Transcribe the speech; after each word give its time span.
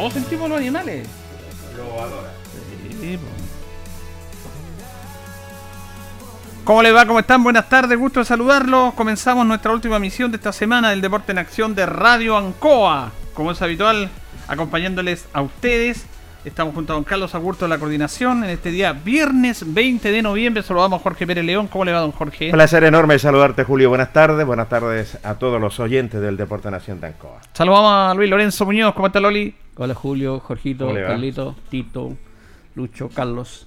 todos 0.00 0.14
sentimos 0.14 0.48
los 0.48 0.58
animales. 0.58 1.06
Lo 1.76 2.00
adora. 2.00 2.32
Sí. 3.02 3.18
¿Cómo 6.64 6.82
les 6.82 6.94
va? 6.94 7.04
¿Cómo 7.04 7.18
están? 7.18 7.42
Buenas 7.42 7.68
tardes, 7.68 7.98
gusto 7.98 8.20
de 8.20 8.24
saludarlos. 8.24 8.94
Comenzamos 8.94 9.44
nuestra 9.44 9.72
última 9.72 9.98
misión 9.98 10.30
de 10.30 10.38
esta 10.38 10.54
semana 10.54 10.88
del 10.88 11.02
Deporte 11.02 11.32
en 11.32 11.38
Acción 11.38 11.74
de 11.74 11.84
Radio 11.84 12.38
Ancoa. 12.38 13.12
Como 13.34 13.52
es 13.52 13.60
habitual, 13.60 14.08
acompañándoles 14.48 15.26
a 15.34 15.42
ustedes. 15.42 16.06
Estamos 16.42 16.74
junto 16.74 16.94
a 16.94 16.96
don 16.96 17.04
Carlos 17.04 17.34
Agurto 17.34 17.66
de 17.66 17.68
la 17.68 17.76
coordinación 17.76 18.44
en 18.44 18.50
este 18.50 18.70
día, 18.70 18.94
viernes 18.94 19.74
20 19.74 20.10
de 20.10 20.22
noviembre. 20.22 20.62
Saludamos 20.62 20.98
a 20.98 21.02
Jorge 21.02 21.26
Pérez 21.26 21.44
León. 21.44 21.68
¿Cómo 21.68 21.84
le 21.84 21.92
va, 21.92 22.00
don 22.00 22.12
Jorge? 22.12 22.50
Placer 22.50 22.82
enorme 22.84 23.18
saludarte, 23.18 23.62
Julio. 23.62 23.90
Buenas 23.90 24.14
tardes. 24.14 24.46
Buenas 24.46 24.70
tardes 24.70 25.18
a 25.22 25.34
todos 25.34 25.60
los 25.60 25.78
oyentes 25.80 26.18
del 26.18 26.38
Deporte 26.38 26.70
Nación 26.70 26.98
de 26.98 27.08
Ancoa. 27.08 27.42
Saludamos 27.52 27.92
a 27.92 28.14
Luis 28.14 28.30
Lorenzo 28.30 28.64
Muñoz. 28.64 28.94
¿Cómo 28.94 29.08
está, 29.08 29.20
Loli? 29.20 29.54
Hola 29.76 29.94
Julio, 29.94 30.40
Jorgito. 30.40 30.90
Carlito, 30.94 31.56
Tito, 31.68 32.16
Lucho, 32.74 33.10
Carlos. 33.10 33.66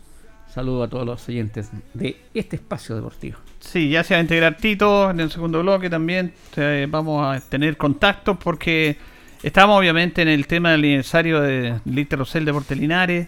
Saludo 0.52 0.84
a 0.84 0.88
todos 0.88 1.06
los 1.06 1.30
oyentes 1.30 1.70
de 1.94 2.22
este 2.34 2.56
espacio 2.56 2.96
deportivo. 2.96 3.38
Sí, 3.60 3.90
ya 3.92 4.04
se 4.04 4.16
va 4.16 4.18
a 4.18 4.22
integrar 4.22 4.58
Tito 4.58 5.12
en 5.12 5.20
el 5.20 5.30
segundo 5.30 5.62
bloque 5.62 5.92
también. 5.92 6.34
Eh, 6.56 6.88
vamos 6.90 7.24
a 7.24 7.40
tener 7.40 7.78
contacto 7.78 8.34
porque 8.34 8.98
estamos 9.44 9.78
obviamente 9.78 10.22
en 10.22 10.28
el 10.30 10.48
tema 10.48 10.72
del 10.72 10.80
aniversario 10.82 11.42
de 11.42 11.76
Lister 11.86 12.20
Rosell 12.20 12.46
Deporte 12.46 12.76
Linares. 12.76 13.28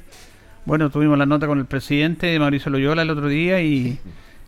Bueno, 0.66 0.90
tuvimos 0.90 1.18
la 1.18 1.26
nota 1.26 1.48
con 1.48 1.60
el 1.60 1.66
presidente 1.66 2.38
Mauricio 2.40 2.72
Loyola 2.72 3.02
el 3.04 3.10
otro 3.10 3.28
día 3.28 3.62
y 3.62 4.00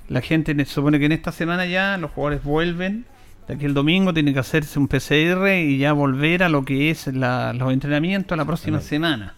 la 0.09 0.21
gente 0.21 0.55
ne- 0.55 0.65
supone 0.65 0.99
que 0.99 1.05
en 1.05 1.11
esta 1.11 1.31
semana 1.31 1.65
ya 1.65 1.97
los 1.97 2.11
jugadores 2.11 2.43
vuelven. 2.43 3.05
De 3.47 3.53
aquí 3.53 3.65
el 3.65 3.73
domingo 3.73 4.13
tiene 4.13 4.33
que 4.33 4.39
hacerse 4.39 4.79
un 4.79 4.87
PCR 4.87 5.47
y 5.59 5.77
ya 5.77 5.93
volver 5.93 6.43
a 6.43 6.49
lo 6.49 6.65
que 6.65 6.89
es 6.89 7.07
la- 7.07 7.53
los 7.53 7.71
entrenamientos 7.71 8.37
la 8.37 8.45
próxima 8.45 8.79
semana. 8.81 9.35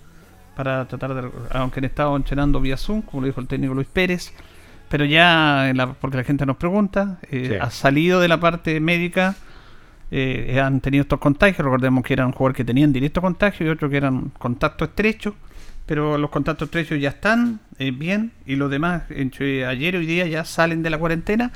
Para 0.56 0.86
tratar 0.88 1.14
de. 1.14 1.30
Aunque 1.52 1.80
han 1.80 1.86
estado 1.86 2.16
entrenando 2.16 2.60
vía 2.60 2.76
Zoom, 2.78 3.02
como 3.02 3.22
lo 3.22 3.28
dijo 3.28 3.40
el 3.42 3.48
técnico 3.48 3.74
Luis 3.74 3.88
Pérez. 3.92 4.34
Pero 4.90 5.06
ya, 5.06 5.72
la- 5.76 5.94
porque 5.94 6.18
la 6.18 6.24
gente 6.24 6.46
nos 6.46 6.58
pregunta, 6.58 7.20
eh, 7.30 7.48
Sí. 7.50 7.56
ha 7.62 7.70
salido 7.70 8.20
de 8.20 8.28
la 8.28 8.40
parte 8.40 8.80
médica, 8.80 9.36
eh, 10.12 10.60
han 10.64 10.82
tenido 10.82 11.04
estos 11.04 11.20
contagios. 11.20 11.64
Recordemos 11.64 12.04
que 12.04 12.14
eran 12.14 12.32
jugadores 12.32 12.58
que 12.58 12.66
tenían 12.66 12.92
directo 12.94 13.22
contagio 13.22 13.66
y 13.68 13.70
otros 13.70 13.90
que 13.92 13.98
eran 13.98 14.30
contacto 14.38 14.86
estrecho. 14.86 15.36
Pero 15.86 16.18
los 16.20 16.30
contactos 16.30 16.68
estrechos 16.68 17.00
ya 17.02 17.10
están 17.10 17.62
eh, 17.80 17.90
bien 17.92 18.32
y 18.46 18.56
los 18.56 18.70
demás, 18.70 19.04
entre 19.10 19.66
ayer 19.66 19.96
y 19.96 19.98
hoy 19.98 20.06
día, 20.06 20.28
ya 20.28 20.46
salen 20.46 20.84
de 20.84 20.92
la 20.92 21.00
cuarentena 21.00 21.52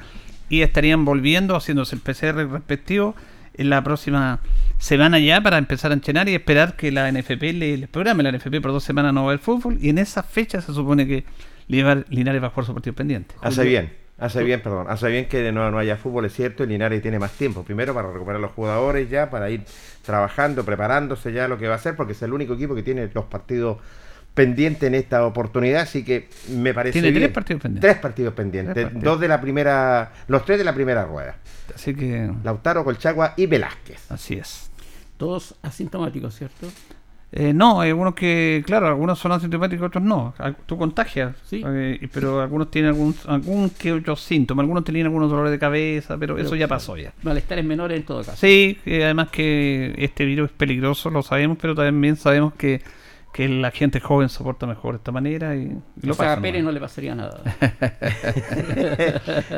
y 0.50 0.62
estarían 0.62 1.06
volviendo, 1.06 1.56
haciéndose 1.56 1.96
el 1.96 2.02
PCR 2.02 2.48
respectivo 2.52 3.16
en 3.56 3.70
la 3.70 3.84
próxima 3.84 4.40
semana 4.80 5.20
ya 5.20 5.40
para 5.42 5.60
empezar 5.60 5.92
a 5.92 5.94
entrenar 5.94 6.28
y 6.30 6.34
esperar 6.34 6.76
que 6.76 6.92
la 6.92 7.08
NFP 7.12 7.54
le- 7.54 7.78
les 7.78 7.90
programe. 7.90 8.24
La 8.24 8.32
NFP 8.32 8.60
por 8.60 8.72
dos 8.72 8.84
semanas 8.84 9.14
no 9.14 9.22
va 9.22 9.28
a 9.28 9.34
haber 9.34 9.40
fútbol 9.40 9.78
y 9.80 9.90
en 9.90 10.00
esa 10.00 10.24
fecha 10.24 10.60
se 10.62 10.74
supone 10.74 11.06
que 11.06 11.26
Linares 11.68 12.42
va 12.42 12.48
a 12.48 12.50
jugar 12.50 12.66
su 12.66 12.74
partido 12.74 12.96
pendiente. 12.96 13.36
Hace 13.42 13.64
bien, 13.70 13.94
hace 14.18 14.44
bien, 14.44 14.62
perdón. 14.62 14.88
Hace 14.90 15.08
bien 15.10 15.28
que 15.28 15.52
no, 15.52 15.72
no 15.72 15.78
haya 15.78 15.98
fútbol, 15.98 16.26
es 16.26 16.34
cierto. 16.34 16.64
El 16.64 16.70
Linares 16.70 17.02
tiene 17.02 17.20
más 17.20 17.32
tiempo. 17.32 17.64
Primero 17.64 17.94
para 17.94 18.12
recuperar 18.12 18.40
los 18.40 18.52
jugadores 18.52 19.10
ya, 19.10 19.30
para 19.30 19.50
ir 19.50 19.64
trabajando, 20.04 20.64
preparándose 20.64 21.32
ya 21.34 21.48
lo 21.48 21.58
que 21.58 21.68
va 21.68 21.74
a 21.74 21.78
hacer, 21.78 21.96
porque 21.96 22.14
es 22.14 22.22
el 22.22 22.34
único 22.34 22.54
equipo 22.54 22.76
que 22.76 22.84
tiene 22.84 23.10
los 23.14 23.26
partidos 23.26 23.78
pendientes 24.34 24.84
en 24.84 24.96
esta 24.96 25.26
oportunidad. 25.26 25.82
Así 25.82 26.04
que 26.04 26.30
me 26.50 26.74
parece. 26.74 27.02
Tiene 27.02 27.18
tres 27.18 27.32
partidos 27.32 27.62
pendientes. 27.62 27.92
Tres 27.92 28.02
partidos 28.02 28.34
pendientes. 28.34 28.74
Tres 28.74 28.86
partidos. 28.86 29.04
Dos 29.04 29.20
de 29.20 29.28
la 29.28 29.42
primera. 29.42 30.12
Los 30.28 30.46
tres 30.46 30.58
de 30.58 30.64
la 30.64 30.74
primera 30.74 31.06
rueda. 31.06 31.36
Así 31.74 31.96
que 31.96 32.32
Lautaro, 32.44 32.84
Colchagua 32.84 33.34
y 33.38 33.46
Velázquez. 33.46 34.12
así 34.12 34.36
es. 34.36 34.70
Todos 35.18 35.56
asintomáticos, 35.62 36.36
¿cierto? 36.36 36.68
Eh, 37.36 37.52
no, 37.52 37.82
hay 37.82 37.90
algunos 37.90 38.14
que, 38.14 38.62
claro, 38.64 38.88
algunos 38.88 39.18
son 39.18 39.32
asintomáticos, 39.32 39.88
otros 39.88 40.04
no. 40.04 40.36
Tú 40.68 40.78
contagias, 40.78 41.36
Sí. 41.46 41.64
eh, 41.66 42.08
pero 42.14 42.40
algunos 42.42 42.70
tienen 42.70 42.92
algún, 42.92 43.16
algún 43.28 43.72
que 43.72 43.92
otro 43.92 44.16
síntoma, 44.16 44.62
algunos 44.62 44.84
tenían 44.84 45.08
algunos 45.08 45.32
dolores 45.32 45.52
de 45.52 45.58
cabeza, 45.58 46.16
pero, 46.20 46.36
Pero, 46.36 46.46
eso 46.46 46.56
ya 46.56 46.68
pasó 46.68 46.96
ya. 46.96 47.12
Malestares 47.24 47.66
menores 47.66 47.98
en 47.98 48.06
todo 48.06 48.20
caso. 48.24 48.38
Sí, 48.38 48.78
eh, 48.86 49.04
además 49.04 49.30
que 49.32 49.96
este 49.98 50.26
virus 50.26 50.52
es 50.52 50.56
peligroso, 50.56 51.10
lo 51.10 51.24
sabemos, 51.24 51.58
pero 51.60 51.74
también 51.74 52.18
sabemos 52.18 52.54
que, 52.54 52.82
que 53.34 53.50
la 53.50 53.72
gente 53.72 54.00
joven 54.00 54.30
soporta 54.30 54.68
mejor 54.68 54.94
de 54.94 54.98
esta 54.98 55.12
manera 55.12 55.56
y, 55.56 55.62
y 56.02 56.06
lo 56.06 56.12
o 56.14 56.16
sea, 56.16 56.26
pasa. 56.28 56.34
a 56.40 56.42
Pérez 56.42 56.64
no 56.64 56.72
le 56.72 56.80
pasaría 56.80 57.16
nada. 57.16 57.42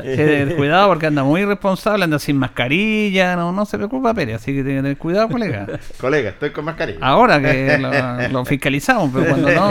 Eh, 0.08 0.54
cuidado 0.56 0.88
porque 0.90 1.08
anda 1.08 1.24
muy 1.24 1.42
irresponsable, 1.42 2.04
anda 2.06 2.20
sin 2.20 2.38
mascarilla, 2.38 3.36
no, 3.36 3.52
no 3.52 3.66
se 3.66 3.78
preocupa 3.78 4.14
Pérez, 4.14 4.36
así 4.38 4.54
que 4.54 4.64
tiene 4.64 4.76
que 4.78 4.82
tener 4.84 4.98
cuidado, 4.98 5.30
colega. 5.30 5.68
Colega, 6.00 6.30
estoy 6.30 6.52
con 6.52 6.66
mascarilla. 6.66 7.00
Ahora 7.02 7.42
que 7.42 7.78
lo, 7.78 8.28
lo 8.30 8.46
fiscalizamos, 8.46 9.12
pero 9.14 9.26
cuando 9.28 9.52
no, 9.52 9.70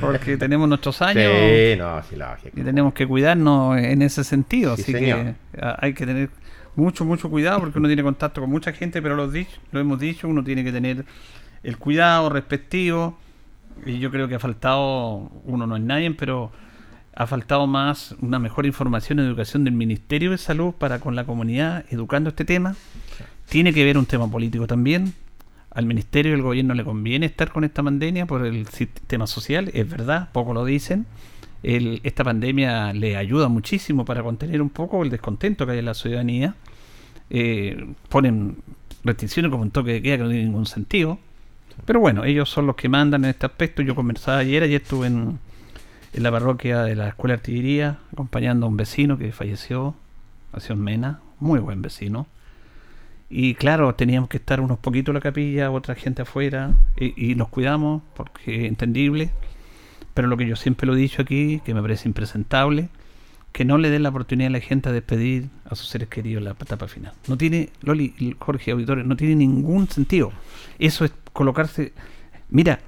porque 0.00 0.36
tenemos 0.36 0.68
nuestros 0.68 1.00
años 1.02 1.32
Sí, 1.32 1.76
no, 1.78 2.02
sí, 2.02 2.16
lógico. 2.16 2.60
y 2.60 2.62
tenemos 2.62 2.92
que 2.94 3.06
cuidarnos 3.06 3.78
en 3.78 4.02
ese 4.02 4.24
sentido, 4.24 4.76
Sí, 4.76 4.82
así 4.82 4.92
señor. 4.92 5.18
que 5.24 5.34
hay 5.78 5.94
que 5.94 6.06
tener 6.06 6.30
mucho, 6.76 7.04
mucho 7.04 7.30
cuidado 7.30 7.60
porque 7.60 7.78
uno 7.78 7.88
tiene 7.88 8.02
contacto 8.02 8.40
con 8.40 8.50
mucha 8.50 8.72
gente, 8.72 9.00
pero 9.00 9.14
lo, 9.14 9.30
dicho, 9.30 9.58
lo 9.72 9.80
hemos 9.80 9.98
dicho, 9.98 10.28
uno 10.28 10.42
tiene 10.42 10.64
que 10.64 10.72
tener 10.72 11.04
el 11.64 11.76
cuidado 11.78 12.28
respectivo 12.28 13.18
y 13.84 13.98
yo 13.98 14.10
creo 14.10 14.28
que 14.28 14.36
ha 14.36 14.38
faltado, 14.38 15.30
uno 15.44 15.66
no 15.66 15.76
es 15.76 15.82
nadie, 15.82 16.10
pero 16.12 16.52
ha 17.16 17.26
faltado 17.26 17.66
más 17.66 18.14
una 18.20 18.38
mejor 18.38 18.66
información 18.66 19.18
y 19.18 19.22
educación 19.22 19.64
del 19.64 19.74
Ministerio 19.74 20.30
de 20.30 20.38
Salud 20.38 20.72
para 20.74 21.00
con 21.00 21.16
la 21.16 21.24
comunidad 21.24 21.84
educando 21.90 22.30
este 22.30 22.44
tema. 22.44 22.76
Tiene 23.48 23.72
que 23.72 23.84
ver 23.84 23.98
un 23.98 24.06
tema 24.06 24.30
político 24.30 24.66
también. 24.66 25.12
Al 25.70 25.86
Ministerio 25.86 26.32
y 26.32 26.34
al 26.36 26.42
Gobierno 26.42 26.74
le 26.74 26.84
conviene 26.84 27.26
estar 27.26 27.50
con 27.50 27.64
esta 27.64 27.82
pandemia 27.82 28.26
por 28.26 28.46
el 28.46 28.66
sistema 28.68 29.26
social, 29.26 29.70
es 29.74 29.88
verdad, 29.88 30.28
poco 30.32 30.54
lo 30.54 30.64
dicen. 30.64 31.06
El- 31.64 32.00
esta 32.04 32.22
pandemia 32.24 32.92
le 32.92 33.16
ayuda 33.16 33.48
muchísimo 33.48 34.04
para 34.04 34.22
contener 34.22 34.62
un 34.62 34.70
poco 34.70 35.02
el 35.02 35.10
descontento 35.10 35.66
que 35.66 35.72
hay 35.72 35.78
en 35.80 35.86
la 35.86 35.94
ciudadanía. 35.94 36.54
Eh, 37.30 37.86
ponen 38.08 38.56
restricciones 39.02 39.50
como 39.50 39.62
un 39.62 39.70
toque 39.70 39.92
de 39.94 40.02
queda 40.02 40.16
que 40.18 40.22
no 40.24 40.28
tiene 40.28 40.44
ningún 40.44 40.66
sentido. 40.66 41.18
Pero 41.84 42.00
bueno, 42.00 42.24
ellos 42.24 42.48
son 42.48 42.66
los 42.66 42.76
que 42.76 42.88
mandan 42.88 43.24
en 43.24 43.30
este 43.30 43.46
aspecto. 43.46 43.82
Yo 43.82 43.94
conversaba 43.94 44.38
ayer, 44.38 44.62
ayer 44.62 44.82
estuve 44.82 45.06
en, 45.06 45.38
en 46.12 46.22
la 46.22 46.30
parroquia 46.30 46.82
de 46.82 46.96
la 46.96 47.08
Escuela 47.08 47.34
de 47.34 47.38
Artillería 47.40 47.98
acompañando 48.12 48.66
a 48.66 48.68
un 48.68 48.76
vecino 48.76 49.18
que 49.18 49.32
falleció, 49.32 49.94
un 50.70 50.80
Mena, 50.80 51.20
muy 51.40 51.58
buen 51.58 51.82
vecino. 51.82 52.26
Y 53.28 53.54
claro, 53.54 53.94
teníamos 53.94 54.28
que 54.28 54.36
estar 54.36 54.60
unos 54.60 54.78
poquitos 54.78 55.08
en 55.08 55.14
la 55.14 55.20
capilla, 55.20 55.70
otra 55.70 55.94
gente 55.94 56.22
afuera, 56.22 56.72
y, 56.96 57.32
y 57.32 57.34
nos 57.34 57.48
cuidamos, 57.48 58.02
porque 58.14 58.62
es 58.62 58.68
entendible. 58.68 59.30
Pero 60.14 60.28
lo 60.28 60.36
que 60.36 60.46
yo 60.46 60.54
siempre 60.54 60.86
lo 60.86 60.94
he 60.94 60.98
dicho 60.98 61.22
aquí, 61.22 61.60
que 61.64 61.74
me 61.74 61.82
parece 61.82 62.08
impresentable, 62.08 62.88
que 63.54 63.64
no 63.64 63.78
le 63.78 63.88
den 63.88 64.02
la 64.02 64.08
oportunidad 64.08 64.48
a 64.48 64.50
la 64.50 64.60
gente 64.60 64.88
a 64.88 64.92
despedir 64.92 65.48
a 65.64 65.76
sus 65.76 65.86
seres 65.88 66.08
queridos 66.08 66.42
la 66.42 66.50
etapa 66.50 66.88
final. 66.88 67.12
No 67.28 67.36
tiene, 67.38 67.70
Loli, 67.82 68.12
y 68.18 68.34
Jorge, 68.36 68.72
auditores, 68.72 69.06
no 69.06 69.14
tiene 69.14 69.36
ningún 69.36 69.88
sentido. 69.88 70.32
Eso 70.80 71.04
es 71.04 71.12
colocarse. 71.32 71.92
Mira, 72.50 72.80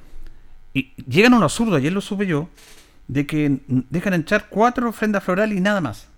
y 0.75 0.93
llegan 1.09 1.35
a 1.35 1.37
un 1.37 1.45
absurdo, 1.45 1.77
ayer 1.77 1.93
lo 1.93 2.01
supe 2.01 2.27
yo, 2.27 2.49
de 3.07 3.27
que 3.27 3.61
dejan 3.69 4.15
entrar 4.15 4.47
cuatro 4.51 4.89
ofrendas 4.89 5.23
florales 5.23 5.57
y 5.57 5.61
nada 5.61 5.81
más, 5.81 6.09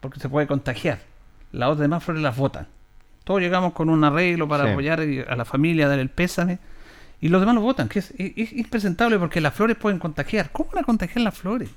porque 0.00 0.18
se 0.18 0.28
puede 0.28 0.48
contagiar. 0.48 0.98
Las 1.52 1.78
demás 1.78 2.02
flores 2.02 2.24
las 2.24 2.36
votan. 2.36 2.66
Todos 3.22 3.40
llegamos 3.40 3.72
con 3.72 3.88
un 3.88 4.02
arreglo 4.02 4.48
para 4.48 4.64
Sí. 4.64 4.70
apoyar 4.72 5.00
a 5.28 5.36
la 5.36 5.44
familia, 5.44 5.86
dar 5.86 6.00
el 6.00 6.08
pésame, 6.08 6.58
y 7.20 7.28
los 7.28 7.40
demás 7.40 7.54
lo 7.54 7.60
votan, 7.60 7.88
que 7.88 8.00
es, 8.00 8.12
es- 8.18 8.32
es 8.36 8.52
impresentable 8.52 9.16
porque 9.20 9.40
las 9.40 9.54
flores 9.54 9.76
pueden 9.76 10.00
contagiar. 10.00 10.50
¿Cómo 10.50 10.70
van 10.72 10.82
a 10.82 10.86
contagiar 10.86 11.20
las 11.22 11.38
flores? 11.38 11.70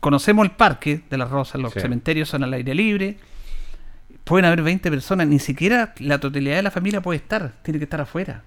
Conocemos 0.00 0.44
el 0.44 0.52
parque 0.52 1.02
de 1.10 1.18
las 1.18 1.30
rosas, 1.30 1.60
los 1.60 1.72
Sí. 1.72 1.80
cementerios 1.80 2.28
son 2.28 2.44
al 2.44 2.52
aire 2.52 2.74
libre, 2.74 3.18
pueden 4.24 4.44
haber 4.44 4.62
20 4.62 4.90
personas, 4.90 5.26
ni 5.26 5.38
siquiera 5.38 5.94
la 5.98 6.18
totalidad 6.20 6.56
de 6.56 6.62
la 6.62 6.70
familia 6.70 7.00
puede 7.00 7.16
estar, 7.18 7.52
tiene 7.62 7.78
que 7.78 7.84
estar 7.84 8.00
afuera. 8.00 8.42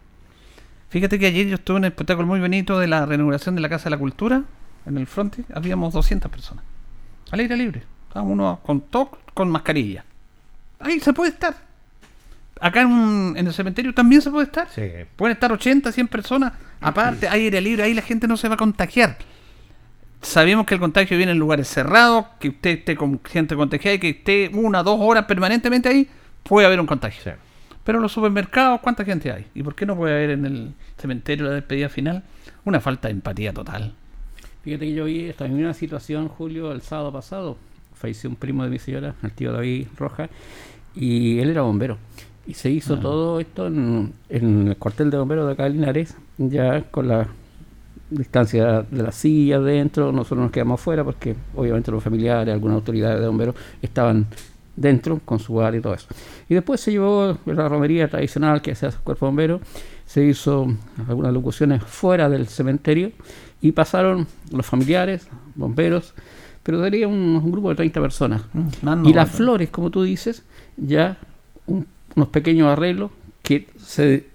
Fíjate 0.90 1.18
que 1.20 1.26
ayer 1.28 1.48
yo 1.48 1.56
estuve 1.56 1.78
en 1.78 1.84
un 1.84 1.88
espectáculo 1.88 2.28
muy 2.28 2.40
bonito 2.40 2.80
de 2.80 2.88
la 2.88 3.06
reanudación 3.06 3.56
de 3.56 3.62
la 3.62 3.70
Casa 3.70 3.86
de 3.86 3.90
la 3.92 3.98
Cultura, 3.98 4.44
en 4.86 4.98
el 4.98 5.08
fronte, 5.08 5.44
habíamos 5.54 5.94
200 5.94 6.32
personas. 6.32 6.64
Al 7.32 7.40
aire 7.40 7.56
libre. 7.56 7.84
Estábamos 8.08 8.34
uno 8.34 8.60
con 8.66 8.82
todo, 8.82 9.12
con 9.34 9.50
mascarilla. 9.50 10.04
Ahí 10.80 11.00
se 11.00 11.14
puede 11.14 11.32
estar. 11.32 11.56
Acá 12.60 12.82
en, 12.82 12.88
un- 12.88 13.38
en 13.38 13.48
el 13.48 13.54
cementerio 13.54 13.94
también 13.94 14.22
se 14.22 14.30
puede 14.32 14.46
estar. 14.48 14.68
Sí. 14.70 14.82
Pueden 15.16 15.34
estar 15.36 15.52
80, 15.52 15.92
100 15.92 16.08
personas. 16.08 16.54
Aparte, 16.82 17.28
aire 17.30 17.62
libre, 17.62 17.84
ahí 17.84 17.94
la 17.94 18.02
gente 18.02 18.28
no 18.28 18.36
se 18.38 18.48
va 18.50 18.56
a 18.56 18.58
contagiar. 18.58 19.18
Sabemos 20.22 20.66
que 20.66 20.76
el 20.76 20.80
contagio 20.80 21.18
viene 21.18 21.32
en 21.32 21.40
lugares 21.40 21.68
cerrados, 21.68 22.26
que 22.40 22.50
usted 22.50 22.80
esté 22.80 22.96
con 22.96 23.20
gente 23.24 23.56
contagiada 23.56 23.96
y 23.96 24.00
que 24.00 24.10
esté 24.10 24.52
una, 24.54 24.84
dos 24.84 25.00
horas 25.02 25.26
permanentemente 25.26 25.90
ahí, 25.90 26.08
puede 26.44 26.68
haber 26.68 26.80
un 26.80 26.86
contagio. 26.86 27.22
Sí. 27.24 27.32
Pero 27.84 27.98
en 27.98 28.04
los 28.04 28.12
supermercados, 28.12 28.80
¿cuánta 28.82 29.04
gente 29.04 29.32
hay? 29.32 29.48
¿Y 29.56 29.64
por 29.64 29.74
qué 29.74 29.86
no 29.86 29.96
puede 29.96 30.14
haber 30.14 30.32
en 30.32 30.46
el 30.46 30.74
cementerio 30.98 31.46
la 31.46 31.52
despedida 31.52 31.90
final? 31.90 32.24
Una 32.66 32.80
falta 32.80 33.08
de 33.08 33.14
empatía 33.14 33.54
total. 33.54 33.94
Fíjate 34.64 34.86
que 34.86 34.94
yo 34.94 35.06
vi 35.06 35.26
esta 35.26 35.48
misma 35.48 35.74
situación, 35.74 36.28
Julio, 36.28 36.72
el 36.72 36.82
sábado 36.82 37.12
pasado. 37.12 37.58
Falleció 37.96 38.30
un 38.30 38.36
primo 38.36 38.64
de 38.64 38.70
mi 38.70 38.78
señora, 38.78 39.16
el 39.24 39.32
tío 39.32 39.52
David 39.52 39.88
Rojas, 39.98 40.30
y 40.96 41.40
él 41.40 41.50
era 41.50 41.64
bombero. 41.64 41.98
Y 42.46 42.54
se 42.54 42.70
hizo 42.70 43.00
todo 43.00 43.40
esto 43.40 43.68
en, 43.68 44.14
en 44.30 44.68
el 44.68 44.78
cuartel 44.78 45.10
de 45.10 45.18
bomberos 45.18 45.48
de 45.48 45.54
acá 45.54 45.64
de 45.64 45.72
Linares, 45.72 46.16
ya 46.38 46.84
con 46.84 47.08
la 47.08 47.28
distancia 48.12 48.84
de 48.90 49.02
la 49.04 49.12
silla 49.12 49.60
dentro. 49.60 50.12
Nosotros 50.12 50.40
nos 50.42 50.52
quedamos 50.52 50.80
afuera 50.80 51.04
porque, 51.04 51.36
obviamente, 51.56 51.90
los 51.92 52.04
familiares, 52.04 52.54
algunas 52.54 52.76
autoridades 52.76 53.20
de 53.20 53.28
bomberos 53.28 53.56
estaban 53.82 54.28
dentro 54.76 55.20
con 55.26 55.40
su 55.40 55.56
bar 55.56 55.76
y 55.76 55.82
todo 55.82 55.94
eso. 55.94 56.08
Y 56.50 56.54
después 56.54 56.80
se 56.82 56.92
llevó 56.92 57.38
la 57.46 57.68
romería 57.68 58.08
tradicional 58.08 58.62
que 58.62 58.76
se 58.76 58.86
hace 58.88 58.98
el 58.98 59.04
cuerpo 59.04 59.26
bombero, 59.26 59.60
se 60.06 60.24
hizo 60.26 60.68
algunas 61.08 61.34
locuciones 61.34 61.84
fuera 61.84 62.30
del 62.30 62.48
cementerio 62.48 63.12
y 63.62 63.72
pasaron 63.74 64.28
los 64.52 64.66
familiares, 64.66 65.28
bomberos, 65.56 66.14
pero 66.64 66.82
sería 66.84 67.08
un, 67.08 67.16
un 67.44 67.52
grupo 67.52 67.70
de 67.70 67.76
30 67.76 68.02
personas. 68.02 68.42
No, 68.82 69.08
y 69.10 69.14
las 69.14 69.32
no. 69.32 69.38
flores, 69.38 69.70
como 69.70 69.90
tú 69.90 70.04
dices, 70.04 70.44
ya 70.78 71.18
un- 71.66 71.88
unos 72.16 72.30
pequeños 72.30 72.68
arreglos 72.68 73.12
que 73.44 73.68
se 73.78 74.26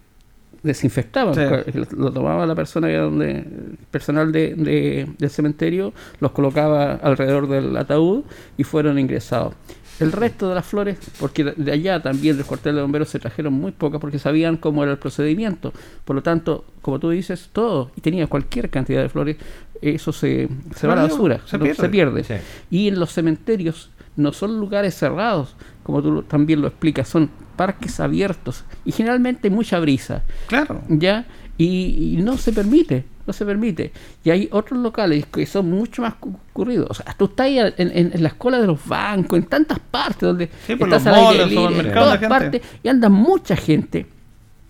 desinfectaban. 0.62 1.34
Sí. 1.34 1.80
Lo, 1.96 2.12
tomaba 2.12 2.46
la 2.46 2.54
persona 2.54 2.88
que 2.88 2.94
era 2.94 3.02
donde, 3.04 3.30
el 3.32 3.78
personal 3.90 4.32
de, 4.32 4.54
de- 4.54 5.08
del 5.18 5.30
cementerio, 5.30 5.92
los 6.20 6.32
colocaba 6.32 6.94
alrededor 6.94 7.48
del 7.48 7.76
ataúd 7.76 8.24
y 8.56 8.64
fueron 8.64 8.98
ingresados. 8.98 9.54
El 9.98 10.12
resto 10.12 10.50
de 10.50 10.54
las 10.56 10.66
flores, 10.66 10.98
porque 11.18 11.42
de- 11.44 11.72
allá 11.72 12.02
también 12.02 12.36
del 12.36 12.44
cuartel 12.44 12.74
de 12.76 12.82
bomberos 12.82 13.08
se 13.08 13.18
trajeron 13.18 13.54
muy 13.54 13.72
pocas 13.72 13.98
porque 14.00 14.18
sabían 14.18 14.56
cómo 14.58 14.82
era 14.82 14.92
el 14.92 14.98
procedimiento. 14.98 15.72
Por 16.04 16.16
lo 16.16 16.22
tanto, 16.22 16.64
como 16.82 16.98
tú 16.98 17.10
dices, 17.10 17.48
todo, 17.52 17.90
y 17.96 18.00
tenía 18.02 18.26
cualquier 18.26 18.68
cantidad 18.68 19.00
de 19.02 19.08
flores, 19.08 19.36
eso 19.80 20.12
se, 20.12 20.48
se 20.74 20.86
va 20.86 20.92
a 20.92 20.96
la 20.96 21.02
basura, 21.02 21.40
se 21.46 21.56
no- 21.56 21.64
pierde. 21.64 21.80
se 21.82 21.88
pierde. 21.88 22.24
Sí. 22.24 22.34
Y 22.70 22.88
en 22.88 22.98
los 23.00 23.12
cementerios 23.12 23.90
no 24.16 24.32
son 24.32 24.58
lugares 24.60 24.94
cerrados, 24.94 25.56
como 25.82 26.02
tú 26.02 26.22
también 26.22 26.60
lo 26.60 26.68
explicas, 26.68 27.08
son 27.08 27.30
parques 27.56 27.98
abiertos 28.00 28.64
y 28.84 28.92
generalmente 28.92 29.50
mucha 29.50 29.78
brisa, 29.80 30.22
Claro. 30.46 30.82
¿ya? 30.88 31.26
Y, 31.58 32.14
y 32.18 32.22
no 32.22 32.36
se 32.36 32.52
permite, 32.52 33.04
no 33.26 33.32
se 33.32 33.44
permite. 33.46 33.90
Y 34.22 34.30
hay 34.30 34.48
otros 34.52 34.78
locales 34.80 35.24
que 35.26 35.46
son 35.46 35.70
mucho 35.70 36.02
más 36.02 36.14
concurridos. 36.16 36.86
O 36.90 36.94
sea, 36.94 37.14
tú 37.18 37.24
estás 37.24 37.46
ahí 37.46 37.58
en, 37.58 37.72
en- 37.78 38.10
en 38.14 38.22
las 38.22 38.34
colas 38.34 38.60
de 38.60 38.66
los 38.66 38.86
bancos, 38.86 39.38
en 39.38 39.46
tantas 39.46 39.78
partes 39.78 40.20
donde 40.20 40.50
Sí, 40.66 40.76
por 40.76 40.88
estás 40.88 41.06
al 41.06 41.14
aire 41.32 41.46
libre, 41.46 41.88
en 41.88 41.94
todas 41.94 42.18
partes, 42.28 42.60
y 42.82 42.88
anda 42.88 43.08
mucha 43.08 43.56
gente. 43.56 44.06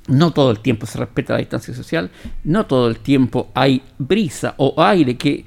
No 0.08 0.30
todo 0.30 0.52
el 0.52 0.60
tiempo 0.60 0.86
se 0.86 0.98
respeta 0.98 1.32
la 1.32 1.40
distancia 1.40 1.74
social, 1.74 2.10
no 2.44 2.64
todo 2.66 2.86
el 2.88 3.00
tiempo 3.00 3.50
hay 3.54 3.82
brisa 3.98 4.54
o 4.56 4.80
aire 4.80 5.16
que 5.16 5.44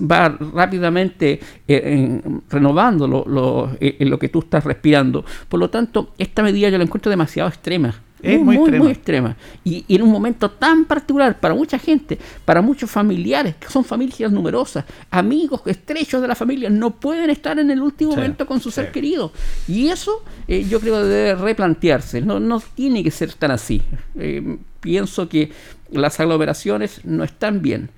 va 0.00 0.28
rápidamente 0.28 1.40
eh, 1.66 1.82
en- 1.84 2.42
renovando 2.50 3.06
lo, 3.08 3.24
lo- 3.26 3.70
eh, 3.80 3.96
en 3.98 4.10
lo 4.10 4.18
que 4.18 4.28
tú 4.28 4.40
estás 4.40 4.64
respirando. 4.64 5.24
Por 5.48 5.60
lo 5.60 5.70
tanto, 5.70 6.12
esta 6.18 6.42
medida 6.42 6.68
yo 6.68 6.78
la 6.78 6.84
encuentro 6.84 7.10
demasiado 7.10 7.48
extrema. 7.48 7.94
Es 8.20 8.40
muy, 8.40 8.58
muy 8.58 8.72
muy, 8.80 8.90
extrema. 8.90 9.36
Y, 9.62 9.84
y 9.86 9.94
en 9.94 10.02
un 10.02 10.10
momento 10.10 10.50
tan 10.50 10.86
particular 10.86 11.38
para 11.38 11.54
mucha 11.54 11.78
gente, 11.78 12.18
para 12.44 12.60
muchos 12.60 12.90
familiares, 12.90 13.54
que 13.60 13.68
son 13.68 13.84
familias 13.84 14.32
numerosas, 14.32 14.84
amigos 15.08 15.60
estrechos 15.66 16.20
de 16.20 16.26
la 16.26 16.34
familia, 16.34 16.68
no 16.68 16.90
pueden 16.96 17.30
estar 17.30 17.60
en 17.60 17.70
el 17.70 17.80
último 17.80 18.10
Sí, 18.10 18.16
momento 18.16 18.44
con 18.44 18.58
su 18.58 18.72
ser 18.72 18.90
querido. 18.90 19.30
Y 19.68 19.86
eso 19.86 20.24
eh, 20.48 20.66
yo 20.68 20.80
creo 20.80 21.04
debe 21.06 21.36
replantearse. 21.36 22.20
No, 22.20 22.40
no 22.40 22.60
tiene 22.74 23.04
que 23.04 23.12
ser 23.12 23.32
tan 23.34 23.52
así. 23.52 23.82
Eh, 24.18 24.56
pienso 24.80 25.28
que 25.28 25.52
las 25.92 26.18
aglomeraciones 26.18 27.04
no 27.04 27.22
están 27.22 27.62
bien. 27.62 27.88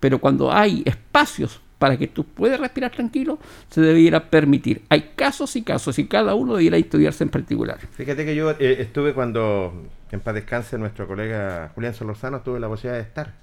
Pero 0.00 0.18
cuando 0.18 0.52
hay 0.52 0.82
espacios 0.84 1.60
para 1.78 1.96
que 1.96 2.06
tú 2.06 2.24
puedas 2.24 2.58
respirar 2.58 2.90
tranquilo, 2.90 3.38
se 3.68 3.80
debiera 3.80 4.30
permitir. 4.30 4.82
Hay 4.88 5.12
casos 5.14 5.56
y 5.56 5.62
casos 5.62 5.98
y 5.98 6.06
cada 6.06 6.34
uno 6.34 6.54
debiera 6.54 6.76
estudiarse 6.76 7.24
en 7.24 7.30
particular. 7.30 7.78
Fíjate 7.92 8.24
que 8.24 8.34
yo 8.34 8.50
eh, 8.52 8.76
estuve 8.80 9.12
cuando, 9.12 9.84
en 10.10 10.20
paz 10.20 10.34
descanse, 10.34 10.78
nuestro 10.78 11.06
colega 11.06 11.70
Julián 11.74 11.94
Solorzano 11.94 12.40
tuve 12.40 12.60
la 12.60 12.68
posibilidad 12.68 12.98
de 13.02 13.06
estar. 13.08 13.34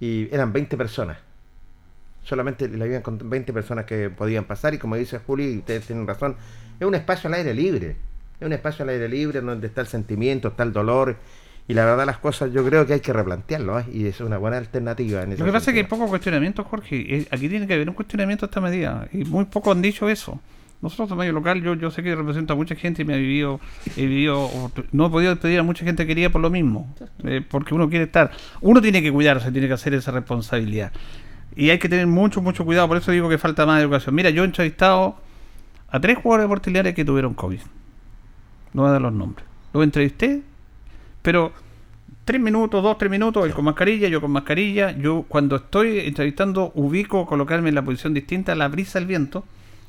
Y 0.00 0.28
eran 0.32 0.52
20 0.52 0.76
personas. 0.76 1.18
Solamente 2.22 2.68
le 2.68 2.82
habían 2.84 3.02
con 3.02 3.18
20 3.28 3.52
personas 3.52 3.84
que 3.84 4.08
podían 4.10 4.44
pasar. 4.44 4.74
Y 4.74 4.78
como 4.78 4.96
dice 4.96 5.18
Juli, 5.18 5.58
ustedes 5.58 5.86
tienen 5.86 6.06
razón, 6.06 6.36
es 6.78 6.86
un 6.86 6.94
espacio 6.94 7.28
al 7.28 7.34
aire 7.34 7.54
libre. 7.54 7.96
Es 8.40 8.46
un 8.46 8.52
espacio 8.52 8.84
al 8.84 8.90
aire 8.90 9.08
libre 9.08 9.40
donde 9.40 9.66
está 9.66 9.80
el 9.80 9.86
sentimiento, 9.86 10.48
está 10.48 10.62
el 10.62 10.72
dolor. 10.72 11.16
Y 11.66 11.72
la 11.74 11.84
verdad, 11.84 12.04
las 12.04 12.18
cosas 12.18 12.52
yo 12.52 12.64
creo 12.64 12.86
que 12.86 12.94
hay 12.94 13.00
que 13.00 13.12
replantearlo. 13.12 13.80
¿eh? 13.80 13.84
Y 13.92 14.06
es 14.06 14.20
una 14.20 14.36
buena 14.36 14.58
alternativa. 14.58 15.22
En 15.22 15.30
Lo 15.30 15.44
que 15.44 15.52
pasa 15.52 15.70
es 15.70 15.74
que 15.74 15.80
hay 15.80 15.86
poco 15.86 16.06
cuestionamiento, 16.08 16.64
Jorge. 16.64 17.16
Eh, 17.16 17.28
Aquí 17.30 17.48
tiene 17.48 17.66
que 17.66 17.74
haber 17.74 17.88
un 17.88 17.94
cuestionamiento 17.94 18.44
a 18.44 18.48
esta 18.48 18.60
medida. 18.60 19.08
Y 19.12 19.24
muy 19.24 19.46
pocos 19.46 19.74
han 19.74 19.80
dicho 19.80 20.08
eso. 20.08 20.40
Nosotros, 20.82 21.10
en 21.12 21.16
medio 21.16 21.32
local, 21.32 21.62
yo, 21.62 21.74
yo 21.74 21.90
sé 21.90 22.02
que 22.02 22.14
represento 22.14 22.52
a 22.52 22.56
mucha 22.56 22.74
gente 22.74 23.00
y 23.00 23.04
me 23.06 23.14
he 23.14 23.18
vivido, 23.18 23.58
he 23.96 24.04
vivido, 24.04 24.50
no 24.92 25.06
he 25.06 25.10
podido 25.10 25.30
despedir 25.30 25.58
a 25.58 25.62
mucha 25.62 25.82
gente 25.82 26.06
querida 26.06 26.28
por 26.28 26.42
lo 26.42 26.50
mismo. 26.50 26.94
Eh, 27.22 27.40
porque 27.48 27.74
uno 27.74 27.88
quiere 27.88 28.04
estar, 28.04 28.30
uno 28.60 28.82
tiene 28.82 29.00
que 29.00 29.10
cuidarse, 29.10 29.50
tiene 29.50 29.66
que 29.66 29.72
hacer 29.72 29.94
esa 29.94 30.10
responsabilidad. 30.10 30.92
Y 31.56 31.70
hay 31.70 31.78
que 31.78 31.88
tener 31.88 32.06
mucho, 32.06 32.42
mucho 32.42 32.66
cuidado. 32.66 32.86
Por 32.88 32.98
eso 32.98 33.12
digo 33.12 33.30
que 33.30 33.38
falta 33.38 33.64
más 33.64 33.80
educación. 33.80 34.14
Mira, 34.14 34.28
yo 34.28 34.42
he 34.42 34.46
entrevistado 34.46 35.16
a 35.88 36.00
tres 36.00 36.18
jugadores 36.18 36.48
portiliares 36.48 36.94
que 36.94 37.02
tuvieron 37.02 37.32
COVID. 37.32 37.60
No 38.74 38.82
voy 38.82 38.90
a 38.90 38.92
dar 38.92 39.00
los 39.00 39.12
nombres. 39.14 39.46
Los 39.72 39.84
entrevisté, 39.84 40.42
pero 41.24 41.52
tres 42.26 42.38
minutos, 42.40 42.82
dos, 42.82 42.98
tres 42.98 43.10
minutos, 43.10 43.46
él 43.46 43.54
con 43.54 43.64
mascarilla, 43.64 44.08
yo 44.08 44.20
con 44.20 44.30
mascarilla. 44.30 44.92
Yo 44.92 45.24
cuando 45.26 45.56
estoy 45.56 46.00
entrevistando 46.00 46.70
ubico 46.74 47.24
colocarme 47.24 47.70
en 47.70 47.74
la 47.74 47.82
posición 47.82 48.12
distinta 48.12 48.52
a 48.52 48.54
la 48.54 48.68
brisa 48.68 48.98
del 48.98 49.08
viento, 49.08 49.42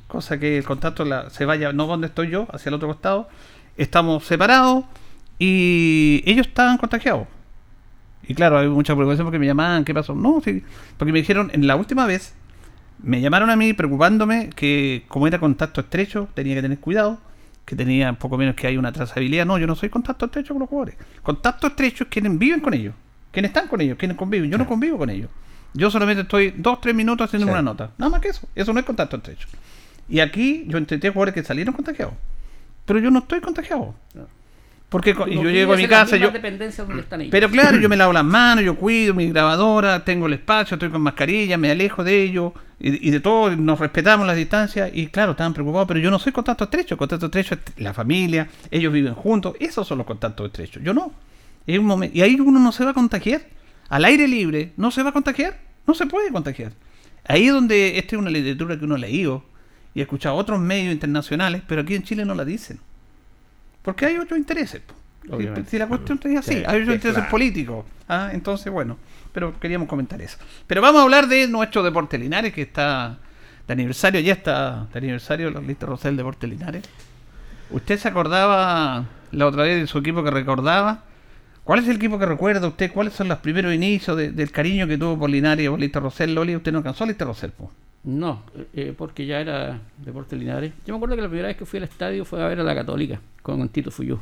cosa 0.08 0.38
que 0.40 0.56
el 0.56 0.64
contacto 0.64 1.04
la- 1.04 1.28
se 1.28 1.44
vaya 1.44 1.72
no 1.74 1.86
donde 1.86 2.06
estoy 2.06 2.30
yo, 2.30 2.46
hacia 2.52 2.70
el 2.70 2.74
otro 2.74 2.88
costado. 2.88 3.28
Estamos 3.76 4.24
separados 4.24 4.84
y 5.38 6.22
ellos 6.24 6.46
estaban 6.46 6.78
contagiados. 6.78 7.28
Y 8.26 8.34
claro, 8.34 8.58
hay 8.58 8.68
mucha 8.68 8.94
preocupación 8.94 9.26
porque 9.26 9.38
me 9.38 9.46
llamaban, 9.46 9.84
¿qué 9.84 9.92
pasó? 9.94 10.14
No, 10.14 10.40
sí, 10.42 10.64
porque 10.96 11.12
me 11.12 11.18
dijeron, 11.20 11.50
en 11.52 11.66
la 11.66 11.76
última 11.76 12.06
vez, 12.06 12.34
me 13.02 13.20
llamaron 13.20 13.50
a 13.50 13.56
mí 13.56 13.74
preocupándome 13.74 14.48
que 14.56 15.04
como 15.08 15.26
era 15.26 15.38
contacto 15.38 15.82
estrecho, 15.82 16.28
tenía 16.34 16.54
que 16.54 16.62
tener 16.62 16.78
cuidado, 16.80 17.18
que 17.66 17.76
tenía 17.76 18.12
poco 18.14 18.38
menos 18.38 18.54
que 18.54 18.66
hay 18.66 18.78
una 18.78 18.92
trazabilidad. 18.92 19.44
No, 19.44 19.58
yo 19.58 19.66
no 19.66 19.74
soy 19.74 19.90
contacto 19.90 20.24
estrecho 20.26 20.54
con 20.54 20.60
los 20.60 20.68
jugadores. 20.70 20.96
Contacto 21.22 21.66
estrecho 21.66 22.04
es 22.04 22.10
quienes 22.10 22.38
viven 22.38 22.60
con 22.60 22.72
ellos, 22.72 22.94
quienes 23.32 23.50
están 23.50 23.68
con 23.68 23.80
ellos, 23.82 23.98
quienes 23.98 24.16
conviven. 24.16 24.50
Yo 24.50 24.56
no 24.56 24.66
convivo 24.66 24.96
con 24.96 25.10
ellos. 25.10 25.28
Yo 25.74 25.90
solamente 25.90 26.22
estoy 26.22 26.54
dos, 26.56 26.80
tres 26.80 26.94
minutos 26.94 27.26
haciendo 27.26 27.46
Sí. 27.48 27.52
una 27.52 27.60
nota. 27.60 27.90
Nada 27.98 28.08
más 28.08 28.20
que 28.22 28.28
eso. 28.28 28.48
Eso 28.54 28.72
no 28.72 28.80
es 28.80 28.86
contacto 28.86 29.16
estrecho. 29.16 29.48
Y 30.08 30.20
aquí 30.20 30.64
yo 30.68 30.78
intenté 30.78 31.10
jugadores 31.10 31.34
que 31.34 31.42
salieron 31.42 31.74
contagiados. 31.74 32.14
Pero 32.86 33.00
yo 33.00 33.10
no 33.10 33.18
estoy 33.18 33.40
contagiado. 33.40 33.94
Porque 34.88 35.14
yo 35.14 35.42
llego 35.50 35.72
a 35.72 35.76
mi 35.76 35.82
casa, 35.88 36.16
yo, 36.16 36.28
están 37.00 37.20
ellos. 37.22 37.30
pero 37.32 37.50
claro, 37.50 37.78
yo 37.78 37.88
me 37.88 37.96
lavo 38.02 38.12
las 38.12 38.24
manos, 38.24 38.64
yo 38.64 38.76
cuido 38.76 39.14
mi 39.14 39.28
grabadora, 39.28 40.04
tengo 40.04 40.26
el 40.26 40.34
espacio, 40.34 40.76
estoy 40.76 40.90
con 40.90 41.02
mascarilla, 41.02 41.58
me 41.58 41.70
alejo 41.72 42.04
de 42.04 42.22
ellos 42.22 42.52
y, 42.78 43.08
y 43.08 43.10
de 43.10 43.18
todo, 43.18 43.54
nos 43.56 43.80
respetamos 43.80 44.26
las 44.28 44.36
distancias 44.36 44.90
y 44.94 45.08
claro, 45.08 45.32
estaban 45.32 45.54
preocupados, 45.54 45.88
pero 45.88 45.98
yo 45.98 46.10
no 46.10 46.20
soy 46.20 46.32
contacto 46.32 46.64
estrecho, 46.64 46.96
contacto 46.96 47.26
estrecho 47.26 47.54
es 47.56 47.60
la 47.82 47.92
familia, 47.94 48.48
ellos 48.70 48.92
viven 48.92 49.14
juntos, 49.14 49.54
esos 49.58 49.88
son 49.88 49.98
los 49.98 50.06
contactos 50.06 50.46
estrechos, 50.46 50.82
yo 50.84 50.94
no. 50.94 51.12
Es 51.66 51.78
un 51.80 51.86
momen- 51.88 52.12
y 52.14 52.22
ahí 52.22 52.38
uno 52.38 52.60
no 52.60 52.70
se 52.70 52.84
va 52.84 52.90
a 52.92 52.94
contagiar, 52.94 53.42
al 53.88 54.04
aire 54.04 54.28
libre 54.28 54.72
no 54.76 54.92
se 54.92 55.02
va 55.02 55.10
a 55.10 55.12
contagiar, 55.12 55.58
no 55.84 55.94
se 55.94 56.06
puede 56.06 56.30
contagiar. 56.30 56.72
Ahí 57.26 57.48
es 57.48 57.52
donde 57.52 57.98
esta 57.98 58.14
es 58.14 58.20
una 58.22 58.30
literatura 58.30 58.78
que 58.78 58.84
uno 58.84 58.94
ha 58.94 58.98
leído 58.98 59.42
y 59.94 60.00
ha 60.00 60.02
escuchado 60.04 60.36
otros 60.36 60.60
medios 60.60 60.92
internacionales, 60.92 61.62
pero 61.66 61.80
aquí 61.80 61.96
en 61.96 62.04
Chile 62.04 62.24
no 62.24 62.36
la 62.36 62.44
dicen. 62.44 62.78
Porque 63.86 64.04
hay 64.04 64.18
otros 64.18 64.38
intereses. 64.38 64.82
Obviamente. 65.30 65.70
si 65.70 65.78
la 65.78 65.86
cuestión 65.88 66.20
es 66.24 66.38
así, 66.38 66.50
Sí, 66.50 66.56
hay 66.66 66.82
otros 66.82 66.94
intereses 66.96 67.14
claro. 67.14 67.30
políticos. 67.30 67.84
Ah, 68.08 68.30
entonces, 68.32 68.70
bueno, 68.72 68.96
pero 69.32 69.58
queríamos 69.58 69.88
comentar 69.88 70.20
eso. 70.20 70.36
Pero 70.66 70.82
vamos 70.82 71.00
a 71.00 71.04
hablar 71.04 71.26
de 71.26 71.48
nuestro 71.48 71.82
Deporte 71.82 72.16
Linares, 72.18 72.52
que 72.52 72.62
está 72.62 73.18
de 73.66 73.72
aniversario, 73.72 74.20
ya 74.20 74.34
está 74.34 74.86
de 74.92 74.98
aniversario, 74.98 75.50
los 75.50 75.64
listos 75.66 75.88
Rosel 75.88 76.16
Deporte 76.16 76.46
Linares. 76.46 76.84
¿Usted 77.70 77.98
se 77.98 78.06
acordaba 78.08 79.06
la 79.32 79.46
otra 79.46 79.64
vez 79.64 79.80
de 79.80 79.86
su 79.88 79.98
equipo 79.98 80.22
que 80.22 80.30
recordaba? 80.30 81.02
¿Cuál 81.64 81.80
es 81.80 81.88
el 81.88 81.96
equipo 81.96 82.18
que 82.20 82.26
recuerda 82.26 82.68
usted? 82.68 82.92
¿Cuáles 82.92 83.14
son 83.14 83.26
los 83.28 83.38
primeros 83.38 83.74
inicios 83.74 84.16
de- 84.16 84.30
del 84.30 84.52
cariño 84.52 84.86
que 84.86 84.96
tuvo 84.98 85.18
por 85.18 85.28
Linares 85.30 85.66
y 85.66 85.68
por 85.68 85.80
Listo 85.80 85.98
Rosel? 85.98 86.32
Loli, 86.34 86.54
usted 86.54 86.70
no 86.70 86.78
alcanzó 86.78 87.02
a 87.02 87.06
Listo 87.08 87.24
Rosel, 87.24 87.50
po. 87.50 87.72
No, 88.06 88.44
eh, 88.72 88.94
porque 88.96 89.26
ya 89.26 89.40
era 89.40 89.80
Deportes 89.98 90.38
Linares. 90.38 90.72
Yo 90.86 90.94
me 90.94 90.98
acuerdo 90.98 91.16
que 91.16 91.22
la 91.22 91.28
primera 91.28 91.48
vez 91.48 91.56
que 91.56 91.66
fui 91.66 91.78
al 91.78 91.84
estadio 91.84 92.24
fue 92.24 92.40
a 92.40 92.46
ver 92.46 92.60
a 92.60 92.62
la 92.62 92.72
Católica 92.72 93.20
con 93.42 93.68
Tito 93.68 93.90
Fuyú, 93.90 94.20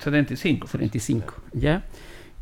75. 0.00 0.66
75, 0.66 1.34
¿ya? 1.52 1.84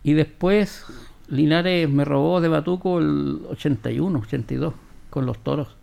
Y 0.02 0.14
después 0.14 0.86
Linares 1.28 1.90
me 1.90 2.06
robó 2.06 2.40
de 2.40 2.48
Batuco 2.48 3.00
el 3.00 3.42
81, 3.50 4.18
82, 4.18 4.72
con 5.10 5.26
los 5.26 5.38
toros. 5.40 5.76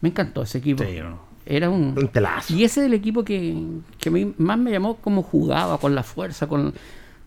Me 0.00 0.10
encantó 0.10 0.42
ese 0.42 0.58
equipo. 0.58 0.84
Sí, 0.84 1.00
¿no? 1.00 1.18
Era 1.44 1.68
un... 1.68 1.98
Un 1.98 2.08
telazo. 2.08 2.54
Y 2.54 2.62
ese 2.62 2.82
es 2.82 2.86
el 2.86 2.94
equipo 2.94 3.24
que, 3.24 3.60
que 3.98 4.10
a 4.10 4.12
mí 4.12 4.32
más 4.38 4.58
me 4.58 4.70
llamó 4.70 4.98
cómo 4.98 5.24
jugaba, 5.24 5.78
con 5.78 5.96
la 5.96 6.04
fuerza, 6.04 6.46
con, 6.46 6.72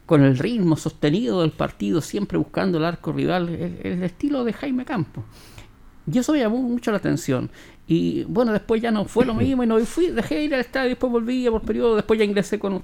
con 0.06 0.24
el 0.24 0.38
ritmo 0.38 0.77
sostenido 0.77 1.42
del 1.42 1.51
partido, 1.51 2.00
siempre 2.00 2.38
buscando 2.38 2.77
el 2.77 2.86
arco 2.86 3.12
rival, 3.12 3.50
el, 3.50 3.80
el 3.84 4.04
estilo 4.04 4.46
de 4.46 4.54
Jaime 4.54 4.86
Campos. 4.86 5.25
Y 6.12 6.17
eso 6.19 6.33
me 6.33 6.39
llamó 6.39 6.57
mucho 6.62 6.91
la 6.91 6.97
atención. 6.97 7.50
Y 7.88 8.24
bueno, 8.25 8.51
después 8.51 8.81
ya 8.81 8.91
no 8.91 9.05
fue 9.05 9.25
lo 9.25 9.33
mismo 9.35 9.63
y 9.63 9.67
no 9.67 9.79
fui, 9.85 10.07
dejé 10.07 10.35
de 10.35 10.43
ir 10.45 10.53
al 10.55 10.62
estadio, 10.62 10.89
después 10.89 11.12
volví 11.12 11.47
por 11.50 11.62
periodo, 11.62 11.95
después 11.95 12.17
ya 12.19 12.25
ingresé 12.25 12.59
con, 12.59 12.83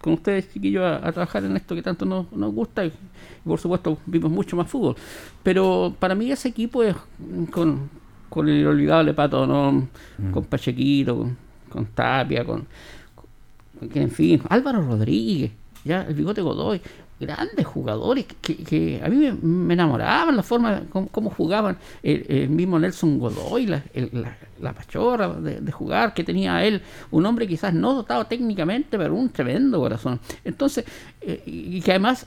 con 0.00 0.12
ustedes, 0.14 0.52
chiquillos, 0.52 0.82
a, 0.84 0.96
a 1.06 1.12
trabajar 1.12 1.44
en 1.44 1.56
esto 1.56 1.74
que 1.74 1.82
tanto 1.82 2.04
nos, 2.04 2.30
nos 2.32 2.52
gusta 2.54 2.84
y, 2.84 2.88
y 2.88 3.48
por 3.48 3.58
supuesto 3.60 3.98
vimos 4.06 4.30
mucho 4.30 4.56
más 4.56 4.68
fútbol. 4.68 4.96
Pero 5.42 5.94
para 5.98 6.14
mí 6.14 6.30
ese 6.30 6.48
equipo 6.48 6.82
es 6.82 6.94
mm, 7.18 7.44
con, 7.44 7.90
con 8.28 8.48
el 8.48 8.58
inolvidable 8.60 9.14
Pato, 9.14 9.46
¿no? 9.46 9.88
con 10.32 10.44
Pachequito, 10.44 11.16
con, 11.16 11.36
con 11.68 11.86
Tapia, 11.86 12.44
con, 12.44 12.66
con- 13.14 13.90
en 13.94 14.10
fin, 14.10 14.40
Álvaro 14.48 14.82
Rodríguez, 14.82 15.52
ya 15.84 16.02
el 16.02 16.14
bigote 16.14 16.40
Godoy, 16.42 16.80
grandes 17.20 17.66
jugadores 17.66 18.26
que, 18.40 18.56
que 18.56 19.00
a 19.04 19.08
mí 19.08 19.16
me, 19.16 19.32
me 19.32 19.74
enamoraban 19.74 20.36
la 20.36 20.42
forma 20.42 20.82
como, 20.90 21.08
cómo 21.08 21.30
jugaban 21.30 21.76
el, 22.02 22.24
el 22.28 22.48
mismo 22.48 22.78
Nelson 22.78 23.18
Godoy, 23.18 23.66
la, 23.66 23.82
el- 23.94 24.10
la, 24.12 24.36
la 24.60 24.72
pachorra 24.72 25.28
de, 25.28 25.60
de 25.60 25.72
jugar 25.72 26.14
que 26.14 26.24
tenía 26.24 26.64
él, 26.64 26.80
un 27.10 27.26
hombre 27.26 27.46
quizás 27.46 27.74
no 27.74 27.94
dotado 27.94 28.24
técnicamente, 28.26 28.96
pero 28.98 29.14
un 29.14 29.30
tremendo 29.30 29.78
corazón. 29.80 30.20
Entonces, 30.44 30.84
eh, 31.20 31.42
y 31.46 31.80
que 31.80 31.90
además 31.92 32.26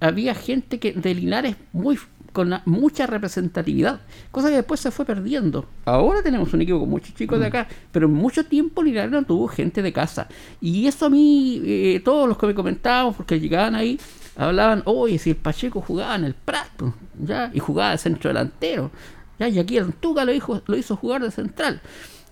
había 0.00 0.34
gente 0.34 0.78
que 0.78 0.92
de 0.92 1.14
Linares 1.14 1.56
muy 1.72 1.98
con 2.32 2.50
mucha 2.64 3.06
representatividad, 3.06 4.00
cosa 4.30 4.48
que 4.48 4.54
después 4.56 4.80
se 4.80 4.90
fue 4.90 5.04
perdiendo. 5.04 5.66
Ahora 5.84 6.22
tenemos 6.22 6.50
un 6.54 6.62
equipo 6.62 6.80
con 6.80 6.88
muchos 6.88 7.14
chicos 7.14 7.38
de 7.38 7.44
acá, 7.44 7.68
pero 7.92 8.06
en 8.06 8.14
mucho 8.14 8.46
tiempo 8.46 8.82
Linares 8.82 9.10
no 9.10 9.22
tuvo 9.24 9.48
gente 9.48 9.82
de 9.82 9.92
casa. 9.92 10.28
Y 10.58 10.86
eso 10.86 11.04
a 11.04 11.10
mí, 11.10 11.60
eh, 11.62 12.00
todos 12.02 12.26
los 12.26 12.38
que 12.38 12.46
me 12.46 12.54
comentaban, 12.54 13.12
porque 13.12 13.38
llegaban 13.38 13.74
ahí, 13.74 14.00
hablaban, 14.36 14.82
oye, 14.86 15.18
si 15.18 15.30
el 15.30 15.36
Pacheco 15.36 15.80
jugaba 15.80 16.14
en 16.14 16.24
el 16.24 16.34
Prato, 16.34 16.94
¿ya? 17.18 17.50
y 17.52 17.58
jugaba 17.58 17.92
de 17.92 17.98
centro 17.98 18.28
delantero, 18.28 18.90
¿ya? 19.38 19.48
y 19.48 19.58
aquí 19.58 19.76
el 19.76 19.84
Antuca 19.84 20.24
lo 20.24 20.32
hizo, 20.32 20.62
lo 20.66 20.76
hizo 20.76 20.96
jugar 20.96 21.22
de 21.22 21.30
central. 21.30 21.80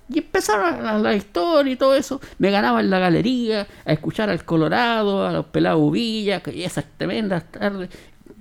Y 0.09 0.19
empezaron 0.19 0.83
la, 0.83 0.99
la 0.99 1.15
historia 1.15 1.73
y 1.73 1.77
todo 1.77 1.95
eso. 1.95 2.21
Me 2.39 2.51
ganaba 2.51 2.81
en 2.81 2.91
la 2.91 2.99
galería 2.99 3.69
a 3.85 3.93
escuchar 3.93 4.29
al 4.29 4.45
Colorado, 4.45 5.25
a 5.25 5.33
los 5.33 5.47
pelados 5.47 5.93
Villa, 5.93 6.41
que 6.41 6.65
esas 6.65 6.85
tremendas 6.97 7.45
tardes, 7.53 7.91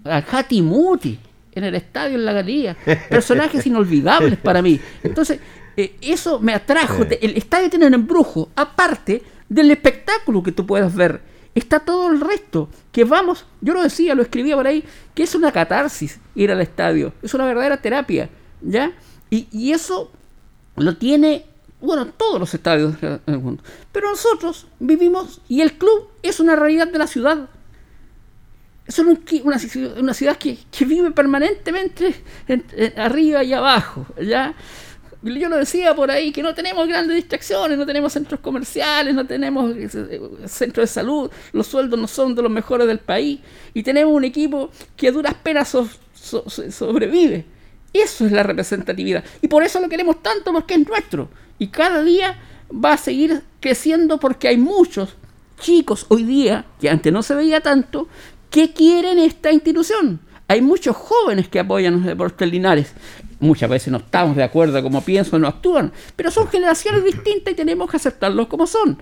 a 0.03 0.17
Hati 0.17 0.63
Muti 0.63 1.19
en 1.51 1.63
el 1.63 1.75
estadio, 1.75 2.15
en 2.15 2.25
la 2.25 2.33
galería. 2.33 2.75
Personajes 3.09 3.65
inolvidables 3.67 4.37
para 4.39 4.61
mí. 4.61 4.79
Entonces, 5.03 5.39
eh, 5.77 5.95
eso 6.01 6.39
me 6.39 6.53
atrajo. 6.53 7.03
El 7.03 7.37
estadio 7.37 7.69
tiene 7.69 7.85
un 7.85 7.93
embrujo, 7.93 8.49
aparte 8.55 9.21
del 9.47 9.71
espectáculo 9.71 10.41
que 10.43 10.51
tú 10.51 10.65
puedas 10.65 10.95
ver. 10.95 11.21
Está 11.55 11.79
todo 11.79 12.11
el 12.11 12.21
resto. 12.21 12.69
Que 12.91 13.03
vamos, 13.03 13.45
yo 13.61 13.73
lo 13.73 13.81
decía, 13.83 14.15
lo 14.15 14.21
escribía 14.21 14.55
por 14.55 14.67
ahí, 14.67 14.83
que 15.15 15.23
es 15.23 15.35
una 15.35 15.51
catarsis 15.51 16.19
ir 16.35 16.51
al 16.51 16.61
estadio. 16.61 17.13
Es 17.21 17.33
una 17.33 17.45
verdadera 17.45 17.77
terapia. 17.77 18.29
¿Ya? 18.61 18.91
Y, 19.29 19.47
y 19.51 19.71
eso 19.71 20.11
lo 20.75 20.97
tiene, 20.97 21.45
bueno, 21.81 22.07
todos 22.07 22.39
los 22.39 22.53
estadios 22.53 22.99
del 23.01 23.39
mundo. 23.39 23.63
Pero 23.91 24.09
nosotros 24.09 24.67
vivimos 24.79 25.41
y 25.47 25.61
el 25.61 25.73
club 25.73 26.09
es 26.23 26.39
una 26.39 26.55
realidad 26.55 26.87
de 26.87 26.97
la 26.97 27.07
ciudad. 27.07 27.49
son 28.87 29.07
un 29.07 29.23
una, 29.43 29.57
una 29.99 30.13
ciudad 30.13 30.35
que, 30.37 30.57
que 30.71 30.85
vive 30.85 31.11
permanentemente 31.11 32.15
en- 32.47 32.65
en- 32.75 32.99
arriba 32.99 33.43
y 33.43 33.53
abajo, 33.53 34.05
¿ya? 34.21 34.55
Yo 35.21 35.49
lo 35.49 35.57
decía 35.57 35.93
por 35.95 36.11
ahí, 36.11 36.31
que 36.31 36.41
no 36.41 36.53
tenemos 36.53 36.87
grandes 36.87 37.15
distracciones, 37.17 37.77
no 37.77 37.85
tenemos 37.85 38.13
centros 38.13 38.39
comerciales, 38.39 39.13
no 39.13 39.25
tenemos 39.25 39.75
eh, 39.75 39.89
centros 40.45 40.83
de 40.83 40.93
salud, 40.93 41.29
los 41.51 41.67
sueldos 41.67 41.99
no 41.99 42.07
son 42.07 42.35
de 42.35 42.41
los 42.41 42.51
mejores 42.51 42.87
del 42.87 42.99
país 42.99 43.39
y 43.73 43.83
tenemos 43.83 44.13
un 44.13 44.23
equipo 44.23 44.69
que 44.95 45.09
a 45.09 45.11
duras 45.11 45.33
penas 45.43 45.67
so- 45.67 45.89
so- 46.13 46.49
so- 46.49 46.71
sobrevive. 46.71 47.45
Eso 47.91 48.25
es 48.25 48.31
la 48.31 48.43
representatividad. 48.43 49.23
Y 49.41 49.47
por 49.49 49.63
eso 49.63 49.79
lo 49.81 49.89
queremos 49.89 50.21
tanto, 50.23 50.53
porque 50.53 50.75
es 50.75 50.87
nuestro. 50.87 51.29
Y 51.57 51.67
cada 51.67 52.01
día 52.03 52.37
va 52.71 52.93
a 52.93 52.97
seguir 52.97 53.41
creciendo 53.59 54.19
porque 54.19 54.47
hay 54.47 54.57
muchos 54.57 55.15
chicos 55.59 56.05
hoy 56.09 56.23
día, 56.23 56.65
que 56.79 56.89
antes 56.89 57.11
no 57.11 57.23
se 57.23 57.33
veía 57.35 57.59
tanto, 57.61 58.07
que 58.51 58.71
quieren 58.73 59.19
esta 59.19 59.51
institución. 59.51 60.19
Hay 60.47 60.61
muchos 60.61 60.95
jóvenes 60.95 61.47
que 61.49 61.59
apoyan 61.59 61.95
los 61.95 62.05
deportes 62.05 62.49
linares. 62.49 62.93
Muchas 63.39 63.69
veces 63.69 63.91
no 63.91 63.99
estamos 63.99 64.35
de 64.35 64.43
acuerdo 64.43 64.81
como 64.83 65.01
piensan 65.01 65.35
o 65.35 65.39
no 65.39 65.47
actúan, 65.47 65.91
pero 66.15 66.29
son 66.31 66.47
generaciones 66.49 67.03
distintas 67.03 67.53
y 67.53 67.55
tenemos 67.55 67.89
que 67.89 67.97
aceptarlos 67.97 68.47
como 68.47 68.67
son. 68.67 69.01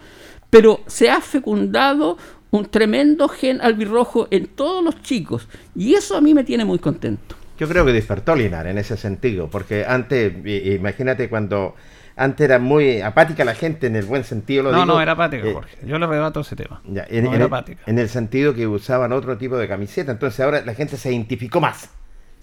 Pero 0.50 0.82
se 0.88 1.10
ha 1.10 1.20
fecundado 1.22 2.18
un 2.52 2.66
tremendo 2.66 3.28
gen 3.28 3.60
albirrojo 3.62 4.28
en 4.32 4.48
todos 4.48 4.84
los 4.84 5.02
chicos 5.02 5.48
y 5.76 5.96
eso 5.96 6.16
a 6.16 6.22
mí 6.22 6.34
me 6.34 6.44
tiene 6.44 6.66
muy 6.66 6.80
contento. 6.80 7.36
Yo 7.60 7.68
creo 7.68 7.84
que 7.86 7.92
despertó 7.92 8.36
Linares 8.36 8.72
en 8.72 8.78
ese 8.78 8.96
sentido, 8.98 9.50
porque 9.50 9.84
antes, 9.86 10.32
imagínate 10.46 11.28
cuando 11.28 11.74
antes 12.16 12.46
era 12.46 12.60
muy 12.60 13.02
apática 13.02 13.44
la 13.46 13.56
gente 13.56 13.88
en 13.88 13.96
el 13.96 14.06
buen 14.06 14.24
sentido. 14.24 14.64
Lo 14.64 14.72
No, 14.72 14.82
digo, 14.82 14.94
no, 14.94 15.02
era 15.02 15.14
apática, 15.14 15.48
eh, 15.48 15.54
Jorge. 15.54 15.78
Yo 15.86 15.98
le 16.00 16.06
rebato 16.08 16.40
ese 16.42 16.56
tema. 16.56 16.82
ya, 16.86 17.06
en, 17.10 17.24
no 17.26 17.30
en 17.32 17.36
era 17.36 17.46
apática. 17.46 17.82
en 17.86 18.00
el 18.00 18.10
sentido 18.10 18.54
que 18.54 18.68
usaban 18.68 19.12
otro 19.12 19.38
tipo 19.38 19.58
de 19.58 19.68
camiseta. 19.68 20.12
Entonces 20.12 20.40
ahora 20.40 20.62
la 20.64 20.74
gente 20.76 20.98
se 20.98 21.12
identificó 21.12 21.60
más. 21.60 21.90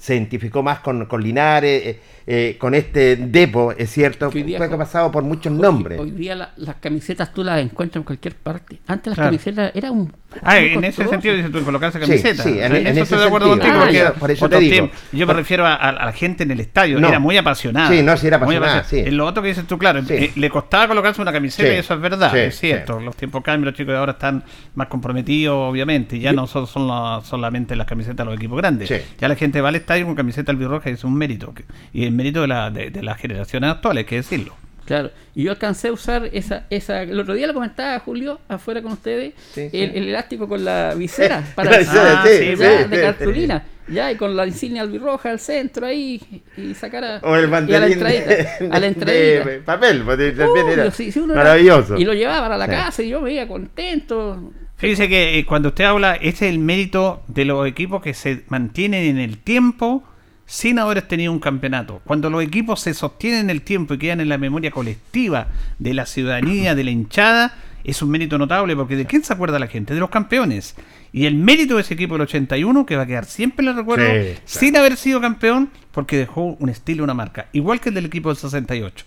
Se 0.04 0.14
identificó 0.14 0.62
más 0.62 0.80
con, 0.80 1.06
con 1.06 1.22
Linares, 1.22 1.82
eh, 1.86 2.00
eh, 2.26 2.56
con 2.58 2.74
este 2.74 3.16
depo, 3.16 3.72
es 3.72 3.88
cierto. 3.90 4.28
Que 4.28 4.36
hoy 4.38 4.44
día 4.44 4.58
Fue 4.58 4.68
que 4.68 4.74
ha 4.74 4.78
pasado 4.78 5.10
por 5.10 5.22
muchos 5.22 5.50
nombres. 5.50 5.98
Hoy 5.98 6.10
día 6.10 6.34
la- 6.34 6.52
las 6.58 6.74
camisetas 6.76 7.32
tú 7.32 7.42
las 7.42 7.58
encuentras 7.62 8.00
en 8.00 8.04
cualquier 8.04 8.34
parte. 8.34 8.80
Antes 8.86 9.06
las 9.12 9.14
Claro. 9.16 9.28
camisetas 9.30 9.72
era 9.74 9.90
un... 9.90 10.12
Ah, 10.42 10.58
en 10.58 10.82
ese 10.84 11.06
sentido 11.08 11.34
dices 11.36 11.50
tú, 11.52 11.62
colocarse 11.64 11.98
Sí, 12.00 12.04
camiseta. 12.06 12.42
sí, 12.42 12.50
en- 12.60 12.74
en 12.76 12.86
eso 12.88 12.90
ese 12.90 13.00
estoy 13.02 13.18
de 13.20 13.24
acuerdo 13.24 13.50
sentido. 13.54 13.78
contigo. 13.80 14.02
Ah, 14.04 14.08
porque 14.08 14.20
por 14.20 14.30
eso 14.32 14.48
te 14.50 14.58
digo. 14.58 14.90
yo 15.12 15.18
me 15.20 15.26
Por- 15.26 15.36
refiero 15.36 15.64
a, 15.66 15.74
a- 15.74 15.88
a 15.90 16.04
la 16.06 16.12
gente 16.12 16.42
en 16.42 16.50
el 16.50 16.60
estadio, 16.60 17.00
No. 17.00 17.08
era 17.08 17.18
muy 17.18 17.36
apasionada. 17.38 17.88
Sí, 17.88 18.02
no, 18.02 18.14
sí, 18.18 18.26
era 18.26 18.36
apasionada, 18.36 18.84
sí. 18.84 18.98
En 18.98 19.16
lo 19.16 19.24
otro 19.26 19.42
que 19.42 19.48
dices 19.50 19.66
tú, 19.66 19.78
claro, 19.78 20.02
Sí. 20.04 20.12
eh, 20.14 20.32
le 20.36 20.50
costaba 20.50 20.88
colocarse 20.88 21.22
una 21.22 21.32
camiseta 21.32 21.66
Sí, 21.70 21.74
y 21.76 21.78
eso 21.78 21.94
es 21.94 22.00
verdad, 22.00 22.30
sí, 22.32 22.38
es 22.40 22.58
cierto. 22.58 22.98
sí. 22.98 23.04
Los 23.06 23.16
tiempos 23.16 23.42
cambian, 23.42 23.66
los 23.66 23.74
chicos 23.74 23.92
de 23.92 23.98
ahora 23.98 24.12
están 24.12 24.42
más 24.74 24.88
comprometidos, 24.88 25.56
obviamente. 25.70 26.18
Ya 26.18 26.32
no 26.34 26.46
son, 26.46 26.66
son 26.66 26.88
la- 26.88 27.20
solamente 27.24 27.74
las 27.76 27.86
camisetas 27.86 28.18
de 28.18 28.24
los 28.26 28.34
equipos 28.34 28.58
grandes. 28.58 28.88
Sí. 28.88 28.96
Ya 29.20 29.28
la 29.28 29.36
gente 29.36 29.60
va 29.60 29.68
al 29.68 29.76
estadio 29.94 30.06
con 30.06 30.14
camiseta 30.16 30.52
albirroja 30.52 30.90
es 30.90 31.04
un 31.04 31.14
mérito. 31.14 31.54
que- 31.54 31.64
Y 31.92 32.04
el 32.04 32.12
mérito 32.12 32.40
de, 32.42 32.48
la, 32.48 32.70
de, 32.70 32.90
de 32.90 33.02
las 33.02 33.18
generaciones 33.18 33.70
actuales, 33.70 34.02
hay 34.02 34.04
que 34.08 34.16
decirlo. 34.16 34.54
Claro, 34.84 35.10
y 35.34 35.44
yo 35.44 35.50
alcancé 35.52 35.88
a 35.88 35.92
usar 35.92 36.28
esa, 36.34 36.66
esa, 36.68 37.02
el 37.02 37.18
otro 37.18 37.32
día 37.32 37.46
lo 37.46 37.54
comentaba 37.54 37.98
Julio, 38.00 38.38
afuera 38.48 38.82
con 38.82 38.92
ustedes, 38.92 39.32
Sí, 39.54 39.70
sí. 39.70 39.80
el, 39.80 39.94
el 39.96 40.08
elástico 40.08 40.46
con 40.46 40.62
la 40.62 40.94
visera, 40.94 41.42
para 41.54 41.70
La 41.70 41.78
visera, 41.78 42.20
Ah, 42.22 42.26
sí, 42.26 42.32
sí, 42.36 42.56
sí, 42.56 42.62
ya, 42.62 42.82
sí, 42.84 42.88
de 42.90 42.96
sí. 42.96 43.02
cartulina, 43.02 43.64
ya, 43.88 44.12
y 44.12 44.16
con 44.16 44.36
la 44.36 44.46
insignia 44.46 44.82
albirroja 44.82 45.30
al 45.30 45.38
centro 45.40 45.86
ahí, 45.86 46.20
y 46.58 46.74
sacar 46.74 47.02
a, 47.02 47.16
O 47.22 47.34
el 47.34 47.48
y 47.48 47.54
a 47.74 47.80
la 47.80 47.86
entradita, 47.86 48.26
de, 48.28 48.48
a 48.72 48.78
la 48.80 48.86
entradita. 48.86 49.44
de 49.48 49.62
papel, 49.64 50.02
porque 50.04 50.32
también 50.32 50.66
Obvio, 50.66 50.74
era 50.82 50.90
sí, 50.90 51.10
sí, 51.10 51.18
uno 51.18 51.32
era- 51.32 51.44
maravilloso. 51.44 51.96
y 51.96 52.04
lo 52.04 52.12
llevaba 52.12 52.40
para 52.42 52.58
la 52.58 52.66
Sí. 52.66 52.70
casa 52.72 53.02
y 53.04 53.08
yo 53.08 53.22
me 53.22 53.32
iba 53.32 53.46
contento. 53.46 54.52
Fíjese 54.76 55.08
que 55.08 55.38
eh, 55.38 55.46
cuando 55.46 55.68
usted 55.68 55.84
habla, 55.84 56.14
ese 56.16 56.46
es 56.48 56.52
el 56.52 56.58
mérito 56.58 57.22
de 57.28 57.44
los 57.44 57.66
equipos 57.66 58.02
que 58.02 58.12
se 58.14 58.44
mantienen 58.48 59.04
en 59.04 59.18
el 59.18 59.38
tiempo 59.38 60.02
sin 60.46 60.78
haber 60.78 61.00
tenido 61.02 61.32
un 61.32 61.38
campeonato. 61.40 62.02
Cuando 62.04 62.28
los 62.28 62.42
equipos 62.42 62.80
se 62.80 62.92
sostienen 62.92 63.40
en 63.42 63.50
el 63.50 63.62
tiempo 63.62 63.94
y 63.94 63.98
quedan 63.98 64.20
en 64.20 64.28
la 64.28 64.36
memoria 64.36 64.70
colectiva 64.70 65.46
de 65.78 65.94
la 65.94 66.06
ciudadanía, 66.06 66.74
de 66.74 66.84
la 66.84 66.90
hinchada, 66.90 67.56
es 67.84 68.02
un 68.02 68.10
mérito 68.10 68.36
notable 68.36 68.74
porque 68.76 68.96
¿de 68.96 69.06
quién 69.06 69.22
se 69.24 69.32
acuerda 69.32 69.58
la 69.58 69.68
gente? 69.68 69.94
De 69.94 70.00
los 70.00 70.10
campeones. 70.10 70.74
Y 71.12 71.26
el 71.26 71.36
mérito 71.36 71.76
de 71.76 71.82
ese 71.82 71.94
equipo 71.94 72.14
del 72.14 72.22
81, 72.22 72.84
que 72.84 72.96
va 72.96 73.02
a 73.04 73.06
quedar 73.06 73.24
siempre 73.24 73.64
en 73.64 73.70
el 73.70 73.76
recuerdo, 73.76 74.04
Sí, 74.04 74.10
claro. 74.12 74.40
sin 74.44 74.76
haber 74.76 74.96
sido 74.96 75.20
campeón, 75.20 75.70
porque 75.92 76.16
dejó 76.18 76.56
un 76.58 76.68
estilo, 76.68 77.04
una 77.04 77.14
marca. 77.14 77.46
Igual 77.52 77.80
que 77.80 77.90
el 77.90 77.94
del 77.94 78.06
equipo 78.06 78.30
del 78.30 78.36
68 78.36 79.06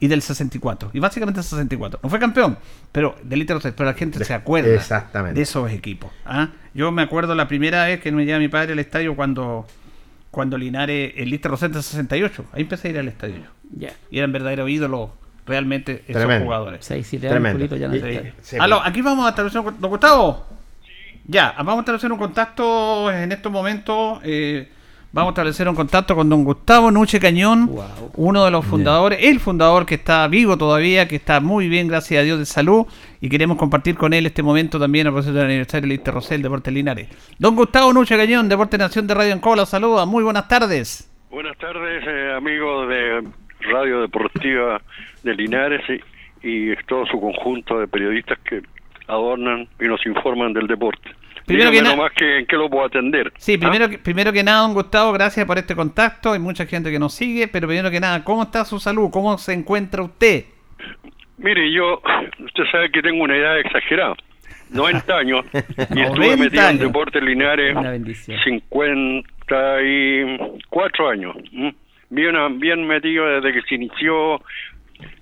Y 0.00 0.08
del 0.08 0.22
64. 0.22 0.90
Y 0.92 0.98
básicamente 1.00 1.40
el 1.40 1.44
64. 1.44 2.00
No 2.02 2.08
fue 2.08 2.18
campeón, 2.18 2.58
pero 2.92 3.16
del 3.22 3.38
Litro 3.40 3.58
pero 3.60 3.84
la 3.84 3.94
gente 3.94 4.18
De- 4.18 4.24
se 4.24 4.34
acuerda 4.34 4.74
exactamente. 4.74 5.36
de 5.38 5.42
esos 5.42 5.70
equipos. 5.70 6.10
¿ah? 6.26 6.48
Yo 6.74 6.90
me 6.92 7.02
acuerdo 7.02 7.34
la 7.34 7.48
primera 7.48 7.84
vez 7.86 8.00
que 8.00 8.12
me 8.12 8.24
lleva 8.24 8.38
mi 8.38 8.48
padre 8.48 8.72
al 8.72 8.78
estadio 8.78 9.14
cuando, 9.16 9.66
cuando 10.30 10.56
Linares, 10.58 11.12
el 11.16 11.30
Litro 11.30 11.50
Rosetta 11.52 11.82
68. 11.82 12.44
Ahí 12.52 12.62
empecé 12.62 12.88
a 12.88 12.90
ir 12.92 12.98
al 12.98 13.08
estadio 13.08 13.36
yo. 13.36 13.50
Ya, 13.76 13.92
Y 14.10 14.18
eran 14.18 14.32
verdaderos 14.32 14.68
ídolos 14.70 15.10
realmente 15.46 16.02
esos 16.06 16.20
Tremendo. 16.22 16.44
jugadores. 16.44 16.84
6, 16.84 17.06
7 17.08 17.26
años, 17.26 17.32
Tremendo. 17.34 17.58
Julito, 17.58 17.76
ya 17.76 17.88
no 17.88 17.94
sí, 18.42 18.56
Aló, 18.58 18.76
pues. 18.78 18.88
aquí 18.90 19.02
vamos 19.02 19.26
a 19.26 19.30
establecer 19.30 19.60
un... 19.60 19.80
¿Don 19.80 19.90
Gustavo? 19.90 20.46
Ya, 21.26 21.54
vamos 21.58 21.76
a 21.76 21.80
establecer 21.80 22.10
un 22.12 22.18
contacto 22.18 23.10
en 23.12 23.32
estos 23.32 23.52
momentos. 23.52 24.20
eh, 24.24 24.68
vamos 25.12 25.30
a 25.30 25.32
establecer 25.32 25.68
un 25.68 25.74
contacto 25.74 26.14
con 26.14 26.28
don 26.28 26.44
Gustavo 26.44 26.90
Nuche 26.90 27.18
Cañón, 27.20 27.66
Wow. 27.66 28.12
uno 28.16 28.44
de 28.44 28.50
los 28.50 28.64
fundadores, 28.64 29.18
el 29.22 29.40
fundador 29.40 29.86
que 29.86 29.94
está 29.96 30.26
vivo 30.28 30.56
todavía, 30.56 31.08
que 31.08 31.16
está 31.16 31.40
muy 31.40 31.68
bien, 31.68 31.88
gracias 31.88 32.20
a 32.20 32.24
Dios, 32.24 32.38
de 32.38 32.46
salud. 32.46 32.86
Y 33.20 33.28
queremos 33.28 33.56
compartir 33.56 33.96
con 33.96 34.12
él 34.12 34.26
este 34.26 34.42
momento 34.42 34.78
también 34.78 35.06
a 35.06 35.10
propósito 35.10 35.34
del 35.38 35.46
aniversario 35.46 35.88
del 35.88 35.98
Inter 35.98 36.14
Rosell, 36.14 36.42
Deportes 36.42 36.72
Linares. 36.72 37.08
Don 37.38 37.56
Gustavo 37.56 37.92
Nuche 37.92 38.16
Cañón, 38.16 38.48
Deporte 38.48 38.78
Nación 38.78 39.06
de 39.06 39.14
Radio 39.14 39.32
Ancola, 39.32 39.66
saluda, 39.66 40.06
muy 40.06 40.22
buenas 40.22 40.46
tardes. 40.48 41.10
Buenas 41.30 41.56
tardes, 41.58 42.04
eh, 42.06 42.32
amigos 42.36 42.88
de 42.88 43.24
Radio 43.72 44.00
Deportiva 44.02 44.80
de 45.24 45.34
Linares 45.34 45.82
y, 46.42 46.48
y 46.48 46.76
todo 46.86 47.04
su 47.06 47.20
conjunto 47.20 47.78
de 47.80 47.88
periodistas 47.88 48.38
que 48.48 48.62
adornan 49.08 49.66
y 49.80 49.84
nos 49.88 50.04
informan 50.06 50.52
del 50.52 50.66
deporte. 50.66 51.10
Primero 51.48 51.70
Dígame 51.70 51.78
que 51.78 51.82
na- 51.90 51.96
nomás 51.96 52.12
que 52.12 52.38
en 52.38 52.46
qué 52.46 52.56
lo 52.56 52.70
puedo 52.70 52.84
atender. 52.86 53.32
Sí, 53.38 53.54
¿Ah? 53.54 53.58
primero, 53.58 53.88
que, 53.88 53.98
primero 53.98 54.32
que 54.32 54.44
nada, 54.44 54.60
don 54.62 54.74
Gustavo, 54.74 55.12
gracias 55.12 55.44
por 55.46 55.58
este 55.58 55.74
contacto. 55.74 56.32
Hay 56.32 56.38
mucha 56.38 56.66
gente 56.66 56.92
que 56.92 56.98
nos 57.00 57.12
sigue, 57.14 57.48
pero 57.48 57.66
primero 57.66 57.90
que 57.90 57.98
nada, 57.98 58.22
¿cómo 58.22 58.44
está 58.44 58.64
su 58.64 58.78
salud? 58.78 59.10
¿Cómo 59.10 59.36
se 59.38 59.54
encuentra 59.54 60.02
usted? 60.02 60.44
Mire, 61.38 61.72
yo, 61.72 62.00
usted 62.44 62.64
sabe 62.70 62.90
que 62.90 63.00
tengo 63.02 63.22
una 63.24 63.36
edad 63.36 63.58
exagerada, 63.60 64.14
90 64.70 65.16
años, 65.16 65.44
y 65.52 65.56
estuve 66.00 66.36
90 66.36 66.38
metido 66.44 66.62
en 66.62 66.68
años. 66.68 66.80
Deportes 66.80 67.22
Linares 67.22 67.76
Una 67.76 67.90
bendición. 67.90 68.38
54 68.44 71.08
años. 71.08 71.36
Bien, 72.10 72.58
bien 72.58 72.86
metido 72.86 73.26
desde 73.26 73.52
que 73.52 73.62
se 73.68 73.74
inició 73.76 74.40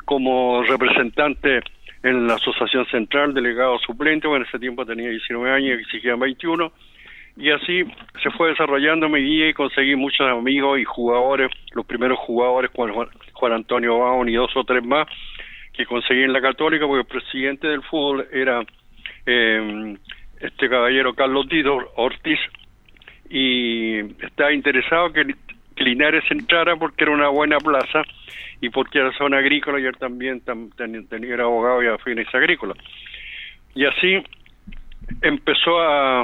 como 0.05 0.62
representante 0.65 1.61
en 2.07 2.29
la 2.29 2.35
Asociación 2.35 2.87
Central, 2.87 3.35
delegado 3.35 3.79
suplente, 3.81 4.29
bueno, 4.29 4.45
en 4.45 4.49
ese 4.49 4.61
tiempo 4.61 4.87
tenía 4.87 5.11
19 5.11 5.51
años 5.51 5.81
exigían 5.81 6.21
21, 6.21 6.73
y 7.37 7.51
así 7.51 7.83
se 8.23 8.31
fue 8.31 8.51
desarrollando 8.51 9.09
mi 9.09 9.21
guía 9.21 9.49
y 9.49 9.55
conseguí 9.55 9.97
muchos 9.97 10.25
amigos 10.29 10.79
y 10.79 10.85
jugadores, 10.85 11.51
los 11.73 11.85
primeros 11.85 12.19
jugadores, 12.21 12.71
Juan, 12.73 13.53
Antonio 13.53 13.99
Baón 13.99 14.29
y 14.29 14.35
dos 14.35 14.57
o 14.57 14.62
tres 14.62 14.85
más, 14.85 15.09
que 15.73 15.85
conseguí 15.85 16.23
en 16.23 16.33
la 16.33 16.40
Católica, 16.40 16.87
porque 16.87 17.01
el 17.01 17.21
presidente 17.21 17.66
del 17.66 17.83
fútbol 17.83 18.27
era 18.33 18.62
eh, 19.27 19.97
este 20.40 20.69
caballero 20.69 21.12
Carlos 21.12 21.49
Tito 21.49 21.77
Ortiz, 21.97 22.38
y 23.29 23.99
estaba 24.25 24.53
interesado 24.53 25.12
que, 25.12 25.35
que 25.77 25.85
Linares 25.85 26.25
entrara 26.31 26.75
porque 26.77 27.05
era 27.05 27.12
una 27.12 27.29
buena 27.29 27.59
plaza 27.59 28.03
y 28.61 28.71
porque 28.71 28.99
era 28.99 29.12
zona 29.12 29.39
agrícola 29.39 29.79
y 29.79 29.85
él 29.85 29.97
también 29.99 30.43
tam- 30.45 30.75
ten- 30.77 31.25
era 31.25 31.45
abogado 31.45 31.83
y 31.83 31.87
afines 31.87 32.27
agrícolas. 32.35 32.77
Y 33.75 33.85
así 33.85 34.23
empezó 35.23 35.79
a, 35.81 36.23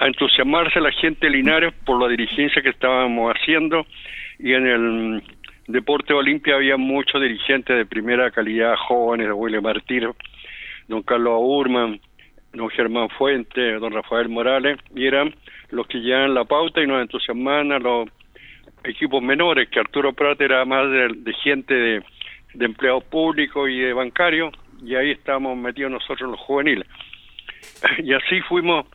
entusiasmarse 0.00 0.80
la 0.80 0.92
gente 0.92 1.26
de 1.26 1.32
Linares 1.32 1.74
por 1.84 2.00
la 2.00 2.08
dirigencia 2.08 2.62
que 2.62 2.68
estábamos 2.68 3.34
haciendo 3.34 3.84
y 4.38 4.54
en 4.54 4.66
el 4.68 5.22
Deporte 5.66 6.14
Olimpia 6.14 6.54
había 6.54 6.76
muchos 6.76 7.20
dirigentes 7.20 7.76
de 7.76 7.84
primera 7.84 8.30
calidad, 8.30 8.76
jóvenes, 8.76 9.28
William 9.34 9.64
Martínez, 9.64 10.10
don 10.86 11.02
Carlos 11.02 11.32
Aurman, 11.32 12.00
don 12.52 12.70
Germán 12.70 13.08
Fuente, 13.10 13.72
don 13.74 13.92
Rafael 13.92 14.28
Morales, 14.28 14.78
y 14.94 15.04
eran 15.06 15.34
los 15.70 15.86
que 15.88 15.98
llevan 15.98 16.32
la 16.32 16.44
pauta 16.44 16.80
y 16.80 16.86
nos 16.86 17.02
entusiasmaban 17.02 17.72
a 17.72 17.78
los 17.80 18.08
equipos 18.84 19.22
menores, 19.22 19.68
que 19.68 19.80
Arturo 19.80 20.12
Prat 20.12 20.40
era 20.40 20.64
más 20.64 20.90
de, 20.90 21.08
de 21.16 21.32
gente 21.34 21.74
de, 21.74 22.02
de 22.54 22.64
empleados 22.64 23.04
públicos 23.04 23.68
y 23.70 23.78
de 23.78 23.92
bancarios, 23.92 24.52
y 24.82 24.94
ahí 24.94 25.10
estábamos 25.10 25.56
metidos 25.56 25.92
nosotros 25.92 26.30
los 26.30 26.40
juveniles. 26.40 26.86
Y 28.02 28.12
así 28.12 28.40
fuimos 28.48 28.86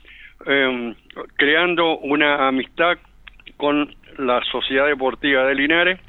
eh, 0.46 0.96
creando 1.36 1.98
una 2.00 2.48
amistad 2.48 2.98
con 3.58 3.96
la 4.18 4.42
Sociedad 4.52 4.88
Deportiva 4.88 5.46
de 5.46 5.56
Linares 5.56 6.00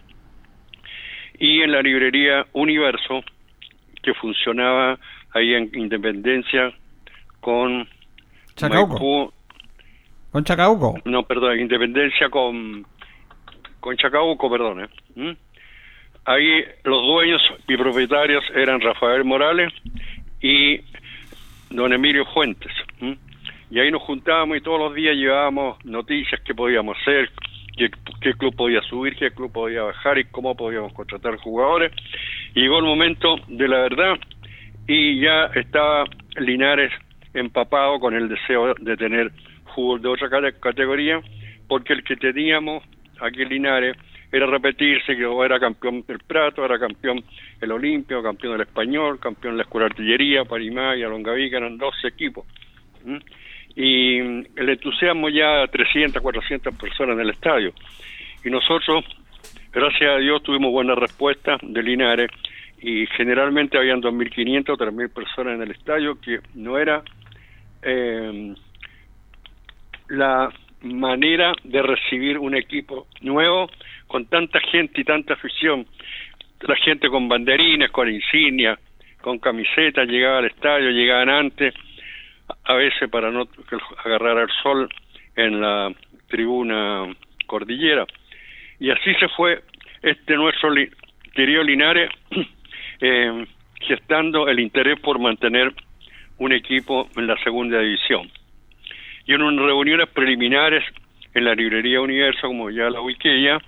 y 1.39 1.63
en 1.63 1.73
la 1.73 1.83
librería 1.83 2.47
Universo, 2.53 3.23
que 4.03 4.15
funcionaba 4.15 4.99
ahí 5.33 5.55
en 5.55 5.71
Independencia 5.75 6.73
con 7.41 7.89
Chacauco. 8.57 8.93
Maipú, 8.93 9.33
Con 10.31 10.45
Chacabuco. 10.45 10.95
No, 11.05 11.25
perdón, 11.25 11.61
Independencia 11.61 12.29
con, 12.29 12.87
con 13.85 13.99
Chacabuco, 13.99 14.51
perdón. 14.51 14.85
¿eh? 14.85 14.88
¿Mm? 15.14 15.37
Ahí 16.25 16.64
los 16.85 17.03
dueños 17.03 17.42
y 17.68 17.77
propietarios 17.77 18.42
eran 18.55 18.81
Rafael 18.81 19.25
Morales 19.25 19.70
y 20.40 20.81
don 21.68 21.92
Emilio 21.92 22.25
Fuentes. 22.33 22.73
¿Mm? 23.01 23.12
Y 23.70 23.81
ahí 23.81 23.90
nos 23.90 24.01
juntábamos 24.03 24.57
y 24.57 24.62
todos 24.62 24.79
los 24.81 24.94
días 24.94 25.14
llevábamos 25.16 25.85
noticias 25.85 26.40
que 26.40 26.55
podíamos 26.55 26.97
hacer, 27.03 27.29
qué, 27.77 28.33
club 28.33 28.57
podía 28.57 28.81
subir, 28.83 29.16
qué 29.16 29.33
club 29.33 29.53
podía 29.53 29.83
bajar 29.83 30.16
y 30.18 30.25
cómo 30.25 30.57
podíamos 30.57 30.94
contratar 30.94 31.37
jugadores. 31.37 31.92
Llegó 32.55 32.79
el 32.79 32.85
momento 32.87 33.37
de 33.49 33.68
la 33.68 33.81
verdad 33.83 34.14
y 34.88 35.20
ya 35.20 35.51
estaba 35.55 36.05
Linares 36.38 36.90
empapado 37.35 38.01
con 38.01 38.14
el 38.14 38.31
deseo 38.31 38.75
de 38.81 38.97
tener 38.97 39.31
fútbol 39.75 40.01
de 40.01 40.09
otra 40.09 40.31
cate- 40.31 40.59
categoría, 40.59 41.20
porque 41.68 41.92
el 41.92 42.03
que 42.05 42.16
teníamos 42.16 42.83
aquí 43.20 43.42
en 43.42 43.48
Linares 43.48 43.96
era 44.31 44.46
repetirse, 44.46 45.16
que 45.16 45.44
era 45.44 45.61
campeón 45.61 46.05
del 46.07 46.18
Prato, 46.18 46.64
era 46.64 46.79
campeón 46.79 47.22
el 47.61 47.70
Olimpio, 47.70 48.22
campeón 48.22 48.55
del 48.55 48.66
Español, 48.66 49.20
campeón 49.20 49.55
de 49.55 49.59
la 49.59 49.62
Escuela 49.62 49.87
de 49.87 49.92
Artillería, 49.92 50.44
Parimaya, 50.44 51.07
Longavica, 51.07 51.59
eran 51.59 51.79
12 51.79 52.09
equipos. 52.09 52.44
Y 53.77 54.18
el 54.18 54.68
entusiasmo 54.68 55.29
ya 55.29 55.66
300, 55.68 56.20
400 56.20 56.74
personas 56.74 57.14
en 57.14 57.20
el 57.20 57.31
estadio. 57.31 57.72
Y 58.44 58.50
nosotros, 58.50 59.05
gracias 59.72 60.11
a 60.11 60.18
Dios, 60.18 60.42
tuvimos 60.42 60.72
buena 60.72 60.96
respuesta 60.96 61.57
de 61.62 61.83
Linares 61.83 62.31
y 62.83 63.07
generalmente 63.16 63.79
habían 63.79 64.03
2.500 64.03 64.68
o 64.70 64.77
3.000 64.77 65.12
personas 65.14 65.55
en 65.55 65.62
el 65.62 65.70
estadio, 65.70 66.20
que 66.20 66.40
no 66.55 66.77
era 66.77 67.03
eh, 67.83 68.55
la 70.09 70.53
manera 70.85 71.53
de 71.64 71.83
recibir 71.83 72.38
un 72.38 72.55
equipo 72.55 73.07
nuevo 73.20 73.70
con 74.07 74.27
tanta 74.27 74.61
gente 74.61 75.01
y 75.01 75.05
tanta 75.05 75.35
afición. 75.35 75.87
La 76.61 76.77
gente 76.77 77.09
con 77.09 77.29
banderines, 77.29 77.90
con 77.90 78.09
insignias, 78.12 78.79
con 79.20 79.38
camisetas, 79.38 80.07
llegaba 80.09 80.38
al 80.38 80.47
estadio, 80.47 80.90
llegaban 80.90 81.29
antes, 81.31 81.75
a 82.64 82.75
veces 82.75 83.09
para 83.11 83.31
no 83.31 83.49
agarrar 84.05 84.38
el 84.38 84.49
sol 84.62 84.88
en 85.37 85.61
la 85.61 85.92
tribuna 86.29 87.05
cordillera. 87.47 88.07
Y 88.79 88.90
así 88.90 89.14
se 89.14 89.29
fue 89.29 89.62
este 90.03 90.37
nuestro 90.37 90.70
li- 90.70 90.90
querido 91.35 91.62
Linares 91.62 92.11
eh, 93.01 93.47
gestando 93.81 94.49
el 94.49 94.61
interés 94.61 95.01
por 95.01 95.18
mantener 95.18 95.73
un 96.38 96.53
equipo 96.53 97.09
en 97.16 97.27
la 97.27 97.37
segunda 97.42 97.79
división. 97.81 98.31
Y 99.27 99.33
en 99.33 99.43
unas 99.43 99.65
reuniones 99.65 100.09
preliminares 100.11 100.85
en 101.35 101.45
la 101.45 101.55
librería 101.55 102.01
Universo, 102.01 102.47
como 102.47 102.71
ya 102.71 102.91
la 102.91 103.01
ya, 103.23 103.59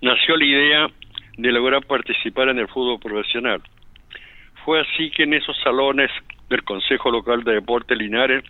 nació 0.00 0.36
la 0.36 0.44
idea 0.44 0.86
de 1.36 1.52
lograr 1.52 1.84
participar 1.86 2.48
en 2.48 2.58
el 2.58 2.68
fútbol 2.68 2.98
profesional. 3.00 3.62
Fue 4.64 4.80
así 4.80 5.10
que 5.10 5.22
en 5.22 5.34
esos 5.34 5.56
salones 5.62 6.10
del 6.48 6.62
Consejo 6.64 7.10
Local 7.10 7.44
de 7.44 7.54
Deporte 7.54 7.96
Linares, 7.96 8.44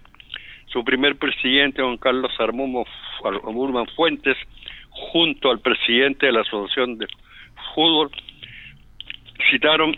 su 0.67 0.85
primer 0.85 1.17
presidente, 1.17 1.81
don 1.81 1.97
Carlos 1.97 2.33
Armumo 2.39 2.87
Murman 3.45 3.87
Fuentes, 3.97 4.37
junto 4.91 5.51
al 5.51 5.61
presidente 5.61 6.27
de 6.27 6.33
la 6.33 6.41
Asociación 6.41 6.99
de 6.99 7.07
Fútbol, 7.75 8.11
citaron 9.51 9.97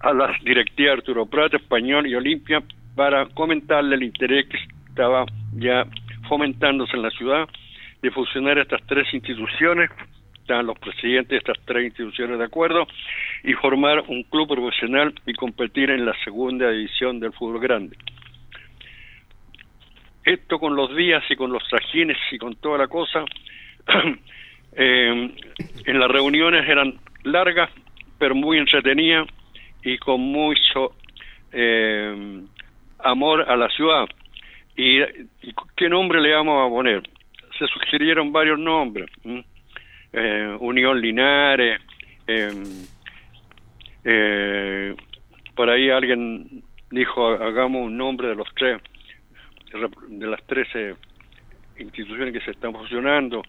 a 0.00 0.12
las 0.12 0.42
directivas 0.42 0.98
Arturo 0.98 1.26
Prat, 1.26 1.54
Español 1.54 2.06
y 2.06 2.14
Olimpia 2.14 2.62
para 2.96 3.26
comentarle 3.26 3.96
el 3.96 4.02
interés 4.02 4.46
estaba 4.92 5.24
ya 5.54 5.86
fomentándose 6.28 6.96
en 6.96 7.02
la 7.02 7.10
ciudad 7.10 7.48
de 8.02 8.10
fusionar 8.10 8.58
estas 8.58 8.82
tres 8.86 9.06
instituciones, 9.14 9.90
estaban 10.34 10.66
los 10.66 10.78
presidentes 10.78 11.30
de 11.30 11.36
estas 11.38 11.56
tres 11.64 11.84
instituciones 11.86 12.38
de 12.38 12.44
acuerdo, 12.44 12.86
y 13.42 13.54
formar 13.54 14.04
un 14.08 14.22
club 14.24 14.48
profesional 14.48 15.14
y 15.26 15.32
competir 15.32 15.88
en 15.90 16.04
la 16.04 16.14
segunda 16.24 16.70
división 16.70 17.20
del 17.20 17.32
fútbol 17.32 17.60
grande. 17.60 17.96
Esto 20.24 20.58
con 20.58 20.76
los 20.76 20.94
días 20.94 21.24
y 21.30 21.36
con 21.36 21.50
los 21.52 21.66
trajines 21.68 22.18
y 22.30 22.38
con 22.38 22.54
toda 22.56 22.76
la 22.76 22.88
cosa, 22.88 23.24
eh, 24.76 25.34
en 25.86 25.98
las 25.98 26.10
reuniones 26.10 26.68
eran 26.68 26.98
largas, 27.24 27.70
pero 28.18 28.34
muy 28.34 28.58
entretenidas 28.58 29.26
y 29.82 29.96
con 29.96 30.20
mucho 30.20 30.92
eh, 31.50 32.42
amor 32.98 33.48
a 33.48 33.56
la 33.56 33.68
ciudad. 33.70 34.06
Y, 34.76 35.00
qué 35.76 35.88
nombre 35.88 36.20
le 36.20 36.32
vamos 36.32 36.66
a 36.66 36.70
poner? 36.70 37.02
Se 37.58 37.66
sugirieron 37.66 38.32
varios 38.32 38.58
nombres. 38.58 39.10
Eh, 40.12 40.56
Unión 40.60 41.00
Linares, 41.00 41.80
eh, 44.04 44.94
por 45.54 45.70
ahí 45.70 45.90
alguien 45.90 46.62
dijo 46.90 47.28
hagamos 47.28 47.86
un 47.86 47.96
nombre 47.96 48.28
de 48.28 48.34
los 48.34 48.48
tres, 48.54 48.80
de 50.08 50.26
las 50.26 50.42
trece 50.44 50.96
instituciones 51.78 52.32
que 52.32 52.44
se 52.44 52.52
están 52.52 52.72
fusionando. 52.72 53.42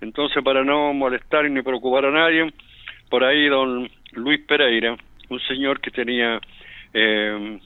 Entonces, 0.00 0.42
para 0.42 0.64
no 0.64 0.92
molestar 0.92 1.48
ni 1.48 1.62
preocupar 1.62 2.06
a 2.06 2.10
nadie, 2.10 2.52
por 3.08 3.24
ahí 3.24 3.46
don 3.48 3.88
Luis 4.12 4.40
Pereira, 4.46 4.96
un 5.28 5.40
señor 5.40 5.80
que 5.80 5.90
tenía 5.90 6.40
eh, 6.92 7.58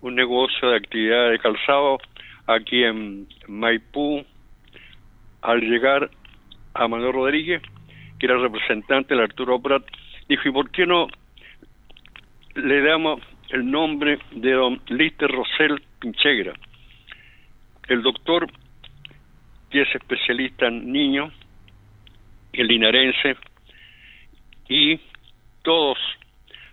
un 0.00 0.14
negocio 0.14 0.70
de 0.70 0.76
actividad 0.76 1.30
de 1.30 1.38
calzado 1.38 1.98
aquí 2.46 2.84
en 2.84 3.28
Maipú, 3.48 4.24
al 5.42 5.60
llegar 5.60 6.10
a 6.74 6.88
Manuel 6.88 7.12
Rodríguez, 7.12 7.62
que 8.18 8.26
era 8.26 8.38
representante 8.38 9.14
del 9.14 9.24
Arturo 9.24 9.60
Prat, 9.60 9.84
dijo, 10.28 10.48
¿y 10.48 10.52
por 10.52 10.70
qué 10.70 10.86
no 10.86 11.08
le 12.54 12.82
damos 12.82 13.20
el 13.50 13.70
nombre 13.70 14.18
de 14.32 14.52
don 14.52 14.80
Lister 14.88 15.30
Rosel 15.30 15.82
Pinchegra? 16.00 16.54
El 17.88 18.02
doctor, 18.02 18.50
que 19.70 19.82
es 19.82 19.94
especialista 19.94 20.66
en 20.66 20.92
niños, 20.92 21.32
el 22.52 22.66
linarense, 22.68 23.36
y 24.68 24.98
todos 25.62 25.98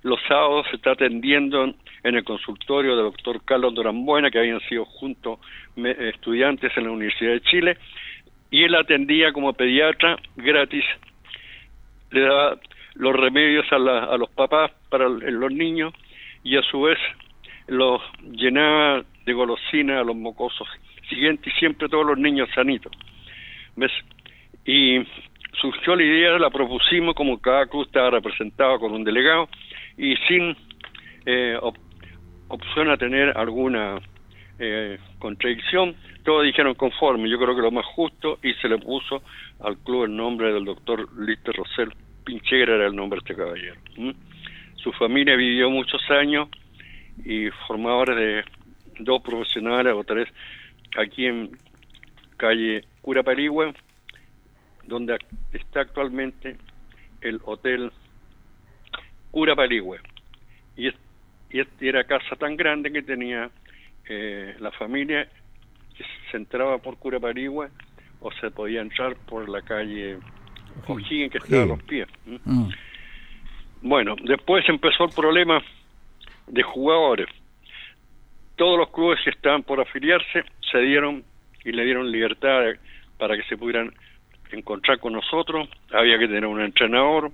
los 0.03 0.19
sábados 0.27 0.65
se 0.69 0.77
está 0.77 0.91
atendiendo 0.91 1.63
en 1.63 1.75
el 2.03 2.23
consultorio 2.23 2.95
del 2.95 3.05
doctor 3.05 3.41
Carlos 3.43 3.73
Dorambuena, 3.73 4.29
que 4.29 4.39
habían 4.39 4.59
sido 4.61 4.85
juntos 4.85 5.39
estudiantes 5.75 6.71
en 6.75 6.83
la 6.85 6.91
Universidad 6.91 7.31
de 7.31 7.41
Chile, 7.41 7.77
y 8.51 8.63
él 8.63 8.75
atendía 8.75 9.31
como 9.31 9.53
pediatra 9.53 10.17
gratis, 10.35 10.83
le 12.11 12.21
daba 12.21 12.57
los 12.95 13.15
remedios 13.15 13.65
a, 13.71 13.79
la, 13.79 14.03
a 14.03 14.17
los 14.17 14.29
papás 14.29 14.71
para 14.89 15.09
los 15.09 15.51
niños 15.51 15.93
y 16.43 16.57
a 16.57 16.61
su 16.61 16.81
vez 16.81 16.99
los 17.67 18.01
llenaba 18.31 19.03
de 19.25 19.33
golosina 19.33 19.99
a 19.99 20.03
los 20.03 20.15
mocosos 20.15 20.67
siguientes 21.09 21.53
y 21.53 21.59
siempre 21.59 21.89
todos 21.89 22.05
los 22.05 22.17
niños 22.17 22.49
sanitos. 22.53 22.91
Y 24.65 24.99
surgió 25.59 25.95
la 25.95 26.03
idea, 26.03 26.37
la 26.37 26.49
propusimos 26.49 27.15
como 27.15 27.39
cada 27.39 27.65
club 27.65 27.85
estaba 27.85 28.11
representado 28.11 28.79
con 28.79 28.91
un 28.91 29.03
delegado 29.03 29.49
y 29.97 30.15
sin 30.27 30.55
eh, 31.25 31.57
opción 32.47 32.89
a 32.89 32.97
tener 32.97 33.37
alguna 33.37 33.99
eh, 34.59 34.99
contradicción, 35.19 35.95
todos 36.23 36.43
dijeron 36.43 36.75
conforme, 36.75 37.29
yo 37.29 37.37
creo 37.39 37.55
que 37.55 37.61
lo 37.61 37.71
más 37.71 37.85
justo 37.85 38.39
y 38.43 38.53
se 38.55 38.69
le 38.69 38.77
puso 38.77 39.23
al 39.59 39.77
club 39.79 40.05
el 40.05 40.15
nombre 40.15 40.53
del 40.53 40.65
doctor 40.65 41.07
Lister 41.19 41.55
Rosel 41.55 41.93
Pinchegra 42.23 42.75
era 42.75 42.87
el 42.87 42.95
nombre 42.95 43.19
de 43.19 43.31
este 43.31 43.35
caballero. 43.35 43.75
¿Mm? 43.97 44.11
Su 44.75 44.91
familia 44.93 45.35
vivió 45.35 45.69
muchos 45.69 46.01
años 46.11 46.49
y 47.25 47.49
formadores 47.67 48.15
de 48.15 48.43
dos 48.99 49.21
profesionales 49.21 49.93
o 49.93 50.03
tres 50.03 50.27
aquí 50.97 51.25
en 51.25 51.57
calle 52.37 52.85
Cura 53.01 53.23
Parigüe, 53.23 53.73
donde 54.85 55.17
está 55.51 55.81
actualmente 55.81 56.57
el 57.21 57.39
hotel 57.43 57.91
Cura 59.31 59.55
Parigüe. 59.55 59.99
Y, 60.75 60.87
es, 60.87 60.95
y 61.53 61.59
es, 61.59 61.67
era 61.79 62.03
casa 62.03 62.35
tan 62.35 62.57
grande 62.57 62.91
que 62.91 63.03
tenía 63.03 63.49
eh, 64.09 64.55
la 64.59 64.71
familia 64.71 65.27
que 65.95 66.03
se 66.31 66.37
entraba 66.37 66.79
por 66.79 66.97
Cura 66.97 67.19
Parigüe 67.19 67.69
o 68.19 68.31
se 68.33 68.49
podía 68.49 68.81
entrar 68.81 69.15
por 69.27 69.47
la 69.47 69.61
calle 69.61 70.17
O'Higgins 70.87 71.31
que 71.31 71.37
estaba 71.37 71.63
a 71.63 71.67
los 71.67 71.83
pies. 71.83 72.07
Mm. 72.25 72.69
Bueno, 73.83 74.15
después 74.23 74.67
empezó 74.67 75.05
el 75.05 75.11
problema 75.11 75.61
de 76.47 76.63
jugadores. 76.63 77.27
Todos 78.55 78.79
los 78.79 78.89
clubes 78.89 79.19
que 79.23 79.29
estaban 79.29 79.61
por 79.61 79.79
afiliarse 79.79 80.43
se 80.71 80.79
dieron 80.79 81.23
y 81.63 81.71
le 81.71 81.85
dieron 81.85 82.11
libertad 82.11 82.61
para 83.19 83.37
que 83.37 83.43
se 83.43 83.57
pudieran 83.57 83.93
encontrar 84.51 84.99
con 84.99 85.13
nosotros. 85.13 85.69
Había 85.91 86.17
que 86.17 86.27
tener 86.27 86.47
un 86.47 86.61
entrenador. 86.61 87.31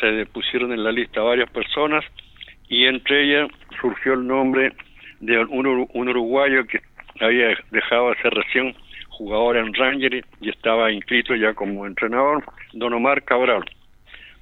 Se 0.00 0.26
pusieron 0.26 0.72
en 0.72 0.82
la 0.82 0.90
lista 0.90 1.20
varias 1.20 1.50
personas 1.50 2.04
y 2.72 2.86
entre 2.86 3.24
ellas 3.24 3.50
surgió 3.80 4.14
el 4.14 4.26
nombre 4.26 4.72
de 5.20 5.38
un, 5.44 5.86
un 5.92 6.08
uruguayo 6.08 6.66
que 6.66 6.80
había 7.20 7.54
dejado 7.70 8.08
de 8.10 8.22
ser 8.22 8.32
recién 8.32 8.74
jugador 9.10 9.58
en 9.58 9.74
Rangers 9.74 10.26
y 10.40 10.48
estaba 10.48 10.90
inscrito 10.90 11.34
ya 11.36 11.52
como 11.52 11.86
entrenador, 11.86 12.42
don 12.72 12.94
Omar 12.94 13.22
Cabral. 13.24 13.62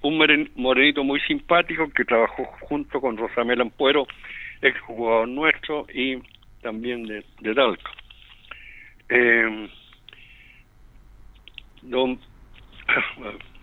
Un 0.03 0.17
moren- 0.17 0.49
morenito 0.55 1.03
muy 1.03 1.21
simpático 1.23 1.91
que 1.91 2.05
trabajó 2.05 2.45
junto 2.61 3.01
con 3.01 3.17
Rosamel 3.17 3.61
Ampuero, 3.61 4.07
ex 4.63 4.79
jugador 4.83 5.27
nuestro 5.29 5.87
y 5.93 6.19
también 6.63 7.03
de, 7.07 7.25
de. 7.41 7.79
Eh, 9.09 9.69
don 11.83 12.17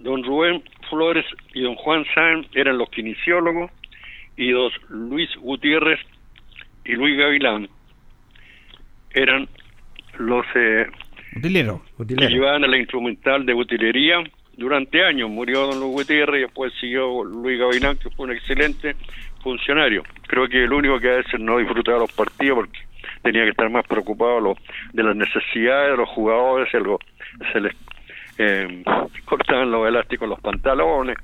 Don 0.00 0.24
Rubén 0.24 0.62
Flores 0.88 1.24
y 1.54 1.62
don 1.62 1.74
Juan 1.76 2.04
Sáenz 2.14 2.48
eran 2.54 2.78
los 2.78 2.90
kinesiólogos 2.90 3.70
y 4.36 4.50
dos 4.50 4.72
Luis 4.88 5.28
Gutiérrez 5.36 6.00
y 6.84 6.92
Luis 6.92 7.16
Gavilán 7.16 7.68
eran 9.12 9.48
los 10.18 10.46
eh, 10.54 10.86
Utilero. 11.36 11.82
que 11.98 12.28
llevaban 12.28 12.64
a 12.64 12.68
la 12.68 12.78
instrumental 12.78 13.44
de 13.44 13.54
utilería 13.54 14.22
durante 14.56 15.04
años. 15.04 15.30
Murió 15.30 15.66
don 15.66 15.80
Luis 15.80 15.92
Gutiérrez 15.92 16.40
y 16.40 16.42
después 16.44 16.72
siguió 16.80 17.24
Luis 17.24 17.58
Gavilán, 17.58 17.98
que 17.98 18.10
fue 18.10 18.26
un 18.26 18.32
excelente 18.32 18.96
funcionario. 19.42 20.02
Creo 20.26 20.48
que 20.48 20.64
el 20.64 20.72
único 20.72 20.98
que 20.98 21.08
a 21.08 21.16
veces 21.16 21.40
no 21.40 21.58
disfrutaba 21.58 21.98
los 21.98 22.12
partidos 22.12 22.56
porque 22.56 22.78
tenía 23.22 23.44
que 23.44 23.50
estar 23.50 23.70
más 23.70 23.86
preocupado 23.86 24.56
de 24.92 25.02
las 25.02 25.16
necesidades 25.16 25.92
de 25.92 25.96
los 25.96 26.08
jugadores, 26.08 26.74
algo 26.74 26.98
se 27.52 27.60
les 27.60 27.74
cortaban 29.24 29.70
los 29.70 29.86
elásticos 29.86 30.28
los 30.28 30.40
pantalones 30.40 31.16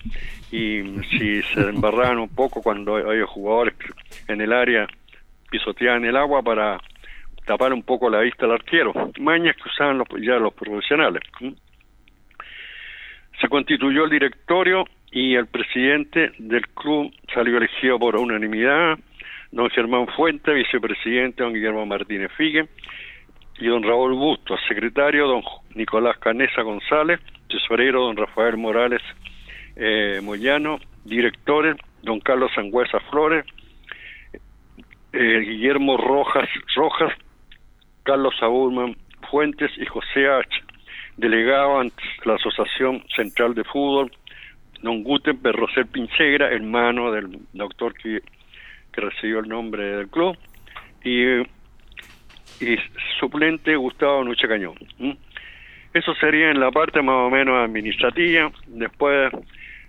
y 0.50 0.82
si 1.10 1.42
se 1.42 1.60
embarraban 1.60 2.18
un 2.18 2.28
poco 2.28 2.62
cuando 2.62 2.96
había 2.96 3.26
jugadores 3.26 3.74
en 4.28 4.40
el 4.40 4.52
área 4.52 4.86
pisoteaban 5.50 6.04
el 6.04 6.16
agua 6.16 6.42
para 6.42 6.78
tapar 7.46 7.72
un 7.72 7.82
poco 7.82 8.10
la 8.10 8.20
vista 8.20 8.44
al 8.44 8.52
arquero, 8.52 8.92
mañas 9.20 9.56
que 9.56 9.68
usaban 9.68 9.98
los, 9.98 10.08
ya 10.20 10.34
los 10.34 10.52
profesionales. 10.52 11.22
¿m? 11.40 11.54
Se 13.40 13.48
constituyó 13.48 14.04
el 14.04 14.10
directorio 14.10 14.84
y 15.12 15.34
el 15.34 15.46
presidente 15.46 16.32
del 16.38 16.66
club 16.68 17.12
salió 17.32 17.58
elegido 17.58 17.98
por 17.98 18.16
unanimidad, 18.16 18.98
don 19.52 19.70
Germán 19.70 20.08
Fuente, 20.08 20.52
vicepresidente 20.52 21.42
don 21.42 21.54
Guillermo 21.54 21.86
Martínez 21.86 22.32
Figue, 22.36 22.66
y 23.58 23.66
don 23.66 23.82
Raúl 23.82 24.14
Bustos, 24.14 24.60
secretario 24.68 25.26
don 25.26 25.42
Nicolás 25.74 26.18
Canesa 26.18 26.62
González, 26.62 27.20
tesorero 27.48 28.02
don 28.02 28.16
Rafael 28.16 28.56
Morales 28.56 29.02
eh, 29.76 30.20
Moyano, 30.22 30.78
directores 31.04 31.76
don 32.02 32.20
Carlos 32.20 32.50
Sangüesa 32.54 33.00
Flores, 33.10 33.44
eh, 35.12 35.40
Guillermo 35.40 35.96
Rojas 35.96 36.48
Rojas, 36.74 37.12
Carlos 38.02 38.34
Saúlman 38.38 38.96
Fuentes 39.30 39.70
y 39.76 39.86
José 39.86 40.28
H., 40.28 40.48
delegado 41.16 41.80
ante 41.80 42.02
la 42.24 42.34
Asociación 42.34 43.02
Central 43.14 43.54
de 43.54 43.64
Fútbol, 43.64 44.12
don 44.82 45.02
Gutenberg 45.02 45.56
Rosel 45.56 45.86
Pinchegra, 45.86 46.50
hermano 46.50 47.10
del 47.10 47.38
doctor 47.54 47.94
que, 47.94 48.20
que 48.92 49.00
recibió 49.00 49.40
el 49.40 49.48
nombre 49.48 49.96
del 49.96 50.08
club, 50.08 50.36
y, 51.02 51.42
y 52.60 52.76
suplente 53.18 53.76
Gustavo 53.76 54.24
Nuche 54.24 54.48
Cañón. 54.48 54.74
Eso 55.92 56.14
sería 56.16 56.50
en 56.50 56.60
la 56.60 56.70
parte 56.70 57.00
más 57.02 57.26
o 57.26 57.30
menos 57.30 57.56
administrativa. 57.56 58.50
Después 58.66 59.32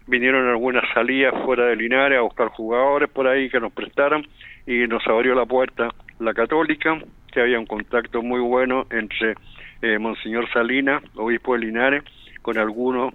vinieron 0.07 0.47
algunas 0.47 0.83
salidas 0.93 1.33
fuera 1.43 1.65
de 1.65 1.75
Linares 1.75 2.17
a 2.17 2.21
buscar 2.21 2.47
jugadores 2.49 3.09
por 3.09 3.27
ahí 3.27 3.49
que 3.49 3.59
nos 3.59 3.73
prestaran 3.73 4.25
y 4.65 4.87
nos 4.87 5.05
abrió 5.07 5.35
la 5.35 5.45
puerta 5.45 5.89
la 6.19 6.33
Católica, 6.33 6.99
que 7.31 7.41
había 7.41 7.59
un 7.59 7.65
contacto 7.65 8.21
muy 8.21 8.39
bueno 8.39 8.87
entre 8.89 9.35
eh, 9.81 9.99
Monseñor 9.99 10.49
Salina, 10.51 11.01
obispo 11.15 11.53
de 11.53 11.59
Linares, 11.59 12.03
con 12.41 12.57
algunos 12.57 13.13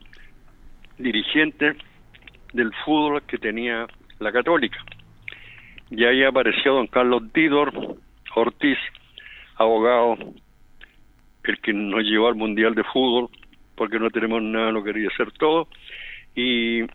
dirigentes 0.99 1.77
del 2.53 2.73
fútbol 2.85 3.23
que 3.23 3.39
tenía 3.39 3.87
la 4.19 4.33
Católica. 4.33 4.79
Y 5.91 6.05
ahí 6.05 6.23
apareció 6.25 6.75
don 6.75 6.87
Carlos 6.87 7.33
Didor 7.33 7.73
Ortiz, 8.35 8.79
abogado, 9.63 10.17
el 11.45 11.61
que 11.61 11.73
nos 11.73 12.03
llevó 12.03 12.29
al 12.29 12.35
Mundial 12.35 12.75
de 12.75 12.85
Fútbol, 12.85 13.29
porque 13.75 13.99
no 13.99 14.11
tenemos 14.11 14.43
nada, 14.43 14.71
lo 14.71 14.85
quería 14.85 15.09
hacer 15.09 15.33
todo, 15.33 15.69
y 16.35 16.83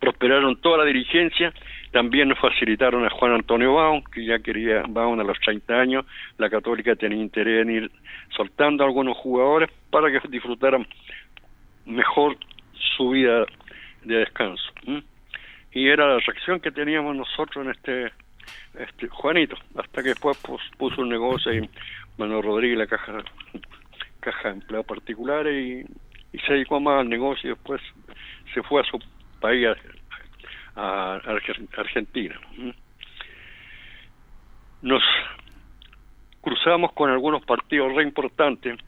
prosperaron 0.00 0.60
toda 0.60 0.78
la 0.78 0.84
dirigencia, 0.84 1.52
también 1.90 2.28
nos 2.28 2.38
facilitaron 2.38 3.04
a 3.04 3.10
Juan 3.10 3.32
Antonio 3.32 3.74
Baum, 3.74 4.02
que 4.12 4.24
ya 4.24 4.38
quería 4.38 4.82
Baum 4.88 5.18
a 5.20 5.24
los 5.24 5.38
30 5.40 5.74
años, 5.74 6.06
la 6.36 6.50
Católica 6.50 6.94
tenía 6.96 7.20
interés 7.20 7.62
en 7.62 7.70
ir 7.70 7.90
soltando 8.36 8.84
a 8.84 8.86
algunos 8.86 9.16
jugadores 9.16 9.70
para 9.90 10.10
que 10.10 10.26
disfrutaran 10.28 10.86
mejor 11.86 12.36
su 12.96 13.10
vida 13.10 13.46
de 14.04 14.16
descanso. 14.16 14.72
Y 15.72 15.88
era 15.88 16.06
la 16.06 16.18
reacción 16.18 16.60
que 16.60 16.70
teníamos 16.70 17.16
nosotros 17.16 17.64
en 17.64 17.70
este, 17.72 18.12
este 18.78 19.08
Juanito, 19.08 19.56
hasta 19.76 20.02
que 20.02 20.10
después 20.10 20.36
puso 20.76 21.02
un 21.02 21.08
negocio 21.08 21.52
y 21.52 21.68
Manuel 22.16 22.42
Rodríguez 22.42 22.78
la 22.78 22.86
caja 22.86 23.24
caja 24.20 24.48
de 24.48 24.54
empleados 24.54 24.86
particulares 24.86 25.86
y, 26.32 26.38
se 26.46 26.52
dedicó 26.52 26.78
más 26.78 27.00
al 27.00 27.08
negocio 27.08 27.50
y 27.50 27.54
después 27.54 27.80
se 28.54 28.62
fue 28.62 28.82
a 28.82 28.84
su 28.84 28.98
país 29.40 29.66
a, 30.76 31.14
a 31.14 31.20
Arge- 31.22 31.68
Argentina. 31.76 32.38
¿m? 32.56 32.74
Nos 34.82 35.02
cruzamos 36.40 36.92
con 36.92 37.10
algunos 37.10 37.44
partidos 37.44 37.94
re 37.94 38.02
importantes 38.02 38.78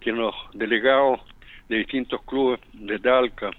que 0.00 0.10
los 0.12 0.34
delegados 0.54 1.20
de 1.68 1.76
distintos 1.78 2.22
clubes 2.24 2.60
de 2.72 2.98
Talca, 2.98 3.50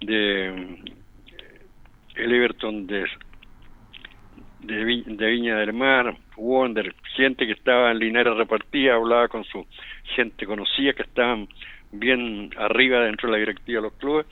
de 0.00 0.50
mm, 0.50 2.18
Everton 2.18 2.86
de, 2.86 3.06
de, 4.62 4.84
Vi- 4.84 5.04
de 5.06 5.26
Viña 5.30 5.56
del 5.56 5.72
Mar, 5.72 6.16
Wonder, 6.36 6.94
gente 7.16 7.46
que 7.46 7.52
estaba 7.52 7.90
en 7.90 7.98
Linares 7.98 8.36
repartida, 8.36 8.94
hablaba 8.94 9.28
con 9.28 9.44
su 9.44 9.66
gente 10.14 10.46
conocida 10.46 10.92
que 10.92 11.02
estaban 11.02 11.48
bien 11.90 12.50
arriba 12.56 13.00
dentro 13.00 13.28
de 13.28 13.32
la 13.32 13.38
directiva 13.38 13.80
de 13.80 13.88
los 13.88 13.98
clubes 13.98 14.26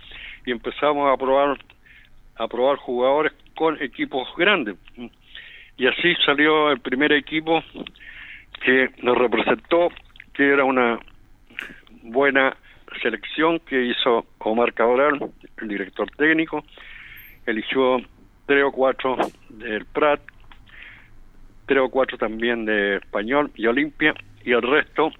y 0.46 0.50
empezamos 0.50 1.12
a 1.12 1.16
probar 1.16 1.58
a 2.36 2.48
probar 2.48 2.76
jugadores 2.78 3.32
con 3.54 3.80
equipos 3.82 4.26
grandes. 4.36 4.76
Y 5.76 5.86
así 5.86 6.14
salió 6.24 6.70
el 6.70 6.80
primer 6.80 7.12
equipo 7.12 7.62
que 8.64 8.88
nos 9.02 9.18
representó 9.18 9.90
que 10.32 10.48
era 10.48 10.64
una 10.64 10.98
buena 12.02 12.56
selección 13.02 13.58
que 13.60 13.84
hizo 13.84 14.24
Omar 14.38 14.72
Cabral, 14.72 15.20
el 15.60 15.68
director 15.68 16.10
técnico, 16.16 16.64
eligió 17.46 18.00
tres 18.50 18.64
o 18.64 18.72
cuatro 18.72 19.16
del 19.48 19.84
Prat, 19.86 20.20
tres 21.66 21.78
o 21.80 21.88
cuatro 21.88 22.18
también 22.18 22.64
de 22.64 22.96
Español 22.96 23.52
y 23.54 23.68
Olimpia, 23.68 24.12
y 24.44 24.50
el 24.50 24.60
resto 24.60 25.12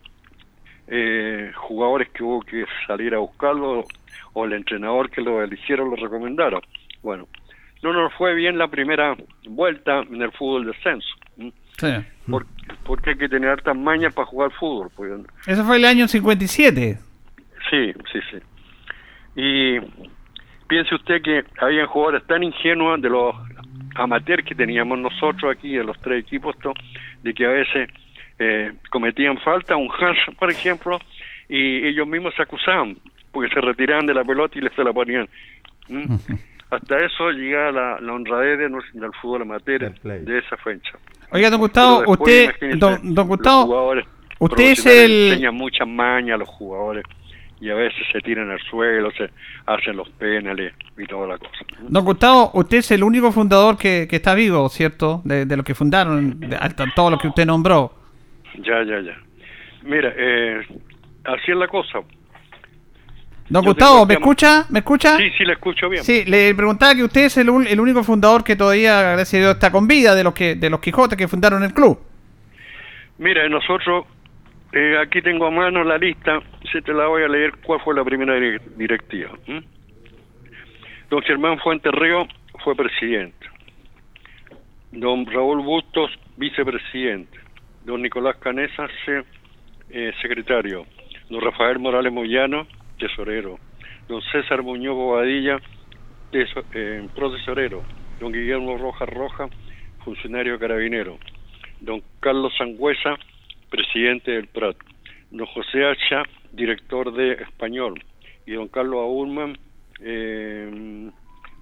eh, 0.88 1.53
jugadores 1.55 2.09
que 2.09 2.25
hubo 2.25 2.40
que 2.40 2.64
salir 2.88 3.14
a 3.14 3.19
buscarlo 3.19 3.85
o 4.33 4.45
el 4.45 4.53
entrenador 4.55 5.09
que 5.11 5.21
lo 5.21 5.45
eligieron 5.45 5.90
lo 5.90 5.95
recomendaron. 5.97 6.61
Bueno, 7.05 7.29
no 7.85 7.93
nos 7.93 8.12
fue 8.14 8.35
bien 8.35 8.59
la 8.59 8.66
primera 8.66 9.14
vuelta 9.47 10.01
en 10.01 10.21
el 10.23 10.33
fútbol 10.33 10.66
descenso. 10.66 11.09
Sí. 11.79 11.87
Por- 12.29 12.47
porque 12.85 13.11
hay 13.11 13.16
que 13.16 13.29
tener 13.29 13.49
hartas 13.51 13.77
mañas 13.77 14.12
para 14.12 14.27
jugar 14.27 14.51
fútbol. 14.59 14.90
Pues, 14.97 15.12
Eso 15.47 15.64
fue 15.64 15.77
el 15.77 15.85
año 15.85 16.09
57. 16.09 16.99
Sí, 17.71 17.93
sí, 18.12 18.19
sí. 18.33 18.38
Y 19.37 19.79
piense 20.70 20.94
usted 20.94 21.20
que 21.20 21.44
habían 21.59 21.87
jugadores 21.88 22.24
tan 22.26 22.42
ingenuos 22.42 23.02
de 23.02 23.11
los 23.11 23.35
amateurs 23.96 24.44
que 24.44 24.54
teníamos 24.54 24.98
nosotros 24.98 25.52
aquí, 25.54 25.74
de 25.76 25.85
los 25.85 26.00
tres 26.00 26.24
equipos, 26.24 26.56
to- 26.61 26.72
de 27.22 27.35
que 27.35 27.44
a 27.44 27.48
veces 27.50 27.90
eh, 28.38 28.72
cometían 28.88 29.37
falta, 29.38 29.76
un 29.76 29.90
Hans, 29.90 30.16
por 30.38 30.50
ejemplo, 30.50 30.98
y 31.48 31.85
ellos 31.87 32.06
mismos 32.06 32.33
se 32.37 32.42
acusaban, 32.42 32.96
porque 33.33 33.52
se 33.52 33.61
retiraban 33.61 34.06
de 34.06 34.14
la 34.14 34.24
pelota 34.24 34.56
y 34.59 34.62
les 34.62 34.72
se 34.74 34.83
la 34.85 34.92
ponían. 34.92 35.28
¿Mm? 35.88 36.14
Hasta 36.70 36.98
eso 37.04 37.30
llegaba 37.33 37.72
la, 37.72 38.00
la 38.00 38.12
honradez 38.12 38.59
de 38.61 38.68
del 38.68 39.12
fútbol 39.20 39.42
amateur 39.42 39.92
de 40.24 40.38
esa 40.38 40.56
fecha. 40.59 40.92
Oiga, 41.33 41.50
don 41.50 41.61
Gustavo, 41.61 41.98
después, 42.06 42.48
usted, 42.54 42.76
don, 42.78 43.26
Gustavo, 43.28 43.66
usted 44.38 44.64
es 44.70 44.87
el- 44.87 45.28
enseñan 45.33 45.54
muchas 45.56 45.87
mañas 45.88 46.37
a 46.37 46.38
los 46.38 46.48
jugadores 46.48 47.04
y 47.61 47.68
a 47.70 47.75
veces 47.75 48.01
se 48.12 48.20
tiran 48.20 48.51
al 48.51 48.61
suelo, 48.70 49.11
se 49.12 49.31
hacen 49.66 49.96
los 49.96 50.09
penales 50.11 50.73
y 50.96 51.05
toda 51.07 51.29
la 51.29 51.38
cosa. 51.38 51.51
don 51.88 52.05
Gustavo, 52.05 52.51
usted 52.55 52.79
es 52.79 52.90
el 52.92 53.03
único 53.05 53.31
fundador 53.33 53.77
que, 53.77 54.07
que 54.09 54.16
está 54.16 54.35
vivo, 54.35 54.68
¿cierto? 54.68 55.20
De, 55.25 55.44
de 55.44 55.57
los 55.57 55.64
que 55.66 55.75
fundaron, 55.75 56.40
de, 56.40 56.57
hasta 56.57 56.87
todo 56.94 57.11
lo 57.11 57.18
que 57.18 57.29
usted 57.29 57.44
nombró. 57.46 57.92
Ya, 58.62 58.83
ya, 58.83 59.01
ya. 59.01 59.16
Mira, 59.83 60.12
eh, 60.16 60.61
así 61.25 61.51
es 61.51 61.57
la 61.57 61.68
cosa. 61.68 62.01
Don 63.49 63.64
Yo 63.64 63.70
Gustavo, 63.70 64.07
¿me 64.07 64.14
escucha? 64.14 64.64
¿Me 64.70 64.79
escucha? 64.79 65.16
Sí, 65.18 65.29
sí, 65.37 65.44
le 65.44 65.55
escucho 65.55 65.88
bien. 65.88 66.05
Sí, 66.05 66.25
le 66.25 66.55
preguntaba 66.55 66.94
que 66.94 67.03
usted 67.03 67.25
es 67.25 67.37
el, 67.37 67.51
un- 67.51 67.66
el 67.66 67.81
único 67.81 68.05
fundador 68.05 68.44
que 68.44 68.55
todavía, 68.55 69.03
gracias 69.03 69.35
a 69.35 69.38
Dios, 69.38 69.55
está 69.55 69.73
con 69.73 69.88
vida 69.88 70.14
de 70.14 70.23
los 70.23 70.35
que 70.35 70.55
de 70.55 70.70
los 70.70 70.79
Quijotes 70.81 71.18
que 71.18 71.27
fundaron 71.27 71.62
el 71.64 71.75
club. 71.75 71.99
Mira, 73.18 73.49
nosotros, 73.49 74.07
eh, 74.72 74.96
aquí 74.98 75.20
tengo 75.22 75.46
a 75.46 75.50
mano 75.50 75.83
la 75.85 75.98
lista, 75.98 76.40
se 76.70 76.80
te 76.83 76.92
la 76.92 77.06
voy 77.06 77.22
a 77.22 77.28
leer 77.28 77.52
cuál 77.64 77.80
fue 77.80 77.94
la 77.94 78.04
primera 78.04 78.35
dire- 78.38 78.61
directiva. 78.76 79.30
Don 81.09 81.22
Germán 81.22 81.59
Fuentes 81.59 81.92
Reo 81.92 82.26
fue 82.62 82.74
presidente. 82.76 83.46
Don 84.92 85.26
Raúl 85.26 85.62
Bustos, 85.62 86.11
vicepresidente. 86.37 87.38
Don 87.85 88.02
Nicolás 88.02 88.37
Canesa, 88.37 88.87
eh, 89.90 90.12
secretario. 90.20 90.87
Don 91.28 91.40
Rafael 91.40 91.78
Morales 91.78 92.12
Moyano, 92.12 92.66
tesorero. 92.98 93.59
Don 94.09 94.20
César 94.33 94.62
Muñoz 94.62 94.94
Bobadilla, 94.94 95.59
teso- 96.33 96.64
eh. 96.74 97.06
Don 98.20 98.33
Guillermo 98.33 98.76
Rojas 98.76 99.09
Roja, 99.09 99.48
funcionario 100.04 100.59
carabinero. 100.59 101.18
Don 101.80 102.02
Carlos 102.20 102.52
Sangüesa, 102.59 103.16
presidente 103.70 104.33
del 104.33 104.46
PRAT. 104.48 104.76
Don 105.30 105.46
José 105.46 105.85
Hacha, 105.85 106.24
director 106.52 107.12
de 107.12 107.33
Español. 107.35 108.02
Y 108.46 108.52
don 108.52 108.68
Carlos 108.68 108.98
Aulman, 109.00 109.56
eh, 110.02 111.11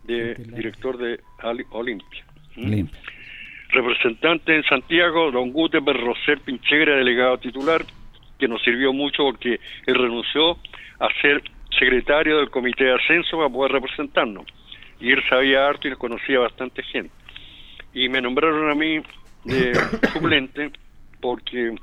de, 0.04 0.34
director 0.34 0.96
de 0.96 1.20
Ali- 1.38 1.64
Olimpia. 1.70 2.24
¿Mm? 2.56 2.84
Representante 3.70 4.56
en 4.56 4.62
Santiago, 4.64 5.30
don 5.30 5.52
Gutenberg 5.52 6.00
Rosel 6.00 6.40
Pinchegra, 6.40 6.96
delegado 6.96 7.36
titular, 7.38 7.84
que 8.38 8.48
nos 8.48 8.62
sirvió 8.62 8.92
mucho 8.94 9.24
porque 9.24 9.60
él 9.86 9.94
renunció 9.94 10.52
a 10.98 11.08
ser 11.20 11.42
secretario 11.78 12.38
del 12.38 12.50
comité 12.50 12.84
de 12.84 12.94
ascenso 12.94 13.36
para 13.36 13.50
poder 13.50 13.72
representarnos. 13.72 14.46
Y 15.00 15.12
él 15.12 15.22
sabía 15.28 15.66
harto 15.68 15.86
y 15.86 15.90
nos 15.90 15.98
conocía 15.98 16.38
bastante 16.38 16.82
gente. 16.82 17.12
Y 17.92 18.08
me 18.08 18.22
nombraron 18.22 18.70
a 18.70 18.74
mí 18.74 19.00
de 19.44 19.74
suplente 20.14 20.70
porque 21.20 21.74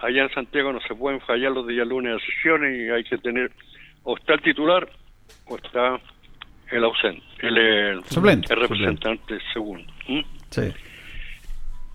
allá 0.00 0.22
en 0.24 0.30
Santiago 0.34 0.72
no 0.72 0.80
se 0.80 0.94
pueden 0.94 1.20
fallar 1.20 1.52
los 1.52 1.66
días 1.66 1.86
lunes 1.86 2.14
de 2.14 2.20
sesiones 2.32 2.78
y 2.78 2.90
hay 2.90 3.04
que 3.04 3.18
tener 3.18 3.50
o 4.04 4.16
está 4.16 4.34
el 4.34 4.42
titular 4.42 4.88
o 5.46 5.56
está 5.56 6.00
el 6.70 6.84
ausente, 6.84 7.22
el, 7.40 7.58
el- 7.58 8.02
representante 8.44 9.38
segundo. 9.52 9.92
¿Mm? 10.08 10.20
Sí. 10.50 10.72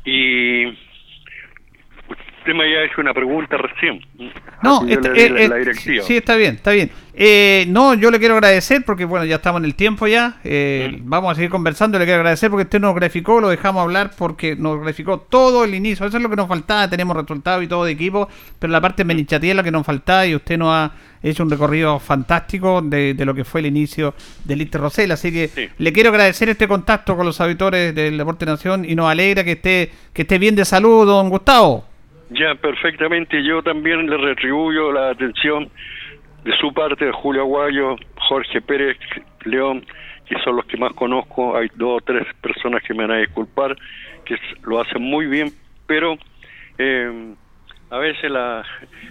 Y 0.06 0.78
usted 2.46 2.54
me 2.54 2.64
había 2.64 2.84
hecho 2.84 3.02
una 3.02 3.14
pregunta 3.14 3.58
recién. 3.58 4.00
No, 4.62 4.84
le 4.84 4.98
di 4.98 5.20
eh, 5.20 5.30
la, 5.30 5.40
eh, 5.42 5.48
la 5.50 5.56
directiva. 5.56 6.04
sí, 6.06 6.18
está 6.18 6.36
bien, 6.36 6.56
está 6.56 6.72
bien. 6.72 6.92
Eh, 7.18 7.66
no, 7.70 7.94
yo 7.94 8.12
le 8.12 8.20
quiero 8.20 8.36
agradecer 8.36 8.84
porque, 8.86 9.06
bueno, 9.06 9.26
ya 9.26 9.36
estamos 9.38 9.60
en 9.62 9.66
el 9.66 9.74
tiempo 9.76 10.06
ya. 10.06 10.38
Mm. 10.44 11.10
Vamos 11.10 11.32
a 11.32 11.36
seguir 11.36 11.50
conversando. 11.50 11.98
Le 11.98 12.06
quiero 12.06 12.20
agradecer 12.20 12.50
porque 12.52 12.64
usted 12.64 12.80
nos 12.80 12.94
graficó, 12.94 13.40
lo 13.42 13.50
dejamos 13.50 13.82
hablar 13.82 14.12
porque 14.18 14.56
nos 14.56 14.80
graficó 14.82 15.20
todo 15.22 15.64
el 15.64 15.74
inicio. 15.74 16.06
Eso 16.06 16.18
es 16.18 16.24
lo 16.24 16.30
que 16.30 16.36
nos 16.36 16.48
faltaba. 16.48 16.90
Tenemos 16.90 17.16
resultados 17.16 17.64
y 17.64 17.68
todo 17.68 17.86
de 17.86 17.92
equipo, 17.94 18.28
pero 18.60 18.72
la 18.72 18.82
parte 18.82 19.04
menichatía 19.06 19.52
es 19.52 19.56
la 19.56 19.64
que 19.64 19.72
nos 19.72 19.86
faltaba 19.86 20.26
y 20.28 20.36
usted 20.36 20.58
nos 20.58 20.70
ha 20.70 20.92
hecho 21.24 21.42
un 21.44 21.50
recorrido 21.50 21.98
fantástico 22.00 22.82
de, 22.84 23.14
de 23.16 23.26
lo 23.26 23.34
que 23.34 23.44
fue 23.46 23.62
el 23.62 23.68
inicio 23.68 24.14
del 24.44 24.62
Inter 24.62 24.82
Rosell. 24.82 25.12
Así 25.12 25.32
que 25.32 25.48
Sí. 25.48 25.70
le 25.78 25.94
quiero 25.94 26.10
agradecer 26.10 26.50
este 26.50 26.68
contacto 26.68 27.16
con 27.16 27.26
los 27.26 27.40
auditores 27.42 27.96
del 27.96 28.18
Deporte 28.18 28.46
Nación 28.46 28.86
y 28.88 28.94
nos 28.94 29.10
alegra 29.10 29.44
que 29.44 29.54
esté, 29.54 29.92
que 30.14 30.24
esté 30.24 30.38
bien 30.38 30.56
de 30.56 30.66
salud, 30.66 31.06
don 31.06 31.30
Gustavo. 31.30 31.86
Ya, 32.30 32.56
perfectamente. 32.56 33.44
Yo 33.44 33.62
también 33.62 34.10
le 34.10 34.18
retribuyo 34.18 34.92
la 34.92 35.10
atención 35.10 35.70
de 36.44 36.56
su 36.58 36.74
parte, 36.74 37.06
de 37.06 37.12
Julio 37.12 37.42
Aguayo, 37.42 37.96
Jorge 38.28 38.62
Pérez, 38.62 38.98
León, 39.44 39.86
que 40.28 40.36
son 40.44 40.56
los 40.56 40.66
que 40.66 40.78
más 40.78 40.94
conozco. 40.94 41.56
Hay 41.56 41.70
dos 41.76 42.02
o 42.02 42.06
tres 42.06 42.26
personas 42.42 42.84
que 42.84 42.94
me 42.94 43.08
van 43.08 43.18
a 43.18 43.20
disculpar, 43.20 43.76
que 44.24 44.38
lo 44.64 44.80
hacen 44.80 45.02
muy 45.02 45.28
bien, 45.28 45.52
pero 45.86 46.18
eh, 46.78 47.34
a 47.90 47.98
veces 47.98 48.30
la 48.32 48.64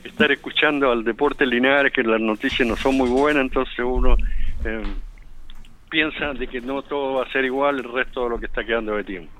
estar 0.05 0.31
escuchando 0.31 0.90
al 0.90 1.05
deporte 1.05 1.46
Linares, 1.46 1.92
que 1.92 2.03
las 2.03 2.20
noticias 2.20 2.68
no 2.68 2.77
son 2.77 2.96
muy 2.96 3.09
buenas, 3.09 3.42
entonces 3.42 3.79
uno 3.79 4.16
eh, 4.64 4.83
piensa 5.88 6.35
de 6.35 6.46
que 6.46 6.61
no 6.61 6.83
todo 6.83 7.14
va 7.14 7.24
a 7.24 7.33
ser 7.33 7.44
igual 7.44 7.79
el 7.79 7.92
resto 7.92 8.24
de 8.24 8.31
lo 8.31 8.38
que 8.38 8.46
está 8.46 8.64
quedando 8.64 8.96
de 8.96 9.05
tiempo. 9.05 9.31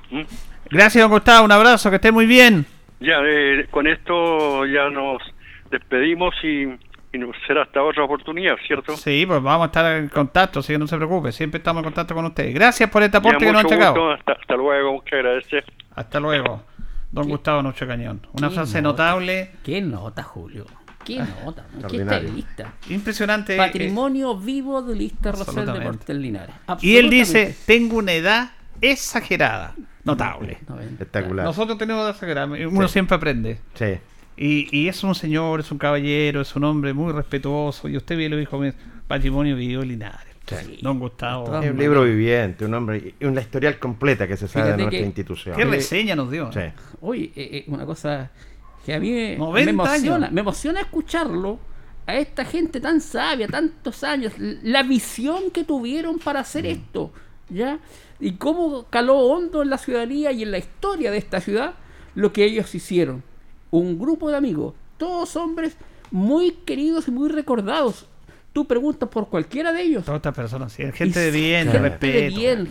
Gracias, 0.71 1.03
don 1.03 1.11
Gustavo. 1.11 1.45
Un 1.45 1.53
abrazo, 1.53 1.91
que 1.91 1.97
esté 1.97 2.13
muy 2.13 2.27
bien. 2.27 2.65
Ya, 3.05 3.19
eh, 3.25 3.67
con 3.71 3.87
esto 3.87 4.65
ya 4.67 4.89
nos 4.91 5.23
despedimos 5.71 6.35
y, 6.43 6.63
y 7.13 7.19
nos 7.19 7.37
será 7.47 7.63
hasta 7.63 7.83
otra 7.83 8.05
oportunidad, 8.05 8.55
¿cierto? 8.67 8.97
Sí, 8.97 9.25
pues 9.27 9.43
vamos 9.43 9.65
a 9.65 9.67
estar 9.67 9.97
en 9.97 10.09
contacto, 10.09 10.61
así 10.61 10.73
que 10.73 10.79
no 10.79 10.87
se 10.87 10.97
preocupe. 10.97 11.33
Siempre 11.33 11.59
estamos 11.59 11.81
en 11.81 11.85
contacto 11.85 12.15
con 12.15 12.25
ustedes. 12.27 12.55
Gracias 12.55 12.89
por 12.91 13.03
este 13.03 13.15
Ya, 13.15 13.19
aporte 13.19 13.39
que 13.47 13.53
nos 13.53 13.61
ha 13.61 13.63
mucho 13.65 13.75
entregado. 13.75 13.95
gusto, 13.95 14.13
hasta, 14.13 14.33
hasta 14.41 14.57
luego, 14.57 14.93
muchas 14.95 15.19
gracias. 15.23 15.65
Hasta 15.95 16.21
luego. 16.21 16.63
Don 17.13 17.29
Gustavo 17.29 17.63
Noche 17.63 17.87
Cañón. 17.87 18.27
Una 18.33 18.51
frase 18.51 18.83
nota. 18.83 19.05
notable, 19.05 19.51
¿Qué 19.63 19.81
nota, 19.81 20.23
Julio? 20.25 20.67
¿Qué 21.05 21.19
nota? 21.19 21.65
¿Qué 21.89 21.99
estadista? 21.99 22.73
impresionante. 22.89 23.55
eh, 23.55 23.59
Patrimonio 23.59 24.37
vivo 24.39 24.81
del 24.83 24.99
Lista 24.99 25.31
Rosel 25.33 25.43
Absolutamente. 25.49 25.85
Deportes 25.91 26.17
Linares. 26.17 26.55
Y 26.81 26.97
él 26.97 27.11
dice, 27.11 27.55
tengo 27.67 27.99
una 27.99 28.13
edad 28.13 28.51
exagerada. 28.81 29.75
Notable. 30.05 30.59
Espectacular. 30.91 31.45
Nosotros 31.47 31.79
tenemos 31.79 32.03
edad 32.03 32.11
exagerada. 32.11 32.47
Uno 32.69 32.89
siempre 32.89 33.17
aprende. 33.17 33.59
Sí. 33.75 33.99
Y, 34.37 34.69
y 34.77 34.89
es 34.89 35.03
un 35.05 35.15
señor, 35.15 35.61
es 35.61 35.71
un 35.71 35.79
caballero, 35.79 36.41
es 36.41 36.55
un 36.57 36.65
hombre 36.65 36.93
muy 36.93 37.13
respetuoso. 37.13 37.89
Y 37.89 37.97
usted 37.97 38.17
bien 38.17 38.31
lo 38.33 38.37
dijo, 38.37 38.61
patrimonio 39.07 39.57
vivo 39.57 39.81
de 39.83 39.87
Linares. 39.87 40.35
Sí. 40.47 40.79
Don 40.83 40.99
Gustavo. 40.99 41.59
Es 41.63 41.71
un 41.71 41.79
libro 41.79 42.03
viviente, 42.05 42.67
un 42.67 42.75
hombre 42.75 43.15
y 43.19 43.25
una 43.25 43.41
historial 43.41 43.79
completa 43.79 44.29
que 44.29 44.37
se 44.37 44.47
sabe 44.47 44.73
de 44.73 44.77
nuestra 44.77 44.99
que- 44.99 45.07
institución. 45.07 45.57
Qué 45.57 45.65
reseña 45.65 46.15
nos 46.15 46.31
dio. 46.31 46.53
Sí. 46.53 46.61
Oye, 47.01 47.33
eh, 47.35 47.49
eh, 47.53 47.65
una 47.69 47.87
cosa 47.87 48.31
que 48.85 48.93
a 48.93 49.01
mí 49.01 49.11
me, 49.11 49.37
90 49.39 49.65
me 49.65 49.71
emociona, 49.71 50.17
años. 50.27 50.33
me 50.33 50.41
emociona 50.43 50.81
escucharlo 50.83 51.59
a 52.07 52.15
esta 52.17 52.45
gente 52.45 52.79
tan 52.81 53.01
sabia, 53.01 53.49
tantos 53.49 54.05
años, 54.05 54.35
la 54.39 54.83
visión 54.83 55.51
que 55.51 55.65
tuvieron 55.65 56.19
para 56.19 56.41
Mm. 56.41 56.43
hacer 56.43 56.67
esto, 56.67 57.11
¿ya? 57.49 57.79
Y 58.25 58.37
cómo 58.37 58.87
caló 58.89 59.19
hondo 59.19 59.61
en 59.61 59.69
la 59.69 59.77
ciudadanía 59.77 60.33
y 60.33 60.45
en 60.45 60.51
la 60.51 60.57
historia 60.57 61.11
de 61.11 61.19
esta 61.19 61.43
ciudad 61.43 61.75
lo 62.15 62.33
que 62.33 62.43
ellos 62.43 62.75
hicieron. 62.75 63.23
Un 63.71 63.99
grupo 63.99 64.31
de 64.31 64.37
amigos, 64.39 64.73
todos 64.97 65.37
hombres 65.37 65.77
muy 66.11 66.53
queridos 66.53 67.07
y 67.07 67.11
muy 67.11 67.29
recordados. 67.29 68.07
Tú 68.55 68.67
preguntas 68.67 69.11
por 69.11 69.29
cualquiera 69.29 69.75
de 69.75 69.83
ellos. 69.83 70.07
Todas 70.07 70.21
estas 70.21 70.35
personas, 70.35 70.73
sí, 70.73 70.85
gente 70.93 71.21
de 71.21 71.31
bien, 71.31 71.67
de 71.67 71.73
gente 71.73 71.89
respeto. 71.91 72.19
de 72.19 72.29
bien, 72.29 72.69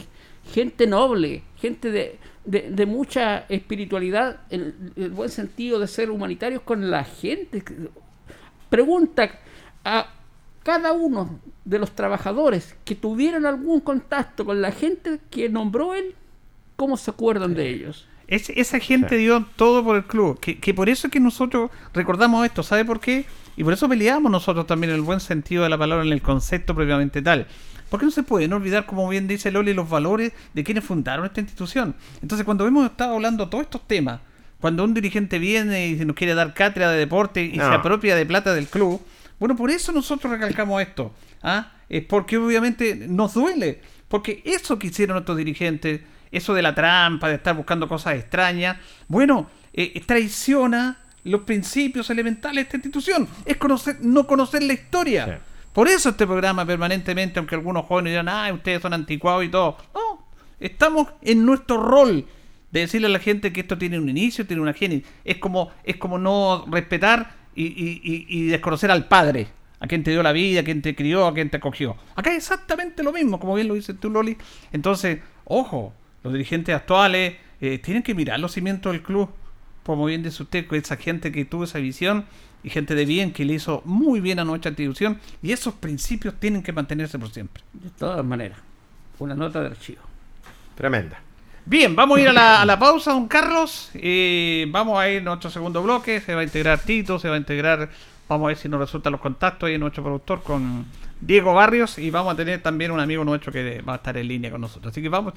gente 0.52 0.88
noble, 0.88 1.44
gente 1.58 1.92
de, 1.92 2.18
de, 2.46 2.72
de 2.72 2.86
mucha 2.88 3.46
espiritualidad, 3.48 4.40
en 4.50 4.92
el 4.96 5.12
buen 5.12 5.30
sentido 5.30 5.78
de 5.78 5.86
ser 5.86 6.10
humanitarios 6.10 6.64
con 6.64 6.90
la 6.90 7.04
gente. 7.04 7.64
Pregunta 8.72 9.40
a 9.86 10.14
cada 10.64 10.94
uno 10.94 11.40
de 11.66 11.80
los 11.80 11.92
trabajadores 11.92 12.76
que 12.86 12.96
tuvieron 12.96 13.46
algún 13.46 13.80
contacto 13.82 14.46
con 14.46 14.62
la 14.62 14.72
gente 14.72 15.20
que 15.30 15.50
nombró 15.50 15.94
él, 15.94 16.16
¿cómo 16.76 16.98
se 16.98 17.12
acuerdan 17.12 17.54
de 17.54 17.70
ellos? 17.70 18.08
Es- 18.28 18.50
esa 18.50 18.80
gente 18.80 19.18
dio 19.18 19.46
todo 19.56 19.84
por 19.84 19.96
el 19.98 20.06
club. 20.06 20.40
Que, 20.40 20.58
que 20.60 20.74
por 20.74 20.90
eso 20.90 21.08
es 21.08 21.12
que 21.14 21.20
nosotros 21.20 21.70
recordamos 21.94 22.46
esto. 22.46 22.64
¿Sabe 22.64 22.86
por 22.86 23.00
qué? 23.00 23.26
Y 23.58 23.64
por 23.64 23.74
eso 23.74 23.88
peleamos 23.88 24.32
nosotros 24.32 24.66
también 24.66 24.92
en 24.92 24.96
el 24.96 25.02
buen 25.02 25.20
sentido 25.20 25.64
de 25.64 25.70
la 25.70 25.78
palabra, 25.78 26.06
en 26.06 26.12
el 26.14 26.22
concepto 26.22 26.74
propiamente 26.74 27.22
tal. 27.22 27.46
Porque 27.90 28.06
no 28.06 28.12
se 28.12 28.24
pueden 28.24 28.52
olvidar, 28.54 28.86
como 28.88 29.08
bien 29.08 29.28
dice 29.28 29.52
Loli, 29.52 29.74
los 29.74 29.88
valores 29.88 30.32
de 30.54 30.64
quienes 30.64 30.84
fundaron 30.84 31.26
esta 31.26 31.42
institución. 31.42 31.96
Entonces, 32.24 32.44
cuando 32.46 32.66
hemos 32.66 32.86
estado 32.90 33.14
hablando 33.14 33.50
todos 33.50 33.66
estos 33.66 33.86
temas, 33.88 34.20
cuando 34.60 34.84
un 34.84 34.94
dirigente 34.96 35.38
viene 35.38 35.88
y 35.90 35.98
se 35.98 36.06
nos 36.06 36.16
quiere 36.16 36.34
dar 36.34 36.54
cátedra 36.56 36.90
de 36.90 36.98
deporte 36.98 37.44
y 37.44 37.58
No. 37.58 37.68
se 37.68 37.74
apropia 37.76 38.16
de 38.16 38.26
plata 38.26 38.56
del 38.56 38.68
club, 38.68 39.00
bueno, 39.40 39.56
por 39.56 39.70
eso 39.72 39.92
nosotros 39.92 40.32
recalcamos 40.32 40.82
esto. 40.82 41.14
¿ah? 41.42 41.72
Es 41.90 42.04
porque 42.06 42.38
obviamente 42.38 42.96
nos 42.96 43.34
duele. 43.34 43.82
Porque 44.08 44.42
eso 44.46 44.78
que 44.78 44.88
hicieron 44.88 45.16
nuestros 45.16 45.38
dirigentes, 45.38 46.02
eso 46.32 46.54
de 46.54 46.62
la 46.62 46.76
trampa, 46.76 47.30
de 47.30 47.36
estar 47.36 47.56
buscando 47.56 47.88
cosas 47.88 48.16
extrañas, 48.16 48.78
bueno, 49.08 49.50
eh, 49.74 50.02
traiciona 50.06 50.98
los 51.24 51.42
principios 51.42 52.10
elementales 52.10 52.56
de 52.56 52.62
esta 52.62 52.78
institución. 52.78 53.28
Es 53.46 53.58
conocer, 53.58 53.98
no 54.02 54.28
conocer 54.28 54.64
la 54.64 54.74
historia. 54.74 55.26
Sí. 55.26 55.32
Por 55.74 55.88
eso 55.88 56.10
este 56.10 56.28
programa 56.28 56.66
permanentemente, 56.66 57.40
aunque 57.40 57.56
algunos 57.56 57.86
jóvenes 57.86 58.12
dirán, 58.12 58.30
ah, 58.30 58.54
ustedes 58.54 58.82
son 58.82 58.94
anticuados 58.94 59.44
y 59.44 59.50
todo. 59.50 59.78
No, 59.96 60.28
estamos 60.60 61.08
en 61.24 61.46
nuestro 61.46 61.82
rol 61.82 62.26
de 62.72 62.80
decirle 62.80 63.08
a 63.08 63.10
la 63.10 63.20
gente 63.20 63.52
que 63.52 63.62
esto 63.62 63.78
tiene 63.78 63.98
un 64.00 64.08
inicio, 64.08 64.46
tiene 64.46 64.62
una 64.62 64.74
génesis. 64.74 65.08
Es 65.26 65.38
como, 65.38 65.72
es 65.84 65.98
como 65.98 66.20
no 66.20 66.66
respetar 66.70 67.43
y, 67.56 67.66
y- 67.66 68.02
y- 68.04 68.26
y 68.28 68.48
desconocer 68.48 68.92
al 68.92 69.08
padre, 69.08 69.48
a 69.80 69.88
quien 69.88 70.04
te 70.04 70.12
dio 70.12 70.24
la 70.24 70.32
vida, 70.32 70.62
a 70.62 70.64
quien 70.64 70.82
te 70.82 70.96
crió, 70.96 71.28
a 71.28 71.34
quien 71.34 71.50
te 71.50 71.58
acogió. 71.58 71.96
Acá 72.16 72.32
es 72.32 72.38
exactamente 72.38 73.04
lo 73.04 73.12
mismo, 73.12 73.40
como 73.40 73.56
bien 73.56 73.68
lo 73.68 73.74
dices 73.74 74.00
tú, 74.00 74.10
Loli. 74.10 74.38
Entonces, 74.72 75.20
ojo, 75.46 75.94
los 76.24 76.32
dirigentes 76.34 76.74
actuales 76.76 77.36
eh, 77.62 77.78
tienen 77.80 78.02
que 78.04 78.16
mirar 78.16 78.40
los 78.40 78.54
cimientos 78.54 78.92
del 78.92 79.02
club. 79.04 79.30
como 79.84 80.06
bien 80.06 80.24
dice 80.24 80.42
usted, 80.44 80.66
con 80.68 80.78
esa 80.78 80.96
gente 80.96 81.32
que 81.34 81.44
tuvo 81.44 81.66
esa 81.66 81.80
visión 81.80 82.24
y 82.64 82.70
gente 82.70 82.96
de 82.96 83.04
bien 83.06 83.34
que 83.34 83.44
le 83.44 83.56
hizo 83.56 83.82
muy 83.84 84.22
bien 84.22 84.40
a 84.40 84.46
nuestra 84.46 84.70
institución 84.70 85.20
y 85.42 85.52
esos 85.52 85.74
principios 85.74 86.36
tienen 86.40 86.64
que 86.64 86.72
mantenerse 86.72 87.20
por 87.20 87.30
siempre. 87.32 87.62
De 87.74 87.90
todas 87.90 88.24
maneras, 88.26 88.58
una 89.20 89.36
nota 89.36 89.60
de 89.60 89.68
archivo. 89.68 90.02
Tremenda. 90.76 91.20
Bien, 91.66 91.96
vamos 91.96 92.18
a 92.18 92.22
ir 92.22 92.28
a 92.28 92.34
la, 92.34 92.62
a 92.62 92.66
la 92.66 92.78
pausa, 92.78 93.12
don 93.12 93.28
Carlos. 93.28 93.90
y 93.94 94.66
vamos 94.66 95.00
a 95.00 95.10
ir 95.10 95.22
a 95.22 95.24
nuestro 95.24 95.50
segundo 95.50 95.82
bloque. 95.82 96.20
Se 96.20 96.36
va 96.36 96.42
a 96.42 96.44
integrar 96.44 96.80
Tito, 96.80 97.20
se 97.20 97.30
va 97.30 97.36
a 97.36 97.38
integrar. 97.38 97.90
Vamos 98.28 98.46
a 98.46 98.48
ver 98.50 98.58
si 98.58 98.68
nos 98.68 98.80
resultan 98.80 99.12
los 99.14 99.22
contactos 99.22 99.68
ahí 99.68 99.76
en 99.76 99.82
nuestro 99.82 100.04
productor 100.04 100.44
con 100.44 100.86
Diego 101.22 101.54
Barrios. 101.54 101.98
Y 101.98 102.10
vamos 102.10 102.34
a 102.34 102.36
tener 102.36 102.62
también 102.62 102.92
un 102.92 103.00
amigo 103.00 103.24
nuestro 103.24 103.52
que 103.52 103.82
va 103.82 103.94
a 103.94 103.96
estar 103.98 104.18
en 104.18 104.28
línea 104.28 104.52
con 104.52 104.60
nosotros. 104.60 104.92
Así 104.92 105.02
que 105.02 105.08
vamos, 105.10 105.36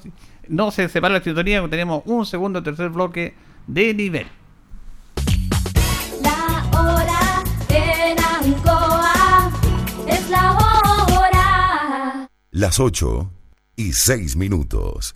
no 0.49 0.69
se 0.71 0.89
separa 0.89 1.13
la 1.13 1.23
sintonía, 1.23 1.65
tenemos 1.69 2.03
un 2.05 2.25
segundo, 2.25 2.61
tercer 2.61 2.89
bloque 2.89 3.33
de 3.65 3.93
nivel. 3.93 4.27
La 6.21 6.69
hora 6.77 7.43
en 7.69 8.19
Ancoa 8.19 9.51
es 10.07 10.29
la 10.29 10.51
hora. 10.53 12.29
Las 12.51 12.79
8 12.81 13.31
y 13.77 13.93
6 13.93 14.35
minutos. 14.35 15.15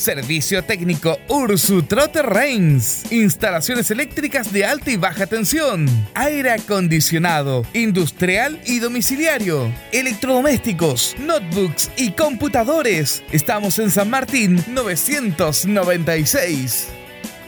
Servicio 0.00 0.64
técnico 0.64 1.20
Ursu 1.28 1.82
Trotter 1.82 2.24
Reigns. 2.24 3.12
Instalaciones 3.12 3.90
eléctricas 3.90 4.50
de 4.50 4.64
alta 4.64 4.90
y 4.90 4.96
baja 4.96 5.26
tensión. 5.26 5.86
Aire 6.14 6.52
acondicionado, 6.52 7.66
industrial 7.74 8.58
y 8.64 8.78
domiciliario. 8.78 9.70
Electrodomésticos, 9.92 11.16
notebooks 11.18 11.90
y 11.98 12.12
computadores. 12.12 13.22
Estamos 13.30 13.78
en 13.78 13.90
San 13.90 14.08
Martín 14.08 14.64
996. 14.68 16.99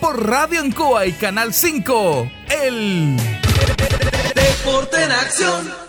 por 0.00 0.28
Radio 0.28 0.60
Ancoa 0.60 1.06
y 1.06 1.12
Canal 1.12 1.52
5. 1.52 2.30
El 2.62 3.16
Deporte 4.34 5.02
en 5.02 5.12
acción. 5.12 5.86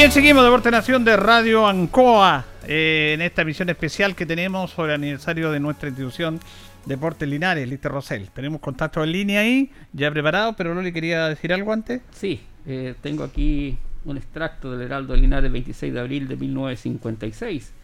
Bien, 0.00 0.12
seguimos 0.12 0.42
Deporte 0.44 0.70
Nación 0.70 1.04
de 1.04 1.14
Radio 1.14 1.66
Ancoa 1.66 2.46
eh, 2.66 3.12
en 3.12 3.20
esta 3.20 3.42
emisión 3.42 3.68
especial 3.68 4.14
que 4.14 4.24
tenemos 4.24 4.70
sobre 4.70 4.94
el 4.94 5.02
aniversario 5.02 5.52
de 5.52 5.60
nuestra 5.60 5.90
institución 5.90 6.40
Deportes 6.86 7.28
Linares, 7.28 7.68
Lister 7.68 7.92
Rosell. 7.92 8.30
Tenemos 8.30 8.62
contacto 8.62 9.04
en 9.04 9.12
línea 9.12 9.40
ahí, 9.40 9.70
ya 9.92 10.10
preparado, 10.10 10.56
pero 10.56 10.74
no 10.74 10.80
le 10.80 10.94
quería 10.94 11.28
decir 11.28 11.52
algo 11.52 11.74
antes. 11.74 12.00
Sí, 12.12 12.40
eh, 12.64 12.94
tengo 13.02 13.24
aquí 13.24 13.76
un 14.06 14.16
extracto 14.16 14.72
del 14.72 14.86
Heraldo 14.86 15.12
de 15.12 15.20
Linares 15.20 15.52
26 15.52 15.92
de 15.92 16.00
abril 16.00 16.28
de 16.28 16.36
1956. 16.36 17.74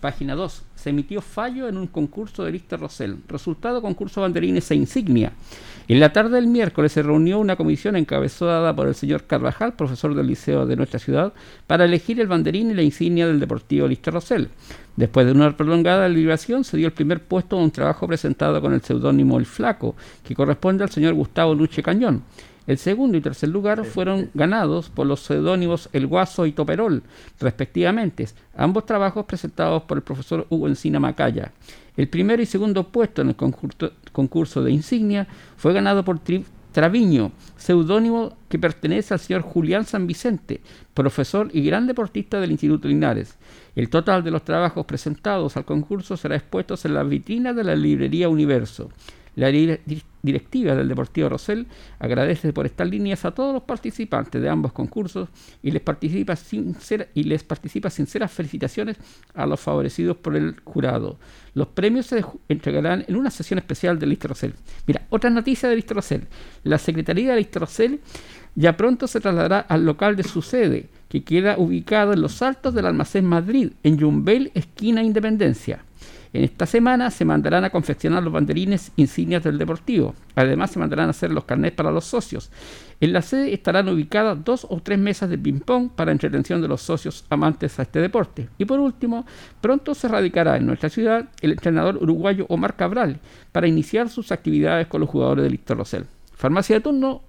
Página 0.00 0.34
2. 0.34 0.62
Se 0.74 0.90
emitió 0.90 1.20
fallo 1.20 1.68
en 1.68 1.76
un 1.76 1.86
concurso 1.86 2.44
de 2.44 2.52
Lister 2.52 2.80
Rosell. 2.80 3.18
Resultado 3.28 3.80
concurso 3.80 4.20
banderines 4.20 4.70
e 4.70 4.74
insignia. 4.74 5.32
En 5.88 6.00
la 6.00 6.12
tarde 6.12 6.36
del 6.36 6.46
miércoles 6.46 6.92
se 6.92 7.02
reunió 7.02 7.38
una 7.38 7.56
comisión 7.56 7.96
encabezada 7.96 8.74
por 8.74 8.88
el 8.88 8.94
señor 8.94 9.24
Carvajal, 9.24 9.74
profesor 9.74 10.14
del 10.14 10.26
liceo 10.26 10.66
de 10.66 10.76
nuestra 10.76 10.98
ciudad, 10.98 11.32
para 11.66 11.84
elegir 11.84 12.20
el 12.20 12.28
banderín 12.28 12.70
y 12.70 12.74
la 12.74 12.82
insignia 12.82 13.26
del 13.26 13.40
Deportivo 13.40 13.88
Lister 13.88 14.14
Rosell. 14.14 14.48
Después 14.96 15.26
de 15.26 15.32
una 15.32 15.56
prolongada 15.56 16.04
deliberación, 16.04 16.64
se 16.64 16.76
dio 16.76 16.86
el 16.86 16.92
primer 16.92 17.22
puesto 17.22 17.56
a 17.56 17.62
un 17.62 17.70
trabajo 17.70 18.06
presentado 18.06 18.60
con 18.60 18.72
el 18.74 18.82
seudónimo 18.82 19.38
El 19.38 19.46
Flaco, 19.46 19.96
que 20.22 20.34
corresponde 20.34 20.84
al 20.84 20.90
señor 20.90 21.14
Gustavo 21.14 21.54
Luche 21.54 21.82
Cañón. 21.82 22.22
El 22.66 22.78
segundo 22.78 23.18
y 23.18 23.20
tercer 23.20 23.48
lugar 23.48 23.84
fueron 23.84 24.30
ganados 24.34 24.88
por 24.88 25.06
los 25.06 25.20
seudónimos 25.20 25.88
El 25.92 26.06
Guaso 26.06 26.46
y 26.46 26.52
Toperol, 26.52 27.02
respectivamente, 27.40 28.28
ambos 28.56 28.86
trabajos 28.86 29.24
presentados 29.26 29.82
por 29.82 29.98
el 29.98 30.04
profesor 30.04 30.46
Hugo 30.48 30.68
Encina 30.68 31.00
Macaya. 31.00 31.52
El 31.96 32.08
primero 32.08 32.40
y 32.40 32.46
segundo 32.46 32.84
puesto 32.84 33.22
en 33.22 33.30
el 33.30 33.36
concurso, 34.12 34.62
de 34.62 34.70
insignia 34.70 35.26
fue 35.56 35.72
ganado 35.72 36.04
por 36.04 36.20
Tri- 36.20 36.44
Traviño, 36.70 37.32
seudónimo 37.58 38.34
que 38.48 38.58
pertenece 38.58 39.12
al 39.12 39.20
señor 39.20 39.42
Julián 39.42 39.84
San 39.84 40.06
Vicente, 40.06 40.62
profesor 40.94 41.50
y 41.52 41.62
gran 41.62 41.86
deportista 41.86 42.40
del 42.40 42.52
Instituto 42.52 42.88
Linares. 42.88 43.36
El 43.76 43.90
total 43.90 44.24
de 44.24 44.30
los 44.30 44.42
trabajos 44.42 44.86
presentados 44.86 45.58
al 45.58 45.66
concurso 45.66 46.16
será 46.16 46.36
expuesto 46.36 46.74
en 46.84 46.94
la 46.94 47.02
vitrina 47.02 47.52
de 47.52 47.64
la 47.64 47.76
librería 47.76 48.30
Universo. 48.30 48.90
La 49.34 49.48
dire- 49.48 49.80
di- 49.86 50.02
directiva 50.20 50.74
del 50.74 50.88
Deportivo 50.88 51.28
Rosell 51.30 51.66
agradece 51.98 52.52
por 52.52 52.66
estas 52.66 52.88
líneas 52.88 53.24
a 53.24 53.30
todos 53.30 53.52
los 53.54 53.62
participantes 53.62 54.40
de 54.40 54.48
ambos 54.48 54.72
concursos 54.72 55.28
y 55.62 55.70
les 55.70 55.80
participa, 55.82 56.36
sincera- 56.36 57.06
y 57.14 57.24
les 57.24 57.42
participa 57.42 57.88
sinceras 57.90 58.30
felicitaciones 58.30 58.98
a 59.34 59.46
los 59.46 59.58
favorecidos 59.58 60.16
por 60.18 60.36
el 60.36 60.56
jurado. 60.64 61.18
Los 61.54 61.68
premios 61.68 62.06
se 62.06 62.24
entregarán 62.48 63.04
en 63.08 63.16
una 63.16 63.30
sesión 63.30 63.58
especial 63.58 63.98
de 63.98 64.06
Lister 64.06 64.28
Rosell. 64.28 64.54
Mira, 64.86 65.06
otra 65.10 65.30
noticia 65.30 65.68
de 65.68 65.76
Lister 65.76 65.96
Rosell. 65.96 66.26
La 66.64 66.78
Secretaría 66.78 67.30
de 67.32 67.38
Lister 67.38 67.60
Rosell 67.60 68.00
ya 68.54 68.76
pronto 68.76 69.06
se 69.06 69.18
trasladará 69.20 69.60
al 69.60 69.86
local 69.86 70.14
de 70.14 70.24
su 70.24 70.42
sede, 70.42 70.90
que 71.08 71.24
queda 71.24 71.56
ubicado 71.58 72.12
en 72.12 72.20
los 72.20 72.42
altos 72.42 72.74
del 72.74 72.84
Almacén 72.86 73.24
Madrid, 73.24 73.72
en 73.82 73.96
Yumbel, 73.96 74.50
esquina 74.54 75.02
Independencia. 75.02 75.84
En 76.32 76.44
esta 76.44 76.64
semana 76.64 77.10
se 77.10 77.26
mandarán 77.26 77.64
a 77.64 77.70
confeccionar 77.70 78.22
los 78.22 78.32
banderines 78.32 78.90
insignias 78.96 79.42
del 79.42 79.58
Deportivo. 79.58 80.14
Además 80.34 80.70
se 80.70 80.78
mandarán 80.78 81.08
a 81.08 81.10
hacer 81.10 81.30
los 81.30 81.44
carnets 81.44 81.76
para 81.76 81.90
los 81.90 82.04
socios. 82.04 82.50
En 83.00 83.12
la 83.12 83.20
sede 83.20 83.52
estarán 83.52 83.88
ubicadas 83.88 84.42
dos 84.42 84.66
o 84.70 84.80
tres 84.80 84.98
mesas 84.98 85.28
de 85.28 85.36
ping-pong 85.36 85.90
para 85.90 86.12
entretención 86.12 86.62
de 86.62 86.68
los 86.68 86.80
socios 86.80 87.26
amantes 87.28 87.78
a 87.78 87.82
este 87.82 88.00
deporte. 88.00 88.48
Y 88.56 88.64
por 88.64 88.80
último, 88.80 89.26
pronto 89.60 89.94
se 89.94 90.08
radicará 90.08 90.56
en 90.56 90.66
nuestra 90.66 90.88
ciudad 90.88 91.28
el 91.42 91.52
entrenador 91.52 91.96
uruguayo 91.96 92.46
Omar 92.48 92.76
Cabral 92.76 93.20
para 93.50 93.68
iniciar 93.68 94.08
sus 94.08 94.32
actividades 94.32 94.86
con 94.86 95.00
los 95.00 95.10
jugadores 95.10 95.42
del 95.42 95.52
Lister 95.52 95.76
Rosell. 95.76 96.06
Farmacia 96.32 96.76
de 96.76 96.80
turno, 96.80 97.22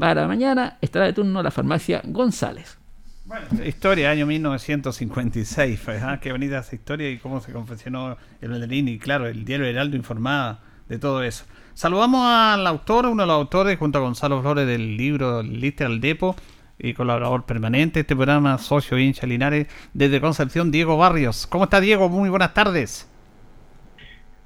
para 0.00 0.26
mañana 0.26 0.78
estará 0.80 1.06
de 1.06 1.12
turno 1.12 1.42
la 1.42 1.50
farmacia 1.50 2.02
González. 2.04 2.77
Historia, 3.64 4.10
año 4.10 4.26
1956. 4.26 5.80
pues, 5.84 6.02
ah, 6.02 6.18
Qué 6.20 6.32
bonita 6.32 6.58
esa 6.58 6.74
historia 6.74 7.10
y 7.10 7.18
cómo 7.18 7.40
se 7.40 7.52
confeccionó 7.52 8.16
el 8.40 8.50
banderín. 8.50 8.88
Y 8.88 8.98
claro, 8.98 9.26
el 9.26 9.44
diario 9.44 9.66
Heraldo 9.66 9.96
informaba 9.96 10.60
de 10.88 10.98
todo 10.98 11.22
eso. 11.22 11.44
Saludamos 11.74 12.26
al 12.26 12.66
autor, 12.66 13.06
uno 13.06 13.22
de 13.22 13.26
los 13.26 13.34
autores, 13.34 13.78
junto 13.78 13.98
a 13.98 14.00
Gonzalo 14.00 14.40
Flores, 14.40 14.66
del 14.66 14.96
libro 14.96 15.42
Lister 15.42 15.86
al 15.86 16.00
Depo 16.00 16.34
y 16.78 16.94
colaborador 16.94 17.44
permanente 17.44 17.94
de 17.94 18.00
este 18.02 18.16
programa, 18.16 18.56
socio 18.58 18.98
hincha 18.98 19.26
Linares, 19.26 19.66
desde 19.92 20.20
Concepción, 20.20 20.70
Diego 20.70 20.96
Barrios. 20.96 21.46
¿Cómo 21.46 21.64
está 21.64 21.80
Diego? 21.80 22.08
Muy 22.08 22.30
buenas 22.30 22.54
tardes. 22.54 23.08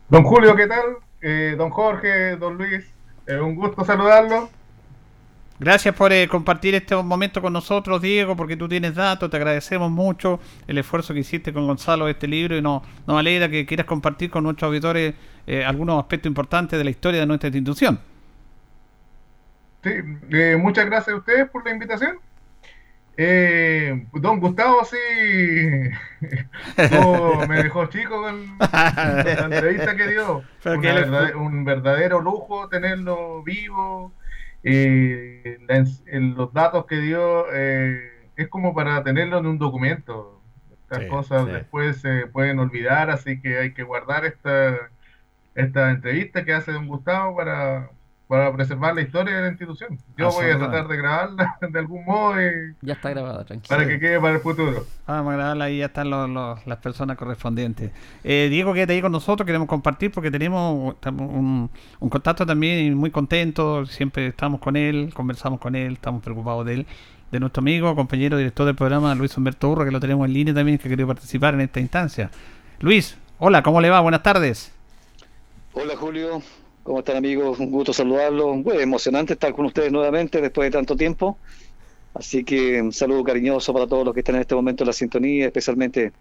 Don 0.09 0.25
Julio, 0.25 0.57
¿qué 0.57 0.67
tal? 0.67 0.97
Eh, 1.21 1.55
don 1.57 1.71
Jorge, 1.71 2.37
don 2.37 2.59
Luis, 2.59 2.85
eh, 3.27 3.39
un 3.39 3.55
gusto 3.55 3.85
saludarlo. 3.85 4.51
Gracias 5.63 5.95
por 5.95 6.13
eh, 6.13 6.27
compartir 6.27 6.75
este 6.75 6.97
momento 6.97 7.41
con 7.41 7.53
nosotros, 7.53 8.03
Diego, 8.03 8.35
porque 8.35 8.57
tú 8.57 8.69
tienes 8.69 8.97
datos, 8.97 9.31
te 9.31 9.37
agradecemos 9.37 9.93
mucho 9.93 10.41
el 10.67 10.77
esfuerzo 10.79 11.15
que 11.15 11.21
hiciste 11.21 11.53
con 11.53 11.69
Gonzalo 11.69 12.07
de 12.07 12.13
este 12.13 12.27
libro 12.27 12.57
y 12.57 12.63
nos, 12.63 12.83
nos 13.07 13.17
alegra 13.17 13.49
que 13.49 13.65
quieras 13.65 13.87
compartir 13.87 14.29
con 14.29 14.43
nuestros 14.43 14.67
auditores 14.69 15.15
eh, 15.47 15.65
algunos 15.65 16.01
aspectos 16.01 16.29
importantes 16.29 16.77
de 16.77 16.83
la 16.85 16.91
historia 16.91 17.21
de 17.21 17.27
nuestra 17.27 17.47
institución. 17.49 18.01
Sí, 19.85 19.91
eh, 20.33 20.57
muchas 20.61 20.87
gracias 20.87 21.15
a 21.15 21.19
ustedes 21.19 21.49
por 21.49 21.65
la 21.65 21.71
invitación. 21.73 22.19
Eh, 23.17 24.07
don 24.15 24.41
Gustavo 24.41 24.85
sí 24.87 24.97
oh, 27.05 27.47
me 27.47 27.63
dejó 27.63 27.87
chico 27.87 28.21
con 28.23 28.57
la 28.59 29.45
entrevista 29.45 29.95
que 29.97 30.09
dio. 30.09 30.43
Una 30.65 30.93
verdad- 30.95 31.35
un 31.37 31.65
verdadero 31.65 32.21
lujo 32.21 32.69
tenerlo 32.69 33.45
vivo. 33.45 34.13
Eh, 34.65 35.59
la 35.69 35.85
en 36.07 36.35
los 36.37 36.53
datos 36.53 36.87
que 36.87 36.97
dio 36.99 37.47
eh, 37.53 38.31
es 38.37 38.49
como 38.49 38.75
para 38.75 39.03
tenerlo 39.05 39.39
en 39.39 39.47
un 39.47 39.59
documento. 39.59 40.43
Estas 40.71 41.05
Sí, 41.05 41.05
cosas 41.07 41.51
sí. 41.51 41.51
después 41.51 42.01
se 42.01 42.27
pueden 42.29 42.59
olvidar, 42.59 43.11
así 43.11 43.41
que 43.41 43.59
hay 43.59 43.75
que 43.75 43.83
guardar 43.83 44.25
esta, 44.25 44.93
esta 45.55 45.91
entrevista 45.91 46.45
que 46.45 46.55
hace 46.55 46.73
don 46.73 46.87
Gustavo 46.89 47.37
para, 47.37 47.91
para 48.33 48.51
preservar 48.51 48.95
la 48.95 49.03
historia 49.03 49.37
de 49.37 49.43
la 49.43 49.49
institución. 49.49 49.99
Yo 50.17 50.31
voy 50.31 50.47
a 50.49 50.57
tratar 50.57 50.89
de 50.89 50.97
grabarla 50.97 51.57
de 51.71 51.79
algún 51.79 52.03
modo 52.07 52.41
y- 52.41 52.75
Ya 52.81 52.95
está 52.95 53.11
grabada, 53.11 53.45
tranquilo. 53.45 53.77
para 53.77 53.87
que 53.87 54.01
quede 54.01 54.19
para 54.19 54.37
el 54.37 54.41
futuro. 54.41 54.87
Vamos 55.07 55.35
a 55.35 55.37
grabarla 55.37 55.65
ahí 55.67 55.77
ya 55.81 55.85
están 55.87 56.09
los- 56.09 56.31
los- 56.31 56.67
las 56.67 56.79
personas 56.79 57.19
correspondientes. 57.19 57.91
Eh, 58.25 58.49
Diego, 58.51 58.73
quédate 58.73 58.95
ahí 58.95 59.03
con 59.03 59.13
nosotros, 59.13 59.45
queremos 59.45 59.69
compartir 59.69 60.11
porque 60.13 60.31
tenemos 60.31 60.97
un, 61.05 61.71
un 62.01 62.09
contacto 62.09 62.47
también 62.47 62.87
y 62.87 62.91
muy 62.95 63.11
contento, 63.11 63.85
siempre 63.85 64.29
estamos 64.29 64.61
con 64.61 64.77
él, 64.77 65.13
conversamos 65.13 65.61
con 65.61 65.75
él, 65.77 65.93
estamos 65.93 66.23
preocupados 66.23 66.65
de 66.65 66.73
él, 66.73 66.87
de 67.31 67.39
nuestro 67.39 67.61
amigo, 67.61 67.95
compañero, 67.95 68.39
director 68.39 68.65
del 68.65 68.77
programa, 68.77 69.15
Luis 69.15 69.37
Humberto 69.37 69.69
Urra, 69.69 69.85
que 69.85 69.91
lo 69.91 70.01
tenemos 70.01 70.27
en 70.27 70.33
línea 70.33 70.55
también, 70.55 70.79
que 70.79 70.89
ha 70.89 70.91
querido 70.91 71.07
participar 71.07 71.53
en 71.53 71.61
esta 71.61 71.81
instancia. 71.81 72.31
Luis, 72.81 73.19
hola, 73.39 73.63
¿cómo 73.63 73.83
le 73.83 73.91
va? 73.91 74.01
Buenas 74.01 74.23
tardes. 74.23 74.73
Hola 75.75 75.97
Julio, 75.99 76.41
¿cómo 76.83 77.01
están 77.01 77.17
amigos? 77.17 77.59
Un 77.59 77.71
gusto 77.71 77.93
saludarlos. 77.93 78.63
Bueno, 78.63 78.81
emocionante 78.81 79.35
estar 79.35 79.53
con 79.55 79.67
ustedes 79.67 79.93
nuevamente 79.93 80.41
después 80.41 80.67
de 80.67 80.79
tanto 80.79 80.97
tiempo. 80.97 81.39
Así 82.15 82.45
que 82.45 82.81
un 82.83 82.93
saludo 82.93 83.25
cariñoso 83.25 83.73
para 83.73 83.87
todos 83.87 84.05
los 84.05 84.15
que 84.15 84.21
están 84.21 84.35
en 84.35 84.43
este 84.43 84.55
momento 84.55 84.85
en 84.85 84.89
la 84.89 84.93
sintonía, 84.93 85.47
especialmente 85.47 86.13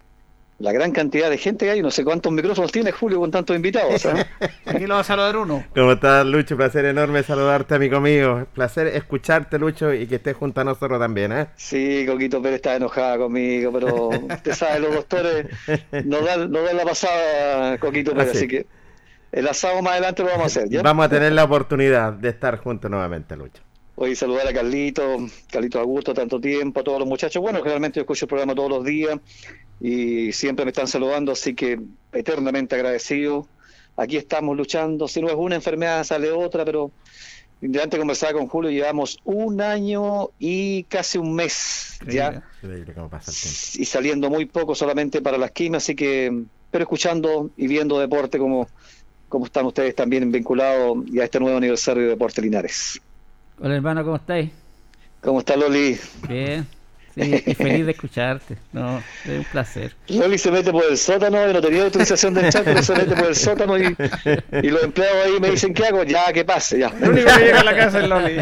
la 0.58 0.72
gran 0.72 0.92
cantidad 0.92 1.28
de 1.28 1.36
gente 1.38 1.66
que 1.66 1.72
hay. 1.72 1.82
No 1.82 1.90
sé 1.90 2.04
cuántos 2.04 2.32
micrófonos 2.32 2.72
tiene 2.72 2.92
Julio 2.92 3.18
con 3.20 3.30
tantos 3.30 3.54
invitados. 3.54 4.04
¿eh? 4.06 4.26
Aquí 4.64 4.86
lo 4.86 4.94
va 4.94 5.00
a 5.00 5.04
saludar 5.04 5.36
uno. 5.36 5.64
¿Cómo 5.74 5.92
estás, 5.92 6.24
Lucho? 6.24 6.56
Placer 6.56 6.84
enorme 6.86 7.22
saludarte, 7.22 7.74
amigo 7.74 8.00
mío. 8.00 8.46
Placer 8.54 8.86
escucharte, 8.86 9.58
Lucho, 9.58 9.92
y 9.92 10.06
que 10.06 10.14
estés 10.14 10.36
junto 10.36 10.60
a 10.60 10.64
nosotros 10.64 10.98
también, 10.98 11.32
¿eh? 11.32 11.46
Sí, 11.56 12.06
Coquito 12.06 12.40
Pérez 12.40 12.56
está 12.56 12.76
enojada 12.76 13.18
conmigo, 13.18 13.72
pero 13.72 14.08
usted 14.08 14.52
sabe, 14.52 14.80
los 14.80 14.94
doctores 14.94 15.46
nos 16.04 16.24
dan, 16.24 16.50
nos 16.50 16.64
dan 16.64 16.76
la 16.76 16.84
pasada, 16.84 17.78
Coquito 17.78 18.12
Pérez, 18.12 18.30
Así. 18.30 18.38
así 18.38 18.48
que 18.48 18.66
el 19.32 19.48
asado 19.48 19.82
más 19.82 19.94
adelante 19.94 20.22
lo 20.22 20.28
vamos 20.28 20.44
a 20.44 20.46
hacer, 20.46 20.68
¿ya? 20.68 20.82
Vamos 20.82 21.06
a 21.06 21.08
tener 21.08 21.32
la 21.32 21.44
oportunidad 21.44 22.12
de 22.12 22.28
estar 22.28 22.58
juntos 22.58 22.90
nuevamente, 22.90 23.34
Lucho. 23.36 23.62
Hoy 23.94 24.14
saludar 24.14 24.46
a 24.46 24.52
Carlito, 24.52 25.18
Carlito 25.50 25.80
Augusto, 25.80 26.14
tanto 26.14 26.40
tiempo, 26.40 26.80
a 26.80 26.84
todos 26.84 26.98
los 26.98 27.08
muchachos. 27.08 27.42
Bueno, 27.42 27.58
generalmente 27.60 27.96
yo 27.96 28.02
escucho 28.02 28.26
el 28.26 28.28
programa 28.28 28.54
todos 28.54 28.70
los 28.70 28.84
días 28.84 29.18
y 29.80 30.32
siempre 30.32 30.64
me 30.64 30.70
están 30.70 30.86
saludando, 30.86 31.32
así 31.32 31.54
que 31.54 31.80
eternamente 32.12 32.74
agradecido. 32.74 33.46
Aquí 33.96 34.16
estamos 34.16 34.56
luchando. 34.56 35.08
Si 35.08 35.20
no 35.20 35.28
es 35.28 35.34
una 35.34 35.54
enfermedad, 35.54 36.04
sale 36.04 36.30
otra, 36.30 36.64
pero 36.64 36.90
de 37.60 37.78
antes 37.78 37.92
de 37.92 37.98
conversar 37.98 38.32
con 38.32 38.48
Julio, 38.48 38.70
llevamos 38.70 39.18
un 39.24 39.60
año 39.60 40.30
y 40.38 40.82
casi 40.84 41.18
un 41.18 41.34
mes 41.34 41.98
ya 42.06 42.42
Increíble 42.62 42.92
cómo 42.94 43.08
pasa 43.08 43.30
el 43.30 43.36
tiempo. 43.36 43.82
y 43.82 43.84
saliendo 43.84 44.30
muy 44.30 44.46
poco 44.46 44.74
solamente 44.74 45.22
para 45.22 45.38
las 45.38 45.52
quimias, 45.52 45.84
así 45.84 45.94
que, 45.94 46.44
pero 46.70 46.82
escuchando 46.82 47.50
y 47.56 47.68
viendo 47.68 48.00
deporte 48.00 48.38
como, 48.38 48.68
como 49.32 49.46
están 49.46 49.64
ustedes 49.64 49.96
también 49.96 50.30
vinculados 50.30 50.98
a 51.18 51.24
este 51.24 51.40
nuevo 51.40 51.56
aniversario 51.56 52.02
de 52.02 52.08
Deporte 52.10 52.42
Linares. 52.42 53.00
Hola 53.58 53.76
hermano, 53.76 54.04
¿cómo 54.04 54.16
estáis? 54.16 54.50
¿Cómo 55.22 55.38
está 55.38 55.56
Loli? 55.56 55.98
Bien. 56.28 56.66
Sí, 57.14 57.44
y 57.46 57.54
feliz 57.54 57.84
de 57.84 57.92
escucharte. 57.92 58.56
No, 58.72 58.98
es 58.98 59.38
un 59.38 59.44
placer. 59.44 59.94
Loli 60.08 60.38
se 60.38 60.50
mete 60.50 60.72
por 60.72 60.84
el 60.84 60.96
sótano 60.96 61.48
y 61.48 61.52
no 61.52 61.60
tenía 61.60 61.84
autorización 61.84 62.32
del 62.34 62.50
chat, 62.50 62.64
pero 62.64 62.82
se 62.82 62.94
mete 62.94 63.14
por 63.14 63.26
el 63.26 63.36
sótano 63.36 63.76
y, 63.78 63.94
y 64.62 64.70
los 64.70 64.82
empleados 64.82 65.26
ahí 65.26 65.38
me 65.40 65.50
dicen, 65.50 65.74
¿qué 65.74 65.86
hago? 65.86 66.04
Ya, 66.04 66.32
que 66.32 66.44
pase, 66.44 66.78
ya. 66.78 66.92
El 67.00 67.10
único 67.10 67.28
que 67.36 67.44
llega 67.44 67.60
a 67.60 67.64
la 67.64 67.76
casa 67.76 68.00
es 68.00 68.08
Loli. 68.08 68.36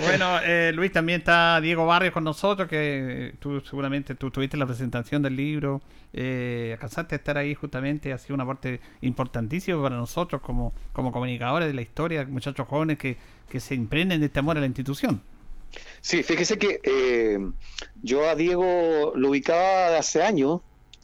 bueno, 0.00 0.38
eh, 0.44 0.72
Luis, 0.74 0.92
también 0.92 1.20
está 1.20 1.60
Diego 1.60 1.86
Barrios 1.86 2.12
con 2.14 2.24
nosotros, 2.24 2.68
que 2.68 3.34
tú 3.40 3.60
seguramente 3.60 4.14
tú 4.14 4.30
tuviste 4.30 4.56
la 4.56 4.66
presentación 4.66 5.22
del 5.22 5.36
libro, 5.36 5.82
eh, 6.12 6.70
alcanzaste 6.72 7.14
a 7.14 7.18
estar 7.18 7.36
ahí 7.36 7.54
justamente, 7.54 8.12
ha 8.12 8.18
sido 8.18 8.34
una 8.34 8.46
parte 8.46 8.80
importantísima 9.02 9.82
para 9.82 9.96
nosotros 9.96 10.40
como, 10.40 10.72
como 10.92 11.12
comunicadores 11.12 11.68
de 11.68 11.74
la 11.74 11.82
historia, 11.82 12.24
muchachos 12.24 12.66
jóvenes 12.68 12.98
que, 12.98 13.16
que 13.48 13.60
se 13.60 13.74
imprenden 13.74 14.20
de 14.20 14.26
este 14.26 14.38
amor 14.38 14.56
a 14.56 14.60
la 14.60 14.66
institución. 14.66 15.22
Sí, 16.00 16.22
fíjese 16.22 16.58
que 16.58 16.80
eh, 16.82 17.38
yo 18.02 18.28
a 18.28 18.34
Diego 18.34 19.12
lo 19.14 19.30
ubicaba 19.30 19.96
hace 19.98 20.22
años. 20.22 20.60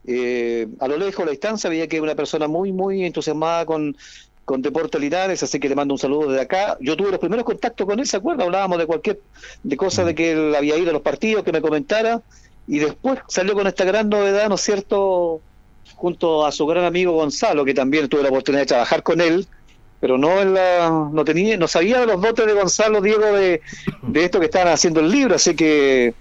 eh, 0.07 0.67
a 0.81 0.89
lo 0.89 0.97
lejos, 0.97 1.23
a 1.23 1.27
la 1.27 1.31
distancia, 1.31 1.71
veía 1.71 1.87
que 1.87 1.97
era 1.97 2.05
una 2.05 2.15
persona 2.15 2.49
muy, 2.49 2.73
muy 2.73 3.05
entusiasmada 3.05 3.67
con, 3.67 3.97
con 4.45 4.63
Deportes 4.63 5.01
Linares, 5.01 5.43
así 5.43 5.61
que 5.61 5.69
le 5.69 5.75
mando 5.75 5.95
un 5.95 5.99
saludo 5.99 6.29
desde 6.31 6.43
acá. 6.43 6.77
Yo 6.81 6.97
tuve 6.97 7.11
los 7.11 7.21
primeros 7.21 7.45
contactos 7.45 7.87
con 7.87 7.99
él, 7.99 8.07
¿se 8.07 8.17
acuerda? 8.17 8.45
Hablábamos 8.45 8.79
de 8.79 8.87
cualquier, 8.87 9.21
de 9.63 9.77
cosas 9.77 10.07
de 10.07 10.15
que 10.15 10.33
él 10.33 10.55
había 10.55 10.77
ido 10.77 10.91
a 10.91 10.93
los 10.93 11.03
partidos, 11.03 11.45
que 11.45 11.53
me 11.53 11.61
comentara, 11.61 12.23
y 12.67 12.79
después 12.79 13.21
salió 13.29 13.55
con 13.55 13.67
esta 13.67 13.85
gran 13.85 14.09
novedad, 14.09 14.49
¿no 14.49 14.55
es 14.55 14.61
cierto? 14.61 15.41
Junto 15.97 16.47
a 16.47 16.53
su 16.53 16.67
gran 16.67 16.85
amigo 16.85 17.13
Gonzalo, 17.13 17.65
que 17.65 17.75
también 17.75 18.09
tuve 18.09 18.23
la 18.23 18.29
oportunidad 18.31 18.63
de 18.63 18.67
trabajar 18.67 19.03
con 19.03 19.21
él, 19.21 19.47
pero 20.01 20.17
no 20.19 20.41
en 20.41 20.55
la, 20.55 21.09
no 21.13 21.25
tenía, 21.25 21.57
no 21.57 21.69
sabía 21.69 22.01
de 22.01 22.07
los 22.07 22.21
dotes 22.21 22.47
de 22.47 22.53
Gonzalo 22.55 23.01
Diego 23.01 23.27
de, 23.33 23.61
de 24.03 24.25
esto 24.25 24.41
que 24.41 24.47
estaban 24.47 24.73
haciendo 24.73 25.01
el 25.01 25.11
libro, 25.11 25.35
así 25.37 25.55
que 25.55 26.15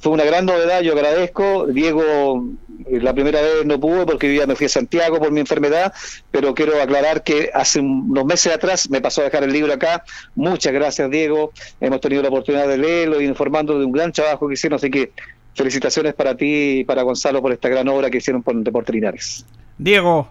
fue 0.00 0.12
una 0.12 0.24
gran 0.24 0.44
novedad, 0.44 0.82
yo 0.82 0.92
agradezco. 0.92 1.66
Diego, 1.66 2.44
eh, 2.86 3.00
la 3.00 3.14
primera 3.14 3.40
vez 3.40 3.64
no 3.64 3.80
pude 3.80 4.04
porque 4.04 4.32
yo 4.32 4.40
ya 4.42 4.46
me 4.46 4.54
fui 4.54 4.66
a 4.66 4.68
Santiago 4.68 5.18
por 5.18 5.30
mi 5.32 5.40
enfermedad, 5.40 5.92
pero 6.30 6.54
quiero 6.54 6.80
aclarar 6.80 7.22
que 7.24 7.50
hace 7.54 7.80
un- 7.80 8.10
unos 8.10 8.24
meses 8.26 8.52
atrás 8.52 8.90
me 8.90 9.00
pasó 9.00 9.22
a 9.22 9.24
dejar 9.24 9.44
el 9.44 9.52
libro 9.52 9.72
acá. 9.72 10.04
Muchas 10.34 10.72
gracias, 10.72 11.10
Diego. 11.10 11.52
Hemos 11.80 12.00
tenido 12.00 12.22
la 12.22 12.28
oportunidad 12.28 12.68
de 12.68 12.76
leerlo 12.78 13.20
y 13.20 13.24
informando 13.24 13.78
de 13.78 13.84
un 13.86 13.92
gran 13.92 14.12
trabajo 14.12 14.46
que 14.46 14.54
hicieron, 14.54 14.76
así 14.76 14.90
que 14.90 15.10
felicitaciones 15.54 16.14
para 16.14 16.36
ti 16.36 16.80
y 16.80 16.84
para 16.84 17.02
Gonzalo 17.02 17.40
por 17.42 17.52
esta 17.52 17.68
gran 17.68 17.88
obra 17.88 18.10
que 18.10 18.18
hicieron 18.18 18.42
por 18.42 18.54
Deportes 18.56 18.94
Linares. 18.94 19.44
Diego, 19.78 20.28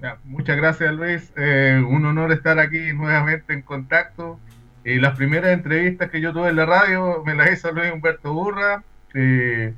Ya, 0.00 0.18
muchas 0.24 0.56
gracias 0.56 0.92
Luis, 0.94 1.32
Eh, 1.36 1.82
un 1.86 2.04
honor 2.04 2.32
estar 2.32 2.58
aquí 2.58 2.92
nuevamente 2.92 3.52
en 3.54 3.62
contacto. 3.62 4.38
Eh, 4.84 5.00
las 5.00 5.16
primeras 5.16 5.52
entrevistas 5.52 6.10
que 6.10 6.20
yo 6.20 6.32
tuve 6.32 6.50
en 6.50 6.56
la 6.56 6.66
radio 6.66 7.22
me 7.24 7.34
las 7.34 7.50
hizo 7.52 7.72
Luis 7.72 7.90
Humberto 7.92 8.32
Burra. 8.32 8.82
Eh, 9.14 9.72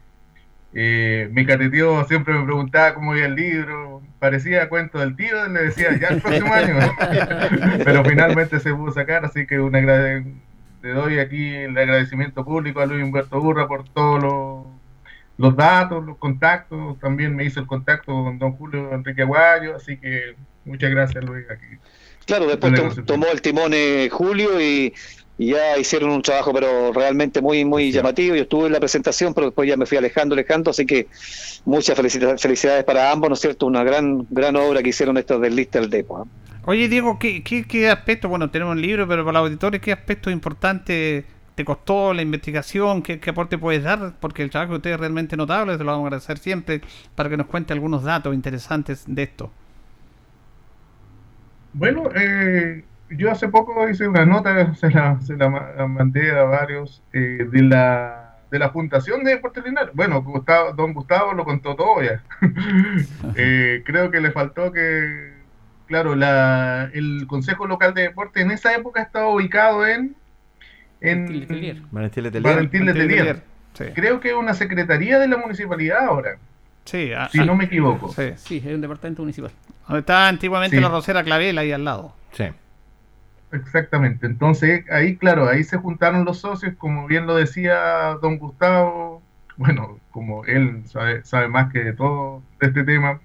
eh, 0.74 1.28
me 1.32 1.46
cateteó, 1.46 2.04
siempre 2.04 2.34
me 2.34 2.44
preguntaba 2.44 2.94
cómo 2.94 3.16
iba 3.16 3.26
el 3.26 3.34
libro, 3.36 4.02
parecía 4.18 4.68
cuento 4.68 4.98
del 4.98 5.16
tío, 5.16 5.48
le 5.48 5.62
decía 5.62 5.96
ya 5.98 6.08
el 6.08 6.20
próximo 6.20 6.52
año, 6.52 6.76
pero 7.84 8.04
finalmente 8.04 8.60
se 8.60 8.74
pudo 8.74 8.92
sacar, 8.92 9.24
así 9.24 9.46
que 9.46 9.58
un 9.60 9.72
agrade- 9.74 10.24
le 10.82 10.90
doy 10.90 11.20
aquí 11.20 11.54
el 11.54 11.76
agradecimiento 11.76 12.44
público 12.44 12.80
a 12.80 12.86
Luis 12.86 13.02
Humberto 13.02 13.40
Burra 13.40 13.66
por 13.66 13.88
todos 13.88 14.22
los, 14.22 14.32
los 15.38 15.56
datos, 15.56 16.04
los 16.04 16.18
contactos, 16.18 16.98
también 17.00 17.34
me 17.34 17.44
hizo 17.44 17.60
el 17.60 17.66
contacto 17.66 18.12
con 18.12 18.38
don 18.38 18.52
Julio 18.52 18.92
Enrique 18.92 19.22
Aguayo, 19.22 19.76
así 19.76 19.96
que 19.96 20.34
muchas 20.64 20.90
gracias 20.90 21.24
Luis 21.24 21.46
aquí. 21.50 21.78
Claro, 22.26 22.46
después 22.46 22.74
tom- 22.74 23.04
tomó 23.06 23.26
el 23.32 23.40
timón 23.40 23.72
eh, 23.72 24.08
Julio 24.10 24.60
y, 24.60 24.92
y 25.38 25.52
ya 25.52 25.78
hicieron 25.78 26.10
un 26.10 26.20
trabajo, 26.20 26.52
pero 26.52 26.92
realmente 26.92 27.40
muy 27.40 27.64
muy 27.64 27.90
llamativo. 27.90 28.34
Yo 28.34 28.42
estuve 28.42 28.66
en 28.66 28.72
la 28.72 28.80
presentación, 28.80 29.32
pero 29.32 29.46
después 29.46 29.66
ya 29.68 29.76
me 29.78 29.86
fui 29.86 29.96
alejando, 29.96 30.34
alejando, 30.34 30.70
así 30.72 30.84
que 30.84 31.06
muchas 31.64 31.96
felicita- 31.96 32.36
felicidades 32.36 32.84
para 32.84 33.10
ambos, 33.10 33.30
¿no 33.30 33.34
es 33.34 33.40
cierto? 33.40 33.64
Una 33.66 33.82
gran 33.84 34.26
gran 34.28 34.56
obra 34.56 34.82
que 34.82 34.90
hicieron 34.90 35.16
estos 35.16 35.40
del 35.40 35.56
Lista 35.56 35.80
del 35.80 35.88
Depo. 35.88 36.22
¿eh? 36.22 36.28
Oye, 36.64 36.88
Diego, 36.88 37.18
¿qué, 37.18 37.42
qué, 37.42 37.64
qué 37.64 37.88
aspecto? 37.88 38.28
Bueno, 38.28 38.50
tenemos 38.50 38.72
un 38.72 38.82
libro, 38.82 39.08
pero 39.08 39.24
para 39.24 39.38
los 39.38 39.46
auditores, 39.48 39.80
¿qué 39.80 39.90
aspecto 39.92 40.30
importante 40.30 41.24
te 41.58 41.64
costó 41.64 42.14
la 42.14 42.22
investigación? 42.22 43.02
¿Qué, 43.02 43.20
qué 43.20 43.30
aporte 43.30 43.58
puedes 43.58 43.82
dar? 43.84 44.18
Porque 44.20 44.42
el 44.42 44.50
trabajo 44.50 44.72
de 44.74 44.76
usted 44.78 44.90
es 44.92 45.00
realmente 45.00 45.36
notable, 45.36 45.76
te 45.78 45.84
lo 45.84 45.90
vamos 45.92 46.04
a 46.04 46.08
agradecer 46.08 46.38
siempre, 46.38 46.82
para 47.14 47.28
que 47.30 47.36
nos 47.36 47.46
cuente 47.48 47.72
algunos 47.74 48.02
datos 48.04 48.34
interesantes 48.34 49.04
de 49.06 49.22
esto. 49.24 49.52
Bueno, 51.72 52.04
eh, 52.14 52.84
yo 53.10 53.30
hace 53.30 53.48
poco 53.48 53.88
hice 53.88 54.08
una 54.08 54.24
nota, 54.26 54.74
se 54.74 54.90
la, 54.90 55.20
se 55.20 55.36
la 55.36 55.48
ma- 55.50 55.72
la 55.76 55.86
mandé 55.86 56.30
a 56.32 56.44
varios, 56.44 57.04
eh, 57.12 57.46
de 57.50 57.62
la 57.62 58.24
de 58.50 58.58
la 58.58 58.70
fundación 58.70 59.24
de 59.24 59.32
Deportes 59.32 59.62
Linares. 59.64 59.94
Bueno, 59.94 60.22
Gustavo, 60.22 60.72
don 60.72 60.94
Gustavo 60.94 61.34
lo 61.34 61.44
contó 61.44 61.76
todo 61.76 62.02
ya. 62.02 62.24
Eh, 63.34 63.82
creo 63.86 64.10
que 64.10 64.20
le 64.20 64.32
faltó 64.32 64.72
que, 64.72 65.44
claro, 65.86 66.14
la, 66.16 66.90
el 66.94 67.26
Consejo 67.28 67.66
Local 67.66 67.94
de 67.94 68.02
Deportes 68.02 68.42
en 68.42 68.50
esa 68.52 68.74
época 68.74 69.02
estaba 69.02 69.28
ubicado 69.28 69.86
en, 69.86 70.16
en 71.00 71.40
Letelier. 71.40 71.82
Valentín 71.90 72.24
Letelier. 72.24 72.54
Valentín 72.54 72.86
Letelier. 72.86 73.42
Sí, 73.74 73.84
Creo 73.94 74.18
que 74.20 74.28
es 74.30 74.34
una 74.34 74.54
secretaría 74.54 75.18
de 75.18 75.28
la 75.28 75.36
municipalidad 75.36 76.04
ahora, 76.06 76.36
sí, 76.84 77.12
a- 77.12 77.28
si 77.28 77.40
a- 77.40 77.44
no 77.44 77.54
me 77.54 77.64
equivoco. 77.64 78.12
sí. 78.12 78.32
Sí, 78.36 78.56
es 78.66 78.74
un 78.74 78.80
departamento 78.80 79.22
municipal. 79.22 79.50
Donde 79.86 80.00
estaba 80.00 80.28
antiguamente 80.28 80.76
Sí. 80.76 80.82
la 80.82 80.88
Rosera 80.88 81.22
Clavel 81.22 81.56
ahí 81.58 81.70
al 81.72 81.84
lado. 81.84 82.14
Sí. 82.32 82.44
Exactamente. 83.52 84.26
Entonces, 84.26 84.84
ahí, 84.90 85.16
claro, 85.16 85.48
ahí 85.48 85.64
se 85.64 85.78
juntaron 85.78 86.24
los 86.24 86.38
socios, 86.40 86.74
como 86.76 87.06
bien 87.06 87.26
lo 87.26 87.34
decía 87.36 88.16
don 88.20 88.38
Gustavo, 88.38 89.22
bueno, 89.56 89.98
como 90.10 90.44
él 90.44 90.82
sabe, 90.86 91.24
sabe 91.24 91.48
más 91.48 91.72
que 91.72 91.82
de 91.82 91.92
todo 91.94 92.42
de 92.60 92.66
este 92.68 92.84
tema, 92.84 93.20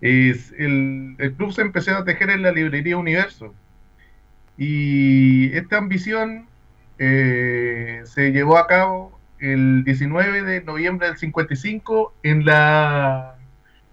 es 0.00 0.52
el, 0.58 1.16
el 1.18 1.32
club 1.34 1.52
se 1.52 1.62
empezó 1.62 1.96
a 1.96 2.04
tejer 2.04 2.30
en 2.30 2.42
la 2.42 2.52
librería 2.52 2.96
Universo. 2.96 3.54
Y 4.56 5.52
esta 5.56 5.76
ambición 5.78 6.46
eh, 6.98 8.02
se 8.04 8.32
llevó 8.32 8.58
a 8.58 8.66
cabo 8.66 9.18
el 9.38 9.84
19 9.84 10.42
de 10.42 10.62
noviembre 10.62 11.08
del 11.08 11.16
55 11.16 12.14
en 12.22 12.44
la 12.44 13.34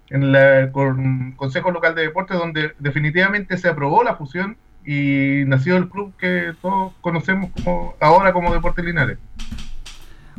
en 0.09 0.31
la 0.31 0.71
con- 0.71 1.31
Consejo 1.33 1.71
Local 1.71 1.95
de 1.95 2.03
Deportes, 2.03 2.37
donde 2.37 2.71
definitivamente 2.79 3.57
se 3.57 3.67
aprobó 3.67 4.03
la 4.03 4.15
fusión 4.15 4.55
y 4.85 5.43
nació 5.47 5.77
el 5.77 5.89
club 5.89 6.13
que 6.17 6.53
todos 6.61 6.93
conocemos 7.01 7.49
como 7.51 7.95
ahora 7.99 8.31
como 8.31 8.53
Deportes 8.53 8.85
Linares. 8.85 9.17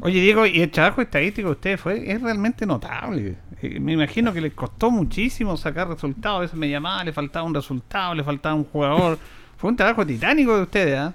Oye, 0.02 0.20
Diego, 0.20 0.46
y 0.46 0.60
el 0.60 0.70
trabajo 0.70 1.00
estadístico 1.02 1.48
de 1.48 1.52
ustedes 1.54 1.80
fue, 1.80 2.10
es 2.12 2.20
realmente 2.22 2.66
notable. 2.66 3.36
Eh, 3.62 3.80
me 3.80 3.92
imagino 3.92 4.32
que 4.32 4.40
les 4.42 4.52
costó 4.52 4.90
muchísimo 4.90 5.56
sacar 5.56 5.88
resultados. 5.88 6.36
A 6.38 6.40
veces 6.42 6.56
me 6.56 6.68
llamaba, 6.68 7.02
le 7.02 7.12
faltaba 7.12 7.44
un 7.46 7.54
resultado, 7.54 8.14
le 8.14 8.22
faltaba 8.22 8.54
un 8.54 8.64
jugador. 8.64 9.18
Fue 9.56 9.70
un 9.70 9.76
trabajo 9.76 10.06
titánico 10.06 10.54
de 10.54 10.62
ustedes, 10.62 10.98
¿ah? 10.98 11.14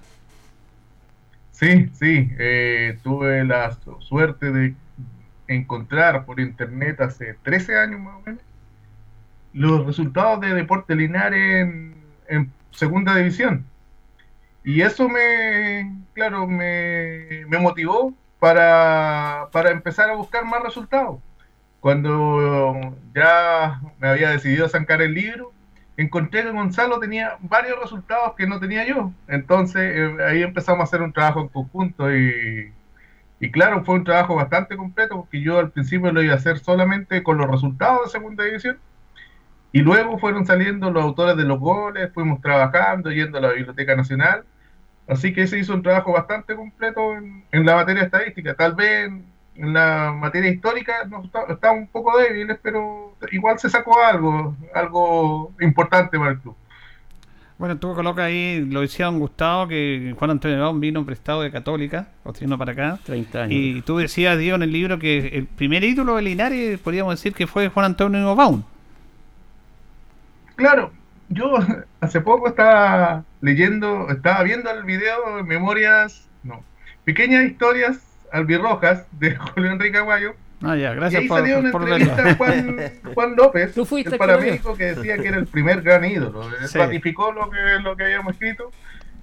Sí, 1.61 1.87
sí, 1.93 2.29
eh, 2.39 2.99
tuve 3.03 3.45
la 3.45 3.71
su- 3.71 4.01
suerte 4.01 4.51
de 4.51 4.75
encontrar 5.47 6.25
por 6.25 6.39
internet 6.41 6.99
hace 7.01 7.35
13 7.35 7.77
años 7.77 7.99
más 8.01 8.17
o 8.17 8.21
menos 8.25 8.43
los 9.53 9.85
resultados 9.85 10.39
de 10.41 10.53
Deporte 10.53 10.95
Linares 10.95 11.67
en, 12.27 12.53
segunda 12.71 13.15
división. 13.15 13.65
Y 14.63 14.81
eso 14.81 15.09
me, 15.09 16.05
claro, 16.13 16.47
me, 16.47 17.45
me 17.47 17.59
motivó 17.59 18.13
para, 18.39 19.49
para 19.51 19.71
empezar 19.71 20.09
a 20.09 20.15
buscar 20.15 20.45
más 20.45 20.63
resultados. 20.63 21.21
Cuando 21.79 22.97
ya 23.15 23.81
me 23.99 24.09
había 24.09 24.29
decidido 24.31 24.69
sacar 24.69 25.01
el 25.01 25.13
libro, 25.15 25.53
encontré 25.97 26.43
que 26.43 26.51
Gonzalo 26.51 26.99
tenía 26.99 27.37
varios 27.41 27.79
resultados 27.79 28.33
que 28.37 28.47
no 28.47 28.59
tenía 28.59 28.85
yo. 28.87 29.11
Entonces 29.27 29.81
eh, 29.95 30.17
ahí 30.25 30.43
empezamos 30.43 30.81
a 30.81 30.83
hacer 30.83 31.01
un 31.01 31.13
trabajo 31.13 31.41
en 31.41 31.49
conjunto 31.49 32.13
y, 32.15 32.73
y 33.39 33.51
claro, 33.51 33.83
fue 33.85 33.95
un 33.95 34.03
trabajo 34.03 34.35
bastante 34.35 34.77
completo 34.77 35.15
porque 35.17 35.41
yo 35.41 35.59
al 35.59 35.71
principio 35.71 36.11
lo 36.11 36.23
iba 36.23 36.33
a 36.33 36.37
hacer 36.37 36.59
solamente 36.59 37.23
con 37.23 37.37
los 37.37 37.49
resultados 37.49 38.05
de 38.05 38.11
segunda 38.11 38.43
división 38.43 38.79
y 39.71 39.81
luego 39.81 40.19
fueron 40.19 40.45
saliendo 40.45 40.91
los 40.91 41.03
autores 41.03 41.37
de 41.37 41.43
los 41.45 41.59
goles, 41.59 42.11
fuimos 42.13 42.41
trabajando, 42.41 43.11
yendo 43.11 43.37
a 43.37 43.41
la 43.41 43.53
Biblioteca 43.53 43.95
Nacional. 43.95 44.45
Así 45.07 45.33
que 45.33 45.47
se 45.47 45.59
hizo 45.59 45.73
un 45.73 45.83
trabajo 45.83 46.13
bastante 46.13 46.55
completo 46.55 47.15
en, 47.15 47.45
en 47.51 47.65
la 47.65 47.75
materia 47.75 48.03
estadística. 48.03 48.55
Tal 48.55 48.75
vez 48.75 49.11
en, 49.55 49.73
la 49.73 50.11
materia 50.11 50.51
histórica 50.51 51.05
nos 51.05 51.25
está, 51.25 51.43
está, 51.49 51.71
un 51.71 51.87
poco 51.87 52.17
débiles, 52.17 52.57
pero 52.61 53.15
igual 53.31 53.59
se 53.59 53.69
sacó 53.69 54.01
algo, 54.03 54.55
algo 54.73 55.53
importante 55.59 56.17
para 56.17 56.31
el 56.31 56.39
club. 56.39 56.55
Bueno, 57.57 57.77
tú 57.77 57.93
colocas 57.93 58.25
ahí, 58.25 58.65
lo 58.65 58.81
decía 58.81 59.05
don 59.05 59.19
Gustavo, 59.19 59.67
que 59.67 60.15
Juan 60.17 60.31
Antonio 60.31 60.59
Baum 60.59 60.79
vino 60.79 61.05
prestado 61.05 61.43
de 61.43 61.51
Católica, 61.51 62.07
vino 62.39 62.57
para 62.57 62.71
acá. 62.71 62.99
30 63.03 63.43
años. 63.43 63.51
Y 63.53 63.81
tú 63.83 63.99
decías, 63.99 64.35
Diego, 64.39 64.55
en 64.55 64.63
el 64.63 64.71
libro 64.71 64.97
que 64.97 65.27
el 65.27 65.45
primer 65.45 65.83
ídolo 65.83 66.15
de 66.15 66.23
Linares, 66.23 66.79
podríamos 66.79 67.13
decir 67.13 67.35
que 67.35 67.45
fue 67.45 67.69
Juan 67.69 67.85
Antonio 67.85 68.35
Baum. 68.35 68.63
Claro, 70.55 70.91
yo 71.29 71.53
hace 72.01 72.19
poco 72.21 72.47
estaba 72.47 73.23
leyendo, 73.41 74.09
estaba 74.09 74.41
viendo 74.41 74.71
el 74.71 74.83
video 74.83 75.37
de 75.37 75.43
Memorias, 75.43 76.27
no, 76.43 76.63
Pequeñas 77.03 77.43
Historias 77.43 78.10
Albirrojas 78.31 79.05
de 79.19 79.35
Julio 79.53 79.71
Enrique 79.71 79.97
Aguayo. 79.97 80.33
Ah, 80.63 80.75
ya, 80.75 80.93
gracias 80.93 81.21
y 81.21 81.23
ahí 81.23 81.27
por, 81.27 81.39
salió 81.39 81.59
una 81.59 81.71
por 81.71 81.81
entrevista 81.81 82.29
a 82.29 82.35
Juan, 82.35 82.77
Juan 83.15 83.35
López, 83.35 83.73
¿Tú 83.73 83.83
fuiste 83.83 84.11
el 84.11 84.17
paramédico 84.17 84.75
que 84.75 84.93
decía 84.93 85.17
que 85.17 85.27
era 85.27 85.37
el 85.37 85.47
primer 85.47 85.81
gran 85.81 86.05
ídolo. 86.05 86.43
Sí. 86.67 86.77
Ratificó 86.77 87.31
lo 87.31 87.49
que, 87.49 87.57
lo 87.81 87.95
que 87.97 88.03
habíamos 88.03 88.33
escrito 88.33 88.71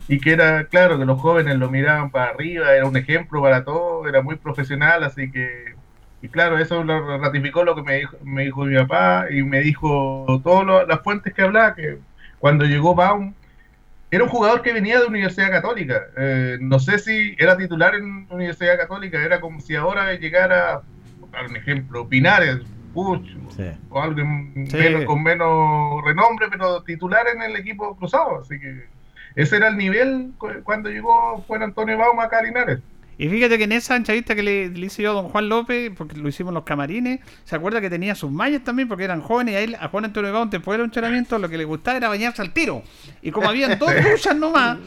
y 0.09 0.19
que 0.19 0.33
era, 0.33 0.65
claro, 0.65 0.99
que 0.99 1.05
los 1.05 1.21
jóvenes 1.21 1.57
lo 1.57 1.71
miraban 1.71 2.11
para 2.11 2.31
arriba, 2.31 2.75
era 2.75 2.87
un 2.87 2.97
ejemplo 2.97 3.43
para 3.43 3.63
todos, 3.63 4.09
era 4.09 4.23
muy 4.23 4.37
profesional, 4.37 5.05
así 5.05 5.31
que, 5.31 5.75
y 6.23 6.29
claro, 6.29 6.59
eso 6.59 6.83
lo 6.83 7.19
ratificó 7.19 7.63
lo 7.63 7.77
que 7.77 7.83
me 7.83 7.99
dijo, 7.99 8.17
me 8.25 8.45
dijo 8.45 8.65
mi 8.65 8.77
papá 8.77 9.27
y 9.31 9.43
me 9.43 9.61
dijo 9.61 10.41
todas 10.43 10.89
las 10.89 11.03
fuentes 11.03 11.35
que 11.35 11.43
hablaba, 11.43 11.75
que 11.75 11.99
cuando 12.39 12.65
llegó 12.65 12.95
Baum, 12.95 13.35
era 14.11 14.25
un 14.25 14.31
jugador 14.31 14.63
que 14.63 14.73
venía 14.73 14.99
de 15.01 15.07
Universidad 15.07 15.51
Católica. 15.51 16.03
Eh, 16.17 16.59
no 16.61 16.79
sé 16.79 16.99
si 16.99 17.35
era 17.39 17.57
titular 17.57 17.95
en 17.95 18.27
Universidad 18.31 18.79
Católica, 18.79 19.23
era 19.23 19.41
como 19.41 19.61
si 19.61 19.75
ahora 19.77 20.15
llegara, 20.15 20.83
por 21.21 21.45
un 21.51 21.57
ejemplo, 21.57 22.09
Pinares, 22.09 22.59
Puch, 22.95 23.27
Sí. 23.55 23.71
o 23.91 24.01
alguien 24.03 24.67
Sí. 24.71 24.77
menos- 24.77 25.05
con 25.05 25.23
menos 25.23 26.03
renombre, 26.05 26.47
pero 26.51 26.83
titular 26.83 27.27
en 27.35 27.43
el 27.43 27.57
equipo 27.57 27.97
cruzado. 27.97 28.41
Así 28.41 28.59
que 28.59 28.87
ese 29.37 29.57
era 29.57 29.69
el 29.69 29.77
nivel 29.77 30.33
cu- 30.39 30.63
cuando 30.65 30.89
llegó 30.89 31.45
Juan 31.47 31.63
Antonio 31.65 31.99
Bauma 31.99 32.25
acá 32.25 32.39
a 32.39 32.43
Linares. 32.43 32.81
Y 33.19 33.29
fíjate 33.29 33.59
que 33.59 33.65
en 33.65 33.73
esa 33.73 33.97
entrevista 33.97 34.37
que 34.37 34.45
le, 34.45 34.69
le 34.69 34.87
hice 34.87 35.03
yo 35.03 35.11
a 35.11 35.15
don 35.15 35.29
Juan 35.29 35.49
López, 35.49 35.91
porque 35.97 36.17
lo 36.17 36.29
hicimos 36.29 36.53
en 36.53 36.55
los 36.55 36.63
camarines, 36.63 37.19
se 37.45 37.57
acuerda 37.57 37.81
que 37.81 37.91
tenía 37.91 38.15
sus 38.15 38.31
mallas 38.31 38.63
también, 38.63 38.87
porque 38.87 39.03
eran 39.03 39.21
jóvenes, 39.21 39.55
y 39.55 39.57
a, 39.57 39.61
él, 39.61 39.77
a 39.81 39.89
Juan 39.89 40.05
Antonio 40.05 40.33
Baum, 40.33 40.49
después 40.49 40.79
del 40.79 40.85
entrenamiento, 40.85 41.37
lo 41.37 41.49
que 41.49 41.59
le 41.59 41.65
gustaba 41.65 41.97
era 41.97 42.09
bañarse 42.09 42.43
al 42.43 42.53
tiro. 42.53 42.85
Y 43.21 43.33
como 43.33 43.49
habían 43.49 43.77
dos 43.77 43.91
duchas 44.11 44.37
nomás, 44.37 44.79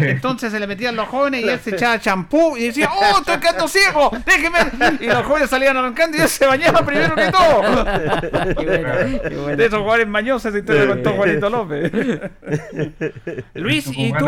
entonces 0.00 0.52
se 0.52 0.60
le 0.60 0.66
metían 0.66 0.96
los 0.96 1.08
jóvenes 1.08 1.44
y 1.44 1.48
él 1.48 1.58
se 1.60 1.70
echaba 1.70 1.98
champú 1.98 2.58
y 2.58 2.64
decía, 2.64 2.90
¡Oh, 2.92 3.20
estoy 3.20 3.38
quedando 3.38 3.66
ciego! 3.66 4.10
¡Déjeme! 4.26 4.58
Y 5.00 5.06
los 5.06 5.24
jóvenes 5.24 5.48
salían 5.48 5.76
arrancando 5.76 6.18
y 6.18 6.20
él 6.20 6.28
se 6.28 6.46
bañaba 6.46 6.84
primero 6.84 7.14
que 7.14 7.30
todo. 7.32 7.62
Qué 8.58 8.66
bueno, 8.66 9.22
qué 9.22 9.36
bueno. 9.36 9.56
De 9.56 9.64
esos 9.64 9.78
jugadores 9.78 10.08
mañosos, 10.08 10.54
y 10.54 10.62
te 10.62 10.74
lo 10.74 10.94
contó 10.94 11.12
Juanito 11.12 11.48
López. 11.48 11.90
Luis, 13.54 13.86
y 13.96 14.12
tú. 14.12 14.26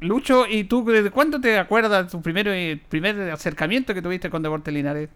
Lucho, 0.00 0.46
¿y 0.46 0.64
tú 0.64 0.84
desde 0.84 1.10
cuándo 1.10 1.40
te 1.40 1.58
acuerdas 1.58 2.08
tu 2.08 2.22
primer, 2.22 2.48
eh, 2.72 2.80
primer 2.88 3.30
acercamiento 3.30 3.94
que 3.94 4.02
tuviste 4.02 4.30
con 4.30 4.42
Deportes 4.42 4.72
Linares? 4.72 5.08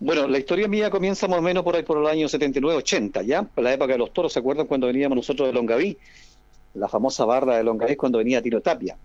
Bueno, 0.00 0.26
la 0.26 0.38
historia 0.38 0.66
mía 0.66 0.90
comienza 0.90 1.28
más 1.28 1.38
o 1.38 1.42
menos 1.42 1.62
por 1.62 1.76
ahí 1.76 1.82
por 1.82 1.98
el 1.98 2.06
año 2.06 2.26
79-80, 2.26 3.24
¿ya? 3.24 3.46
La 3.56 3.72
época 3.72 3.92
de 3.92 3.98
los 3.98 4.12
toros, 4.12 4.32
¿se 4.32 4.40
acuerdan 4.40 4.66
cuando 4.66 4.88
veníamos 4.88 5.16
nosotros 5.16 5.48
de 5.48 5.52
Longaví? 5.52 5.96
La 6.74 6.88
famosa 6.88 7.24
barra 7.24 7.56
de 7.56 7.62
Longaví 7.62 7.94
cuando 7.96 8.18
venía 8.18 8.42
Tiro 8.42 8.60
Tapia. 8.60 8.96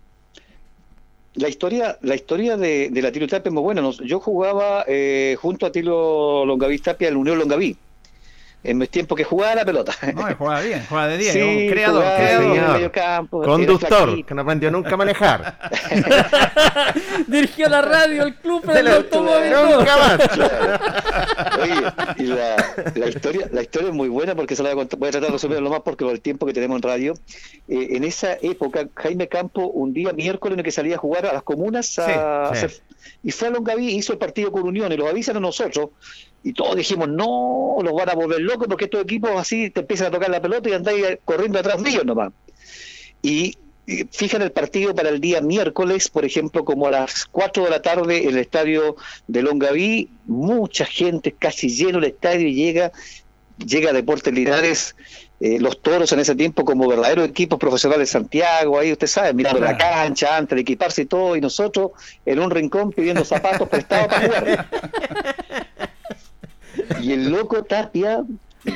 La 1.35 1.49
historia, 1.49 1.99
la 2.01 2.15
historia 2.15 2.57
de, 2.57 2.89
de 2.89 3.01
la 3.01 3.11
Tiro 3.11 3.27
Tapia 3.27 3.49
es 3.49 3.53
muy 3.53 3.61
buena. 3.61 3.87
Yo 4.03 4.19
jugaba 4.19 4.85
eh, 4.87 5.37
junto 5.39 5.67
a 5.67 5.71
Tiro 5.71 6.45
Longaví 6.45 6.79
Tapia 6.79 7.09
en 7.09 7.13
la 7.13 7.19
Unión 7.19 7.37
Longaví, 7.37 7.77
en 8.63 8.77
mis 8.77 8.89
tiempos 8.89 9.15
que 9.17 9.23
jugaba 9.23 9.55
la 9.55 9.65
pelota. 9.65 9.93
No, 10.13 10.23
jugaba 10.35 10.59
bien, 10.61 10.85
jugaba 10.89 11.07
de 11.07 11.17
día, 11.17 11.31
Sí, 11.33 11.39
un 11.41 11.69
creador, 11.69 12.01
jugaba 12.03 12.17
creador. 12.17 12.73
medio 12.73 12.91
campo, 12.91 13.41
Conductor, 13.43 14.25
que 14.25 14.33
no 14.33 14.41
aprendió 14.41 14.71
nunca 14.71 14.93
a 14.93 14.97
manejar. 14.97 15.57
Dirigió 17.27 17.69
la 17.69 17.81
radio, 17.81 18.23
el 18.23 18.35
club, 18.35 18.65
De 18.65 18.79
el 18.79 18.87
automóvil. 18.87 19.51
nunca 19.51 19.97
más. 19.97 20.19
Oye, 21.61 21.73
y 22.17 22.23
la, 22.23 22.55
la 22.95 23.07
historia, 23.09 23.47
la 23.51 23.61
historia 23.61 23.87
es 23.89 23.93
muy 23.93 24.09
buena 24.09 24.35
porque 24.35 24.55
se 24.55 24.63
la 24.63 24.69
voy 24.73 24.81
a, 24.83 24.85
contar- 24.87 24.99
voy 24.99 25.09
a 25.09 25.11
tratar 25.11 25.27
de 25.29 25.33
resumir 25.33 25.61
lo 25.61 25.69
más 25.69 25.81
porque 25.81 26.03
por 26.05 26.13
el 26.13 26.21
tiempo 26.21 26.45
que 26.45 26.53
tenemos 26.53 26.75
en 26.77 26.81
radio. 26.83 27.13
Eh, 27.67 27.89
en 27.91 28.03
esa 28.03 28.33
época, 28.41 28.87
Jaime 28.95 29.27
Campo, 29.27 29.67
un 29.67 29.93
día 29.93 30.13
miércoles 30.13 30.53
en 30.53 30.59
el 30.59 30.65
que 30.65 30.71
salía 30.71 30.95
a 30.95 30.99
jugar 30.99 31.25
a 31.25 31.33
las 31.33 31.43
comunas 31.43 31.97
a, 31.99 32.05
Sí, 32.05 32.11
a 32.11 32.49
sí. 32.53 32.65
hacer- 32.65 32.81
y 33.23 33.31
fue 33.31 33.47
a 33.47 33.51
Longaví, 33.51 33.89
hizo 33.95 34.11
el 34.13 34.19
partido 34.19 34.51
con 34.51 34.63
Unión 34.63 34.91
y 34.91 34.97
los 34.97 35.09
avisan 35.09 35.37
a 35.37 35.39
nosotros. 35.39 35.89
Y 36.47 36.53
todos 36.53 36.75
dijimos, 36.75 37.09
no, 37.09 37.77
los 37.83 37.93
van 37.93 38.09
a 38.09 38.13
volver 38.13 38.39
locos 38.39 38.67
porque 38.67 38.85
estos 38.85 39.01
equipos 39.01 39.31
así 39.35 39.69
te 39.69 39.81
empiezan 39.81 40.07
a 40.07 40.11
tocar 40.11 40.29
la 40.29 40.41
pelota 40.41 40.69
y 40.69 40.73
andáis 40.73 41.19
corriendo 41.25 41.59
atrás 41.59 41.83
de 41.83 41.89
ellos 41.89 42.05
nomás. 42.05 42.31
Y 43.21 43.57
y 43.87 44.03
fijan 44.11 44.41
el 44.41 44.51
partido 44.51 44.93
para 44.93 45.07
el 45.07 45.21
día 45.21 45.39
miércoles, 45.39 46.09
por 46.09 46.25
ejemplo, 46.25 46.65
como 46.65 46.87
a 46.87 46.91
las 46.91 47.25
4 47.25 47.63
de 47.63 47.69
la 47.69 47.81
tarde 47.81 48.23
en 48.23 48.31
el 48.31 48.37
estadio 48.37 48.97
de 49.27 49.41
Longaví, 49.41 50.09
mucha 50.25 50.83
gente, 50.83 51.31
casi 51.31 51.69
lleno 51.69 51.99
el 51.99 52.03
estadio 52.03 52.49
y 52.49 52.53
llega, 52.53 52.91
llega 53.65 53.93
Deportes 53.93 54.33
Linares, 54.33 54.93
eh, 55.39 55.57
los 55.61 55.81
toros 55.81 56.11
en 56.11 56.19
ese 56.19 56.35
tiempo 56.35 56.65
como 56.65 56.85
verdaderos 56.85 57.29
equipos 57.29 57.57
profesionales 57.57 58.09
de 58.09 58.11
Santiago, 58.11 58.77
ahí 58.77 58.91
usted 58.91 59.07
sabe, 59.07 59.33
mirando 59.33 59.61
la 59.61 59.77
cancha 59.77 60.35
antes 60.35 60.57
de 60.57 60.63
equiparse 60.63 61.03
y 61.03 61.05
todo, 61.05 61.37
y 61.37 61.41
nosotros 61.41 61.91
en 62.25 62.39
un 62.39 62.51
rincón 62.51 62.91
pidiendo 62.91 63.23
zapatos 63.23 63.69
prestados 63.69 64.07
para 64.07 64.27
jugar. 64.27 64.69
Y 67.01 67.13
el 67.13 67.29
loco 67.29 67.63
Tapia, 67.63 68.23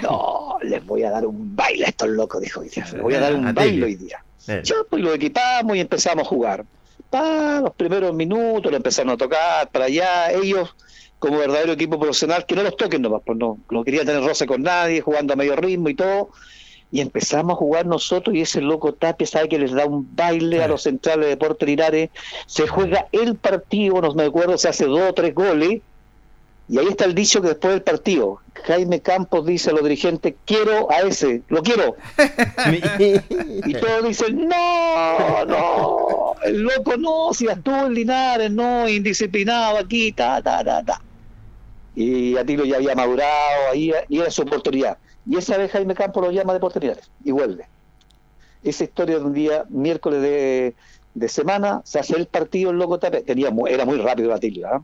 no, 0.01 0.57
les 0.61 0.85
voy 0.85 1.03
a 1.03 1.11
dar 1.11 1.25
un 1.25 1.55
baile 1.55 1.85
a 1.85 1.89
estos 1.89 2.09
locos, 2.09 2.41
dijo 2.41 2.61
hoy 2.61 2.69
día, 2.69 2.85
les 2.91 3.01
voy 3.01 3.13
a 3.15 3.19
dar 3.19 3.35
un 3.35 3.47
A 3.47 3.53
baile 3.53 3.71
Tilly. 3.71 3.83
hoy 3.83 3.95
día. 3.95 4.23
Eh. 4.47 4.61
Ya, 4.63 4.75
pues 4.89 5.01
lo 5.01 5.13
equipamos 5.13 5.75
y 5.77 5.79
empezamos 5.79 6.25
a 6.25 6.29
jugar. 6.29 6.65
Pa, 7.09 7.59
los 7.61 7.73
primeros 7.75 8.13
minutos 8.13 8.71
lo 8.71 8.77
empezaron 8.77 9.11
a 9.11 9.17
tocar 9.17 9.69
para 9.69 9.85
allá. 9.85 10.31
Ellos, 10.31 10.75
como 11.19 11.37
verdadero 11.37 11.73
equipo 11.73 11.99
profesional, 11.99 12.45
que 12.45 12.55
no 12.55 12.63
los 12.63 12.77
toquen 12.77 13.01
nomás, 13.01 13.21
pues 13.25 13.37
no, 13.37 13.59
no 13.69 13.83
querían 13.83 14.05
tener 14.05 14.23
roce 14.23 14.45
con 14.45 14.61
nadie, 14.63 15.01
jugando 15.01 15.33
a 15.33 15.35
medio 15.35 15.55
ritmo 15.55 15.89
y 15.89 15.95
todo. 15.95 16.29
Y 16.93 16.99
empezamos 16.99 17.53
a 17.53 17.55
jugar 17.55 17.85
nosotros 17.85 18.35
y 18.35 18.41
ese 18.41 18.59
loco 18.59 18.93
Tapia 18.93 19.25
sabe 19.25 19.47
que 19.47 19.57
les 19.59 19.71
da 19.71 19.85
un 19.85 20.13
baile 20.13 20.61
a 20.61 20.67
los 20.67 20.83
centrales 20.83 21.25
de 21.25 21.29
Deportes 21.29 21.67
Linares. 21.67 22.09
Se 22.47 22.67
juega 22.67 23.07
el 23.13 23.35
partido, 23.35 24.01
no 24.01 24.13
me 24.13 24.23
acuerdo, 24.23 24.57
se 24.57 24.67
hace 24.69 24.85
dos 24.85 25.01
o 25.09 25.13
tres 25.13 25.33
goles. 25.33 25.81
Y 26.71 26.79
ahí 26.79 26.87
está 26.87 27.03
el 27.03 27.13
dicho 27.13 27.41
que 27.41 27.49
después 27.49 27.73
del 27.73 27.81
partido, 27.81 28.39
Jaime 28.63 29.01
Campos 29.01 29.45
dice 29.45 29.71
a 29.71 29.73
los 29.73 29.83
dirigentes, 29.83 30.35
quiero 30.45 30.89
a 30.89 31.01
ese, 31.01 31.41
lo 31.49 31.61
quiero. 31.61 31.97
Y 33.65 33.73
todos 33.73 34.07
dicen, 34.07 34.47
no, 34.47 35.45
no, 35.47 36.33
el 36.45 36.61
loco 36.61 36.95
no, 36.95 37.33
si 37.33 37.47
estuvo 37.47 37.87
en 37.87 37.93
Linares, 37.93 38.51
no, 38.51 38.87
indisciplinado 38.87 39.79
aquí, 39.79 40.13
ta, 40.13 40.41
ta, 40.41 40.63
ta, 40.63 40.81
ta. 40.81 41.01
Y 41.93 42.37
Atilo 42.37 42.63
ya 42.63 42.77
había 42.77 42.95
madurado, 42.95 43.71
ahí, 43.73 43.91
y 44.07 44.19
era 44.19 44.31
su 44.31 44.43
oportunidad. 44.43 44.97
Y 45.25 45.35
esa 45.35 45.57
vez 45.57 45.73
Jaime 45.73 45.93
Campos 45.93 46.23
lo 46.23 46.31
llama 46.31 46.57
de 46.57 46.79
Linares 46.79 47.11
y 47.25 47.31
vuelve. 47.31 47.65
Esa 48.63 48.85
historia 48.85 49.19
de 49.19 49.25
un 49.25 49.33
día, 49.33 49.65
miércoles 49.67 50.21
de, 50.21 50.75
de 51.15 51.27
semana, 51.27 51.81
se 51.83 51.99
hace 51.99 52.15
el 52.15 52.27
partido, 52.27 52.71
el 52.71 52.77
loco 52.77 52.97
Tapia, 52.97 53.25
tenía, 53.25 53.49
era 53.67 53.83
muy 53.83 53.97
rápido 53.97 54.33
Atilio, 54.33 54.67
¿ah? 54.69 54.81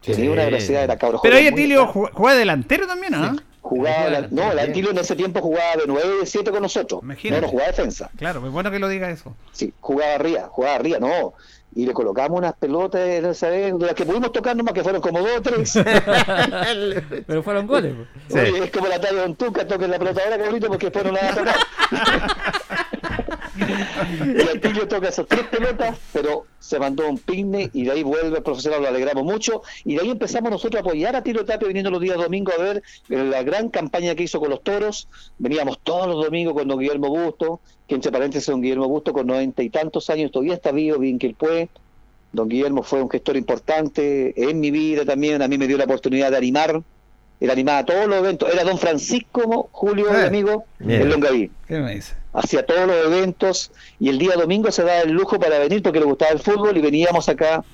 Sí. 0.00 0.28
una 0.28 0.44
velocidad, 0.44 0.84
era 0.84 0.96
cabro 0.96 1.20
Pero 1.22 1.36
ahí 1.36 1.42
muy 1.44 1.52
Atilio 1.52 1.86
rápido. 1.86 2.04
ju- 2.06 2.10
juega 2.12 2.38
delantero 2.38 2.86
también, 2.86 3.14
¿ah? 3.14 3.34
Jugaba, 3.60 4.08
la- 4.08 4.28
no, 4.30 4.50
el. 4.52 4.58
Atilio 4.60 4.90
en 4.92 4.98
ese 4.98 5.14
tiempo 5.16 5.40
jugaba 5.40 5.76
de 5.76 5.82
9 5.86 6.08
de 6.20 6.26
7 6.26 6.50
con 6.50 6.62
nosotros. 6.62 7.00
Imagínate. 7.02 7.40
No, 7.40 7.46
no 7.46 7.50
jugaba 7.50 7.68
defensa. 7.70 8.10
Claro, 8.16 8.44
es 8.46 8.52
bueno 8.52 8.70
que 8.70 8.78
lo 8.78 8.88
diga 8.88 9.10
eso. 9.10 9.34
Sí, 9.52 9.72
jugaba 9.80 10.14
arriba, 10.14 10.48
jugaba 10.50 10.76
arriba, 10.76 10.98
no. 11.00 11.34
y 11.74 11.84
le 11.84 11.92
colocamos 11.92 12.38
unas 12.38 12.54
pelotas 12.54 13.00
vez, 13.02 13.22
de 13.78 13.86
las 13.86 13.94
que 13.94 14.06
pudimos 14.06 14.32
tocar 14.32 14.56
nomás 14.56 14.72
que 14.72 14.82
fueron 14.82 15.00
como 15.02 15.20
dos 15.20 15.30
o 15.36 15.42
tres. 15.42 15.74
Pero 17.26 17.42
fueron 17.42 17.66
goles. 17.66 17.94
Sí. 18.28 18.38
Oye, 18.38 18.64
es 18.64 18.70
como 18.70 18.88
la 18.88 18.98
talla 19.00 19.20
de 19.20 19.26
un 19.26 19.36
tuca, 19.36 19.66
toquen 19.66 19.90
la 19.90 19.98
pelota 19.98 20.22
ahora, 20.24 20.38
cabrito, 20.38 20.68
porque 20.68 20.90
fueron 20.90 21.16
a 21.16 21.34
tocar. 21.34 21.54
y 23.58 24.40
el 24.40 24.60
Tilio 24.60 24.86
toca 24.88 25.08
esas 25.08 25.26
tres 25.26 25.44
pelotas, 25.46 25.96
pero 26.12 26.46
se 26.58 26.78
mandó 26.78 27.08
un 27.08 27.18
picnic 27.18 27.70
y 27.74 27.84
de 27.84 27.92
ahí 27.92 28.02
vuelve 28.02 28.36
el 28.36 28.42
profesional, 28.42 28.82
lo 28.82 28.88
alegramos 28.88 29.24
mucho. 29.24 29.62
Y 29.84 29.96
de 29.96 30.02
ahí 30.02 30.10
empezamos 30.10 30.50
nosotros 30.50 30.80
a 30.82 30.86
apoyar 30.86 31.16
a 31.16 31.22
Tiro 31.22 31.44
Tapia 31.44 31.68
viniendo 31.68 31.90
los 31.90 32.00
días 32.00 32.16
domingos 32.16 32.54
a 32.58 32.62
ver 32.62 32.82
la 33.08 33.42
gran 33.42 33.68
campaña 33.68 34.14
que 34.14 34.24
hizo 34.24 34.40
con 34.40 34.50
los 34.50 34.62
toros. 34.62 35.08
Veníamos 35.38 35.78
todos 35.82 36.06
los 36.06 36.24
domingos 36.24 36.54
con 36.54 36.68
don 36.68 36.78
Guillermo 36.78 37.08
Busto, 37.08 37.60
que 37.86 37.94
entre 37.94 38.12
paréntesis 38.12 38.46
don 38.48 38.60
Guillermo 38.62 38.88
Busto 38.88 39.12
con 39.12 39.26
noventa 39.26 39.62
y 39.62 39.70
tantos 39.70 40.10
años 40.10 40.30
todavía 40.30 40.54
está 40.54 40.72
vivo, 40.72 40.98
bien 40.98 41.18
que 41.18 41.26
él 41.28 41.34
puede. 41.34 41.68
Don 42.32 42.48
Guillermo 42.48 42.82
fue 42.82 43.02
un 43.02 43.08
gestor 43.08 43.36
importante 43.36 44.34
en 44.50 44.60
mi 44.60 44.70
vida 44.70 45.04
también, 45.04 45.40
a 45.40 45.48
mí 45.48 45.56
me 45.56 45.66
dio 45.66 45.78
la 45.78 45.84
oportunidad 45.84 46.30
de 46.30 46.36
animar 46.36 46.82
él 47.40 47.50
animaba 47.50 47.84
todos 47.84 48.08
los 48.08 48.18
eventos. 48.18 48.52
Era 48.52 48.64
don 48.64 48.78
Francisco 48.78 49.68
Julio, 49.70 50.12
Eh, 50.12 50.26
amigo, 50.26 50.64
bien. 50.80 51.02
el 51.02 51.08
Longaví. 51.10 51.50
¿Qué 51.68 51.78
me 51.78 51.94
dice? 51.94 52.14
Hacía 52.38 52.64
todos 52.64 52.86
los 52.86 53.06
eventos 53.06 53.72
y 53.98 54.08
el 54.08 54.18
día 54.18 54.34
domingo 54.36 54.70
se 54.70 54.84
daba 54.84 55.00
el 55.00 55.10
lujo 55.10 55.40
para 55.40 55.58
venir 55.58 55.82
porque 55.82 55.98
le 55.98 56.04
gustaba 56.04 56.30
el 56.30 56.38
fútbol 56.38 56.76
y 56.76 56.80
veníamos 56.80 57.28
acá 57.28 57.64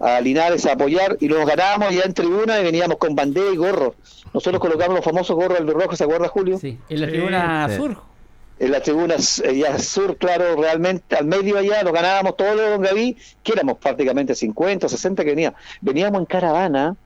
a 0.00 0.20
Linares 0.20 0.66
a 0.66 0.72
apoyar 0.72 1.16
y 1.20 1.28
nos 1.28 1.46
ganábamos 1.46 1.94
ya 1.94 2.02
en 2.02 2.14
tribuna 2.14 2.60
y 2.60 2.64
veníamos 2.64 2.98
con 2.98 3.14
bandera 3.14 3.52
y 3.52 3.56
gorro. 3.56 3.94
Nosotros 4.34 4.60
colocamos 4.60 4.96
los 4.96 5.04
famosos 5.04 5.36
gorros 5.36 5.58
del 5.58 5.68
rojo, 5.68 5.94
¿se 5.94 6.02
acuerda 6.02 6.26
Julio? 6.28 6.58
Sí, 6.58 6.78
en 6.88 7.00
la 7.00 7.06
tribuna 7.06 7.76
sur. 7.76 7.96
En 8.58 8.72
la 8.72 8.82
tribuna 8.82 9.14
eh, 9.14 9.56
ya 9.56 9.78
sur, 9.78 10.16
claro, 10.16 10.56
realmente 10.56 11.14
al 11.14 11.26
medio 11.26 11.56
allá 11.56 11.84
nos 11.84 11.92
ganábamos 11.92 12.36
todos 12.36 12.56
los 12.56 12.70
Don 12.70 12.82
Gaví, 12.82 13.16
que 13.44 13.52
éramos 13.52 13.78
prácticamente 13.78 14.34
50 14.34 14.88
60 14.88 15.22
que 15.22 15.30
venía. 15.30 15.54
Veníamos 15.80 16.18
en 16.18 16.26
caravana, 16.26 16.96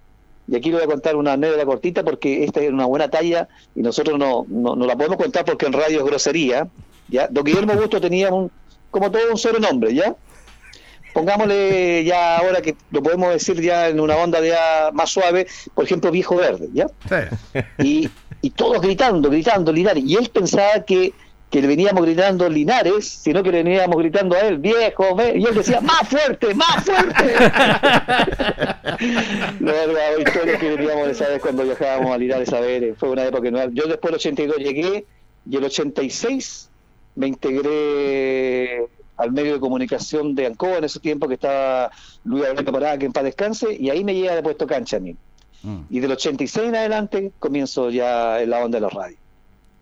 y 0.48 0.56
aquí 0.56 0.70
le 0.70 0.76
voy 0.76 0.84
a 0.84 0.86
contar 0.86 1.16
una 1.16 1.34
anécdota 1.34 1.66
cortita 1.66 2.02
porque 2.04 2.44
esta 2.44 2.60
es 2.60 2.70
una 2.70 2.86
buena 2.86 3.08
talla 3.08 3.48
y 3.74 3.82
nosotros 3.82 4.18
no, 4.18 4.46
no, 4.48 4.76
no 4.76 4.86
la 4.86 4.96
podemos 4.96 5.18
contar 5.18 5.44
porque 5.44 5.66
en 5.66 5.74
radio 5.74 5.98
es 5.98 6.04
grosería. 6.04 6.68
¿Ya? 7.08 7.26
Don 7.28 7.44
Guillermo 7.44 7.74
Busto 7.74 8.00
tenía 8.00 8.30
un, 8.32 8.50
como 8.90 9.10
todo 9.10 9.22
un 9.30 9.38
sobrenombre, 9.38 9.94
¿ya? 9.94 10.14
Pongámosle 11.12 12.04
ya 12.04 12.38
ahora 12.38 12.62
que 12.62 12.74
lo 12.90 13.02
podemos 13.02 13.30
decir 13.32 13.60
ya 13.60 13.88
en 13.88 14.00
una 14.00 14.16
onda 14.16 14.40
ya 14.40 14.90
más 14.94 15.10
suave, 15.10 15.46
por 15.74 15.84
ejemplo, 15.84 16.10
viejo 16.10 16.36
verde, 16.36 16.68
¿ya? 16.72 16.86
y, 17.78 18.08
y 18.40 18.50
todos 18.50 18.80
gritando, 18.80 19.28
gritando 19.28 19.70
Linares. 19.72 20.02
Y 20.06 20.16
él 20.16 20.30
pensaba 20.32 20.82
que, 20.86 21.12
que 21.50 21.60
le 21.60 21.68
veníamos 21.68 22.02
gritando 22.02 22.48
Linares, 22.48 23.06
sino 23.06 23.42
que 23.42 23.52
le 23.52 23.62
veníamos 23.62 23.94
gritando 23.98 24.34
a 24.36 24.40
él, 24.40 24.56
viejo, 24.56 25.14
ve", 25.14 25.34
y 25.36 25.44
él 25.44 25.54
decía, 25.54 25.82
más 25.82 26.08
fuerte, 26.08 26.54
más 26.54 26.82
fuerte. 26.82 27.34
La 29.60 29.72
verdad, 29.72 30.18
historia 30.18 30.58
que 30.58 30.76
veníamos 30.76 31.08
esa 31.08 31.28
vez 31.28 31.40
cuando 31.42 31.62
viajábamos 31.64 32.14
a 32.14 32.18
Linares 32.18 32.52
a 32.52 32.60
ver, 32.60 32.84
eh, 32.84 32.94
fue 32.96 33.10
una 33.10 33.24
época 33.24 33.42
que 33.42 33.50
no- 33.50 33.70
Yo 33.70 33.84
después 33.84 34.10
del 34.12 34.14
82 34.14 34.56
llegué 34.56 35.04
y 35.48 35.56
el 35.56 35.64
86 35.64 36.70
me 37.14 37.26
integré 37.26 38.86
al 39.16 39.32
medio 39.32 39.54
de 39.54 39.60
comunicación 39.60 40.34
de 40.34 40.46
Ancoa 40.46 40.78
en 40.78 40.84
ese 40.84 41.00
tiempo 41.00 41.28
que 41.28 41.34
estaba 41.34 41.90
Luis 42.24 42.44
Alberto 42.44 42.72
Parada, 42.72 42.98
que 42.98 43.06
en 43.06 43.12
paz 43.12 43.24
descanse, 43.24 43.74
y 43.78 43.90
ahí 43.90 44.04
me 44.04 44.14
llega 44.14 44.34
de 44.34 44.42
puesto 44.42 44.66
cancha 44.66 44.96
a 44.96 45.00
mí. 45.00 45.16
Y 45.90 46.00
del 46.00 46.10
86 46.10 46.68
en 46.68 46.74
adelante 46.74 47.32
comienzo 47.38 47.88
ya 47.90 48.40
en 48.40 48.50
la 48.50 48.58
onda 48.64 48.78
de 48.78 48.82
la 48.82 48.88
radio. 48.88 49.16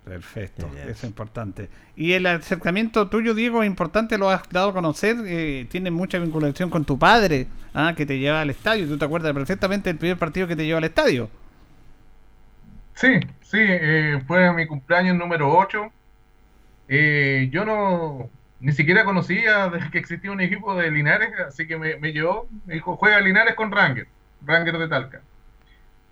Perfecto, 0.05 0.69
eso 0.77 0.91
es 0.91 1.05
importante. 1.05 1.71
Y 1.97 2.13
el 2.13 2.27
acercamiento 2.27 3.09
tuyo, 3.09 3.33
Diego, 3.33 3.63
es 3.63 3.67
importante, 3.67 4.19
lo 4.19 4.29
has 4.29 4.43
dado 4.51 4.71
a 4.71 4.73
conocer, 4.73 5.17
eh, 5.25 5.67
tiene 5.71 5.91
mucha 5.91 6.19
vinculación 6.19 6.69
con 6.69 6.85
tu 6.85 6.99
padre, 6.99 7.47
ah, 7.73 7.95
que 7.97 8.05
te 8.05 8.19
lleva 8.19 8.41
al 8.41 8.51
estadio. 8.51 8.87
Tú 8.87 8.99
te 8.99 9.05
acuerdas 9.05 9.33
perfectamente 9.33 9.89
del 9.89 9.99
primer 9.99 10.19
partido 10.19 10.47
que 10.47 10.57
te 10.57 10.67
llevó 10.67 10.79
al 10.79 10.85
estadio. 10.85 11.31
Sí, 12.95 13.21
sí, 13.43 13.59
eh, 13.59 14.23
fue 14.27 14.53
mi 14.53 14.67
cumpleaños 14.67 15.17
número 15.17 15.51
8. 15.51 15.91
Eh, 16.93 17.49
yo 17.53 17.65
no, 17.65 18.29
ni 18.59 18.73
siquiera 18.73 19.05
conocía 19.05 19.71
que 19.93 19.99
existía 19.99 20.33
un 20.33 20.41
equipo 20.41 20.75
de 20.75 20.91
Linares, 20.91 21.31
así 21.47 21.69
que 21.69 21.77
me, 21.77 21.97
me 21.97 22.13
llevó, 22.13 22.49
me 22.67 22.75
dijo, 22.75 22.97
juega 22.97 23.21
Linares 23.21 23.55
con 23.55 23.71
Ranger, 23.71 24.09
Ranger 24.45 24.77
de 24.77 24.89
Talca. 24.89 25.21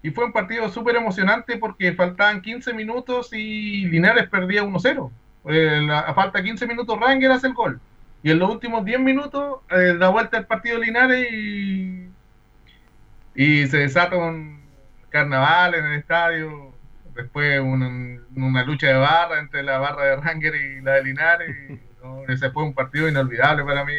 Y 0.05 0.11
fue 0.11 0.25
un 0.25 0.33
partido 0.33 0.69
súper 0.69 0.95
emocionante 0.95 1.57
porque 1.57 1.93
faltaban 1.95 2.41
15 2.41 2.73
minutos 2.75 3.31
y 3.33 3.87
Linares 3.87 4.29
perdía 4.29 4.63
1-0. 4.63 5.11
Eh, 5.47 5.89
a 5.91 6.15
falta 6.15 6.43
15 6.43 6.67
minutos 6.69 6.99
Ranger 7.01 7.33
hace 7.33 7.49
el 7.49 7.55
gol. 7.55 7.81
Y 8.23 8.31
en 8.31 8.39
los 8.39 8.49
últimos 8.49 8.85
10 8.85 9.01
minutos 9.01 9.61
eh, 9.71 9.97
da 9.99 10.11
vuelta 10.11 10.39
el 10.39 10.47
partido 10.47 10.79
Linares 10.79 11.27
y, 11.33 12.09
y 13.35 13.67
se 13.67 13.79
desata 13.79 14.17
un 14.17 14.61
carnaval 15.11 15.75
en 15.75 15.87
el 15.87 15.99
estadio. 15.99 16.73
Después 17.19 17.61
una, 17.61 17.89
una 18.37 18.63
lucha 18.65 18.87
de 18.87 18.95
barra 18.95 19.41
entre 19.41 19.63
la 19.65 19.79
barra 19.79 20.05
de 20.05 20.17
Ranger 20.17 20.55
y 20.55 20.81
la 20.83 20.93
de 20.93 21.03
Linares. 21.05 21.51
y, 21.69 21.73
no, 22.03 22.23
ese 22.29 22.51
fue 22.51 22.63
un 22.63 22.73
partido 22.73 23.09
inolvidable 23.09 23.65
para 23.65 23.85
mí. 23.85 23.93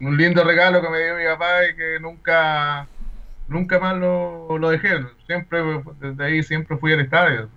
Un 0.00 0.16
lindo 0.16 0.44
regalo 0.44 0.80
que 0.82 0.88
me 0.90 1.02
dio 1.02 1.16
mi 1.16 1.24
papá 1.24 1.64
y 1.70 1.74
que 1.76 1.98
nunca 2.00 2.86
nunca 3.48 3.78
más 3.80 3.96
lo, 3.96 4.58
lo 4.58 4.68
dejé. 4.70 5.00
Siempre, 5.26 5.60
desde 5.98 6.24
ahí 6.24 6.42
siempre 6.42 6.76
fui 6.76 6.92
al 6.92 7.00
estadio. 7.00 7.48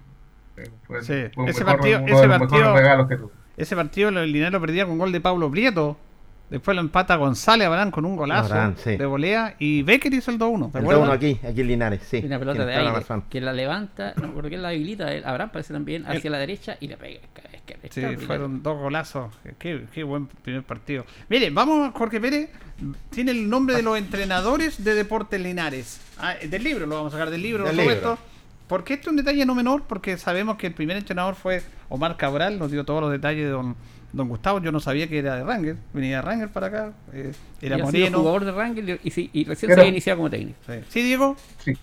Fue, 0.87 1.01
Sí, 1.01 1.25
fue 1.35 1.49
ese 1.49 1.63
mejor- 1.63 1.77
partido, 1.77 1.99
uno 1.99 2.07
ese 2.07 2.21
de 2.21 2.27
los 2.27 2.39
mejores 2.39 2.39
partido, 2.49 2.75
regalos 2.75 3.07
que 3.09 3.15
tuve. 3.17 3.31
ese 3.57 3.75
partido 3.75 4.09
el 4.09 4.31
Linares 4.31 4.53
lo 4.53 4.61
perdía 4.61 4.85
con 4.85 4.97
gol 4.97 5.11
de 5.11 5.19
Pablo 5.21 5.51
Prieto. 5.51 5.97
Después 6.53 6.75
lo 6.75 6.81
empata 6.81 7.15
González 7.15 7.65
Abraham 7.67 7.89
con 7.89 8.05
un 8.05 8.15
golazo 8.15 8.53
Abraham, 8.53 8.75
sí. 8.77 8.95
de 8.95 9.05
volea 9.07 9.55
y 9.57 9.81
Becker 9.81 10.13
hizo 10.13 10.29
el 10.29 10.37
2-1. 10.37 10.71
¿te 10.71 10.77
El 10.77 10.83
acuerdas? 10.83 11.09
2-1 11.09 11.11
aquí, 11.13 11.39
aquí 11.47 11.61
en 11.61 11.67
Linares, 11.67 12.01
sí. 12.07 12.21
Una 12.23 12.37
pelota 12.37 12.63
de 12.65 12.73
la 12.75 12.79
aire 12.79 12.91
razón. 12.91 13.23
que 13.29 13.41
la 13.41 13.53
levanta, 13.53 14.13
no, 14.21 14.31
porque 14.33 14.57
la 14.57 14.69
habilita, 14.69 15.11
él- 15.11 15.25
Abraham 15.25 15.49
parece 15.51 15.73
también 15.73 16.05
hacia 16.05 16.29
la 16.29 16.37
derecha 16.37 16.77
y 16.79 16.87
le 16.87 16.97
pega. 16.97 17.19
Es 17.51 17.61
que- 17.65 17.73
es 17.81 17.91
que 17.93 18.09
Sí, 18.17 18.25
fueron 18.25 18.61
dos 18.61 18.77
golazos. 18.77 19.33
Qué, 19.57 19.85
qué 19.91 20.03
buen 20.03 20.27
primer 20.27 20.61
partido. 20.63 21.05
Mire, 21.27 21.49
vamos, 21.49 21.91
Jorge 21.95 22.21
Pérez. 22.21 22.49
Tiene 23.09 23.31
el 23.31 23.49
nombre 23.49 23.75
de 23.75 23.81
los 23.81 23.97
entrenadores 23.97 24.83
de 24.83 24.93
Deportes 24.95 25.41
Linares. 25.41 26.01
Ah, 26.19 26.35
del 26.47 26.63
libro, 26.63 26.85
lo 26.85 26.95
vamos 26.97 27.13
a 27.13 27.17
sacar 27.17 27.31
del 27.31 27.41
libro, 27.41 27.63
Del 27.65 27.75
por 27.77 27.85
libro. 27.85 28.17
Porque 28.67 28.93
esto 28.95 29.09
es 29.09 29.11
un 29.11 29.17
detalle 29.17 29.45
no 29.45 29.55
menor, 29.55 29.83
porque 29.87 30.17
sabemos 30.17 30.57
que 30.57 30.67
el 30.67 30.73
primer 30.73 30.97
entrenador 30.97 31.35
fue 31.35 31.61
Omar 31.89 32.15
Cabral, 32.17 32.59
nos 32.59 32.71
dio 32.71 32.83
todos 32.83 33.01
los 33.01 33.11
detalles 33.11 33.45
de 33.45 33.49
don, 33.51 33.75
don 34.13 34.29
Gustavo. 34.29 34.59
Yo 34.61 34.71
no 34.71 34.79
sabía 34.79 35.07
que 35.07 35.19
era 35.19 35.35
de 35.35 35.43
Ranger, 35.43 35.75
venía 35.93 36.17
de 36.17 36.21
Ranger 36.21 36.49
para 36.49 36.67
acá. 36.67 36.91
eh, 37.11 37.33
era 37.61 37.75
sido 37.77 37.85
moreno. 37.87 38.17
jugador 38.19 38.45
de 38.45 38.51
Ranger 38.53 38.99
y, 39.03 39.11
sí- 39.11 39.29
y 39.33 39.43
recién 39.43 39.71
Era- 39.71 39.75
se 39.75 39.81
había 39.81 39.91
iniciado 39.91 40.17
como 40.17 40.29
técnico. 40.29 40.57
Sí. 40.65 40.73
Sí, 40.89 41.03
Diego. 41.03 41.35
Sí, 41.57 41.73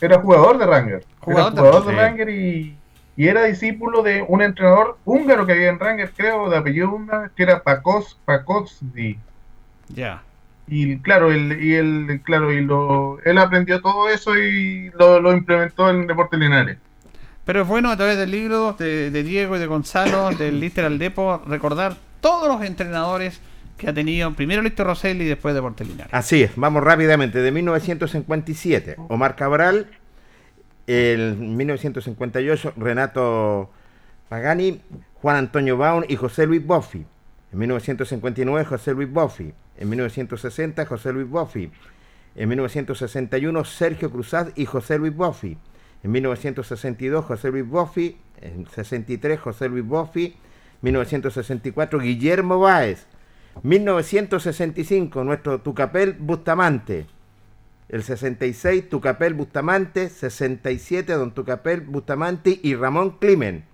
era 0.00 0.18
jugador 0.20 0.56
de 0.58 0.66
Ranger. 0.66 1.04
Jugador 1.20 1.52
de- 1.54 1.60
era 1.60 1.68
jugador 1.70 1.86
de, 1.86 1.92
sí. 1.92 1.96
Ranger 2.00 2.28
y, 2.30 2.76
y 3.16 3.26
era 3.28 3.44
discípulo 3.44 4.02
de 4.02 4.24
un 4.26 4.40
entrenador 4.42 4.96
húngaro 5.04 5.44
que 5.46 5.52
había 5.52 5.68
en 5.68 5.78
Ranger, 5.78 6.10
creo, 6.16 6.48
de 6.48 6.56
apellido 6.56 6.90
húngaro, 6.94 7.30
que 7.36 7.42
era 7.42 7.62
Pacos, 7.62 8.18
Pakozdi. 8.24 9.18
Ya. 9.88 10.22
Y 10.68 10.98
claro, 10.98 11.32
él, 11.32 11.58
y 11.60 11.74
él, 11.74 12.20
claro, 12.24 12.52
y 12.52 12.60
lo, 12.60 13.18
él 13.24 13.38
aprendió 13.38 13.80
todo 13.82 14.08
eso 14.08 14.38
y 14.38 14.90
lo, 14.90 15.20
lo 15.20 15.32
implementó 15.32 15.90
en 15.90 16.06
Deportes 16.06 16.38
Linares. 16.38 16.78
Pero 17.50 17.62
es 17.62 17.68
bueno 17.68 17.90
a 17.90 17.96
través 17.96 18.16
del 18.16 18.30
libro 18.30 18.76
de, 18.78 19.10
de 19.10 19.22
Diego 19.24 19.56
y 19.56 19.58
de 19.58 19.66
Gonzalo, 19.66 20.30
del 20.30 20.60
Lister 20.60 20.84
al 20.84 21.00
Depo, 21.00 21.42
recordar 21.48 21.96
todos 22.20 22.46
los 22.46 22.64
entrenadores 22.64 23.40
que 23.76 23.88
ha 23.88 23.92
tenido 23.92 24.32
primero 24.34 24.62
Lister 24.62 24.86
Rosselli 24.86 25.24
y 25.24 25.26
después 25.26 25.52
Deportes 25.52 25.88
Linares. 25.88 26.14
Así 26.14 26.44
es, 26.44 26.52
vamos 26.54 26.84
rápidamente. 26.84 27.40
De 27.40 27.50
1957, 27.50 28.94
Omar 29.08 29.34
Cabral. 29.34 29.88
En 30.86 31.56
1958, 31.56 32.74
Renato 32.76 33.68
Pagani, 34.28 34.80
Juan 35.14 35.34
Antonio 35.34 35.76
Baun 35.76 36.04
y 36.08 36.14
José 36.14 36.46
Luis 36.46 36.64
Boffi. 36.64 37.04
En 37.52 37.58
1959, 37.58 38.64
José 38.64 38.94
Luis 38.94 39.10
Boffi. 39.10 39.52
En 39.76 39.88
1960, 39.88 40.86
José 40.86 41.12
Luis 41.12 41.28
Boffi. 41.28 41.68
En 42.36 42.48
1961, 42.48 43.64
Sergio 43.64 44.08
Cruzat 44.08 44.56
y 44.56 44.66
José 44.66 44.98
Luis 44.98 45.16
Boffi. 45.16 45.58
En 46.02 46.12
1962, 46.12 47.24
José 47.24 47.50
Luis 47.50 47.66
Boffi. 47.66 48.16
En 48.40 48.66
63, 48.66 49.38
José 49.38 49.68
Luis 49.68 49.84
Boffi. 49.84 50.34
1964, 50.82 51.98
Guillermo 51.98 52.58
Báez. 52.58 53.06
1965, 53.62 55.24
nuestro 55.24 55.60
Tucapel 55.60 56.14
Bustamante. 56.14 57.06
El 57.88 58.02
66, 58.02 58.88
Tucapel 58.88 59.34
Bustamante. 59.34 60.08
67, 60.08 61.12
Don 61.12 61.34
Tucapel 61.34 61.82
Bustamante 61.82 62.58
y 62.62 62.74
Ramón 62.74 63.18
Climen. 63.18 63.64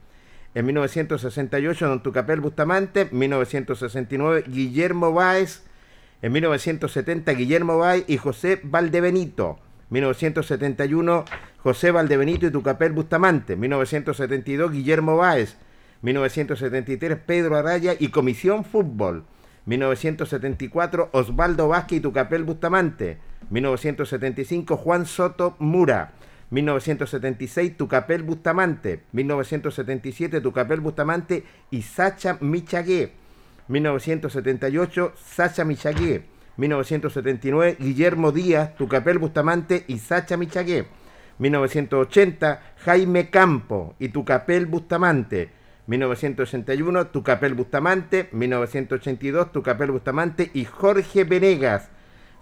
En 0.55 0.67
1968, 0.67 1.87
Don 1.87 2.03
Tucapel 2.03 2.41
Bustamante. 2.41 3.09
1969, 3.13 4.45
Guillermo 4.49 5.13
Báez. 5.13 5.63
En 6.23 6.33
1970, 6.33 7.33
Guillermo 7.33 7.79
Báez 7.79 8.05
y 8.09 8.17
José 8.17 8.59
Valdebenito. 8.65 9.59
1971, 9.91 11.25
José 11.67 11.91
Valdebenito 11.91 12.47
y 12.47 12.53
Tucapel 12.53 12.93
Bustamante. 12.93 13.57
1972, 13.57 14.71
Guillermo 14.71 15.17
Báez. 15.17 15.57
1973, 16.03 17.19
Pedro 17.27 17.57
Araya 17.57 17.97
y 17.99 18.11
Comisión 18.11 18.65
Fútbol. 18.65 19.25
1974 19.65 21.09
Osvaldo 21.11 21.67
Vázquez 21.67 21.99
y 21.99 22.01
Tucapel 22.03 22.45
Bustamante. 22.45 23.19
1975 23.51 24.77
Juan 24.77 25.07
Soto 25.07 25.57
Mura. 25.59 26.13
1976 26.51 27.77
Tucapel 27.77 28.23
Bustamante. 28.23 29.03
1977 29.11 30.41
Tucapel 30.41 30.79
Bustamante 30.79 31.43
y 31.73 31.83
Sacha 31.83 32.39
Michagué. 32.41 33.11
1978 33.67 35.15
Sacha 35.17 35.65
Michagué. 35.65 36.27
1979 36.59 37.77
Guillermo 37.81 38.31
Díaz, 38.31 38.77
Tucapel 38.77 39.19
Bustamante 39.19 39.85
y 39.89 39.99
Sacha 39.99 40.37
Michagué. 40.37 40.87
1980 41.39 42.63
Jaime 42.79 43.31
Campo 43.31 43.95
y 43.99 44.09
Tucapel 44.09 44.67
Bustamante. 44.67 45.51
1981 45.87 47.09
Tucapel 47.09 47.55
Bustamante. 47.55 48.29
1982 48.33 49.53
Tucapel 49.53 49.91
Bustamante 49.91 50.51
y 50.55 50.65
Jorge 50.65 51.25
Venegas. 51.25 51.91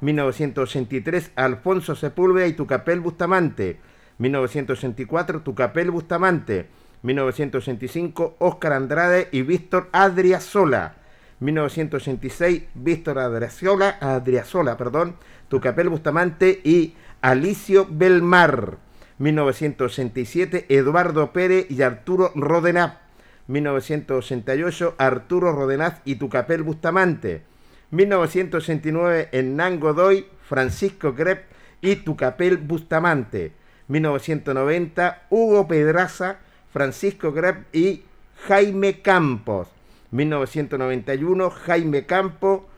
1983 0.00 1.32
Alfonso 1.36 1.94
Sepúlveda 1.94 2.46
y 2.46 2.52
Tucapel 2.52 3.00
Bustamante. 3.00 3.80
1984 4.18 5.42
Tucapel 5.42 5.90
Bustamante. 5.90 6.66
1985 7.02 8.36
Óscar 8.38 8.72
Andrade 8.72 9.28
y 9.32 9.42
Víctor 9.42 9.88
Adriasola. 9.92 10.96
1986 11.40 12.62
Víctor 12.74 13.18
Adriasola, 13.18 13.98
Adriasola, 14.00 14.76
perdón, 14.76 15.16
Tucapel 15.48 15.88
Bustamante 15.88 16.60
y 16.64 16.94
Alicio 17.24 17.88
Belmar. 17.90 18.76
1987 19.16 20.66
Eduardo 20.68 21.32
Pérez 21.32 21.64
y 21.70 21.80
Arturo 21.80 22.30
Rodenap. 22.34 22.98
1988 23.46 24.96
Arturo 24.98 25.52
Rodenaz 25.52 26.02
y 26.04 26.16
Tucapel 26.16 26.62
Bustamante. 26.62 27.40
1989 27.92 29.30
Hernán 29.32 29.80
Godoy, 29.80 30.26
Francisco 30.46 31.14
Grep 31.14 31.46
y 31.80 31.96
Tucapel 31.96 32.58
Bustamante. 32.58 33.52
1990 33.88 35.22
Hugo 35.30 35.66
Pedraza, 35.66 36.40
Francisco 36.74 37.32
Grep 37.32 37.74
y 37.74 38.02
Jaime 38.46 39.00
Campos. 39.00 39.68
1991 40.10 41.48
Jaime 41.48 42.04
Campo, 42.04 42.68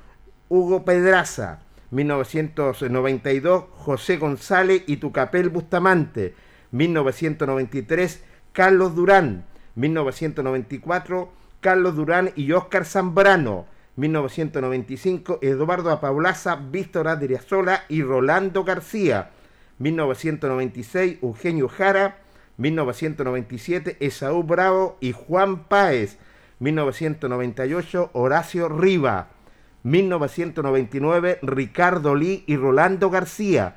Hugo 0.48 0.84
Pedraza. 0.84 1.65
1992 1.90 3.64
José 3.72 4.16
González 4.16 4.82
y 4.86 4.96
Tucapel 4.96 5.48
Bustamante. 5.48 6.34
1993 6.72 8.22
Carlos 8.52 8.94
Durán. 8.94 9.44
1994 9.76 11.32
Carlos 11.60 11.96
Durán 11.96 12.32
y 12.34 12.52
Óscar 12.52 12.84
Zambrano. 12.84 13.66
1995 13.96 15.38
Eduardo 15.42 15.90
Apaulaza, 15.90 16.56
Víctor 16.56 17.08
Adriasola 17.08 17.84
y 17.88 18.02
Rolando 18.02 18.64
García. 18.64 19.30
1996 19.78 21.18
Eugenio 21.22 21.68
Jara. 21.68 22.18
1997 22.56 23.98
Esaú 24.00 24.42
Bravo 24.42 24.96
y 25.00 25.12
Juan 25.12 25.64
Páez. 25.64 26.18
1998 26.58 28.10
Horacio 28.12 28.68
Riva. 28.68 29.35
1999 29.86 31.38
Ricardo 31.42 32.16
Lee 32.16 32.42
y 32.46 32.56
Rolando 32.56 33.08
García. 33.08 33.76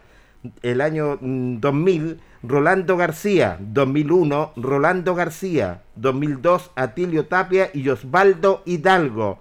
El 0.64 0.82
año 0.82 1.20
2000 1.22 2.20
Rolando 2.41 2.97
García. 2.97 3.57
2001 3.60 4.53
Rolando 4.55 5.14
García. 5.14 5.84
2002 5.95 6.72
Atilio 6.76 7.28
Tapia 7.28 7.70
y 7.76 7.88
Osvaldo 7.89 8.64
Hidalgo. 8.66 9.39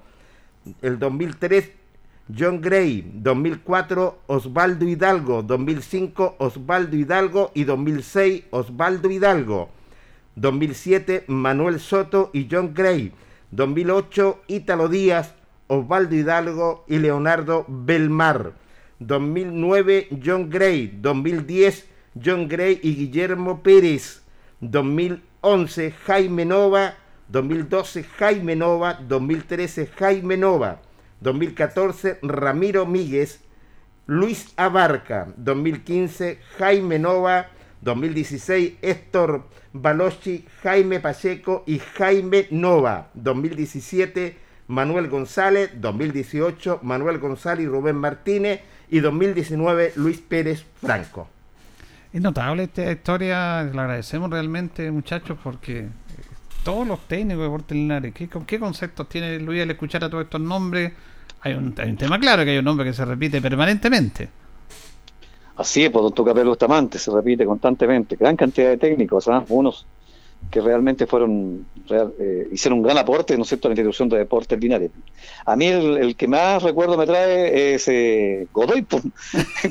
El 0.82 0.98
2003 0.98 1.72
John 2.38 2.60
Gray. 2.60 3.12
2004 3.14 4.18
Osvaldo 4.26 4.86
Hidalgo. 4.86 5.42
2005 5.42 6.36
Osvaldo 6.38 6.96
Hidalgo 6.96 7.50
y 7.54 7.64
2006 7.64 8.44
Osvaldo 8.50 9.10
Hidalgo. 9.10 9.70
2007 10.36 11.24
Manuel 11.28 11.80
Soto 11.80 12.28
y 12.34 12.46
John 12.50 12.74
Gray. 12.74 13.14
2008 13.52 14.42
Ítalo 14.48 14.88
Díaz, 14.88 15.34
Osvaldo 15.68 16.16
Hidalgo 16.16 16.84
y 16.88 16.98
Leonardo 16.98 17.64
Belmar. 17.68 18.52
2009 18.98 20.08
John 20.24 20.50
Gray. 20.50 20.88
2010 21.00 21.88
John 22.22 22.48
Gray 22.48 22.80
y 22.82 22.96
Guillermo 22.96 23.62
Pérez. 23.62 24.22
2011 24.60 25.92
Jaime 25.92 26.44
Nova. 26.44 26.94
2012 27.28 28.02
Jaime 28.02 28.56
Nova. 28.56 28.94
2013 28.94 29.86
Jaime 29.86 30.36
Nova. 30.36 30.80
2014 31.20 32.18
Ramiro 32.22 32.86
Míguez. 32.86 33.40
Luis 34.06 34.52
Abarca. 34.56 35.32
2015 35.36 36.38
Jaime 36.58 36.98
Nova. 36.98 37.48
2016 37.80 38.78
Héctor 38.82 39.44
Balochi, 39.72 40.44
Jaime 40.62 41.00
Pacheco 41.00 41.62
y 41.66 41.78
Jaime 41.78 42.48
Nova. 42.50 43.10
2017 43.14 44.47
Manuel 44.68 45.08
González. 45.08 45.72
2018 45.80 46.80
Manuel 46.82 47.18
González 47.18 47.64
y 47.64 47.68
Rubén 47.68 47.96
Martínez. 47.96 48.60
Y 48.90 49.00
2019 49.00 49.92
Luis 49.96 50.18
Pérez 50.18 50.64
Franco. 50.80 51.28
Es 52.12 52.22
notable 52.22 52.62
esta 52.62 52.90
historia, 52.90 53.62
le 53.64 53.78
agradecemos 53.78 54.30
realmente 54.30 54.90
muchachos 54.90 55.36
porque 55.44 55.88
todos 56.64 56.86
los 56.86 57.00
técnicos 57.06 57.42
de 57.44 57.48
Portelinares, 57.50 58.14
¿qué, 58.14 58.28
¿qué 58.46 58.58
conceptos 58.58 59.08
tiene 59.10 59.38
Luis 59.38 59.62
al 59.62 59.70
escuchar 59.70 60.04
a 60.04 60.08
todos 60.08 60.24
estos 60.24 60.40
nombres? 60.40 60.92
Hay 61.42 61.52
un, 61.52 61.74
hay 61.76 61.90
un 61.90 61.96
tema 61.96 62.18
claro 62.18 62.44
que 62.44 62.52
hay 62.52 62.58
un 62.58 62.64
nombre 62.64 62.86
que 62.86 62.94
se 62.94 63.04
repite 63.04 63.42
permanentemente. 63.42 64.28
Así 65.56 65.84
es, 65.84 65.90
por 65.90 66.02
don 66.02 66.14
Tucapel 66.14 66.46
Bustamante, 66.46 66.98
se 66.98 67.10
repite 67.10 67.44
constantemente. 67.44 68.16
Gran 68.16 68.36
cantidad 68.36 68.70
de 68.70 68.76
técnicos, 68.78 69.28
¿ah? 69.28 69.44
unos 69.48 69.86
que 70.50 70.60
realmente 70.62 71.06
fueron 71.06 71.66
real- 71.88 72.14
eh, 72.18 72.48
hicieron 72.52 72.78
un 72.78 72.84
gran 72.84 72.96
aporte, 72.98 73.36
¿no 73.36 73.42
es 73.42 73.48
cierto?, 73.48 73.68
a 73.68 73.70
la 73.70 73.74
institución 73.74 74.08
de 74.08 74.18
deportes 74.18 74.58
Linares. 74.58 74.90
A 75.44 75.56
mí 75.56 75.66
el, 75.66 75.98
el 75.98 76.16
que 76.16 76.26
más 76.26 76.62
recuerdo 76.62 76.96
me 76.96 77.06
trae 77.06 77.74
es 77.74 77.86
eh, 77.88 78.46
Godoy. 78.52 78.86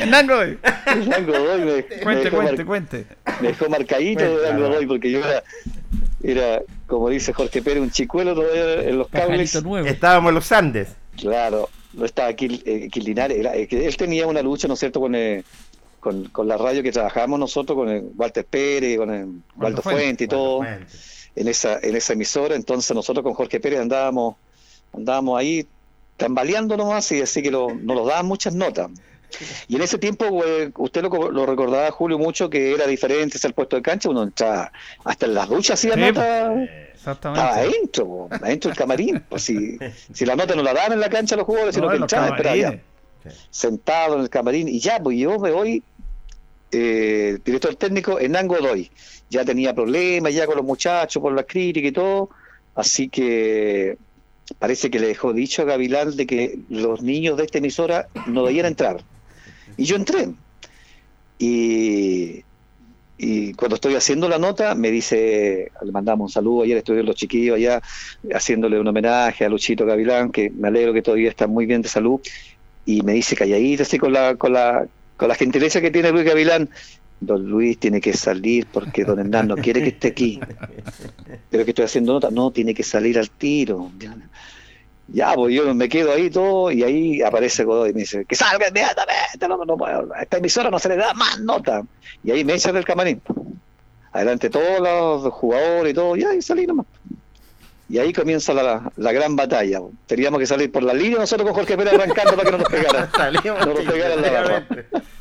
Hernán 0.00 0.26
Godoy. 0.26 0.58
Hernán 0.86 1.26
Godoy 1.26 1.60
me, 1.60 1.74
me 1.76 1.82
Cuente, 2.02 2.24
dejó 2.24 2.36
cuente, 2.36 2.56
mar- 2.56 2.66
cuente. 2.66 3.06
me 3.40 3.48
dejó 3.48 3.68
marcadito 3.68 4.22
de 4.24 4.48
Hernán. 4.48 4.60
Godoy 4.62 4.86
porque 4.86 5.10
yo 5.10 5.18
era, 5.20 5.42
era, 6.22 6.62
como 6.86 7.08
dice 7.10 7.32
Jorge 7.32 7.62
Pérez, 7.62 7.82
un 7.82 7.90
chicuelo 7.90 8.34
todavía 8.34 8.82
en 8.88 8.98
los 8.98 9.08
cables. 9.08 9.54
Estábamos 9.86 10.30
en 10.30 10.34
los 10.34 10.52
Andes. 10.52 10.94
Claro, 11.16 11.68
no 11.92 12.04
estaba 12.04 12.28
aquí, 12.28 12.62
eh, 12.64 12.86
aquí 12.88 13.00
Linares, 13.00 13.38
era- 13.38 13.52
que 13.66 13.86
él 13.86 13.96
tenía 13.96 14.26
una 14.26 14.42
lucha, 14.42 14.68
¿no 14.68 14.74
es 14.74 14.80
cierto?, 14.80 15.00
con, 15.00 15.14
eh, 15.14 15.44
con, 16.04 16.24
con 16.28 16.46
la 16.46 16.56
radio 16.58 16.82
que 16.82 16.92
trabajábamos 16.92 17.40
nosotros, 17.40 17.76
con 17.76 17.88
el 17.88 18.10
Walter 18.16 18.44
Pérez, 18.44 18.98
con 18.98 19.10
el 19.12 19.26
Waldo 19.56 19.82
Fuente. 19.82 20.02
Fuente 20.04 20.24
y 20.24 20.28
todo, 20.28 20.62
en 21.36 21.48
esa, 21.48 21.78
en 21.82 21.96
esa 21.96 22.12
emisora, 22.12 22.54
entonces 22.54 22.94
nosotros 22.94 23.24
con 23.24 23.34
Jorge 23.34 23.58
Pérez 23.58 23.80
andábamos, 23.80 24.36
andábamos 24.92 25.38
ahí 25.40 25.66
tambaleando 26.16 26.76
nomás 26.76 27.10
y 27.12 27.22
así 27.22 27.42
que 27.42 27.50
lo- 27.50 27.74
nos 27.74 27.96
los 27.96 28.06
daban 28.06 28.26
muchas 28.26 28.54
notas. 28.54 28.90
Y 29.66 29.74
en 29.74 29.82
ese 29.82 29.98
tiempo, 29.98 30.44
eh, 30.46 30.70
usted 30.76 31.02
lo, 31.02 31.30
lo 31.32 31.44
recordaba, 31.44 31.90
Julio, 31.90 32.18
mucho, 32.18 32.48
que 32.48 32.72
era 32.72 32.86
diferente 32.86 33.36
el 33.42 33.52
puesto 33.52 33.74
de 33.74 33.82
cancha, 33.82 34.08
uno 34.10 34.22
entraba 34.22 34.70
hasta 35.04 35.26
en 35.26 35.34
las 35.34 35.48
duchas 35.48 35.80
hacía 35.80 35.94
Sí, 35.94 36.00
notas 36.00 36.52
Exactamente. 36.94 37.40
estaba 37.40 37.54
adentro, 37.56 38.28
adentro 38.30 38.68
del 38.68 38.78
camarín. 38.78 39.24
Pues 39.28 39.42
si, 39.42 39.76
si 40.12 40.24
la 40.24 40.36
nota 40.36 40.54
no 40.54 40.62
la 40.62 40.72
daban 40.72 40.92
en 40.92 41.00
la 41.00 41.08
cancha 41.08 41.34
los 41.34 41.46
jugadores, 41.46 41.74
sino 41.74 41.86
No, 41.86 41.90
que 41.90 41.96
en 41.96 42.00
los 42.02 42.12
entraban, 42.12 42.32
esperaba 42.36 42.56
ya, 42.56 42.62
camarines. 43.24 43.48
sentado 43.50 44.14
en 44.14 44.20
el 44.20 44.30
camarín. 44.30 44.68
Y 44.68 44.78
ya, 44.78 45.00
pues 45.02 45.18
yo 45.18 45.36
me 45.40 45.50
voy, 45.50 45.82
eh, 46.76 47.38
director 47.44 47.74
técnico, 47.76 48.18
Hernán 48.18 48.48
Godoy. 48.48 48.90
Ya 49.30 49.44
tenía 49.44 49.74
problemas 49.74 50.34
ya 50.34 50.46
con 50.46 50.56
los 50.56 50.64
muchachos 50.64 51.22
por 51.22 51.32
las 51.32 51.46
críticas 51.46 51.90
y 51.90 51.92
todo. 51.92 52.30
Así 52.74 53.08
que 53.08 53.96
parece 54.58 54.90
que 54.90 54.98
le 54.98 55.06
dejó 55.06 55.32
dicho 55.32 55.62
a 55.62 55.64
Gavilán 55.64 56.16
de 56.16 56.26
que 56.26 56.58
los 56.68 57.02
niños 57.02 57.36
de 57.36 57.44
esta 57.44 57.58
emisora 57.58 58.08
no 58.26 58.44
debían 58.44 58.66
entrar. 58.66 59.02
Y 59.76 59.84
yo 59.84 59.96
entré. 59.96 60.28
Y, 61.38 62.42
cuando 63.56 63.76
estoy 63.76 63.94
haciendo 63.94 64.28
la 64.28 64.38
nota, 64.38 64.74
me 64.74 64.90
dice, 64.90 65.70
le 65.82 65.92
mandamos 65.92 66.26
un 66.26 66.32
saludo, 66.32 66.64
ayer 66.64 66.78
estuvieron 66.78 67.06
los 67.06 67.16
chiquillos 67.16 67.56
allá 67.56 67.80
haciéndole 68.34 68.78
un 68.78 68.86
homenaje 68.86 69.44
a 69.44 69.48
Luchito 69.48 69.86
Gavilán, 69.86 70.30
que 70.30 70.50
me 70.50 70.68
alegro 70.68 70.92
que 70.92 71.00
todavía 71.00 71.30
está 71.30 71.46
muy 71.46 71.64
bien 71.64 71.80
de 71.80 71.88
salud, 71.88 72.20
y 72.84 73.02
me 73.02 73.12
dice 73.12 73.36
calladito, 73.36 73.84
así 73.84 73.98
con 73.98 74.12
la, 74.12 74.34
con 74.34 74.52
la, 74.52 74.86
con 75.16 75.28
la 75.28 75.34
gentileza 75.34 75.80
que 75.80 75.90
tiene 75.90 76.10
Luis 76.10 76.24
Gavilán, 76.24 76.68
don 77.20 77.48
Luis 77.48 77.78
tiene 77.78 78.00
que 78.00 78.12
salir 78.12 78.66
porque 78.72 79.04
don 79.04 79.18
Hernán 79.18 79.48
no 79.48 79.56
quiere 79.56 79.82
que 79.82 79.88
esté 79.88 80.08
aquí. 80.08 80.40
Pero 81.50 81.64
que 81.64 81.70
estoy 81.70 81.84
haciendo 81.84 82.14
nota, 82.14 82.30
no, 82.30 82.50
tiene 82.50 82.74
que 82.74 82.82
salir 82.82 83.18
al 83.18 83.30
tiro. 83.30 83.90
Ya, 85.08 85.34
pues 85.34 85.54
yo 85.54 85.74
me 85.74 85.88
quedo 85.88 86.12
ahí 86.12 86.30
todo 86.30 86.70
y 86.70 86.82
ahí 86.82 87.22
aparece 87.22 87.64
Godoy 87.64 87.90
y 87.90 87.92
me 87.92 88.00
dice, 88.00 88.24
que 88.24 88.34
salga 88.34 88.68
inmediatamente, 88.68 89.48
no, 89.48 89.64
no 89.64 89.84
a 90.14 90.22
esta 90.22 90.38
emisora 90.38 90.70
no 90.70 90.78
se 90.78 90.88
le 90.88 90.96
da 90.96 91.12
más 91.14 91.40
nota. 91.40 91.82
Y 92.22 92.30
ahí 92.30 92.44
me 92.44 92.54
echan 92.54 92.74
del 92.74 92.84
camarín. 92.84 93.20
Adelante 94.12 94.48
todos 94.48 94.80
los 94.80 95.32
jugadores 95.34 95.90
y 95.90 95.94
todo, 95.94 96.16
y 96.16 96.42
salí 96.42 96.66
nomás. 96.66 96.86
Y 97.88 97.98
ahí 97.98 98.12
comienza 98.12 98.54
la, 98.54 98.90
la 98.96 99.12
gran 99.12 99.36
batalla. 99.36 99.80
Teníamos 100.06 100.40
que 100.40 100.46
salir 100.46 100.72
por 100.72 100.82
la 100.82 100.94
línea 100.94 101.18
nosotros 101.18 101.46
con 101.46 101.54
Jorge 101.54 101.76
Pérez 101.76 101.94
arrancando 101.94 102.32
para 102.34 102.44
que 102.44 102.52
no 102.52 102.58
nos 102.58 102.68
pegaran. 102.68 103.10
Salimos 103.12 103.44
no 103.66 103.74
nos 103.74 103.84
pegaran 103.84 104.22
la 104.22 104.30
barra. 104.30 104.66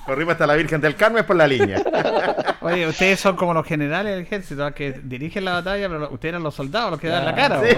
Corrimos 0.05 0.31
hasta 0.33 0.47
la 0.47 0.55
Virgen 0.55 0.81
del 0.81 0.95
Carmen 0.95 1.25
por 1.25 1.35
la 1.35 1.47
línea. 1.47 1.81
Oye, 2.61 2.87
ustedes 2.87 3.19
son 3.19 3.35
como 3.35 3.53
los 3.53 3.65
generales 3.65 4.13
del 4.13 4.23
ejército 4.23 4.73
que 4.73 4.99
dirigen 5.03 5.45
la 5.45 5.53
batalla, 5.53 5.89
pero 5.89 6.09
ustedes 6.11 6.31
eran 6.31 6.43
los 6.43 6.55
soldados 6.55 6.91
los 6.91 6.99
que 6.99 7.07
dan 7.07 7.25
la 7.25 7.35
cara. 7.35 7.61
Sí, 7.61 7.75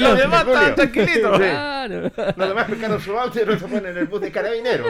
Los 0.00 0.18
demás 0.18 0.46
estaban 0.46 0.74
tranquilitos. 0.74 1.38
Claro. 1.38 2.10
Los 2.36 2.48
demás 2.48 2.66
pescaron 2.66 3.00
su 3.00 3.18
auto 3.18 3.40
y 3.40 3.46
no 3.46 3.58
se 3.58 3.66
ponen 3.66 3.86
en 3.86 3.98
el 3.98 4.06
bus 4.06 4.20
de 4.20 4.32
carabinero. 4.32 4.84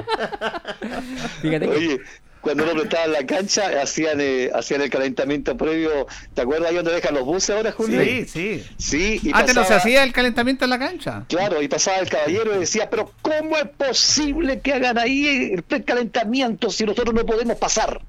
Fíjate 1.42 1.68
que 1.68 1.76
Oye, 1.76 2.00
cuando 2.45 2.70
uno 2.70 2.82
estaba 2.84 3.05
en 3.07 3.12
la 3.12 3.26
cancha, 3.26 3.82
hacían, 3.82 4.20
eh, 4.20 4.51
hacían 4.55 4.82
el 4.82 4.90
calentamiento 4.90 5.57
previo. 5.57 6.07
¿Te 6.34 6.42
acuerdas 6.42 6.70
ahí 6.70 6.76
donde 6.76 6.92
dejan 6.92 7.14
los 7.14 7.24
buses 7.24 7.51
ahora, 7.51 7.72
Julio? 7.72 8.01
Sí, 8.05 8.26
sí. 8.26 8.64
Sí, 8.78 9.20
y 9.22 9.30
Antes 9.32 9.55
no 9.57 9.62
se 9.62 9.68
pasaba- 9.70 9.80
hacía 9.80 10.05
el 10.05 10.12
calentamiento 10.12 10.64
en 10.64 10.70
la 10.70 10.78
cancha. 10.78 11.24
Claro, 11.28 11.61
y 11.61 11.66
pasaba 11.68 11.97
el 11.99 12.09
caballero 12.09 12.55
y 12.55 12.59
decía, 12.61 12.88
pero 12.88 13.11
¿cómo 13.22 13.57
es 13.57 13.66
posible 13.76 14.61
que 14.61 14.72
hagan 14.74 14.99
ahí 14.99 15.51
el 15.55 15.62
precalentamiento 15.62 16.70
si 16.70 16.84
nosotros 16.84 17.14
no 17.14 17.26
podemos 17.26 17.57
pasar? 17.57 18.01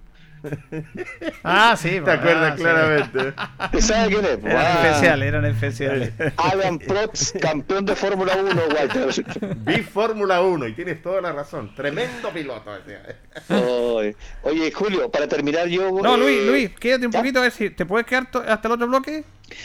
Ah, 1.44 1.76
sí. 1.78 2.00
¿Te 2.04 2.12
acuerdas 2.12 2.54
ah, 2.54 2.56
sí. 2.58 2.62
claramente? 2.64 3.34
¿Usted 3.66 3.80
sabe 3.82 4.08
quién 4.14 4.26
es? 4.26 4.44
Eran 4.44 4.58
Ah, 4.58 4.82
especiales, 4.88 5.28
eran 5.28 5.46
especiales. 5.46 6.14
Alan 6.38 6.80
Prost, 6.80 7.38
campeón 7.40 7.86
de 7.86 7.96
Fórmula 7.96 8.36
1, 8.38 8.62
Walter. 8.76 9.26
Vi 9.58 9.82
Fórmula 9.82 10.42
1 10.42 10.68
y 10.68 10.74
tienes 10.74 11.02
toda 11.02 11.22
la 11.22 11.32
razón. 11.34 11.74
Tremendo 11.76 12.30
piloto. 12.32 12.72
decía. 12.74 13.02
Oye, 13.50 14.16
Oye, 14.44 14.72
Julio, 14.72 15.10
para 15.12 15.28
terminar 15.28 15.68
yo... 15.68 15.92
No, 15.92 16.16
eh, 16.16 16.18
Luis, 16.18 16.46
Luis, 16.48 16.70
quédate 16.80 17.06
un 17.06 17.12
¿ya? 17.12 17.20
poquito 17.20 17.40
a 17.40 17.44
ver 17.44 17.52
si 17.52 17.70
te 17.70 17.86
puedes 17.86 18.06
quedar 18.08 18.28
hasta 18.48 18.68
el 18.68 18.72
otro 18.74 18.88
bloque. 18.88 19.24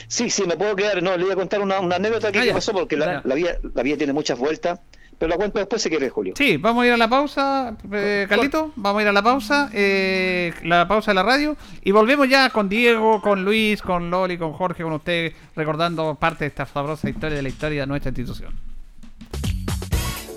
Sí, 0.08 0.28
sí, 0.30 0.44
me 0.46 0.56
puedo 0.56 0.76
quedar. 0.76 1.02
No, 1.02 1.16
le 1.16 1.24
voy 1.24 1.32
a 1.32 1.36
contar 1.36 1.60
una, 1.60 1.80
una 1.80 1.96
anécdota 1.96 2.28
aquí 2.28 2.38
Ah, 2.38 2.42
que 2.42 2.48
ya. 2.48 2.54
pasó 2.54 2.72
porque 2.72 2.96
la, 2.96 3.22
la, 3.24 3.34
vida, 3.34 3.56
la 3.74 3.82
vida 3.82 3.96
tiene 3.96 4.12
muchas 4.12 4.38
vueltas. 4.38 4.80
Pero 5.20 5.28
la 5.28 5.36
cuento 5.36 5.58
después 5.58 5.82
si 5.82 5.90
quieres, 5.90 6.10
Julio. 6.10 6.32
Sí, 6.34 6.56
vamos 6.56 6.82
a 6.82 6.86
ir 6.86 6.92
a 6.94 6.96
la 6.96 7.06
pausa, 7.06 7.76
eh, 7.92 8.24
Carlito. 8.26 8.72
Vamos 8.74 9.00
a 9.00 9.02
ir 9.02 9.08
a 9.08 9.12
la 9.12 9.22
pausa, 9.22 9.68
eh, 9.74 10.54
la 10.64 10.88
pausa 10.88 11.10
de 11.10 11.16
la 11.16 11.22
radio. 11.22 11.58
Y 11.84 11.90
volvemos 11.90 12.26
ya 12.26 12.48
con 12.48 12.70
Diego, 12.70 13.20
con 13.20 13.44
Luis, 13.44 13.82
con 13.82 14.10
Loli, 14.10 14.38
con 14.38 14.54
Jorge, 14.54 14.82
con 14.82 14.94
usted, 14.94 15.34
recordando 15.54 16.14
parte 16.14 16.44
de 16.44 16.48
esta 16.48 16.64
sabrosa 16.64 17.10
historia 17.10 17.36
de 17.36 17.42
la 17.42 17.50
historia 17.50 17.82
de 17.82 17.86
nuestra 17.86 18.08
institución. 18.08 18.54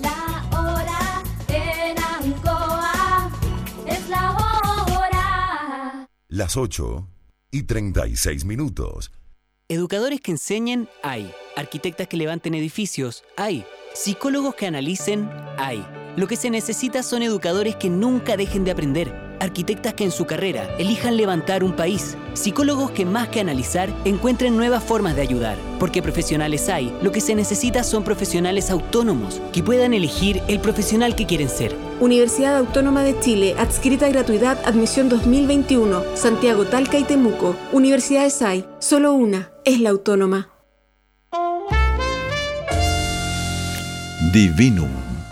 La 0.01 0.49
hora 0.51 1.23
en 1.47 1.97
Ancoa 2.03 3.31
es 3.87 4.09
la 4.09 4.31
hora. 4.31 6.07
Las 6.27 6.57
8 6.57 7.07
y 7.51 7.63
36 7.63 8.43
minutos. 8.43 9.13
Educadores 9.73 10.21
que 10.21 10.29
enseñen, 10.29 10.87
hay. 11.01 11.33
Arquitectas 11.55 12.07
que 12.07 12.15
levanten 12.15 12.53
edificios, 12.53 13.23
hay. 13.35 13.65
Psicólogos 13.95 14.53
que 14.53 14.67
analicen, 14.67 15.27
hay. 15.57 15.83
Lo 16.15 16.27
que 16.27 16.35
se 16.35 16.51
necesita 16.51 17.01
son 17.01 17.23
educadores 17.23 17.75
que 17.75 17.89
nunca 17.89 18.37
dejen 18.37 18.65
de 18.65 18.69
aprender. 18.69 19.32
Arquitectas 19.43 19.93
que 19.93 20.05
en 20.05 20.11
su 20.11 20.23
carrera 20.23 20.73
elijan 20.79 21.17
levantar 21.17 21.65
un 21.65 21.73
país. 21.73 22.15
Psicólogos 22.33 22.91
que 22.91 23.05
más 23.05 23.27
que 23.27 23.41
analizar 23.41 23.93
encuentren 24.05 24.55
nuevas 24.55 24.81
formas 24.81 25.17
de 25.17 25.21
ayudar. 25.21 25.57
Porque 25.81 26.01
profesionales 26.01 26.69
hay. 26.69 26.97
Lo 27.01 27.11
que 27.11 27.19
se 27.19 27.35
necesita 27.35 27.83
son 27.83 28.05
profesionales 28.05 28.71
autónomos 28.71 29.41
que 29.51 29.61
puedan 29.61 29.93
elegir 29.93 30.41
el 30.47 30.61
profesional 30.61 31.13
que 31.13 31.25
quieren 31.25 31.49
ser. 31.49 31.75
Universidad 31.99 32.55
Autónoma 32.55 33.03
de 33.03 33.19
Chile, 33.19 33.53
adscrita 33.59 34.05
a 34.05 34.09
gratuidad, 34.09 34.57
admisión 34.63 35.09
2021, 35.09 36.03
Santiago, 36.15 36.63
Talca 36.63 36.97
y 36.97 37.03
Temuco. 37.03 37.57
Universidades 37.73 38.41
hay, 38.41 38.65
solo 38.79 39.11
una, 39.11 39.51
es 39.65 39.81
la 39.81 39.89
autónoma. 39.89 40.51
Divinum 44.31 45.12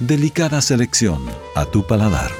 Delicada 0.00 0.60
selección 0.60 1.24
a 1.54 1.66
tu 1.66 1.86
paladar. 1.86 2.32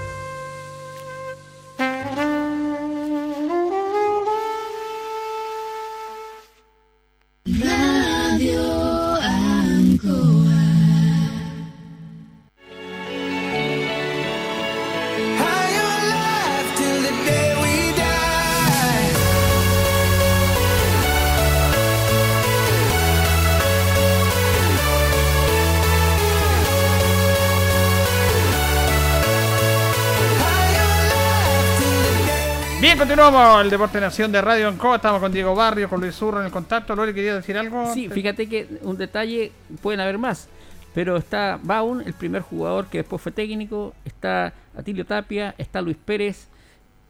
Continuamos 33.07 33.63
el 33.63 33.69
Deporte 33.69 34.01
Nación 34.01 34.33
de 34.33 34.41
Radio 34.41 34.67
Ancoa. 34.67 34.97
Estamos 34.97 35.21
con 35.21 35.31
Diego 35.31 35.55
Barrio, 35.55 35.91
con 35.91 36.01
Luis 36.01 36.15
Zurro 36.15 36.41
en 36.41 36.47
el 36.47 36.51
contacto. 36.51 36.97
Lori, 36.97 37.13
¿quería 37.13 37.35
decir 37.35 37.55
algo? 37.59 37.93
Sí, 37.93 38.09
fíjate 38.09 38.49
que 38.49 38.67
un 38.81 38.97
detalle, 38.97 39.53
pueden 39.83 40.01
haber 40.01 40.17
más, 40.17 40.49
pero 40.95 41.19
está 41.19 41.61
Baun, 41.63 42.01
el 42.01 42.15
primer 42.15 42.41
jugador 42.41 42.87
que 42.87 42.97
después 42.99 43.21
fue 43.21 43.31
técnico, 43.31 43.95
está 44.07 44.55
Atilio 44.75 45.05
Tapia, 45.05 45.55
está 45.59 45.83
Luis 45.83 45.99
Pérez 46.03 46.49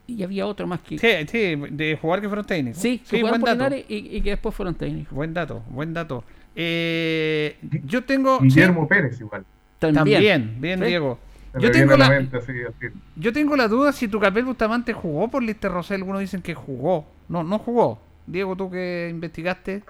y 0.05 0.21
había 0.21 0.45
otro 0.47 0.67
más 0.67 0.81
que... 0.81 0.97
Sí, 0.99 1.27
sí, 1.31 1.55
de 1.69 1.97
jugar 2.01 2.19
que 2.19 2.27
fueron 2.27 2.45
técnicos. 2.45 2.81
Sí, 2.81 2.97
que 2.97 3.15
sí 3.15 3.21
buen 3.21 3.39
por 3.39 3.57
dato. 3.57 3.73
Y, 3.77 4.17
y 4.17 4.21
que 4.21 4.31
después 4.31 4.53
fueron 4.53 4.75
técnicos. 4.75 5.13
Buen 5.13 5.33
dato, 5.33 5.63
buen 5.69 5.93
dato. 5.93 6.25
Eh, 6.57 7.55
yo 7.85 8.03
tengo. 8.03 8.41
Guillermo 8.41 8.81
sí, 8.81 8.87
Pérez 8.89 9.21
igual. 9.21 9.45
También, 9.79 10.59
bien, 10.59 10.79
Sí. 10.79 10.85
Diego. 10.87 11.19
Yo 11.59 11.71
tengo, 11.71 11.91
la 11.97 11.97
la, 11.97 12.09
mente 12.09 12.37
así, 12.37 12.51
al 12.51 12.73
tiro. 12.73 12.93
yo 13.15 13.31
tengo 13.33 13.55
la 13.55 13.67
duda 13.67 13.91
si 13.93 14.07
tu 14.07 14.19
Capel 14.19 14.45
Bustamante 14.45 14.93
jugó 14.93 15.29
por 15.29 15.41
Lister 15.43 15.71
Rosell. 15.71 15.97
Algunos 16.01 16.19
dicen 16.21 16.41
que 16.41 16.53
jugó. 16.53 17.05
No, 17.29 17.43
no 17.43 17.59
jugó. 17.59 17.99
Diego, 18.27 18.55
tú 18.55 18.69
que 18.69 19.07
investigaste. 19.09 19.83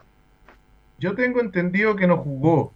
Yo 0.99 1.15
tengo 1.15 1.39
entendido 1.41 1.95
que 1.95 2.07
no 2.07 2.17
jugó. 2.17 2.73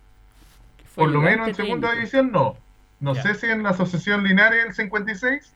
Por 0.96 1.10
lo 1.10 1.22
menos 1.22 1.48
en 1.50 1.56
segunda 1.56 1.90
técnico. 1.90 1.96
división 1.96 2.32
no. 2.32 2.56
No 3.00 3.14
Ya. 3.14 3.24
sé 3.24 3.36
si 3.36 3.46
en 3.48 3.64
la 3.64 3.70
Asociación 3.70 4.24
Linares 4.24 4.64
del 4.66 4.74
56 4.74 5.54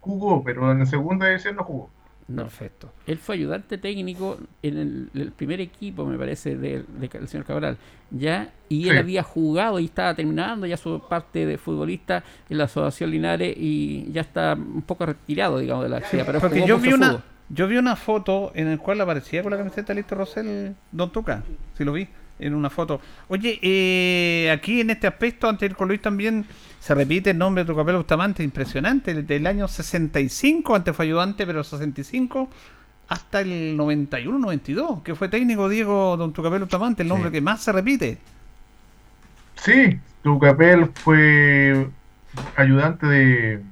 jugó, 0.00 0.42
pero 0.44 0.70
en 0.72 0.86
segunda 0.86 1.26
división 1.28 1.56
no 1.56 1.64
jugó. 1.64 1.90
No. 2.26 2.44
Perfecto. 2.44 2.90
Él 3.06 3.18
fue 3.18 3.34
ayudante 3.34 3.76
técnico 3.76 4.38
en 4.62 4.78
el, 4.78 5.10
el 5.14 5.30
primer 5.32 5.60
equipo, 5.60 6.06
me 6.06 6.16
parece, 6.16 6.56
del 6.56 6.86
de, 6.98 7.08
del 7.08 7.28
señor 7.28 7.44
Cabral. 7.44 7.76
Ya, 8.10 8.50
y 8.70 8.84
él 8.88 8.92
Sí. 8.94 8.98
había 8.98 9.22
jugado 9.22 9.78
y 9.78 9.84
estaba 9.86 10.14
terminando 10.14 10.66
ya 10.66 10.76
su 10.78 11.00
parte 11.06 11.44
de 11.44 11.58
futbolista 11.58 12.24
en 12.48 12.58
la 12.58 12.64
Asociación 12.64 13.10
Linares 13.10 13.54
y 13.58 14.10
ya 14.10 14.22
está 14.22 14.54
un 14.54 14.82
poco 14.82 15.04
retirado, 15.06 15.58
digamos, 15.58 15.84
de 15.84 15.90
la 15.90 15.98
actividad. 15.98 16.24
Pero 16.26 16.40
Porque 16.40 16.66
yo 16.66 16.78
vi 16.78 16.92
una 16.94 17.06
fútbol. 17.08 17.22
yo 17.50 17.68
vi 17.68 17.76
una 17.76 17.96
foto 17.96 18.52
en 18.54 18.70
la 18.70 18.78
cual 18.78 19.00
aparecía 19.02 19.42
con 19.42 19.52
la 19.52 19.58
camiseta 19.58 19.92
de 19.92 19.96
Lister 20.00 20.16
Rosell 20.16 20.74
Don 20.92 21.10
Tuca. 21.12 21.42
Si 21.76 21.84
lo 21.84 21.92
vi 21.92 22.08
en 22.38 22.54
una 22.54 22.70
foto. 22.70 23.00
Oye, 23.28 23.58
eh, 23.62 24.50
aquí 24.50 24.80
en 24.80 24.90
este 24.90 25.06
aspecto, 25.06 25.48
antes 25.48 25.60
de 25.60 25.66
ir 25.66 25.76
con 25.76 25.88
Luis 25.88 26.02
también, 26.02 26.44
se 26.80 26.94
repite 26.94 27.30
el 27.30 27.38
nombre 27.38 27.64
de 27.64 27.68
tu 27.68 27.76
Capel 27.76 27.96
Bustamante, 27.96 28.42
impresionante, 28.42 29.14
del 29.22 29.46
año 29.46 29.68
65, 29.68 30.74
antes 30.74 30.94
fue 30.94 31.06
ayudante, 31.06 31.46
pero 31.46 31.64
65 31.64 32.48
hasta 33.08 33.40
el 33.40 33.76
91-92, 33.78 35.02
que 35.02 35.14
fue 35.14 35.28
técnico 35.28 35.68
Diego 35.68 36.16
Don 36.16 36.32
Tucapel 36.32 36.60
Bustamante, 36.60 37.02
el 37.02 37.08
nombre 37.08 37.30
que 37.30 37.40
más 37.40 37.62
se 37.62 37.72
repite. 37.72 38.18
Sí, 39.56 39.98
Tucapel 40.22 40.90
fue 40.94 41.88
ayudante 42.56 43.06
de, 43.06 43.62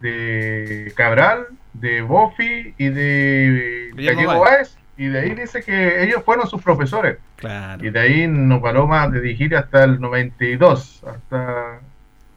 de 0.00 0.92
Cabral, 0.96 1.46
de 1.74 2.02
Bofi 2.02 2.74
y 2.78 2.88
de 2.88 3.90
Gallego 3.94 4.40
Báez. 4.40 4.76
Y 4.98 5.08
de 5.08 5.18
ahí 5.20 5.34
dice 5.34 5.62
que 5.62 6.02
ellos 6.02 6.22
fueron 6.24 6.46
sus 6.48 6.62
profesores. 6.62 7.18
Claro. 7.36 7.84
Y 7.84 7.90
de 7.90 8.00
ahí 8.00 8.26
no 8.26 8.60
paró 8.62 8.86
más 8.86 9.12
de 9.12 9.20
dirigir 9.20 9.54
hasta 9.54 9.84
el 9.84 10.00
92, 10.00 11.02
hasta, 11.06 11.80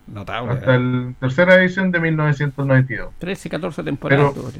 Notable. 0.08 0.54
hasta 0.54 0.78
la 0.78 1.14
tercera 1.20 1.56
edición 1.56 1.92
de 1.92 2.00
1992. 2.00 3.14
13, 3.18 3.50
14 3.50 3.84
temporadas. 3.84 4.34
Pero-. 4.34 4.52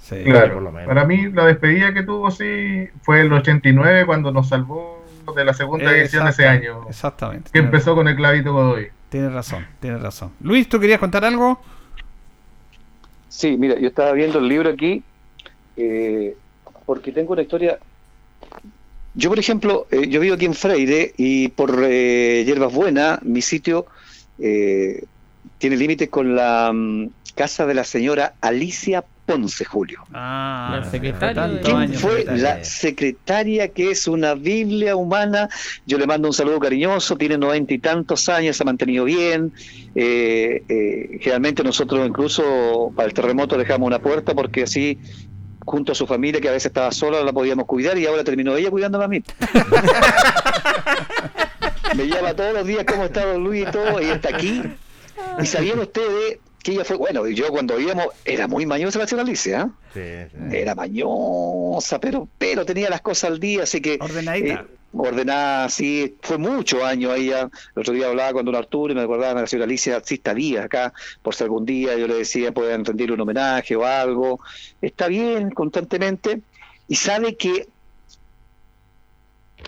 Sí. 0.00 0.24
Claro, 0.24 0.54
por 0.54 0.62
lo 0.64 0.72
menos. 0.72 0.88
para 0.88 1.04
mí 1.04 1.30
la 1.30 1.46
despedida 1.46 1.94
que 1.94 2.02
tuvo 2.02 2.30
sí 2.30 2.88
fue 3.02 3.20
el 3.20 3.32
89 3.32 4.04
cuando 4.04 4.32
nos 4.32 4.48
salvó 4.48 5.04
de 5.36 5.44
la 5.44 5.54
segunda 5.54 5.96
edición 5.96 6.24
de 6.24 6.30
ese 6.30 6.46
año. 6.46 6.86
Exactamente. 6.88 7.50
Que 7.52 7.60
empezó 7.60 7.94
con 7.94 8.08
el 8.08 8.16
clavito 8.16 8.52
Godoy. 8.52 8.88
Tienes 9.08 9.32
razón, 9.32 9.66
tienes 9.78 10.02
razón. 10.02 10.32
Luis, 10.40 10.68
¿tú 10.68 10.80
querías 10.80 10.98
contar 10.98 11.24
algo? 11.24 11.60
Sí, 13.28 13.56
mira, 13.56 13.78
yo 13.78 13.88
estaba 13.88 14.12
viendo 14.12 14.40
el 14.40 14.48
libro 14.48 14.70
aquí 14.70 15.02
eh, 15.76 16.36
porque 16.84 17.12
tengo 17.12 17.32
una 17.32 17.42
historia. 17.42 17.78
Yo, 19.14 19.28
por 19.28 19.38
ejemplo, 19.38 19.86
eh, 19.90 20.08
yo 20.08 20.20
vivo 20.20 20.34
aquí 20.34 20.46
en 20.46 20.54
Freire 20.54 21.12
y 21.16 21.48
por 21.48 21.84
eh, 21.84 22.44
Hierbas 22.46 22.72
Buenas, 22.72 23.22
mi 23.22 23.42
sitio 23.42 23.86
eh, 24.38 25.04
tiene 25.58 25.76
límites 25.76 26.08
con 26.08 26.34
la 26.34 26.72
mm, 26.72 27.08
casa 27.34 27.66
de 27.66 27.74
la 27.74 27.84
señora 27.84 28.34
Alicia 28.40 29.04
Ponce, 29.24 29.64
Julio. 29.64 30.00
Ah, 30.12 30.80
La 30.80 30.90
secretaria 30.90 31.60
¿Quién 31.62 31.94
fue 31.94 32.24
la 32.24 32.64
secretaria 32.64 33.68
que 33.68 33.92
es 33.92 34.08
una 34.08 34.34
Biblia 34.34 34.96
humana? 34.96 35.48
Yo 35.86 35.98
le 35.98 36.06
mando 36.06 36.28
un 36.28 36.34
saludo 36.34 36.58
cariñoso, 36.58 37.16
tiene 37.16 37.38
noventa 37.38 37.72
y 37.72 37.78
tantos 37.78 38.28
años, 38.28 38.56
se 38.56 38.64
ha 38.64 38.66
mantenido 38.66 39.04
bien. 39.04 39.52
Eh, 39.94 40.64
eh, 40.68 41.18
generalmente 41.20 41.62
nosotros 41.62 42.06
incluso 42.06 42.92
para 42.96 43.06
el 43.06 43.14
terremoto 43.14 43.56
dejamos 43.56 43.86
una 43.86 44.00
puerta 44.00 44.34
porque 44.34 44.64
así 44.64 44.98
junto 45.64 45.92
a 45.92 45.94
su 45.94 46.06
familia 46.06 46.40
que 46.40 46.48
a 46.48 46.52
veces 46.52 46.66
estaba 46.66 46.90
sola 46.92 47.22
la 47.22 47.32
podíamos 47.32 47.66
cuidar 47.66 47.96
y 47.98 48.06
ahora 48.06 48.24
terminó 48.24 48.56
ella 48.56 48.70
cuidándome 48.70 49.04
a 49.04 49.08
mí. 49.08 49.22
Me 51.96 52.06
llama 52.08 52.34
todos 52.34 52.54
los 52.54 52.66
días 52.66 52.84
cómo 52.86 53.04
está 53.04 53.26
don 53.26 53.44
Luis 53.44 53.68
y 53.68 53.70
todo, 53.70 54.00
y 54.00 54.06
está 54.06 54.30
aquí. 54.30 54.62
Y 55.40 55.46
sabían 55.46 55.78
ustedes 55.78 56.38
que 56.62 56.72
ella 56.72 56.84
fue, 56.84 56.96
bueno, 56.96 57.26
yo 57.28 57.48
cuando 57.48 57.78
íbamos, 57.78 58.06
era 58.24 58.48
muy 58.48 58.64
mañosa 58.66 58.98
la 58.98 59.06
señora 59.06 59.26
Alicia, 59.28 59.70
¿eh? 59.94 60.28
era 60.52 60.74
mañosa, 60.74 62.00
pero 62.00 62.28
pero 62.38 62.64
tenía 62.64 62.88
las 62.88 63.02
cosas 63.02 63.30
al 63.32 63.40
día, 63.40 63.64
así 63.64 63.80
que 63.80 63.98
Ordenadita. 64.00 64.54
eh, 64.54 64.64
ordenada, 64.92 65.68
sí, 65.68 66.16
fue 66.22 66.38
muchos 66.38 66.82
años 66.82 67.16
ella. 67.16 67.50
El 67.74 67.80
otro 67.80 67.94
día 67.94 68.08
hablaba 68.08 68.32
con 68.32 68.44
don 68.44 68.54
Arturo 68.54 68.92
y 68.92 68.96
me 68.96 69.02
acordaba 69.02 69.34
de 69.34 69.40
la 69.42 69.46
señora 69.46 69.64
Alicia, 69.64 70.00
sí 70.04 70.14
bien 70.34 70.60
acá, 70.64 70.92
por 71.22 71.34
si 71.34 71.44
algún 71.44 71.64
día 71.64 71.96
yo 71.96 72.06
le 72.06 72.14
decía 72.14 72.52
pueden 72.52 72.84
rendirle 72.84 73.14
un 73.14 73.20
homenaje 73.20 73.76
o 73.76 73.84
algo. 73.84 74.40
Está 74.80 75.08
bien 75.08 75.50
constantemente 75.50 76.40
y 76.88 76.96
sabe 76.96 77.36
que 77.36 77.68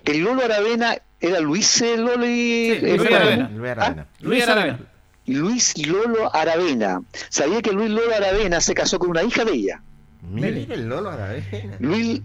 el 0.04 0.18
Lolo 0.18 0.44
Aravena 0.44 0.96
era 1.20 1.40
Luis 1.40 1.80
Lolo 1.80 2.26
y 2.26 2.78
Sí, 2.80 2.80
Luis 2.80 3.06
Aravena. 3.06 3.50
Luis 3.50 3.70
¿Ah? 3.70 3.72
Aravena. 3.72 4.06
Luis 4.20 4.48
Aravena. 4.48 4.80
Luis 5.26 5.86
Lolo 5.86 6.34
Aravena. 6.34 7.00
Sabía 7.30 7.62
que 7.62 7.72
Luis 7.72 7.90
Lolo 7.90 8.14
Aravena 8.14 8.60
se 8.60 8.74
casó 8.74 8.98
con 8.98 9.10
una 9.10 9.22
hija 9.22 9.44
de 9.44 9.52
ella. 9.52 9.82
Mire 10.28 10.66
el 10.70 10.88
Lolo 10.88 11.10
Aravena. 11.10 11.76
Luis, 11.78 12.20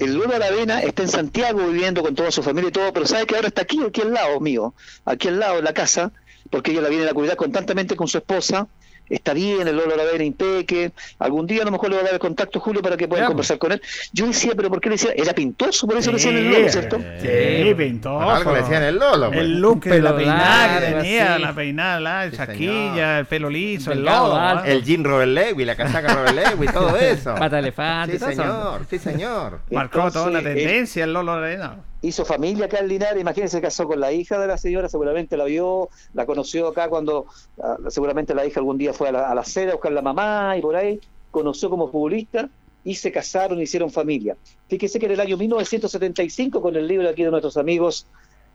el 0.00 0.14
Lolo 0.14 0.34
Aravena 0.34 0.80
está 0.80 1.02
en 1.02 1.08
Santiago 1.08 1.66
viviendo 1.66 2.02
con 2.02 2.14
toda 2.14 2.30
su 2.30 2.42
familia 2.42 2.68
y 2.68 2.72
todo, 2.72 2.90
pero 2.92 3.06
sabe 3.06 3.26
que 3.26 3.36
ahora 3.36 3.48
está 3.48 3.62
aquí, 3.62 3.78
aquí 3.86 4.00
al 4.00 4.14
lado 4.14 4.40
mío, 4.40 4.74
aquí 5.04 5.28
al 5.28 5.38
lado 5.38 5.58
en 5.58 5.64
la 5.64 5.74
casa, 5.74 6.10
porque 6.48 6.72
ella 6.72 6.80
la 6.80 6.88
viene 6.88 7.06
a 7.06 7.12
cuidar 7.12 7.36
constantemente 7.36 7.96
con 7.96 8.08
su 8.08 8.16
esposa. 8.16 8.66
Está 9.10 9.34
bien, 9.34 9.66
el 9.68 9.76
Lolo 9.76 9.92
Aravena 9.94 10.24
impeque. 10.24 10.92
Algún 11.18 11.46
día 11.46 11.62
a 11.62 11.64
lo 11.66 11.72
mejor 11.72 11.90
le 11.90 11.96
voy 11.96 12.02
a 12.02 12.04
dar 12.06 12.14
el 12.14 12.20
contacto, 12.20 12.60
Julio, 12.60 12.80
para 12.80 12.96
que 12.96 13.06
puedan 13.08 13.26
conversar 13.26 13.58
con 13.58 13.72
él. 13.72 13.82
Yo 14.12 14.26
decía, 14.26 14.52
pero 14.56 14.70
¿por 14.70 14.80
qué 14.80 14.88
le 14.88 14.94
decía? 14.94 15.10
Era 15.16 15.34
pintoso, 15.34 15.86
por 15.86 15.96
eso 15.98 16.10
le 16.10 16.16
decían 16.18 16.36
el 16.36 16.50
Lolo, 16.50 16.68
¿cierto? 16.70 16.98
Sí, 17.20 17.74
pintoso. 17.74 18.24
Por 18.24 18.34
algo 18.34 18.52
le 18.52 18.60
decían 18.62 18.82
el 18.84 18.94
Lolo. 18.96 19.26
pues. 19.28 19.40
El 19.40 19.60
look 19.60 19.80
de 19.84 20.00
la 20.00 20.10
Pelo 20.10 20.16
peinada 20.16 20.78
que 20.80 20.86
tenía, 20.86 21.34
así. 21.34 21.42
la 21.42 21.54
peinada, 21.54 22.00
la 22.00 22.30
Sí, 22.30 22.36
chaquilla, 22.36 22.92
señor. 22.94 23.18
el 23.18 23.26
pelo 23.26 23.50
liso, 23.50 23.92
el 23.92 24.06
alto. 24.08 24.36
¿ah? 24.36 24.62
El 24.64 24.82
jean 24.84 25.04
Robert 25.04 25.30
Lewis, 25.32 25.66
la 25.66 25.74
casaca 25.76 26.14
Robert 26.14 26.34
Lewis, 26.54 26.72
todo 26.72 26.96
eso. 26.96 27.34
Pata 27.34 27.58
elefante, 27.58 28.12
Sí, 28.14 28.18
todo 28.20 28.30
eso. 28.30 28.42
señor, 28.42 28.80
sí, 28.88 28.98
señor. 28.98 29.60
Marcó 29.70 30.10
toda 30.10 30.28
una 30.28 30.42
tendencia 30.42 31.04
el 31.04 31.12
Lolo 31.12 31.32
Arena. 31.32 31.76
Hizo 32.02 32.24
familia 32.24 32.66
acá 32.66 32.78
en 32.78 32.88
Linares, 32.88 33.20
imagínense, 33.20 33.56
se 33.56 33.62
casó 33.62 33.86
con 33.86 34.00
la 34.00 34.12
hija 34.12 34.38
de 34.38 34.46
la 34.46 34.56
señora, 34.56 34.88
seguramente 34.88 35.36
la 35.36 35.44
vio, 35.44 35.88
la 36.14 36.26
conoció 36.26 36.68
acá 36.68 36.88
cuando 36.88 37.26
ah, 37.62 37.76
seguramente 37.88 38.34
la 38.34 38.46
hija 38.46 38.60
algún 38.60 38.78
día 38.78 38.92
fue 38.92 39.08
a 39.08 39.12
la, 39.12 39.28
a 39.28 39.32
a 39.32 39.72
buscar 39.72 39.92
a 39.92 39.94
la 39.94 40.02
mamá 40.02 40.56
y 40.56 40.62
por 40.62 40.76
ahí, 40.76 41.00
conoció 41.30 41.70
como 41.70 41.88
futbolista 41.88 42.48
y 42.84 42.94
se 42.94 43.12
casaron, 43.12 43.60
hicieron 43.60 43.90
familia. 43.90 44.36
Fíjese 44.68 44.98
que 44.98 45.06
en 45.06 45.12
el 45.12 45.20
año 45.20 45.36
1975, 45.36 46.62
con 46.62 46.76
el 46.76 46.86
libro 46.86 47.08
aquí 47.08 47.22
de 47.22 47.30
nuestros 47.30 47.56
amigos, 47.56 48.06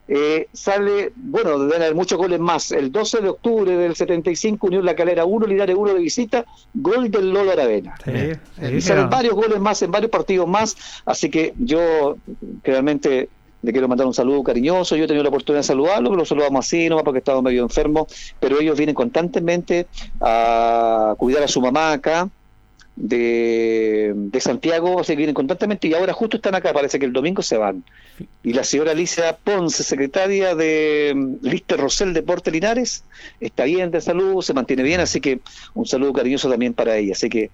eh, 0.08 0.48
sale, 0.54 1.12
bueno, 1.16 1.58
deben 1.60 1.82
haber 1.82 1.96
muchos 1.96 2.18
goles 2.18 2.40
más. 2.40 2.72
El 2.72 2.92
12 2.92 3.22
de 3.22 3.30
octubre 3.30 3.76
del 3.76 3.96
75, 3.96 4.68
Unión 4.68 4.86
La 4.86 4.96
Calera 4.96 5.26
1, 5.26 5.48
Linares 5.48 5.76
1 5.76 5.94
de 5.94 6.00
visita, 6.00 6.46
gol 6.74 7.10
del 7.10 7.32
Lolo 7.32 7.52
Aravena. 7.52 7.96
Sí, 8.04 8.12
sí, 8.60 8.76
Y 8.76 8.82
salen 8.82 9.06
sí. 9.06 9.10
varios 9.12 9.34
goles 9.34 9.60
más 9.60 9.82
en 9.82 9.92
varios 9.92 10.12
partidos 10.12 10.48
más, 10.48 11.02
así 11.06 11.30
que 11.30 11.54
yo 11.58 12.18
realmente 12.64 13.30
le 13.64 13.72
quiero 13.72 13.88
mandar 13.88 14.06
un 14.06 14.14
saludo 14.14 14.44
cariñoso. 14.44 14.96
Yo 14.96 15.06
he 15.06 15.08
tenido 15.08 15.24
la 15.24 15.30
oportunidad 15.30 15.62
de 15.62 15.68
saludarlo, 15.68 16.10
pero 16.10 16.20
lo 16.20 16.26
saludamos 16.26 16.66
así, 16.66 16.88
nomás 16.88 17.04
porque 17.04 17.18
estaba 17.18 17.42
medio 17.42 17.64
enfermo. 17.64 18.06
Pero 18.40 18.60
ellos 18.60 18.78
vienen 18.78 18.94
constantemente 18.94 19.88
a 20.22 21.16
cuidar 21.18 21.42
a 21.42 21.48
su 21.48 21.62
mamá 21.62 21.94
acá 21.94 22.30
de, 22.96 24.14
de 24.16 24.40
Santiago, 24.40 25.02
que 25.02 25.16
vienen 25.16 25.36
constantemente 25.36 25.88
y 25.88 25.94
ahora 25.94 26.14
justo 26.14 26.38
están 26.38 26.56
acá, 26.56 26.74
parece 26.74 27.00
que 27.00 27.06
el 27.06 27.14
domingo 27.14 27.42
se 27.42 27.58
van. 27.58 27.84
Y 28.44 28.54
la 28.54 28.64
señora 28.64 28.92
Alicia 28.92 29.36
Ponce, 29.36 29.84
secretaria 29.84 30.56
de 30.56 31.14
mm, 31.16 31.46
Lister 31.46 31.80
Rosell 31.80 32.14
Deporte 32.14 32.52
Linares, 32.52 33.04
está 33.40 33.66
bien 33.66 33.92
de 33.92 34.02
salud, 34.02 34.42
se 34.42 34.54
mantiene 34.54 34.84
bien, 34.84 35.02
así 35.02 35.20
que 35.20 35.40
un 35.74 35.86
saludo 35.86 36.14
cariñoso 36.14 36.50
también 36.50 36.74
para 36.74 36.96
ella. 36.96 37.14
Así 37.14 37.30
que 37.30 37.50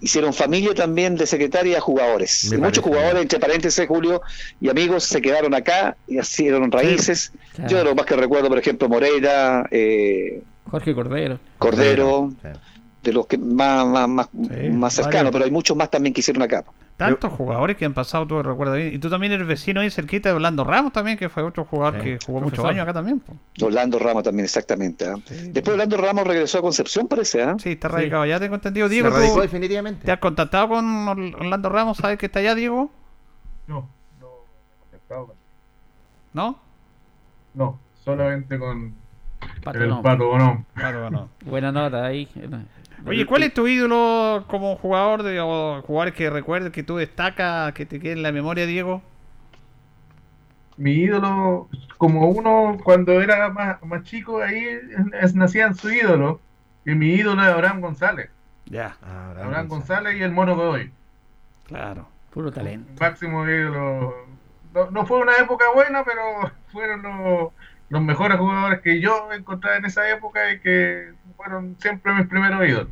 hicieron 0.00 0.34
familia 0.34 0.74
también 0.74 1.16
de 1.16 1.26
secretaria 1.26 1.78
a 1.78 1.80
jugadores. 1.80 2.52
Y 2.52 2.56
muchos 2.58 2.84
jugadores, 2.84 3.22
entre 3.22 3.38
paréntesis, 3.38 3.86
Julio, 3.86 4.20
y 4.60 4.68
amigos, 4.68 5.04
se 5.04 5.22
quedaron 5.22 5.54
acá 5.54 5.96
y 6.06 6.18
hicieron 6.18 6.70
raíces. 6.70 7.32
claro. 7.54 7.70
Yo 7.70 7.78
de 7.78 7.84
lo 7.84 7.94
más 7.94 8.04
que 8.04 8.16
recuerdo, 8.16 8.48
por 8.48 8.58
ejemplo, 8.58 8.88
Moreira, 8.88 9.66
eh, 9.70 10.42
Jorge 10.70 10.94
Cordero. 10.94 11.38
Cordero. 11.58 12.32
De 13.06 13.12
los 13.12 13.26
que 13.28 13.38
más, 13.38 13.86
más, 13.86 14.08
más, 14.08 14.28
Sí, 14.32 14.68
más 14.70 14.92
cercanos, 14.94 15.14
varios. 15.14 15.32
pero 15.32 15.44
hay 15.44 15.50
muchos 15.52 15.76
más 15.76 15.88
también 15.90 16.12
que 16.12 16.20
hicieron 16.20 16.42
acá. 16.42 16.64
Tantos 16.96 17.32
jugadores 17.32 17.76
que 17.76 17.84
han 17.84 17.94
pasado, 17.94 18.26
tú 18.26 18.42
recuerdas 18.42 18.76
bien. 18.78 18.92
Y 18.94 18.98
tú 18.98 19.08
también 19.08 19.32
eres 19.32 19.46
vecino 19.46 19.80
ahí 19.80 19.90
cerquita 19.90 20.30
de 20.30 20.34
Orlando 20.34 20.64
Ramos 20.64 20.92
también, 20.92 21.16
que 21.16 21.28
fue 21.28 21.42
otro 21.44 21.64
jugador 21.64 22.00
Sí, 22.00 22.04
que 22.04 22.18
jugó 22.26 22.40
muchos 22.40 22.64
años 22.64 22.82
acá 22.82 22.94
también. 22.94 23.20
po. 23.20 23.34
Orlando 23.64 23.98
Ramos 24.00 24.24
también, 24.24 24.44
exactamente. 24.44 25.06
¿ah? 25.06 25.14
Sí. 25.26 25.50
Después 25.52 25.74
Orlando 25.74 25.96
Ramos 25.98 26.26
regresó 26.26 26.58
a 26.58 26.62
Concepción, 26.62 27.06
parece. 27.06 27.42
¿ah? 27.42 27.54
Sí, 27.62 27.72
está 27.72 27.88
radicado 27.88 28.22
allá, 28.22 28.40
tengo 28.40 28.54
entendido. 28.56 28.88
Se 28.88 28.94
Diego, 28.94 29.10
radicó 29.10 29.34
¿tú 29.36 29.40
definitivamente. 29.42 30.04
¿te 30.04 30.10
has 30.10 30.18
contactado 30.18 30.68
con 30.70 31.08
Or- 31.08 31.36
Orlando 31.38 31.68
Ramos? 31.68 31.98
¿Sabes 31.98 32.18
que 32.18 32.26
está 32.26 32.40
allá, 32.40 32.54
Diego? 32.54 32.90
No, 33.68 33.88
no, 34.20 34.28
no, 35.10 35.34
¿No? 36.32 36.58
no, 37.54 37.78
solamente 38.04 38.58
con 38.58 38.94
Pato 39.62 39.78
el 39.78 39.88
no. 39.90 40.02
Pato 40.02 40.26
Bonón. 40.28 40.66
Buena 41.44 41.70
nota 41.72 42.04
ahí. 42.06 42.26
Oye, 43.04 43.24
¿cuál 43.26 43.42
es 43.44 43.54
tu 43.54 43.66
ídolo 43.68 44.44
como 44.48 44.76
jugador 44.76 45.22
de, 45.22 45.40
o 45.40 45.82
jugadores 45.82 46.14
que 46.14 46.28
recuerdes 46.30 46.72
que 46.72 46.82
tú 46.82 46.96
destacas, 46.96 47.72
que 47.72 47.86
te 47.86 48.00
quede 48.00 48.12
en 48.12 48.22
la 48.22 48.32
memoria, 48.32 48.66
Diego? 48.66 49.02
Mi 50.76 50.92
ídolo, 50.92 51.68
como 51.96 52.28
uno 52.30 52.78
cuando 52.84 53.20
era 53.22 53.48
más, 53.50 53.82
más 53.82 54.02
chico, 54.04 54.42
ahí 54.42 54.62
es, 55.20 55.34
nacían 55.34 55.74
su 55.74 55.90
ídolo. 55.90 56.40
Y 56.84 56.94
mi 56.94 57.14
ídolo 57.14 57.42
es 57.42 57.48
Abraham 57.48 57.80
González. 57.80 58.30
Ya, 58.66 58.96
Ah, 59.02 59.28
Abraham 59.30 59.46
Abraham 59.46 59.68
González. 59.68 59.68
González 59.68 60.16
y 60.16 60.22
el 60.22 60.32
Mono 60.32 60.54
Godoy. 60.56 60.92
claro. 61.64 62.08
Puro 62.30 62.52
talento. 62.52 62.92
Máximo 63.00 63.46
ídolo. 63.48 64.14
No, 64.74 64.90
no 64.90 65.06
fue 65.06 65.20
una 65.20 65.36
época 65.36 65.66
buena, 65.74 66.04
pero 66.04 66.22
fueron 66.72 67.02
los, 67.02 67.52
los 67.88 68.02
mejores 68.02 68.38
jugadores 68.38 68.80
que 68.82 69.00
yo 69.00 69.32
encontré 69.32 69.76
en 69.76 69.84
esa 69.86 70.08
época 70.10 70.52
y 70.52 70.60
que 70.60 71.14
fueron 71.36 71.76
siempre 71.78 72.14
mis 72.14 72.26
primeros 72.28 72.66
ídolos. 72.66 72.88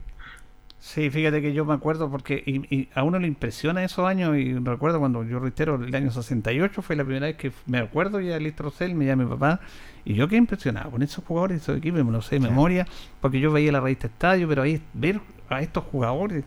Sí, 0.78 1.08
fíjate 1.08 1.40
que 1.40 1.54
yo 1.54 1.64
me 1.64 1.72
acuerdo 1.72 2.10
porque 2.10 2.42
y, 2.44 2.74
y 2.74 2.90
a 2.94 3.04
uno 3.04 3.18
le 3.18 3.26
impresiona 3.26 3.82
esos 3.82 4.06
años 4.06 4.36
y 4.36 4.52
recuerdo 4.58 5.00
cuando 5.00 5.24
yo 5.24 5.38
reitero 5.38 5.76
el 5.76 5.94
año 5.94 6.10
68 6.10 6.82
fue 6.82 6.94
la 6.94 7.04
primera 7.04 7.26
vez 7.26 7.36
que 7.36 7.52
me 7.64 7.78
acuerdo 7.78 8.20
ya 8.20 8.36
el 8.36 8.54
Rosell, 8.54 8.94
me 8.94 9.06
llama 9.06 9.24
mi 9.24 9.30
papá 9.30 9.60
y 10.04 10.14
yo 10.14 10.28
quedé 10.28 10.38
impresionado 10.38 10.90
con 10.90 11.02
esos 11.02 11.24
jugadores, 11.24 11.62
esos 11.62 11.78
equipos, 11.78 12.04
me 12.04 12.12
lo 12.12 12.20
sé 12.20 12.36
de 12.36 12.40
memoria 12.40 12.86
porque 13.22 13.40
yo 13.40 13.50
veía 13.50 13.72
la 13.72 13.80
revista 13.80 14.08
Estadio, 14.08 14.46
pero 14.46 14.62
ahí 14.62 14.82
ver 14.92 15.20
a 15.48 15.62
estos 15.62 15.84
jugadores 15.84 16.44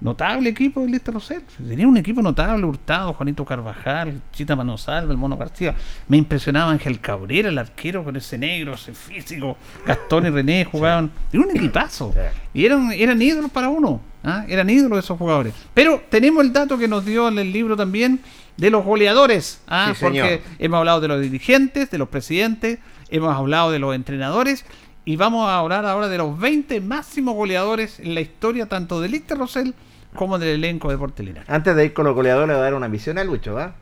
notable 0.00 0.50
equipo 0.50 0.80
del 0.80 0.92
Lister 0.92 1.12
Rosell. 1.14 1.42
Tenía 1.66 1.86
un 1.86 1.96
equipo 1.96 2.22
notable, 2.22 2.64
Hurtado, 2.64 3.12
Juanito 3.14 3.44
Carvajal, 3.44 4.20
Chita 4.32 4.54
Manosalva, 4.54 5.12
el 5.12 5.18
Mono 5.18 5.36
García. 5.36 5.74
Me 6.06 6.16
impresionaba 6.16 6.70
Ángel 6.70 7.00
Cabrera, 7.00 7.48
el 7.48 7.58
arquero 7.58 8.04
con 8.04 8.16
ese 8.16 8.38
negro, 8.38 8.74
ese 8.74 8.94
físico. 8.94 9.56
Gastón 9.86 10.26
y 10.26 10.30
René 10.30 10.64
jugaban. 10.64 11.10
Era 11.32 11.42
un 11.42 11.56
equipazo. 11.56 12.14
Y 12.54 12.64
eran, 12.64 12.92
eran 12.92 13.20
ídolos 13.20 13.50
para 13.50 13.68
uno. 13.68 14.00
¿ah? 14.22 14.44
Eran 14.48 14.70
ídolos 14.70 15.04
esos 15.04 15.18
jugadores. 15.18 15.54
Pero 15.74 16.02
tenemos 16.08 16.44
el 16.44 16.52
dato 16.52 16.78
que 16.78 16.88
nos 16.88 17.04
dio 17.04 17.28
en 17.28 17.38
el 17.38 17.52
libro 17.52 17.76
también 17.76 18.20
de 18.56 18.70
los 18.70 18.84
goleadores. 18.84 19.62
¿ah? 19.66 19.92
Sí, 19.94 20.00
señor. 20.00 20.28
Porque 20.28 20.42
hemos 20.58 20.78
hablado 20.78 21.00
de 21.00 21.08
los 21.08 21.20
dirigentes, 21.20 21.90
de 21.90 21.98
los 21.98 22.08
presidentes, 22.08 22.78
hemos 23.10 23.34
hablado 23.34 23.70
de 23.72 23.78
los 23.78 23.94
entrenadores. 23.94 24.64
Y 25.04 25.16
vamos 25.16 25.48
a 25.48 25.58
hablar 25.58 25.86
ahora 25.86 26.08
de 26.08 26.18
los 26.18 26.38
20 26.38 26.82
máximos 26.82 27.34
goleadores 27.34 27.98
en 27.98 28.14
la 28.14 28.20
historia 28.20 28.66
tanto 28.66 29.00
del 29.00 29.12
Lister 29.12 29.38
Rosell 29.38 29.74
como 30.14 30.38
del 30.38 30.50
elenco 30.50 30.90
de 30.90 30.98
Portelina. 30.98 31.44
Antes 31.46 31.76
de 31.76 31.84
ir 31.86 31.94
con 31.94 32.04
los 32.04 32.14
goleadores, 32.14 32.48
le 32.48 32.54
voy 32.54 32.60
a 32.60 32.64
dar 32.64 32.74
una 32.74 32.88
misión 32.88 33.18
a 33.18 33.24
Lucho, 33.24 33.54
¿va? 33.54 33.74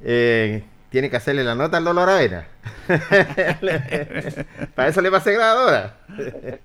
Eh, 0.00 0.64
tiene 0.90 1.10
que 1.10 1.16
hacerle 1.16 1.44
la 1.44 1.54
nota 1.54 1.76
al 1.76 1.84
Lolo 1.84 2.02
Aravena. 2.02 2.46
Para 4.74 4.88
eso 4.88 5.00
le 5.00 5.10
pasé 5.10 5.32
grabadora. 5.32 5.96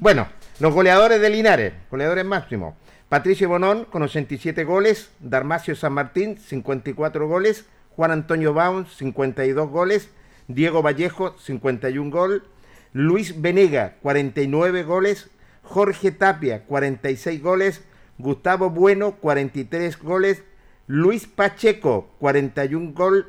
bueno, 0.00 0.28
los 0.60 0.72
goleadores 0.72 1.20
de 1.20 1.30
Linares, 1.30 1.72
goleadores 1.90 2.24
máximos. 2.24 2.74
Patricio 3.08 3.48
Bonón 3.48 3.86
con 3.86 4.02
87 4.02 4.64
goles, 4.64 5.10
Darmacio 5.18 5.74
San 5.74 5.94
Martín 5.94 6.36
54 6.36 7.26
goles, 7.26 7.64
Juan 7.96 8.10
Antonio 8.10 8.52
Baum 8.52 8.84
52 8.86 9.70
goles, 9.70 10.10
Diego 10.46 10.82
Vallejo 10.82 11.34
51 11.38 12.10
gol, 12.10 12.44
Luis 12.92 13.40
Venega 13.40 13.94
49 14.02 14.82
goles, 14.82 15.30
Jorge 15.62 16.10
Tapia 16.10 16.64
46 16.64 17.42
goles, 17.42 17.82
Gustavo 18.18 18.70
Bueno 18.70 19.12
43 19.16 19.98
goles, 19.98 20.42
Luis 20.86 21.26
Pacheco 21.26 22.10
41 22.18 22.92
gol, 22.92 23.26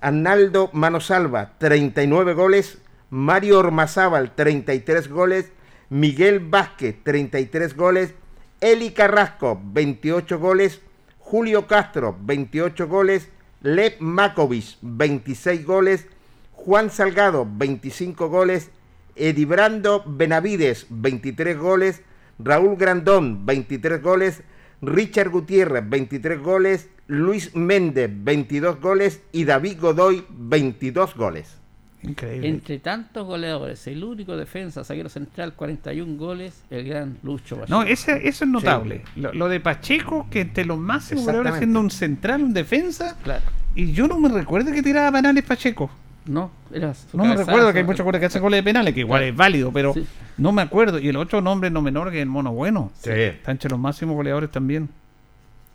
Arnaldo 0.00 0.70
Manosalva 0.72 1.56
39 1.58 2.34
goles, 2.34 2.78
Mario 3.10 3.58
Ormazábal 3.58 4.34
33 4.34 5.08
goles, 5.08 5.52
Miguel 5.88 6.40
Vázquez 6.40 6.96
33 7.04 7.76
goles, 7.76 8.14
Eli 8.60 8.90
Carrasco 8.90 9.60
28 9.62 10.38
goles, 10.38 10.80
Julio 11.18 11.66
Castro 11.66 12.16
28 12.20 12.88
goles, 12.88 13.28
Lev 13.62 14.00
Makovic 14.00 14.76
26 14.82 15.64
goles, 15.64 16.06
Juan 16.52 16.90
Salgado 16.90 17.46
25 17.48 18.28
goles, 18.28 18.70
Edibrando 19.14 20.02
Benavides 20.06 20.86
23 20.90 21.56
goles, 21.56 22.02
Raúl 22.38 22.76
Grandón 22.76 23.46
23 23.46 24.02
goles, 24.02 24.42
Richard 24.82 25.30
Gutiérrez 25.30 25.88
23 25.88 26.40
goles, 26.40 26.90
Luis 27.06 27.54
Méndez 27.54 28.10
22 28.12 28.80
goles 28.80 29.22
y 29.32 29.44
David 29.44 29.78
Godoy 29.80 30.24
22 30.30 31.14
goles. 31.14 31.58
Increíble. 32.02 32.48
Entre 32.48 32.78
tantos 32.78 33.26
goleadores, 33.26 33.86
el 33.86 34.04
único 34.04 34.36
defensa, 34.36 34.84
zaguero 34.84 35.08
central, 35.08 35.54
41 35.54 36.16
goles, 36.16 36.62
el 36.70 36.86
gran 36.86 37.18
Lucho 37.22 37.56
Pacheco. 37.56 37.74
No, 37.74 37.82
ese, 37.82 38.28
eso 38.28 38.44
es 38.44 38.50
notable. 38.50 39.02
Lo, 39.16 39.32
lo 39.32 39.48
de 39.48 39.60
Pacheco, 39.60 40.28
que 40.30 40.42
entre 40.42 40.64
los 40.64 40.78
máximos 40.78 41.24
goleadores 41.24 41.56
siendo 41.56 41.80
un 41.80 41.90
central, 41.90 42.42
un 42.42 42.52
defensa. 42.52 43.16
Claro. 43.24 43.44
Y 43.74 43.92
yo 43.92 44.06
no 44.06 44.18
me 44.20 44.28
recuerdo 44.28 44.72
que 44.72 44.82
tiraba 44.82 45.10
penales 45.10 45.42
Pacheco. 45.44 45.90
No, 46.26 46.50
era 46.72 46.92
su 46.94 47.16
No 47.16 47.24
me 47.24 47.36
recuerdo 47.36 47.72
que 47.72 47.78
hay 47.78 47.84
muchos 47.84 48.04
goles 48.04 48.18
que 48.20 48.26
hacen 48.26 48.42
goles 48.42 48.58
de 48.58 48.62
penales, 48.64 48.92
que 48.94 49.00
igual 49.00 49.20
Claro. 49.20 49.30
es 49.32 49.36
válido, 49.36 49.72
pero 49.72 49.94
Sí. 49.94 50.06
no 50.38 50.52
me 50.52 50.62
acuerdo. 50.62 50.98
Y 50.98 51.08
el 51.08 51.16
otro 51.16 51.40
nombre 51.40 51.70
no 51.70 51.82
menor 51.82 52.10
que 52.10 52.20
el 52.20 52.26
Mono 52.28 52.52
Bueno. 52.52 52.90
Sí. 52.98 53.10
Está 53.12 53.52
entre 53.52 53.70
los 53.70 53.78
máximos 53.78 54.16
goleadores 54.16 54.50
también. 54.50 54.88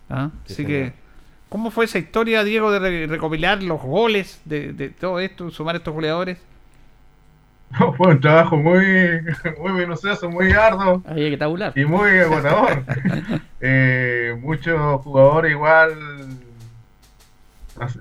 ¿Ah? 0.10 0.30
Sí, 0.46 0.54
Así 0.54 0.56
señor. 0.66 0.70
que, 0.72 0.94
¿cómo 1.50 1.72
fue 1.72 1.86
esa 1.86 2.00
historia, 2.00 2.44
Diego, 2.44 2.70
de 2.72 2.80
re- 2.80 3.08
recopilar 3.08 3.64
los 3.64 3.82
goles 3.82 4.42
de, 4.46 4.74
de 4.74 4.90
todo 4.90 5.20
esto, 5.22 5.50
sumar 5.52 5.76
estos 5.78 5.94
goleadores? 5.94 6.38
No, 7.80 7.94
fue 7.94 8.08
un 8.10 8.20
trabajo 8.20 8.58
muy, 8.58 8.86
muy 9.62 9.72
minucioso, 9.72 10.30
muy 10.30 10.52
arduo 10.52 11.02
Había 11.08 11.30
que 11.30 11.38
tabular. 11.38 11.72
y 11.78 11.86
muy 11.86 12.10
agotador. 12.20 12.84
Eh, 13.64 14.36
muchos 14.42 15.02
jugadores 15.02 15.52
igual 15.52 15.92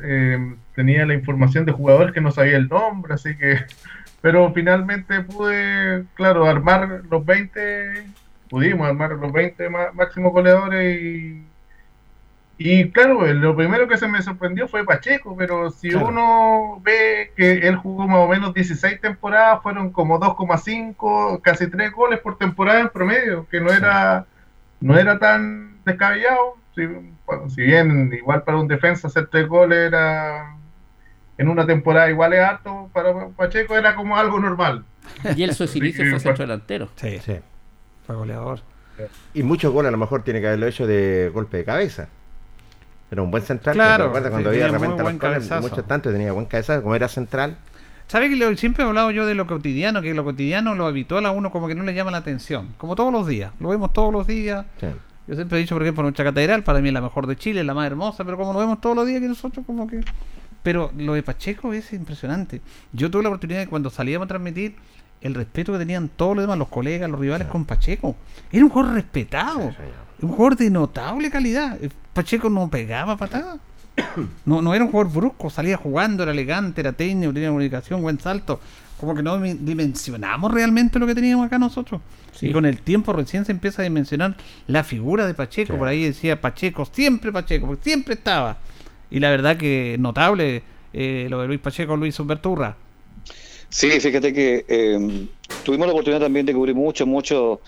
eh, 0.02 0.54
tenía 0.74 1.06
la 1.06 1.14
información 1.14 1.64
de 1.64 1.72
jugadores 1.72 2.12
que 2.14 2.20
no 2.20 2.30
sabía 2.30 2.56
el 2.56 2.68
nombre, 2.68 3.14
así 3.14 3.36
que, 3.36 3.58
pero 4.20 4.52
finalmente 4.52 5.20
pude, 5.22 6.04
claro, 6.14 6.46
armar 6.46 7.02
los 7.10 7.24
20, 7.24 8.06
pudimos 8.48 8.86
armar 8.88 9.12
los 9.12 9.32
20 9.32 9.68
má- 9.70 9.92
máximos 9.92 10.32
goleadores 10.32 11.00
y, 11.00 11.44
y 12.58 12.90
claro, 12.90 13.26
eh, 13.26 13.32
lo 13.32 13.56
primero 13.56 13.88
que 13.88 13.96
se 13.96 14.06
me 14.06 14.20
sorprendió 14.20 14.68
fue 14.68 14.84
Pacheco, 14.84 15.34
pero 15.36 15.70
si 15.70 15.88
Claro. 15.88 16.08
uno 16.08 16.80
ve 16.82 17.32
que 17.34 17.66
él 17.66 17.76
jugó 17.76 18.06
más 18.06 18.18
o 18.18 18.28
menos 18.28 18.52
16 18.52 19.00
temporadas, 19.00 19.62
fueron 19.62 19.90
como 19.90 20.18
2,5, 20.20 21.40
casi 21.40 21.70
3 21.70 21.90
goles 21.92 22.18
por 22.20 22.36
temporada 22.36 22.80
en 22.80 22.90
promedio, 22.90 23.46
que 23.50 23.60
no 23.60 23.72
era 23.72 24.26
no 24.82 24.98
era 24.98 25.18
tan 25.18 25.74
descabellado. 25.84 26.56
Si, 26.74 26.82
bueno, 27.30 27.50
si 27.50 27.62
bien 27.62 28.12
igual 28.12 28.42
para 28.42 28.58
un 28.58 28.68
defensa 28.68 29.08
hacer 29.08 29.26
3 29.28 29.46
goles 29.48 29.78
era 29.78 30.56
en 31.38 31.48
una 31.48 31.66
temporada 31.66 32.10
igual 32.10 32.32
es 32.34 32.40
harto, 32.40 32.90
para 32.92 33.28
Pacheco 33.28 33.76
era 33.76 33.94
como 33.94 34.16
algo 34.16 34.38
normal. 34.40 34.84
Y 35.36 35.42
él, 35.42 35.54
su 35.54 35.64
inicio 35.78 36.04
fue 36.10 36.20
centro 36.20 36.44
delantero. 36.44 36.88
Sí, 36.96 37.18
Sí. 37.24 37.36
fue 38.06 38.14
goleador. 38.16 38.60
Y 39.32 39.42
muchos 39.42 39.72
goles 39.72 39.88
a 39.88 39.92
lo 39.92 39.96
mejor 39.98 40.22
tiene 40.22 40.40
que 40.42 40.48
haberlo 40.48 40.66
hecho 40.66 40.86
de 40.86 41.30
golpe 41.32 41.56
de 41.56 41.64
cabeza. 41.64 42.08
Era 43.10 43.22
un 43.22 43.30
buen 43.30 43.42
central. 43.42 43.74
Claro, 43.74 44.04
¿te 44.04 44.08
acuerdas 44.10 44.30
cuando 44.30 44.50
sí, 44.52 44.56
había 44.60 44.68
repente 44.72 45.02
buen 45.02 45.18
goles? 45.18 45.34
cabezazo. 45.48 45.62
Muchos 45.68 45.86
tantos 45.86 46.12
tenía 46.12 46.32
buen 46.32 46.44
cabezazo, 46.46 46.82
como 46.82 46.94
era 46.94 47.08
central. 47.08 47.56
¿Sabe 48.08 48.28
que 48.28 48.36
lo- 48.36 48.54
siempre 48.56 48.84
he 48.84 48.86
hablado 48.86 49.10
yo 49.10 49.24
de 49.24 49.34
lo 49.34 49.46
cotidiano? 49.46 50.02
Que 50.02 50.12
lo 50.14 50.22
cotidiano, 50.24 50.74
lo 50.74 50.86
habitual 50.86 51.24
a 51.26 51.30
uno 51.30 51.50
como 51.50 51.66
que 51.66 51.74
no 51.74 51.82
le 51.84 51.94
llama 51.94 52.10
la 52.10 52.18
atención. 52.18 52.74
Como 52.76 52.94
todos 52.94 53.12
los 53.12 53.26
días. 53.26 53.52
Lo 53.58 53.70
vemos 53.70 53.92
todos 53.92 54.12
los 54.12 54.26
días. 54.26 54.66
Sí. 54.78 54.86
Yo 55.30 55.36
siempre 55.36 55.58
he 55.58 55.60
dicho, 55.60 55.76
por 55.76 55.82
ejemplo, 55.82 56.02
nuestra 56.02 56.24
catedral, 56.24 56.64
para 56.64 56.80
mí 56.80 56.88
es 56.88 56.94
la 56.94 57.00
mejor 57.00 57.28
de 57.28 57.36
Chile, 57.36 57.62
la 57.62 57.72
más 57.72 57.86
hermosa, 57.86 58.24
pero 58.24 58.36
como 58.36 58.52
lo 58.52 58.58
vemos 58.58 58.80
todos 58.80 58.96
los 58.96 59.06
días 59.06 59.20
que 59.20 59.28
nosotros 59.28 59.64
como 59.64 59.86
que... 59.86 60.00
Pero 60.64 60.90
lo 60.98 61.14
de 61.14 61.22
Pacheco 61.22 61.72
es 61.72 61.92
impresionante. 61.92 62.60
Yo 62.92 63.12
tuve 63.12 63.22
la 63.22 63.28
oportunidad 63.28 63.60
de 63.60 63.68
cuando 63.68 63.90
salíamos 63.90 64.26
a 64.26 64.28
transmitir 64.28 64.74
el 65.20 65.34
respeto 65.34 65.70
que 65.70 65.78
tenían 65.78 66.08
todos 66.08 66.34
los 66.34 66.42
demás, 66.42 66.58
los 66.58 66.66
colegas, 66.66 67.08
los 67.08 67.20
rivales 67.20 67.46
con 67.46 67.64
Pacheco. 67.64 68.16
Era 68.50 68.64
un 68.64 68.70
jugador 68.70 68.94
respetado, 68.94 69.72
un 70.20 70.28
jugador 70.30 70.56
de 70.56 70.68
notable 70.68 71.30
calidad. 71.30 71.78
Eh, 71.80 71.90
Pacheco 72.12 72.50
no 72.50 72.68
pegaba 72.68 73.16
patadas. 73.16 73.60
No, 74.44 74.60
no 74.62 74.74
era 74.74 74.84
un 74.84 74.90
jugador 74.90 75.12
brusco, 75.12 75.48
salía 75.48 75.76
jugando, 75.76 76.24
era 76.24 76.32
elegante, 76.32 76.80
era 76.80 76.92
técnico, 76.92 77.32
tenía 77.32 77.50
comunicación, 77.50 78.02
buen 78.02 78.18
salto. 78.18 78.58
Como 79.00 79.14
que 79.14 79.22
no 79.22 79.40
dimensionamos 79.40 80.52
realmente 80.52 80.98
lo 80.98 81.06
que 81.06 81.14
teníamos 81.14 81.46
acá 81.46 81.58
nosotros. 81.58 82.02
Sí. 82.32 82.48
Y 82.48 82.52
con 82.52 82.66
el 82.66 82.82
tiempo 82.82 83.14
recién 83.14 83.46
se 83.46 83.52
empieza 83.52 83.80
a 83.80 83.84
dimensionar 83.84 84.36
la 84.66 84.84
figura 84.84 85.26
de 85.26 85.32
Pacheco. 85.32 85.72
Sí. 85.72 85.78
Por 85.78 85.88
ahí 85.88 86.04
decía 86.04 86.38
Pacheco, 86.38 86.84
siempre 86.84 87.32
Pacheco, 87.32 87.66
porque 87.66 87.82
siempre 87.82 88.14
estaba. 88.14 88.58
Y 89.10 89.20
la 89.20 89.30
verdad 89.30 89.56
que 89.56 89.96
notable 89.98 90.62
eh, 90.92 91.28
lo 91.30 91.40
de 91.40 91.46
Luis 91.46 91.60
Pacheco, 91.60 91.96
Luis 91.96 92.20
Humberturra. 92.20 92.76
Sí, 93.70 93.88
fíjate 94.00 94.34
que 94.34 94.66
eh, 94.68 95.26
tuvimos 95.64 95.86
la 95.86 95.92
oportunidad 95.92 96.20
también 96.20 96.44
de 96.44 96.52
cubrir 96.52 96.74
mucho, 96.74 97.06
mucho 97.06 97.60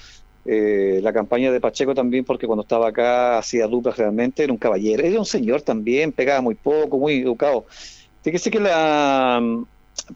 eh, 0.45 1.01
la 1.03 1.13
campaña 1.13 1.53
de 1.53 1.61
Pacheco 1.61 1.95
también, 1.95 2.25
porque 2.25 2.47
cuando 2.47 2.63
estaba 2.63 2.89
acá 2.89 3.39
hacía 3.39 3.67
duplas 3.69 3.97
realmente, 3.97 4.43
era 4.43 4.53
un 4.53 4.59
caballero, 4.59 5.03
era 5.03 5.19
un 5.19 5.25
señor 5.25 5.63
también, 5.63 6.13
pegaba 6.13 6.41
muy 6.41 6.57
poco, 6.57 6.99
muy 6.99 7.21
educado. 7.21 7.67
Fíjese 8.23 8.51
que 8.51 8.61
la 8.61 9.41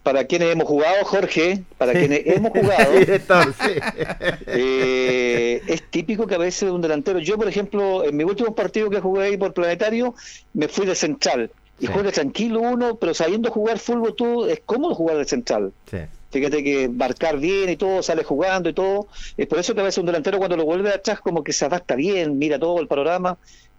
para 0.02 0.24
quienes 0.24 0.52
hemos 0.52 0.66
jugado, 0.66 1.04
Jorge, 1.04 1.62
para 1.78 1.92
quienes 1.92 2.22
hemos 2.26 2.50
jugado, 2.52 2.92
Director, 2.98 3.54
eh, 4.46 5.62
es 5.66 5.82
típico 5.90 6.26
que 6.26 6.34
a 6.34 6.38
veces 6.38 6.70
un 6.70 6.80
delantero, 6.80 7.18
yo 7.18 7.36
por 7.36 7.48
ejemplo, 7.48 8.04
en 8.04 8.16
mi 8.16 8.24
último 8.24 8.54
partido 8.54 8.90
que 8.90 9.00
jugué 9.00 9.24
ahí 9.24 9.36
por 9.36 9.52
Planetario, 9.54 10.14
me 10.54 10.68
fui 10.68 10.86
de 10.86 10.94
central. 10.94 11.50
Y 11.78 11.86
Sí. 11.86 11.92
juega 11.92 12.10
tranquilo 12.10 12.60
uno, 12.60 12.96
pero 12.96 13.12
sabiendo 13.12 13.50
jugar 13.50 13.78
fútbol 13.78 14.14
tú, 14.16 14.46
es 14.46 14.60
cómodo 14.64 14.94
jugar 14.94 15.18
de 15.18 15.26
central. 15.26 15.72
Sí. 15.90 15.98
Fíjate 16.30 16.64
que 16.64 16.88
marcar 16.88 17.38
bien 17.38 17.68
y 17.68 17.76
todo, 17.76 18.02
sale 18.02 18.24
jugando 18.24 18.68
y 18.70 18.72
todo. 18.72 19.08
Es 19.36 19.46
por 19.46 19.58
eso 19.58 19.74
que 19.74 19.80
a 19.80 19.84
veces 19.84 19.98
un 19.98 20.06
delantero 20.06 20.38
cuando 20.38 20.56
lo 20.56 20.64
vuelve 20.64 20.90
atrás 20.90 21.20
como 21.20 21.44
que 21.44 21.52
se 21.52 21.64
adapta 21.66 21.94
bien, 21.94 22.38
mira 22.38 22.58
todo 22.58 22.80
el 22.80 22.88
panorama. 22.88 23.36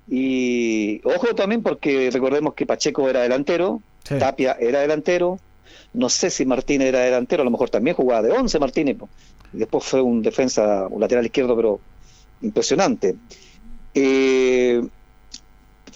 Y 0.08 1.02
ojo 1.06 1.34
también 1.36 1.62
porque 1.64 2.10
recordemos 2.12 2.54
que 2.54 2.66
Pacheco 2.66 3.10
era 3.10 3.22
delantero, 3.22 3.82
Sí. 4.04 4.16
Tapia 4.20 4.56
era 4.60 4.80
delantero, 4.80 5.38
no 5.98 6.10
sé 6.10 6.30
si 6.30 6.46
Martínez 6.46 6.90
era 6.90 7.00
delantero, 7.00 7.42
a 7.42 7.46
lo 7.46 7.52
mejor 7.52 7.70
también 7.70 7.96
jugaba 7.96 8.22
de 8.22 8.32
11 8.32 8.60
Martínez. 8.60 8.98
después 9.52 9.84
fue 9.84 10.02
un 10.02 10.22
defensa, 10.22 10.88
un 10.90 11.02
lateral 11.02 11.26
izquierdo, 11.26 11.56
pero 11.56 11.80
impresionante. 12.42 13.16
Eh, 13.94 14.88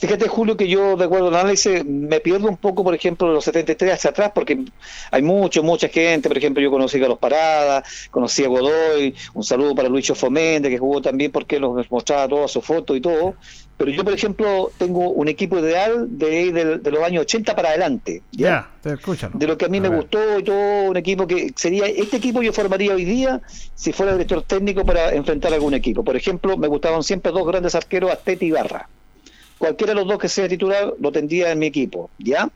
Fíjate, 0.01 0.27
Julio, 0.27 0.57
que 0.57 0.67
yo, 0.67 0.97
de 0.97 1.05
acuerdo 1.05 1.27
al 1.27 1.35
análisis, 1.35 1.85
me 1.85 2.19
pierdo 2.19 2.49
un 2.49 2.57
poco, 2.57 2.83
por 2.83 2.95
ejemplo, 2.95 3.27
de 3.27 3.35
los 3.35 3.43
73 3.43 3.93
hacia 3.93 4.09
atrás, 4.09 4.31
porque 4.33 4.65
hay 5.11 5.21
mucho, 5.21 5.61
mucha 5.61 5.89
gente. 5.89 6.27
Por 6.27 6.39
ejemplo, 6.39 6.59
yo 6.59 6.71
conocí 6.71 6.97
a 6.97 7.01
Carlos 7.01 7.19
Parada, 7.19 7.83
conocí 8.09 8.43
a 8.43 8.47
Godoy, 8.47 9.13
un 9.35 9.43
saludo 9.43 9.75
para 9.75 9.89
Luis 9.89 10.11
Foméndez, 10.11 10.71
que 10.71 10.79
jugó 10.79 11.03
también 11.03 11.31
porque 11.31 11.59
nos 11.59 11.91
mostraba 11.91 12.27
toda 12.27 12.47
su 12.47 12.63
foto 12.63 12.95
y 12.95 13.01
todo. 13.01 13.35
Pero 13.77 13.91
yo, 13.91 14.03
por 14.03 14.13
ejemplo, 14.13 14.71
tengo 14.79 15.11
un 15.11 15.27
equipo 15.27 15.59
ideal 15.59 16.07
de, 16.09 16.51
de, 16.51 16.77
de 16.79 16.91
los 16.91 17.03
años 17.03 17.21
80 17.21 17.55
para 17.55 17.69
adelante. 17.69 18.23
Ya, 18.31 18.71
te 18.81 18.93
escuchan. 18.93 19.33
De 19.35 19.45
lo 19.45 19.55
que 19.55 19.65
a 19.65 19.69
mí 19.69 19.79
me 19.79 19.89
ver. 19.89 19.99
gustó 19.99 20.39
y 20.39 20.43
todo, 20.43 20.89
un 20.89 20.97
equipo 20.97 21.27
que 21.27 21.53
sería, 21.55 21.85
este 21.85 22.17
equipo 22.17 22.41
yo 22.41 22.53
formaría 22.53 22.95
hoy 22.95 23.05
día 23.05 23.39
si 23.75 23.93
fuera 23.93 24.13
director 24.13 24.41
técnico 24.41 24.83
para 24.83 25.13
enfrentar 25.13 25.53
algún 25.53 25.75
equipo. 25.75 26.03
Por 26.03 26.15
ejemplo, 26.15 26.57
me 26.57 26.67
gustaban 26.67 27.03
siempre 27.03 27.31
dos 27.31 27.45
grandes 27.45 27.75
arqueros, 27.75 28.09
Astete 28.11 28.45
y 28.45 28.51
Barra. 28.51 28.89
Cualquiera 29.61 29.91
de 29.93 29.99
los 29.99 30.07
dos 30.07 30.17
que 30.17 30.27
sea 30.27 30.47
titular 30.49 30.95
lo 30.99 31.11
tendría 31.11 31.51
en 31.51 31.59
mi 31.59 31.67
equipo, 31.67 32.09
¿ya? 32.17 32.49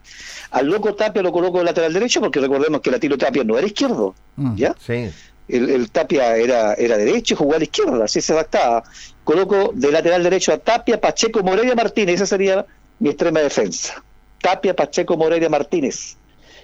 Al 0.50 0.66
loco 0.66 0.96
Tapia 0.96 1.22
lo 1.22 1.32
coloco 1.32 1.60
de 1.60 1.66
lateral 1.66 1.94
derecho 1.94 2.20
porque 2.20 2.40
recordemos 2.40 2.82
que 2.82 2.90
el 2.90 3.00
Tilo 3.00 3.16
Tapia 3.16 3.44
no 3.44 3.56
era 3.60 3.68
izquierdo, 3.68 4.16
Mm. 4.38 4.56
¿ya? 4.56 4.76
Sí. 4.80 5.12
El, 5.48 5.70
el 5.70 5.92
Tapia 5.92 6.36
era, 6.36 6.74
era 6.74 6.98
derecho 6.98 7.36
y 7.36 7.38
jugaba 7.38 7.58
a 7.58 7.60
la 7.60 7.66
izquierda, 7.66 8.06
así 8.06 8.22
se 8.22 8.34
adaptaba. 8.34 8.84
Coloco 9.24 9.70
de 9.76 9.92
lateral 9.92 10.24
derecho 10.24 10.52
a 10.52 10.58
Tapia, 10.58 11.00
Pacheco, 11.00 11.44
Moreira, 11.44 11.76
Martínez, 11.76 12.16
esa 12.16 12.26
sería 12.26 12.66
mi 12.98 13.10
extrema 13.10 13.40
defensa. 13.42 14.04
Tapia, 14.42 14.76
Pacheco, 14.76 15.16
Moreira, 15.16 15.48
Martínez. 15.48 16.18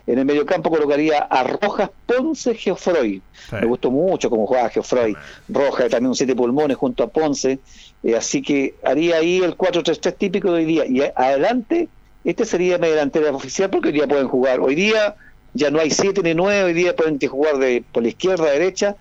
En 0.07 0.17
el 0.17 0.25
mediocampo 0.25 0.71
colocaría 0.71 1.19
a 1.19 1.43
Rojas, 1.43 1.91
Ponce, 2.07 2.55
Geoffroy. 2.55 3.21
Sí. 3.51 3.55
Me 3.61 3.67
gustó 3.67 3.91
mucho 3.91 4.31
cómo 4.31 4.47
jugaba 4.47 4.69
Geoffroy. 4.69 5.15
Rojas 5.47 5.91
también 5.91 6.07
un 6.07 6.15
siete 6.15 6.35
pulmones 6.35 6.75
junto 6.77 7.03
a 7.03 7.07
Ponce. 7.07 7.59
Eh, 8.03 8.15
así 8.15 8.41
que 8.41 8.75
haría 8.83 9.17
ahí 9.17 9.39
el 9.39 9.55
4-3-3 9.55 10.15
típico 10.15 10.51
de 10.51 10.59
hoy 10.59 10.65
día. 10.65 10.85
Y 10.85 11.01
adelante, 11.15 11.87
este 12.23 12.45
sería 12.45 12.77
mi 12.77 12.87
delantera 12.87 13.31
oficial 13.31 13.69
porque 13.69 13.89
hoy 13.89 13.93
día 13.93 14.07
pueden 14.07 14.27
jugar. 14.27 14.59
Hoy 14.59 14.75
día 14.75 15.15
ya 15.53 15.69
no 15.69 15.79
hay 15.79 15.91
siete 15.91 16.21
ni 16.23 16.33
nueve, 16.33 16.63
hoy 16.63 16.73
día 16.73 16.95
pueden 16.95 17.19
jugar 17.19 17.57
de 17.57 17.83
por 17.91 18.03
la 18.03 18.09
izquierda, 18.09 18.45
derecha. 18.45 18.95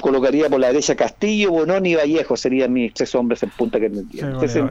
Colocaría 0.00 0.48
por 0.48 0.60
la 0.60 0.68
derecha 0.68 0.94
Castillo, 0.96 1.50
Bononi 1.50 1.90
y 1.92 1.94
Vallejo, 1.94 2.36
serían 2.36 2.72
mis 2.72 2.92
tres 2.94 3.14
hombres 3.14 3.42
en 3.42 3.50
punta 3.50 3.78
que 3.80 3.88
tendría. 3.90 4.22
Sí, 4.22 4.26
Entonces, 4.32 4.62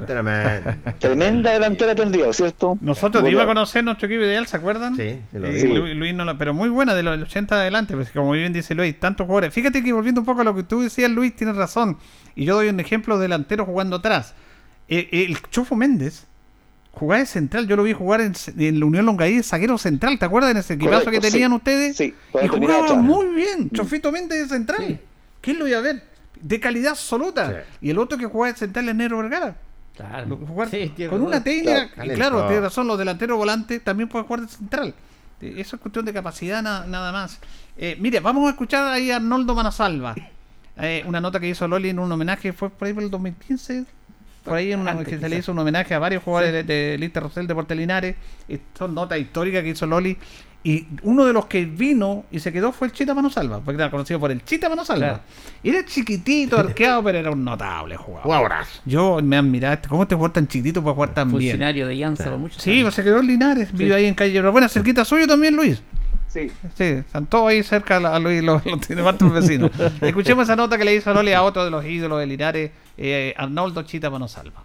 tremenda 1.00 1.52
delantera 1.52 1.96
tendría, 1.96 2.32
¿cierto? 2.34 2.78
Nosotros 2.82 3.24
iba 3.30 3.44
a 3.44 3.46
conocer 3.46 3.84
nuestro 3.84 4.08
equipo 4.08 4.24
ideal, 4.24 4.48
¿se 4.48 4.58
acuerdan? 4.58 4.96
Sí, 4.96 5.18
se 5.32 5.40
lo 5.40 5.48
Eh, 5.48 5.96
Luis 5.96 6.14
no 6.14 6.26
lo- 6.26 6.38
pero 6.38 6.54
muy 6.54 6.70
buena 6.70 6.94
de 6.96 7.04
los 7.04 7.22
80 7.22 7.56
adelante, 7.56 7.96
pues 7.96 8.10
como 8.12 8.32
bien 8.32 8.54
dice 8.54 8.76
Luis, 8.76 9.00
tantos 9.00 9.26
jugadores. 9.26 9.54
Fíjate 9.54 9.84
que 9.84 9.94
volviendo 9.94 10.22
un 10.22 10.26
poco 10.26 10.42
a 10.42 10.44
lo 10.44 10.56
que 10.56 10.64
tú 10.64 10.82
decías, 10.82 11.10
Luis, 11.12 11.36
tienes 11.36 11.56
razón. 11.56 11.98
Y 12.36 12.46
yo 12.46 12.56
doy 12.56 12.70
un 12.70 12.80
ejemplo 12.80 13.18
delantero 13.20 13.66
jugando 13.66 13.98
atrás. 13.98 14.34
Eh, 14.88 15.08
el 15.12 15.38
Chofo 15.50 15.76
Méndez 15.76 16.26
jugaba 16.92 17.20
de 17.20 17.26
central, 17.26 17.68
yo 17.68 17.76
lo 17.76 17.84
vi 17.84 17.94
jugar 17.94 18.22
en, 18.22 18.34
en 18.58 18.80
la 18.80 18.86
Unión 18.86 19.06
Longaí 19.06 19.38
de 19.38 19.44
zaguero 19.44 19.78
central, 19.78 20.20
¿te 20.20 20.26
acuerdas 20.26 20.54
de 20.54 20.60
ese 20.60 20.74
equipazo 20.74 21.06
Correcto, 21.06 21.22
que 21.22 21.32
tenían 21.32 21.52
sí. 21.52 21.56
ustedes? 21.56 21.98
Sí, 21.98 22.14
y 22.44 22.48
jugaba 22.48 22.94
muy 22.96 23.28
bien, 23.28 23.70
Chofito 23.72 24.12
Méndez 24.12 24.40
de 24.50 24.56
central. 24.56 25.00
¿Quién 25.42 25.58
lo 25.60 25.68
iba 25.68 25.80
a 25.80 25.82
ver? 25.82 26.04
De 26.40 26.60
calidad 26.60 26.92
absoluta. 26.92 27.64
Y 27.82 27.90
el 27.90 27.98
otro 27.98 28.18
que 28.18 28.26
jugaba 28.26 28.52
de 28.52 28.58
central 28.60 28.90
es 28.90 28.96
Nero 28.96 29.18
Vergara. 29.20 29.56
Jugar 30.48 30.70
con 31.10 31.22
una 31.22 31.44
técnica, 31.44 31.90
Claro, 31.94 32.12
y 32.12 32.16
claro, 32.16 32.48
tiene 32.48 32.62
razón, 32.62 32.88
los 32.88 32.98
delanteros 32.98 33.38
volantes 33.38 33.84
también 33.84 34.10
pueden 34.10 34.26
jugar 34.28 34.42
de 34.42 34.48
central. 34.48 34.94
Eh, 35.42 35.56
Eso 35.58 35.76
es 35.76 35.82
cuestión 35.82 36.06
de 36.06 36.14
capacidad 36.14 36.62
na- 36.64 36.86
nada 36.88 37.12
más. 37.12 37.40
Eh, 37.78 37.98
mire, 38.00 38.20
vamos 38.20 38.48
a 38.48 38.52
escuchar 38.52 38.88
ahí 38.88 39.12
a 39.12 39.18
Arnoldo 39.18 39.54
Manasalva. 39.56 40.16
Eh, 40.78 41.04
una 41.06 41.20
nota 41.22 41.40
que 41.40 41.50
hizo 41.50 41.68
Loli 41.68 41.90
en 41.90 42.00
un 42.00 42.12
homenaje, 42.12 42.54
fue 42.54 42.70
por 42.70 42.88
ahí 42.88 42.94
por 42.94 43.04
el 43.04 43.10
2015. 43.12 43.86
Por 44.44 44.56
ahí 44.56 44.72
en 44.72 44.80
una, 44.80 44.92
Antes, 44.92 45.08
que 45.08 45.20
se 45.20 45.30
le 45.30 45.38
hizo 45.38 45.52
un 45.52 45.60
homenaje 45.60 45.94
a 45.94 46.00
varios 46.00 46.24
jugadores 46.24 46.52
de, 46.52 46.64
de 46.64 46.98
Lister 46.98 47.22
Rosell 47.24 47.46
de 47.48 47.54
Portelinares. 47.56 48.16
Y 48.50 48.60
son 48.78 48.96
notas 48.96 49.20
históricas 49.20 49.62
que 49.64 49.70
hizo 49.70 49.86
Loli. 49.86 50.18
Y 50.64 50.86
uno 51.02 51.26
de 51.26 51.34
los 51.34 51.48
que 51.48 51.66
vino 51.66 52.26
y 52.32 52.40
se 52.40 52.54
quedó 52.54 52.72
fue 52.72 52.88
el 52.88 52.94
Chita 52.94 53.16
Manosalva, 53.16 53.62
porque 53.62 53.82
era 53.82 53.90
conocido 53.90 54.20
por 54.20 54.30
el 54.32 54.44
Chita 54.46 54.70
Manosalva. 54.70 55.08
Claro. 55.08 55.22
Era 55.64 55.84
chiquitito, 55.86 56.60
arqueado, 56.60 57.04
pero 57.04 57.18
era 57.18 57.32
un 57.32 57.44
notable 57.44 57.98
jugador. 57.98 58.24
Jugadorazo. 58.24 58.82
Yo 58.86 59.20
me 59.24 59.38
admiraba, 59.38 59.74
este, 59.74 59.88
¿cómo 59.88 60.04
este 60.04 60.14
jugador 60.14 60.34
tan 60.34 60.48
chiquitito 60.48 60.84
puede 60.84 60.94
jugar 60.94 61.14
tan 61.16 61.30
bien? 61.30 61.42
Funcionario 61.54 61.88
de 61.88 61.98
Llanza 61.98 62.30
por 62.30 62.38
muchos 62.38 62.62
Sí, 62.62 62.72
años. 62.74 62.84
pues 62.84 62.94
se 62.96 63.04
quedó 63.04 63.20
en 63.22 63.28
Linares, 63.28 63.72
vive 63.74 63.96
ahí 63.96 64.06
en 64.06 64.14
calle 64.14 64.40
Buena, 64.50 64.70
cerquita 64.70 65.04
suyo 65.04 65.26
también, 65.28 65.56
Luis. 65.56 65.82
Sí. 66.32 66.50
Sí, 66.76 66.84
están 66.84 67.26
todos 67.26 67.50
ahí 67.50 67.62
cerca 67.62 67.98
a 67.98 68.18
Luis, 68.18 68.42
los, 68.42 68.66
los 68.66 68.80
tiene 68.80 69.02
cuatro 69.02 69.30
vecinos. 69.30 69.70
Escuchemos 70.02 70.46
esa 70.46 70.56
nota 70.56 70.78
que 70.78 70.86
le 70.86 70.96
hizo 70.96 71.14
Loli 71.14 71.34
a 71.34 71.44
otro 71.44 71.66
de 71.66 71.70
los 71.70 71.86
ídolos 71.86 72.20
de 72.22 72.26
Linares, 72.26 72.72
eh, 72.98 73.34
Arnoldo 73.36 73.84
Chita 73.84 74.10
Manosalva. 74.10 74.64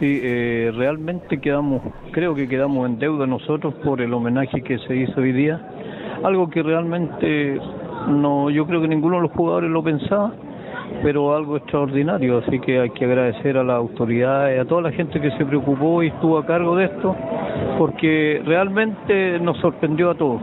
Sí, 0.00 0.20
eh, 0.20 0.72
realmente 0.74 1.40
quedamos, 1.40 1.80
creo 2.10 2.34
que 2.34 2.48
quedamos 2.48 2.88
en 2.88 2.98
deuda 2.98 3.24
nosotros 3.24 3.72
por 3.84 4.00
el 4.00 4.12
homenaje 4.12 4.60
que 4.62 4.78
se 4.80 4.96
hizo 4.96 5.20
hoy 5.20 5.30
día. 5.30 5.64
Algo 6.24 6.50
que 6.50 6.60
realmente 6.64 7.60
no, 8.08 8.50
yo 8.50 8.66
creo 8.66 8.82
que 8.82 8.88
ninguno 8.88 9.16
de 9.16 9.22
los 9.22 9.30
jugadores 9.30 9.70
lo 9.70 9.84
pensaba, 9.84 10.34
pero 11.04 11.36
algo 11.36 11.56
extraordinario. 11.56 12.38
Así 12.38 12.58
que 12.58 12.80
hay 12.80 12.90
que 12.90 13.04
agradecer 13.04 13.56
a 13.56 13.62
las 13.62 13.76
autoridades, 13.76 14.60
a 14.60 14.64
toda 14.64 14.82
la 14.82 14.90
gente 14.90 15.20
que 15.20 15.30
se 15.38 15.46
preocupó 15.46 16.02
y 16.02 16.08
estuvo 16.08 16.36
a 16.36 16.44
cargo 16.44 16.74
de 16.74 16.86
esto, 16.86 17.14
porque 17.78 18.42
realmente 18.44 19.38
nos 19.38 19.56
sorprendió 19.58 20.10
a 20.10 20.14
todos. 20.16 20.42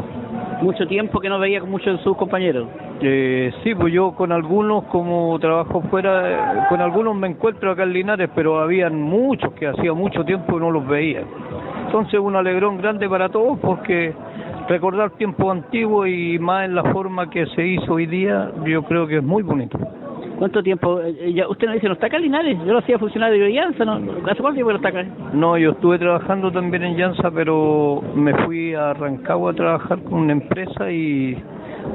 Mucho 0.64 0.88
tiempo 0.88 1.20
que 1.20 1.28
no 1.28 1.40
veía 1.40 1.60
con 1.60 1.70
muchos 1.70 1.98
de 1.98 2.04
sus 2.04 2.16
compañeros. 2.16 2.70
Eh, 3.02 3.52
sí, 3.64 3.76
pues 3.76 3.94
yo 3.94 4.14
con 4.14 4.32
algunos, 4.32 4.86
como 4.86 5.38
trabajo 5.38 5.82
fuera, 5.90 6.68
con 6.70 6.80
algunos 6.80 7.14
me 7.18 7.28
encuentro 7.28 7.72
acá 7.72 7.84
en 7.84 7.92
Linares, 7.92 8.30
pero 8.34 8.62
habían 8.62 9.02
muchos 9.02 9.52
que 9.56 9.68
hacía 9.68 9.92
mucho 9.92 10.24
tiempo 10.24 10.54
que 10.54 10.60
no 10.62 10.72
los 10.72 10.88
veía. 10.88 11.22
Entonces 11.86 12.18
un 12.18 12.38
alegrón 12.38 12.78
grande 12.78 13.10
para 13.10 13.28
todos 13.28 13.60
porque 13.60 14.14
recordar 14.70 15.12
tiempos 15.12 15.52
antiguos 15.52 16.08
y 16.08 16.40
más 16.40 16.64
en 16.64 16.76
la 16.76 16.84
forma 16.94 17.30
que 17.30 17.46
se 17.48 17.68
hizo 17.68 17.96
hoy 17.96 18.06
día, 18.06 18.50
yo 18.66 18.84
creo 18.84 19.06
que 19.06 19.18
es 19.18 19.24
muy 19.24 19.44
bonito. 19.44 19.78
¿Cuánto 20.38 20.64
tiempo? 20.64 21.00
eh, 21.02 21.34
ya 21.34 21.48
usted 21.48 21.68
nos 21.68 21.76
dice, 21.76 21.88
no 21.88 21.94
está 21.94 22.08
acá 22.08 22.18
Linares. 22.18 22.58
Yo 22.60 22.74
lo 22.74 22.80
hacía 22.80 22.98
funcionario 23.00 23.44
de 23.44 23.52
Llanza, 23.52 23.86
¿no? 23.86 23.94
¿Hace 23.94 24.42
cuánto 24.42 24.54
tiempo 24.54 24.72
no 24.72 24.78
está 24.78 24.90
acá? 24.90 25.06
No, 25.34 25.58
yo 25.58 25.72
estuve 25.72 26.00
trabajando 26.00 26.52
también 26.52 26.84
en 26.84 26.98
Llanza, 26.98 27.32
pero 27.32 28.02
me 28.16 28.34
fui 28.46 28.74
a 28.74 28.94
Rancagua 28.94 29.52
a 29.52 29.56
trabajar 29.56 30.02
con 30.04 30.14
una 30.16 30.34
empresa 30.34 30.92
y 30.92 31.38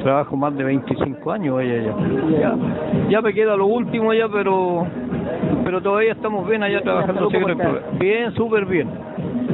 trabajo 0.02 0.36
más 0.36 0.56
de 0.56 0.65
25 0.65 1.31
años 1.32 1.59
allá 1.59 1.82
ya. 1.82 1.94
Ya, 2.39 2.56
ya 3.09 3.20
me 3.20 3.32
queda 3.32 3.56
lo 3.56 3.66
último 3.66 4.12
ya, 4.12 4.28
pero 4.28 4.86
pero 5.65 5.82
todavía 5.82 6.12
estamos 6.12 6.48
bien 6.48 6.62
allá 6.62 6.81
trabajando. 6.81 7.28
no. 7.31 7.98
Bien, 7.98 8.32
súper 8.32 8.65
bien. 8.65 8.89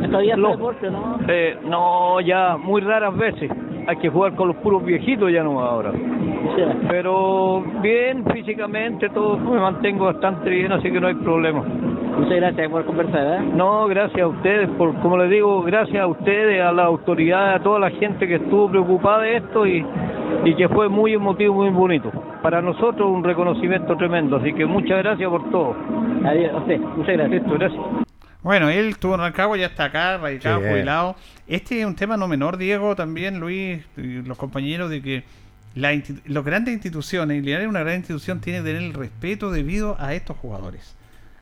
Todavía 0.06 0.35
está 0.35 0.48
deporte, 0.48 0.90
¿no? 0.90 1.19
Eh, 1.27 1.59
no, 1.65 2.20
ya 2.20 2.56
muy 2.56 2.81
raras 2.82 3.16
veces. 3.16 3.51
Hay 3.86 3.97
que 3.97 4.09
jugar 4.09 4.35
con 4.35 4.48
los 4.48 4.56
puros 4.59 4.85
viejitos 4.85 5.31
ya 5.32 5.43
no 5.43 5.61
ahora. 5.61 5.93
Pero 6.89 7.65
bien 7.82 8.24
físicamente, 8.32 9.09
todo 9.11 9.36
me 9.39 9.59
mantengo 9.59 10.05
bastante 10.06 10.51
bien, 10.51 10.73
así 10.73 10.90
que 10.90 11.01
no 11.01 11.09
hay 11.09 11.15
problema. 11.15 11.62
Muchas 11.62 12.36
gracias 12.36 12.70
por 12.70 12.85
conversar, 12.85 13.43
¿eh? 13.43 13.47
No, 13.55 13.86
gracias 13.89 14.23
a 14.23 14.28
ustedes, 14.28 14.69
por, 14.78 14.94
como 15.01 15.19
les 15.19 15.31
digo, 15.31 15.62
gracias 15.62 16.01
a 16.01 16.06
ustedes, 16.06 16.62
a 16.62 16.70
las 16.70 16.86
autoridades, 16.86 17.61
a 17.61 17.62
toda 17.62 17.81
la 17.81 17.90
gente 17.90 18.28
que 18.28 18.36
estuvo 18.36 18.70
preocupada 18.70 19.23
de 19.23 19.36
esto 19.39 19.66
y, 19.66 19.85
y 20.44 20.55
que 20.56 20.69
fue 20.69 20.89
muy 20.89 21.15
emotivo, 21.15 21.55
muy 21.55 21.70
bonito. 21.70 22.11
Para 22.43 22.61
nosotros 22.61 23.09
un 23.11 23.24
reconocimiento 23.24 23.97
tremendo, 23.97 24.36
así 24.36 24.52
que 24.52 24.66
muchas 24.66 24.98
gracias 25.02 25.28
por 25.28 25.51
todo. 25.51 25.77
Adiós, 26.24 26.52
a 26.55 26.56
usted, 26.59 26.78
muchas 26.78 27.15
gracias. 27.16 27.31
Listo, 27.43 27.55
gracias. 27.59 27.82
Bueno, 28.43 28.69
él 28.69 28.89
estuvo 28.90 29.15
en 29.15 29.20
Rancagua, 29.20 29.56
ya 29.56 29.66
está 29.66 29.85
acá, 29.85 30.19
radicado, 30.19 30.61
Sí. 30.61 30.69
jubilado. 30.69 31.16
Este 31.47 31.81
es 31.81 31.86
un 31.86 31.94
tema 31.97 32.16
no 32.16 32.28
menor, 32.28 32.59
Diego, 32.59 32.94
también, 32.94 33.40
Luis, 33.40 33.82
y 33.97 34.23
los 34.23 34.36
compañeros, 34.36 34.90
de 34.90 35.01
que 35.01 35.24
las 35.74 36.44
grandes 36.44 36.74
instituciones, 36.74 37.43
y 37.44 37.51
es 37.52 37.66
una 37.66 37.81
gran 37.81 37.97
institución, 37.97 38.40
tiene 38.40 38.59
que 38.61 38.66
tener 38.66 38.82
el 38.82 38.93
respeto 38.93 39.51
debido 39.51 39.97
a 39.98 40.15
estos 40.15 40.36
jugadores. 40.36 40.94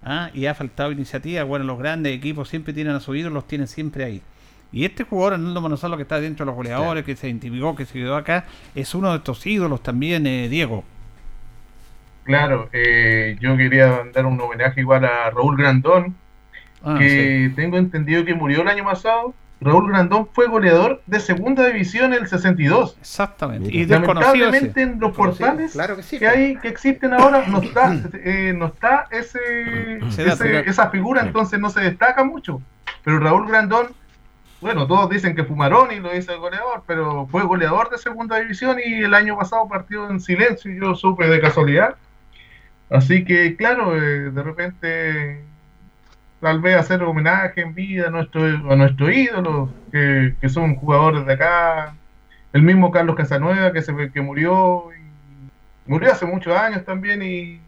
Ah, 0.04 0.30
y 0.34 0.46
ha 0.46 0.54
faltado 0.54 0.90
iniciativa. 0.90 1.44
Bueno, 1.44 1.64
los 1.64 1.78
grandes 1.78 2.16
equipos 2.16 2.48
siempre 2.48 2.72
tienen 2.72 2.94
a 2.94 3.00
su 3.00 3.14
ídolo, 3.14 3.34
los 3.34 3.46
tienen 3.46 3.66
siempre 3.66 4.04
ahí. 4.04 4.22
Y 4.72 4.84
este 4.86 5.04
jugador, 5.04 5.34
Arnoldo 5.34 5.60
Manosalo, 5.60 5.96
que 5.96 6.02
está 6.02 6.18
dentro 6.20 6.44
de 6.44 6.46
los 6.46 6.56
goleadores, 6.56 7.04
que 7.04 7.14
se 7.14 7.28
intimidó, 7.28 7.74
que 7.76 7.84
se 7.84 7.92
quedó 7.94 8.16
acá, 8.16 8.46
es 8.74 8.94
uno 8.94 9.10
de 9.10 9.18
estos 9.18 9.46
ídolos 9.46 9.82
también, 9.82 10.26
eh, 10.26 10.48
Diego. 10.48 10.82
Claro, 12.24 12.68
eh, 12.72 13.36
yo 13.40 13.56
quería 13.56 14.02
dar 14.14 14.26
un 14.26 14.40
homenaje 14.40 14.80
igual 14.80 15.04
a 15.04 15.30
Raúl 15.30 15.56
Grandón, 15.56 16.16
Ah, 16.84 16.96
que 16.98 17.52
tengo 17.54 17.76
entendido 17.78 18.24
que 18.24 18.34
murió 18.34 18.62
el 18.62 18.68
año 18.68 18.82
pasado. 18.84 19.34
Raúl 19.60 19.86
Grandón 19.88 20.28
fue 20.32 20.48
goleador 20.48 21.00
de 21.06 21.20
segunda 21.20 21.64
división 21.64 22.12
en 22.12 22.22
el 22.22 22.26
62. 22.28 22.96
Exactamente. 23.00 23.70
Y 23.72 23.86
Lamentablemente 23.86 24.80
ese. 24.80 24.82
en 24.82 24.98
los 24.98 25.14
portales 25.14 25.72
Claro 25.74 25.94
que 25.94 26.02
sí. 26.02 26.18
que 26.18 26.26
hay 26.26 26.56
que 26.56 26.66
existen 26.66 27.12
ahora 27.12 27.44
no 27.46 27.62
está 27.62 27.94
eh, 28.24 28.52
no 28.56 28.66
está 28.66 29.06
ese, 29.12 29.98
ese- 30.18 30.68
esa 30.68 30.90
figura 30.90 31.22
entonces 31.22 31.60
no 31.60 31.70
se 31.70 31.82
destaca 31.82 32.24
mucho 32.24 32.60
pero 33.04 33.20
Raúl 33.20 33.46
Grandón 33.46 33.86
bueno 34.62 34.86
todos 34.86 35.10
dicen 35.10 35.34
que 35.34 35.44
fumaron 35.44 35.90
y 35.90 35.98
lo 35.98 36.12
dice 36.12 36.32
el 36.32 36.38
goleador 36.38 36.84
pero 36.86 37.26
fue 37.26 37.42
goleador 37.42 37.90
de 37.90 37.98
segunda 37.98 38.38
división 38.38 38.78
y 38.82 39.02
el 39.02 39.12
año 39.12 39.36
pasado 39.36 39.68
partió 39.68 40.08
en 40.08 40.20
silencio 40.20 40.70
y 40.70 40.80
yo 40.80 40.94
supe 40.94 41.26
de 41.26 41.40
casualidad. 41.40 41.96
Así 42.88 43.24
que 43.24 43.56
claro 43.56 43.96
eh, 43.96 44.30
de 44.30 44.42
repente 44.42 45.44
tal 46.40 46.60
vez 46.60 46.76
hacer 46.76 47.02
homenaje 47.02 47.60
en 47.60 47.74
vida 47.74 48.06
a 48.06 48.10
nuestro 48.10 48.44
a 48.44 48.76
nuestro 48.76 49.10
ídolo 49.10 49.70
que, 49.90 50.34
que 50.40 50.48
son 50.48 50.76
jugadores 50.76 51.26
de 51.26 51.32
acá 51.34 51.94
el 52.52 52.62
mismo 52.62 52.92
Carlos 52.92 53.16
Casanueva 53.16 53.72
que 53.72 53.82
se 53.82 53.92
que 54.12 54.20
murió 54.20 54.84
murió 55.86 56.12
hace 56.12 56.26
muchos 56.26 56.56
años 56.56 56.84
también 56.84 57.22
y 57.22 57.60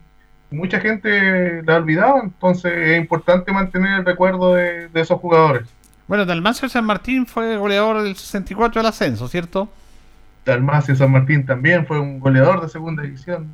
mucha 0.50 0.78
gente 0.78 1.62
la 1.62 1.74
ha 1.74 1.78
olvidado 1.78 2.22
entonces 2.22 2.72
es 2.72 2.98
importante 2.98 3.52
mantener 3.52 4.00
el 4.00 4.04
recuerdo 4.04 4.54
de 4.54 4.88
esos 4.94 5.18
jugadores 5.18 5.68
Bueno, 6.06 6.26
Dalmacio 6.26 6.68
San 6.68 6.84
Martín 6.84 7.26
fue 7.26 7.56
goleador 7.56 8.02
del 8.02 8.14
64 8.16 8.80
del 8.82 8.88
ascenso, 8.88 9.26
¿cierto? 9.28 9.68
Dalmacio 10.44 10.94
San 10.94 11.10
Martín 11.12 11.46
también 11.46 11.86
fue 11.86 11.98
un 11.98 12.20
goleador 12.20 12.60
de 12.60 12.68
segunda 12.68 13.02
división 13.02 13.48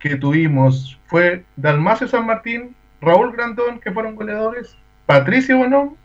que 0.00 0.16
tuvimos 0.16 0.98
fue 1.06 1.44
Dalmacio 1.56 2.08
San 2.08 2.26
Martín 2.26 2.74
Raúl 3.00 3.32
Grandón 3.32 3.78
que 3.80 3.92
fueron 3.92 4.14
goleadores 4.16 4.76
Patricio 5.06 5.56
Bonón 5.56 5.96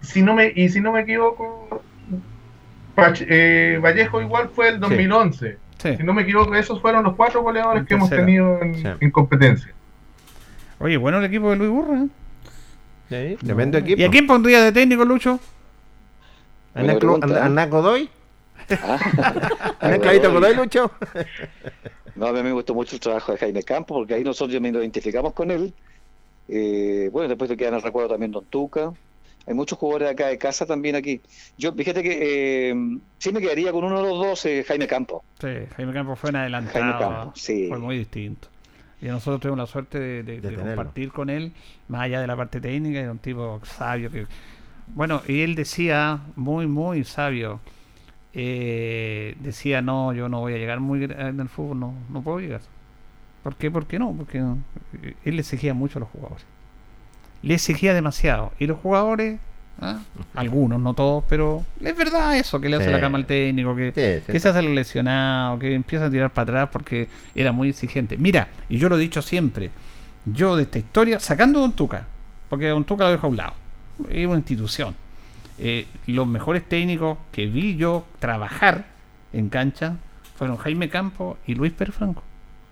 si 0.00 0.22
no 0.22 0.34
me 0.34 0.52
y 0.54 0.68
si 0.68 0.80
no 0.80 0.92
me 0.92 1.00
equivoco 1.02 1.82
Pach- 2.96 3.24
eh, 3.28 3.78
Vallejo 3.82 4.20
igual 4.20 4.48
fue 4.50 4.68
el 4.70 4.80
2011 4.80 5.58
Sí. 5.78 5.96
si 5.96 6.02
no 6.02 6.12
me 6.14 6.22
equivoco 6.22 6.54
esos 6.54 6.80
fueron 6.80 7.04
los 7.04 7.14
cuatro 7.14 7.42
goleadores 7.42 7.86
que 7.86 7.94
hemos 7.94 8.10
tenido 8.10 8.60
en, 8.62 8.74
Sí. 8.74 8.88
en 9.00 9.10
competencia 9.10 9.72
Oye, 10.78 10.96
bueno 10.96 11.18
el 11.18 11.24
equipo 11.24 11.50
de 11.50 11.56
Luis 11.56 11.70
Burra. 11.70 12.02
¿eh? 12.02 12.06
Sí, 13.08 13.36
tremendo 13.44 13.78
No. 13.78 13.84
equipo. 13.84 14.00
¿Y 14.00 14.04
a 14.04 14.10
quién 14.10 14.26
pondría 14.26 14.62
de 14.64 14.72
técnico, 14.72 15.04
Lucho? 15.04 15.38
¿A 16.74 16.82
Naco- 16.82 16.98
pregunta, 16.98 17.26
a- 17.40 17.44
a 17.44 17.46
¿eh? 17.46 17.50
Naco 17.50 17.82
Doy? 17.82 18.10
Ah. 18.82 18.98
¿A 19.80 19.88
Naclavito 19.90 20.32
Godoy, 20.32 20.54
Lucho? 20.56 20.90
No, 22.16 22.26
a 22.26 22.32
mí 22.32 22.42
me 22.42 22.52
gustó 22.52 22.74
mucho 22.74 22.96
el 22.96 23.00
trabajo 23.00 23.32
de 23.32 23.38
Jaime 23.38 23.62
Campos, 23.62 23.96
porque 23.98 24.14
ahí 24.14 24.24
nosotros 24.24 24.60
nos 24.60 24.72
identificamos 24.72 25.32
con 25.34 25.50
él. 25.50 25.72
Eh, 26.48 27.08
bueno, 27.12 27.28
después 27.28 27.48
te 27.50 27.56
quedan 27.56 27.74
el 27.74 27.82
recuerdo 27.82 28.10
también 28.10 28.32
Don 28.32 28.44
Tuca. 28.46 28.92
Hay 29.46 29.54
muchos 29.54 29.78
jugadores 29.78 30.10
acá 30.10 30.26
de 30.26 30.38
casa 30.38 30.66
también 30.66 30.96
aquí. 30.96 31.20
Yo, 31.56 31.72
fíjate 31.72 32.02
que 32.02 32.70
eh, 32.70 32.74
sí 33.18 33.30
me 33.32 33.40
quedaría 33.40 33.70
con 33.70 33.84
uno 33.84 34.02
de 34.02 34.08
los 34.08 34.18
dos, 34.18 34.46
eh, 34.46 34.64
Jaime 34.66 34.88
Campos. 34.88 35.22
Sí, 35.40 35.48
Jaime 35.76 35.92
Campos 35.92 36.18
fue 36.18 36.30
en 36.30 36.36
adelantado. 36.36 36.72
Jaime 36.84 36.98
Campos, 36.98 37.40
sí. 37.40 37.68
Fue 37.68 37.78
muy 37.78 37.98
distinto. 37.98 38.48
Y 39.06 39.10
nosotros 39.10 39.40
tuvimos 39.40 39.58
la 39.58 39.66
suerte 39.66 39.98
de, 40.00 40.22
de- 40.24 40.40
de 40.40 40.50
tenerlo. 40.50 40.64
compartir 40.76 41.12
con 41.12 41.30
él, 41.30 41.52
más 41.88 42.02
allá 42.02 42.20
de 42.20 42.26
la 42.26 42.36
parte 42.36 42.60
técnica, 42.60 43.00
era 43.00 43.12
un 43.12 43.18
tipo 43.18 43.60
sabio. 43.64 44.10
que 44.10 44.26
Bueno, 44.94 45.22
y 45.28 45.42
él 45.42 45.54
decía, 45.54 46.20
muy, 46.36 46.66
muy 46.66 47.04
sabio, 47.04 47.60
eh, 48.34 49.36
decía, 49.40 49.82
no, 49.82 50.12
yo 50.12 50.28
no 50.28 50.40
voy 50.40 50.54
a 50.54 50.58
llegar 50.58 50.80
muy 50.80 51.04
en 51.04 51.40
el 51.40 51.48
fútbol, 51.48 51.80
no, 51.80 51.94
no 52.10 52.22
puedo 52.22 52.40
llegar. 52.40 52.62
¿Por 53.42 53.56
qué? 53.56 53.70
¿Por 53.70 53.86
qué 53.86 53.98
no? 53.98 54.12
Porque 54.12 54.38
eh, 54.38 55.14
él 55.24 55.36
le 55.36 55.40
exigía 55.42 55.74
mucho 55.74 55.98
a 55.98 56.00
los 56.00 56.10
jugadores. 56.10 56.44
Le 57.42 57.54
exigía 57.54 57.94
demasiado. 57.94 58.52
Y 58.58 58.66
los 58.66 58.78
jugadores, 58.78 59.40
¿ah? 59.80 59.98
algunos, 60.34 60.80
no 60.80 60.94
todos, 60.94 61.24
pero 61.28 61.64
es 61.80 61.96
verdad 61.96 62.36
eso, 62.36 62.60
que 62.60 62.68
le 62.68 62.76
hace 62.76 62.86
Sí. 62.86 62.92
la 62.92 63.00
cama 63.00 63.18
al 63.18 63.26
técnico, 63.26 63.74
que, 63.76 63.92
Sí, 63.94 64.24
sí. 64.26 64.32
que 64.32 64.40
se 64.40 64.48
hace 64.48 64.60
el 64.60 64.74
lesionado, 64.74 65.58
que 65.58 65.74
empieza 65.74 66.06
a 66.06 66.10
tirar 66.10 66.30
para 66.30 66.42
atrás 66.44 66.68
porque 66.72 67.08
era 67.34 67.52
muy 67.52 67.68
exigente. 67.70 68.16
Mira, 68.16 68.48
y 68.68 68.78
yo 68.78 68.88
lo 68.88 68.96
he 68.96 69.00
dicho 69.00 69.22
siempre, 69.22 69.70
yo 70.24 70.56
de 70.56 70.64
esta 70.64 70.78
historia, 70.78 71.20
sacando 71.20 71.58
a 71.58 71.62
Don 71.62 71.72
Tuca, 71.72 72.06
porque 72.48 72.68
Don 72.68 72.84
Tuca 72.84 73.04
lo 73.04 73.10
dejo 73.10 73.26
a 73.26 73.30
un 73.30 73.36
lado, 73.36 73.52
es 74.10 74.26
una 74.26 74.36
institución. 74.36 74.94
Eh, 75.58 75.86
los 76.06 76.26
mejores 76.26 76.68
técnicos 76.68 77.16
que 77.32 77.46
vi 77.46 77.76
yo 77.76 78.04
trabajar 78.18 78.84
en 79.32 79.48
cancha 79.48 79.96
fueron 80.36 80.58
Jaime 80.58 80.88
Campo 80.90 81.38
y 81.46 81.54
Luis 81.54 81.72
Pérez 81.72 81.94
Franco. 81.94 82.22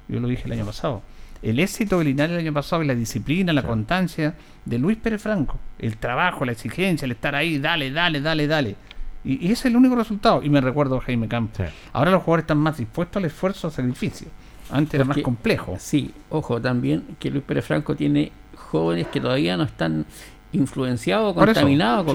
Yo 0.06 0.20
lo 0.20 0.28
dije 0.28 0.42
el 0.44 0.52
año 0.52 0.66
pasado. 0.66 1.00
El 1.44 1.60
éxito 1.60 1.98
de 1.98 2.06
Linares 2.06 2.32
el 2.32 2.38
año 2.40 2.54
pasado 2.54 2.82
y 2.82 2.86
la 2.86 2.94
disciplina, 2.94 3.52
la 3.52 3.62
constancia 3.62 4.34
de 4.64 4.78
Luis 4.78 4.96
Pérez 4.96 5.20
Franco, 5.20 5.58
el 5.78 5.98
trabajo, 5.98 6.46
la 6.46 6.52
exigencia, 6.52 7.04
el 7.04 7.12
estar 7.12 7.34
ahí, 7.34 7.58
dale, 7.58 7.90
dale, 7.90 8.22
dale, 8.22 8.46
dale. 8.46 8.76
Y, 9.24 9.46
y 9.46 9.52
ese 9.52 9.52
es 9.52 9.64
el 9.66 9.76
único 9.76 9.94
resultado. 9.94 10.42
Y 10.42 10.48
me 10.48 10.62
recuerdo 10.62 10.96
a 10.96 11.00
Jaime 11.02 11.28
Campo. 11.28 11.62
Ahora 11.92 12.10
los 12.12 12.22
jugadores 12.22 12.44
están 12.44 12.56
más 12.56 12.78
dispuestos 12.78 13.18
al 13.18 13.26
esfuerzo, 13.26 13.66
al 13.66 13.74
sacrificio. 13.74 14.28
Antes 14.70 14.94
era 14.94 15.04
más 15.04 15.18
complejo. 15.18 15.76
Sí, 15.78 16.12
ojo, 16.30 16.62
también 16.62 17.04
que 17.18 17.30
Luis 17.30 17.44
Pérez 17.44 17.66
Franco 17.66 17.94
tiene 17.94 18.32
jóvenes 18.56 19.08
que 19.08 19.20
todavía 19.20 19.58
no 19.58 19.64
están 19.64 20.06
influenciados 20.54 21.32
o 21.32 21.34
Por 21.34 21.48
eso. 21.50 21.60
con 21.60 22.12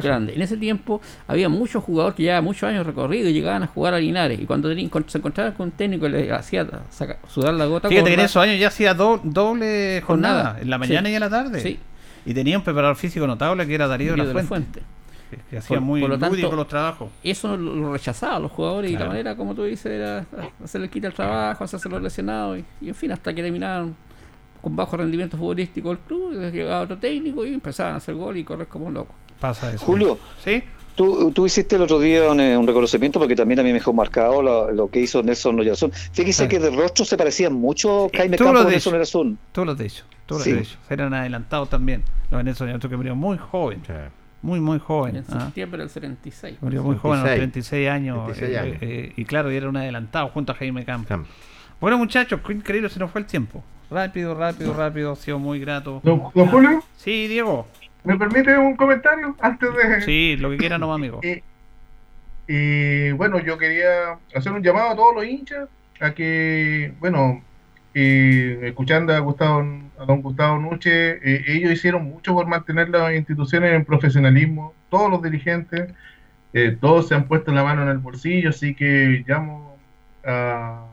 Sí, 0.00 0.06
grandes. 0.08 0.36
En 0.36 0.42
ese 0.42 0.56
tiempo 0.56 1.00
había 1.26 1.48
muchos 1.48 1.82
jugadores 1.84 2.14
que 2.16 2.22
llevaban 2.22 2.44
muchos 2.44 2.64
años 2.68 2.86
recorrido 2.86 3.28
y 3.28 3.32
llegaban 3.32 3.62
a 3.62 3.66
jugar 3.66 3.94
a 3.94 3.98
Linares. 3.98 4.40
Y 4.40 4.46
cuando 4.46 4.68
tenían- 4.68 4.90
se 5.06 5.18
encontraban 5.18 5.52
con 5.52 5.66
un 5.66 5.72
técnico 5.72 6.04
que 6.04 6.10
le 6.10 6.32
hacía 6.32 6.66
saca- 6.90 7.18
sudar 7.28 7.54
la 7.54 7.66
gota 7.66 7.88
Fíjate 7.88 8.08
que 8.08 8.14
en 8.14 8.20
esos 8.20 8.42
años 8.42 8.58
ya 8.58 8.68
hacía 8.68 8.94
do- 8.94 9.20
doble 9.22 10.02
jornada, 10.06 10.34
Jornada, 10.42 10.60
en 10.62 10.70
la 10.70 10.78
mañana 10.78 11.06
sí. 11.08 11.12
y 11.12 11.14
en 11.14 11.20
la 11.20 11.30
tarde. 11.30 11.60
Sí. 11.60 11.78
Y 12.24 12.34
tenía 12.34 12.56
un 12.56 12.64
preparador 12.64 12.96
físico 12.96 13.26
notable 13.26 13.66
que 13.66 13.74
era 13.74 13.86
Darío, 13.88 14.10
Darío 14.12 14.26
de 14.28 14.34
la 14.34 14.42
Fuente. 14.44 14.82
Que, 15.30 15.38
que 15.50 15.56
hacía 15.58 15.78
Por- 15.78 15.84
muy 15.86 16.00
por 16.02 16.10
lo 16.10 16.18
tanto, 16.18 16.36
lúdico 16.36 16.54
los 16.54 16.68
trabajos. 16.68 17.10
Eso 17.24 17.56
lo, 17.56 17.74
lo 17.74 17.92
rechazaban 17.92 18.42
los 18.42 18.52
jugadores 18.52 18.90
y 18.90 18.96
la 18.96 19.06
manera, 19.06 19.34
como 19.34 19.54
tú 19.54 19.64
dices, 19.64 19.86
era 19.86 20.26
hacerle 20.62 20.88
quita 20.90 21.06
el 21.08 21.14
trabajo, 21.14 21.64
hacerse 21.64 21.88
los 21.88 22.02
lesionados 22.02 22.58
y, 22.58 22.64
y 22.84 22.88
en 22.90 22.94
fin, 22.94 23.12
hasta 23.12 23.32
que 23.34 23.42
terminaron 23.42 23.96
con 24.62 24.74
bajo 24.74 24.96
rendimiento 24.96 25.36
futbolístico 25.36 25.92
el 25.92 25.98
club, 25.98 26.32
llegaba 26.50 26.80
otro 26.82 26.96
técnico 26.96 27.44
y 27.44 27.52
empezaban 27.52 27.92
a 27.94 27.96
hacer 27.98 28.14
gol 28.14 28.36
y 28.38 28.44
correr 28.44 28.68
como 28.68 28.90
locos. 28.90 29.14
Pasa 29.38 29.70
eso. 29.74 29.84
Julio, 29.84 30.18
¿Sí? 30.42 30.62
tú, 30.94 31.32
tú 31.32 31.44
hiciste 31.46 31.76
el 31.76 31.82
otro 31.82 31.98
día 31.98 32.30
un, 32.30 32.38
eh, 32.40 32.56
un 32.56 32.66
reconocimiento 32.66 33.18
porque 33.18 33.34
también 33.34 33.58
a 33.60 33.62
mí 33.64 33.70
me 33.70 33.74
dejó 33.74 33.92
marcado 33.92 34.40
lo, 34.40 34.70
lo 34.70 34.88
que 34.88 35.00
hizo 35.00 35.22
Nelson 35.22 35.58
Oyarzún. 35.58 35.90
Fíjese 35.92 36.44
Ah. 36.44 36.48
que 36.48 36.58
de 36.60 36.70
rostro 36.70 37.04
se 37.04 37.16
parecían 37.16 37.52
mucho 37.52 38.08
Jaime 38.14 38.36
Tú 38.36 38.44
Campos 38.44 38.62
lo 38.62 38.68
y 38.68 38.72
Nelson. 38.72 38.94
Oyarzún. 38.94 39.38
Tú 39.50 39.64
lo 39.64 39.72
has 39.72 39.78
dicho. 39.78 40.04
Tú 40.26 40.34
lo 40.34 40.38
has 40.38 40.44
Sí. 40.44 40.52
dicho. 40.52 40.78
Eran 40.88 41.12
adelantados 41.12 41.68
también. 41.68 42.04
Los 42.30 42.38
venezolanos 42.38 42.80
que 42.80 42.96
murió 42.96 43.16
muy 43.16 43.36
joven. 43.36 43.82
Muy, 44.42 44.60
muy 44.60 44.78
joven. 44.78 45.16
En 45.16 45.24
ah. 45.30 45.40
septiembre 45.46 45.80
del 45.80 45.90
76. 45.90 46.58
Murió 46.60 46.82
muy 46.84 46.96
joven, 46.96 47.20
a 47.20 47.22
los 47.22 47.34
36. 47.34 47.68
36 47.78 47.88
años. 47.88 48.24
36 48.26 48.50
eh, 48.52 48.58
años. 48.58 48.78
eh, 48.80 49.12
y 49.16 49.24
claro, 49.24 49.52
y 49.52 49.56
era 49.56 49.68
un 49.68 49.76
adelantado 49.76 50.28
junto 50.28 50.52
a 50.52 50.54
Jaime 50.56 50.84
Campos. 50.84 51.18
Bueno, 51.80 51.98
muchachos, 51.98 52.40
qué 52.46 52.52
increíble 52.52 52.88
se 52.90 53.00
nos 53.00 53.10
fue 53.10 53.20
el 53.20 53.26
tiempo. 53.26 53.62
Rápido, 53.92 54.34
rápido, 54.34 54.74
rápido. 54.74 55.12
Ha 55.12 55.16
sido 55.16 55.38
muy 55.38 55.60
grato. 55.60 56.00
Don, 56.02 56.22
don 56.34 56.48
Julio, 56.48 56.82
Sí, 56.96 57.28
Diego. 57.28 57.66
¿me 58.04 58.16
permite 58.16 58.56
un 58.58 58.74
comentario 58.74 59.36
antes 59.40 59.68
de...? 59.74 60.00
Sí, 60.02 60.36
lo 60.36 60.50
que 60.50 60.56
quiera 60.56 60.78
nomás, 60.78 60.96
amigo. 60.96 61.20
Y, 62.48 62.54
y, 62.54 63.12
bueno, 63.12 63.38
yo 63.38 63.56
quería 63.56 64.18
hacer 64.34 64.50
un 64.50 64.64
llamado 64.64 64.90
a 64.90 64.96
todos 64.96 65.14
los 65.14 65.24
hinchas 65.24 65.68
a 66.00 66.12
que, 66.12 66.92
bueno, 66.98 67.40
escuchando 67.94 69.14
a 69.14 69.20
Gustavo, 69.20 69.60
a 69.98 70.04
don 70.04 70.22
Gustavo 70.22 70.58
Nuche, 70.58 71.18
eh, 71.22 71.44
ellos 71.46 71.70
hicieron 71.70 72.04
mucho 72.04 72.34
por 72.34 72.46
mantener 72.46 72.88
las 72.88 73.14
instituciones 73.14 73.72
en 73.72 73.84
profesionalismo, 73.84 74.74
todos 74.90 75.10
los 75.10 75.22
dirigentes, 75.22 75.92
eh, 76.52 76.76
todos 76.80 77.08
se 77.08 77.14
han 77.14 77.28
puesto 77.28 77.52
la 77.52 77.62
mano 77.62 77.82
en 77.82 77.88
el 77.88 77.98
bolsillo, 77.98 78.50
así 78.50 78.74
que 78.74 79.24
llamo 79.26 79.76
a, 80.24 80.86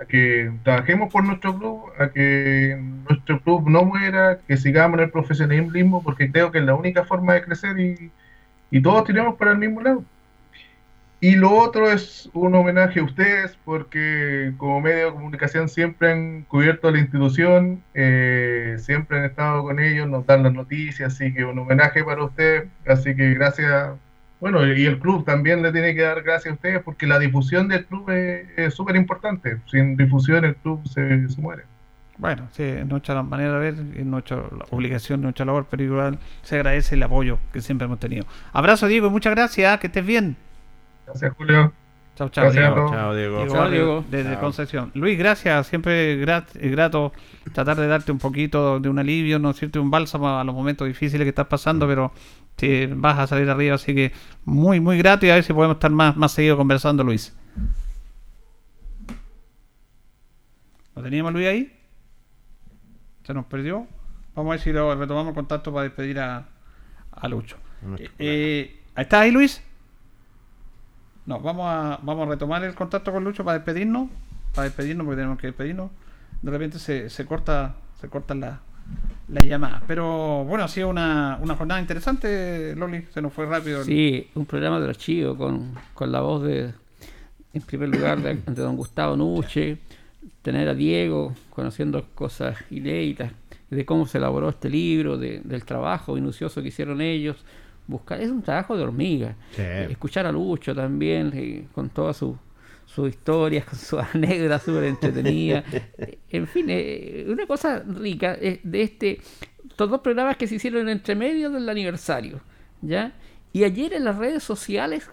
a 0.00 0.04
que 0.04 0.52
trabajemos 0.62 1.12
por 1.12 1.24
nuestro 1.24 1.58
club, 1.58 1.84
a 1.98 2.08
que 2.10 2.78
nuestro 3.08 3.40
club 3.40 3.68
no 3.68 3.84
muera, 3.84 4.38
que 4.46 4.56
sigamos 4.56 4.98
en 4.98 5.04
el 5.04 5.10
profesionalismo, 5.10 6.02
porque 6.02 6.30
creo 6.30 6.50
que 6.50 6.58
es 6.58 6.64
la 6.64 6.74
única 6.74 7.04
forma 7.04 7.34
de 7.34 7.42
crecer 7.42 7.78
y, 7.78 8.10
y 8.70 8.82
todos 8.82 9.04
tiremos 9.04 9.36
para 9.36 9.52
el 9.52 9.58
mismo 9.58 9.80
lado. 9.80 10.04
Y 11.20 11.34
lo 11.36 11.50
otro 11.50 11.90
es 11.90 12.28
un 12.34 12.54
homenaje 12.54 13.00
a 13.00 13.04
ustedes, 13.04 13.56
porque 13.64 14.52
como 14.58 14.82
medio 14.82 15.06
de 15.06 15.12
comunicación 15.12 15.68
siempre 15.68 16.12
han 16.12 16.42
cubierto 16.42 16.90
la 16.90 16.98
institución, 16.98 17.82
eh, 17.94 18.76
siempre 18.78 19.18
han 19.18 19.24
estado 19.24 19.62
con 19.62 19.80
ellos, 19.80 20.06
nos 20.08 20.26
dan 20.26 20.42
las 20.42 20.52
noticias, 20.52 21.14
así 21.14 21.32
que 21.32 21.44
un 21.44 21.58
homenaje 21.58 22.04
para 22.04 22.24
ustedes, 22.24 22.68
así 22.86 23.16
que 23.16 23.34
gracias. 23.34 23.92
Bueno, 24.40 24.66
y 24.66 24.84
el 24.84 24.98
club 24.98 25.24
también 25.24 25.62
le 25.62 25.72
tiene 25.72 25.94
que 25.94 26.02
dar 26.02 26.22
gracias 26.22 26.52
a 26.52 26.54
ustedes, 26.54 26.82
porque 26.82 27.06
la 27.06 27.18
difusión 27.18 27.68
del 27.68 27.86
club 27.86 28.10
es 28.10 28.46
es 28.56 28.74
súper 28.74 28.96
importante. 28.96 29.58
Sin 29.70 29.96
difusión 29.96 30.44
el 30.44 30.56
club 30.56 30.86
se, 30.86 31.28
se 31.28 31.40
muere. 31.40 31.62
Bueno, 32.18 32.48
sí, 32.52 32.62
es 32.62 32.86
nuestra 32.86 33.22
manera 33.22 33.52
de 33.54 33.58
ver, 33.58 33.74
es 33.96 34.04
nuestra 34.06 34.42
obligación, 34.70 35.20
nuestra 35.22 35.44
labor, 35.44 35.66
pero 35.70 35.82
igual 35.82 36.18
se 36.42 36.56
agradece 36.56 36.94
el 36.94 37.02
apoyo 37.02 37.38
que 37.52 37.60
siempre 37.60 37.84
hemos 37.86 37.98
tenido. 38.00 38.24
Abrazo, 38.52 38.86
Diego, 38.86 39.08
y 39.08 39.10
muchas 39.10 39.34
gracias, 39.34 39.78
que 39.80 39.86
estés 39.88 40.04
bien. 40.06 40.36
Gracias, 41.06 41.32
Julio. 41.36 41.72
Chao, 42.14 42.30
chao, 42.30 42.44
Gracias 42.44 42.74
Diego. 42.74 42.90
Chao, 42.90 43.14
Diego. 43.14 43.36
Diego 43.40 43.54
Chao, 43.54 43.70
Diego. 43.70 44.04
Desde 44.10 44.30
Chao. 44.32 44.40
Concepción. 44.40 44.90
Luis, 44.94 45.18
gracias. 45.18 45.66
Siempre 45.66 46.16
grat- 46.18 46.56
eh, 46.58 46.70
grato 46.70 47.12
tratar 47.52 47.76
de 47.76 47.86
darte 47.86 48.10
un 48.12 48.18
poquito 48.18 48.80
de 48.80 48.88
un 48.88 48.98
alivio, 48.98 49.38
no 49.38 49.48
decirte 49.52 49.78
un 49.78 49.90
bálsamo 49.90 50.38
a 50.38 50.42
los 50.42 50.54
momentos 50.54 50.86
difíciles 50.88 51.24
que 51.26 51.28
estás 51.28 51.46
pasando, 51.46 51.86
pero 51.86 52.12
te 52.56 52.86
vas 52.86 53.18
a 53.18 53.26
salir 53.26 53.48
arriba, 53.48 53.74
así 53.74 53.94
que 53.94 54.12
muy, 54.44 54.80
muy 54.80 54.98
grato 54.98 55.26
y 55.26 55.30
a 55.30 55.34
ver 55.34 55.44
si 55.44 55.52
podemos 55.52 55.76
estar 55.76 55.90
más, 55.90 56.16
más 56.16 56.32
seguido 56.32 56.56
conversando, 56.56 57.04
Luis. 57.04 57.36
¿Lo 60.94 61.02
teníamos 61.02 61.32
Luis 61.32 61.46
ahí? 61.46 61.78
¿Se 63.24 63.34
nos 63.34 63.46
perdió? 63.46 63.86
Vamos 64.34 64.50
a 64.50 64.52
ver 64.52 64.60
si 64.60 64.72
lo 64.72 64.94
retomamos 64.94 65.28
el 65.28 65.34
contacto 65.34 65.72
para 65.72 65.84
despedir 65.84 66.18
a, 66.18 66.48
a 67.12 67.28
Lucho. 67.28 67.56
Eh, 68.18 68.80
¿Estás 68.96 69.20
ahí, 69.20 69.30
Luis? 69.30 69.62
No, 71.26 71.40
vamos 71.40 71.66
a, 71.66 71.98
vamos 72.02 72.26
a 72.26 72.30
retomar 72.30 72.64
el 72.64 72.74
contacto 72.74 73.12
con 73.12 73.24
Lucho 73.24 73.44
para 73.44 73.58
despedirnos. 73.58 74.08
Para 74.54 74.64
despedirnos, 74.64 75.04
porque 75.04 75.16
tenemos 75.16 75.38
que 75.38 75.48
despedirnos. 75.48 75.90
De 76.40 76.50
repente 76.50 76.78
se, 76.78 77.10
se 77.10 77.26
corta 77.26 77.76
se 78.00 78.08
cortan 78.08 78.40
las 78.40 78.60
la 79.28 79.40
llamadas. 79.42 79.82
Pero 79.86 80.44
bueno, 80.44 80.64
ha 80.64 80.68
sido 80.68 80.88
una, 80.88 81.38
una 81.42 81.54
jornada 81.56 81.80
interesante, 81.80 82.74
Loli. 82.76 83.04
Se 83.12 83.20
nos 83.22 83.32
fue 83.32 83.46
rápido. 83.46 83.80
el- 83.80 83.86
Sí, 83.86 84.28
un 84.34 84.46
programa 84.46 84.80
de 84.80 84.88
archivo 84.88 85.36
con, 85.36 85.72
con 85.94 86.12
la 86.12 86.20
voz 86.20 86.42
de, 86.44 86.72
en 87.52 87.62
primer 87.62 87.88
lugar, 87.88 88.20
de, 88.22 88.34
de 88.34 88.62
don 88.62 88.76
Gustavo 88.76 89.16
Nuche, 89.16 89.78
tener 90.42 90.68
a 90.68 90.74
Diego 90.74 91.34
conociendo 91.50 92.04
cosas 92.14 92.56
inéditas, 92.70 93.32
de 93.70 93.84
cómo 93.84 94.06
se 94.06 94.18
elaboró 94.18 94.48
este 94.48 94.70
libro, 94.70 95.16
de- 95.18 95.40
del 95.42 95.64
trabajo 95.64 96.14
minucioso 96.14 96.62
que 96.62 96.68
hicieron 96.68 97.00
ellos. 97.00 97.36
Buscar, 97.88 98.20
es 98.20 98.30
un 98.30 98.42
trabajo 98.42 98.76
de 98.76 98.82
hormiga. 98.82 99.36
Sí. 99.54 99.62
Escuchar 99.62 100.26
a 100.26 100.32
Lucho 100.32 100.74
también, 100.74 101.30
eh, 101.34 101.64
con 101.72 101.88
todas 101.88 102.16
sus 102.16 102.34
sus 102.96 103.08
historias, 103.10 103.64
con 103.66 103.78
sus 103.78 104.00
anécdotas 104.14 104.62
súper 104.64 104.84
entretenidas. 104.84 105.64
En 106.30 106.46
fin, 106.48 106.66
eh, 106.70 107.26
una 107.28 107.46
cosa 107.46 107.80
rica 107.86 108.36
eh, 108.40 108.60
de 108.64 108.82
este, 108.82 109.20
estos 109.68 109.88
dos 109.90 110.00
programas 110.00 110.36
que 110.36 110.46
se 110.46 110.56
hicieron 110.56 110.88
entre 110.88 111.14
medio 111.14 111.50
del 111.50 111.68
aniversario, 111.68 112.40
¿ya? 112.82 113.12
Y 113.52 113.62
ayer 113.64 113.92
en 113.92 114.04
las 114.04 114.16
redes 114.16 114.42
sociales 114.42 115.08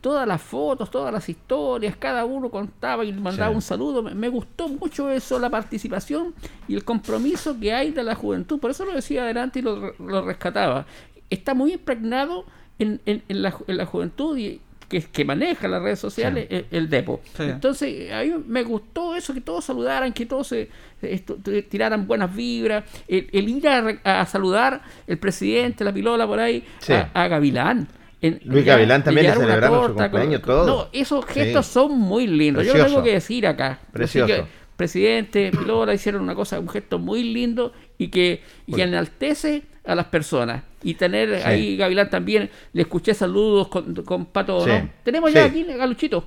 todas 0.00 0.26
las 0.26 0.40
fotos, 0.40 0.90
todas 0.90 1.12
las 1.12 1.28
historias, 1.28 1.94
cada 1.96 2.24
uno 2.24 2.50
contaba 2.50 3.04
y 3.04 3.12
mandaba 3.12 3.50
Sí. 3.50 3.56
un 3.56 3.62
saludo. 3.62 4.02
Me, 4.02 4.14
me 4.14 4.28
gustó 4.28 4.68
mucho 4.68 5.10
eso, 5.10 5.38
la 5.38 5.50
participación 5.50 6.34
y 6.68 6.74
el 6.74 6.84
compromiso 6.84 7.58
que 7.60 7.72
hay 7.74 7.90
de 7.90 8.02
la 8.02 8.14
juventud. 8.14 8.58
Por 8.58 8.70
eso 8.70 8.84
lo 8.86 8.92
decía 8.92 9.22
adelante 9.24 9.58
y 9.58 9.62
lo, 9.62 9.92
lo 9.98 10.22
rescataba. 10.24 10.86
Está 11.28 11.52
muy 11.54 11.74
impregnado 11.74 12.44
en, 12.78 13.00
en- 13.06 13.22
en 13.28 13.42
la, 13.42 13.54
en 13.66 13.76
la 13.76 13.84
juventud 13.86 14.36
y 14.38 14.60
que, 14.90 15.00
que 15.02 15.24
maneja 15.24 15.68
las 15.68 15.80
redes 15.80 15.98
sociales 16.00 16.46
el, 16.50 16.66
el 16.70 16.90
Depo. 16.90 17.20
Sí. 17.36 17.44
Entonces, 17.44 18.12
a 18.12 18.22
mí 18.22 18.32
me 18.46 18.62
gustó 18.64 19.14
eso, 19.16 19.32
que 19.32 19.40
todos 19.40 19.64
saludaran, 19.64 20.12
que 20.12 20.26
todos 20.26 20.48
se, 20.48 20.68
esto, 21.00 21.36
tiraran 21.70 22.06
buenas 22.06 22.34
vibras, 22.34 22.84
el, 23.08 23.28
el 23.32 23.48
ir 23.48 23.66
a, 23.68 24.26
saludar 24.26 24.82
el 25.06 25.16
presidente, 25.18 25.84
la 25.84 25.92
pilola 25.94 26.26
por 26.26 26.40
ahí, 26.40 26.62
Sí. 26.80 26.92
a, 26.92 27.08
a 27.14 27.28
Gavilán. 27.28 27.88
En- 28.20 28.38
Luis 28.44 28.64
ya- 28.66 28.74
Gavilán 28.74 29.02
también 29.02 29.28
le 29.28 29.32
celebramos 29.32 29.86
su 29.86 29.94
cumpleaños, 29.94 30.40
con- 30.40 30.54
todo. 30.54 30.66
No, 30.66 30.88
esos 30.92 31.24
gestos 31.24 31.66
son 31.66 31.98
muy 31.98 32.26
lindos. 32.26 32.66
Yo 32.66 32.72
Precioso. 32.72 32.94
tengo 32.94 33.04
que 33.04 33.12
decir 33.14 33.46
acá. 33.46 33.78
Así 33.80 33.92
Precioso. 33.92 34.26
que, 34.26 34.44
presidente, 34.76 35.50
pilola 35.52 35.94
hicieron 35.94 36.20
una 36.22 36.34
cosa, 36.34 36.58
un 36.60 36.68
gesto 36.68 36.98
muy 36.98 37.22
lindo 37.22 37.72
y 37.96 38.08
que, 38.08 38.42
y 38.66 38.74
que 38.74 38.82
enaltece 38.82 39.62
a 39.84 39.94
las 39.94 40.06
personas. 40.06 40.62
Y 40.82 40.94
tener 40.94 41.36
Sí. 41.38 41.42
ahí, 41.44 41.76
Gavilán 41.76 42.08
también, 42.10 42.50
le 42.72 42.82
escuché 42.82 43.14
saludos 43.14 43.68
con, 43.68 43.94
con 44.04 44.26
Pato, 44.26 44.60
Sí. 44.64 44.70
¿no? 44.70 44.88
Tenemos 45.04 45.32
ya 45.32 45.44
aquí 45.44 45.66
a 45.78 45.86
Luchito. 45.86 46.24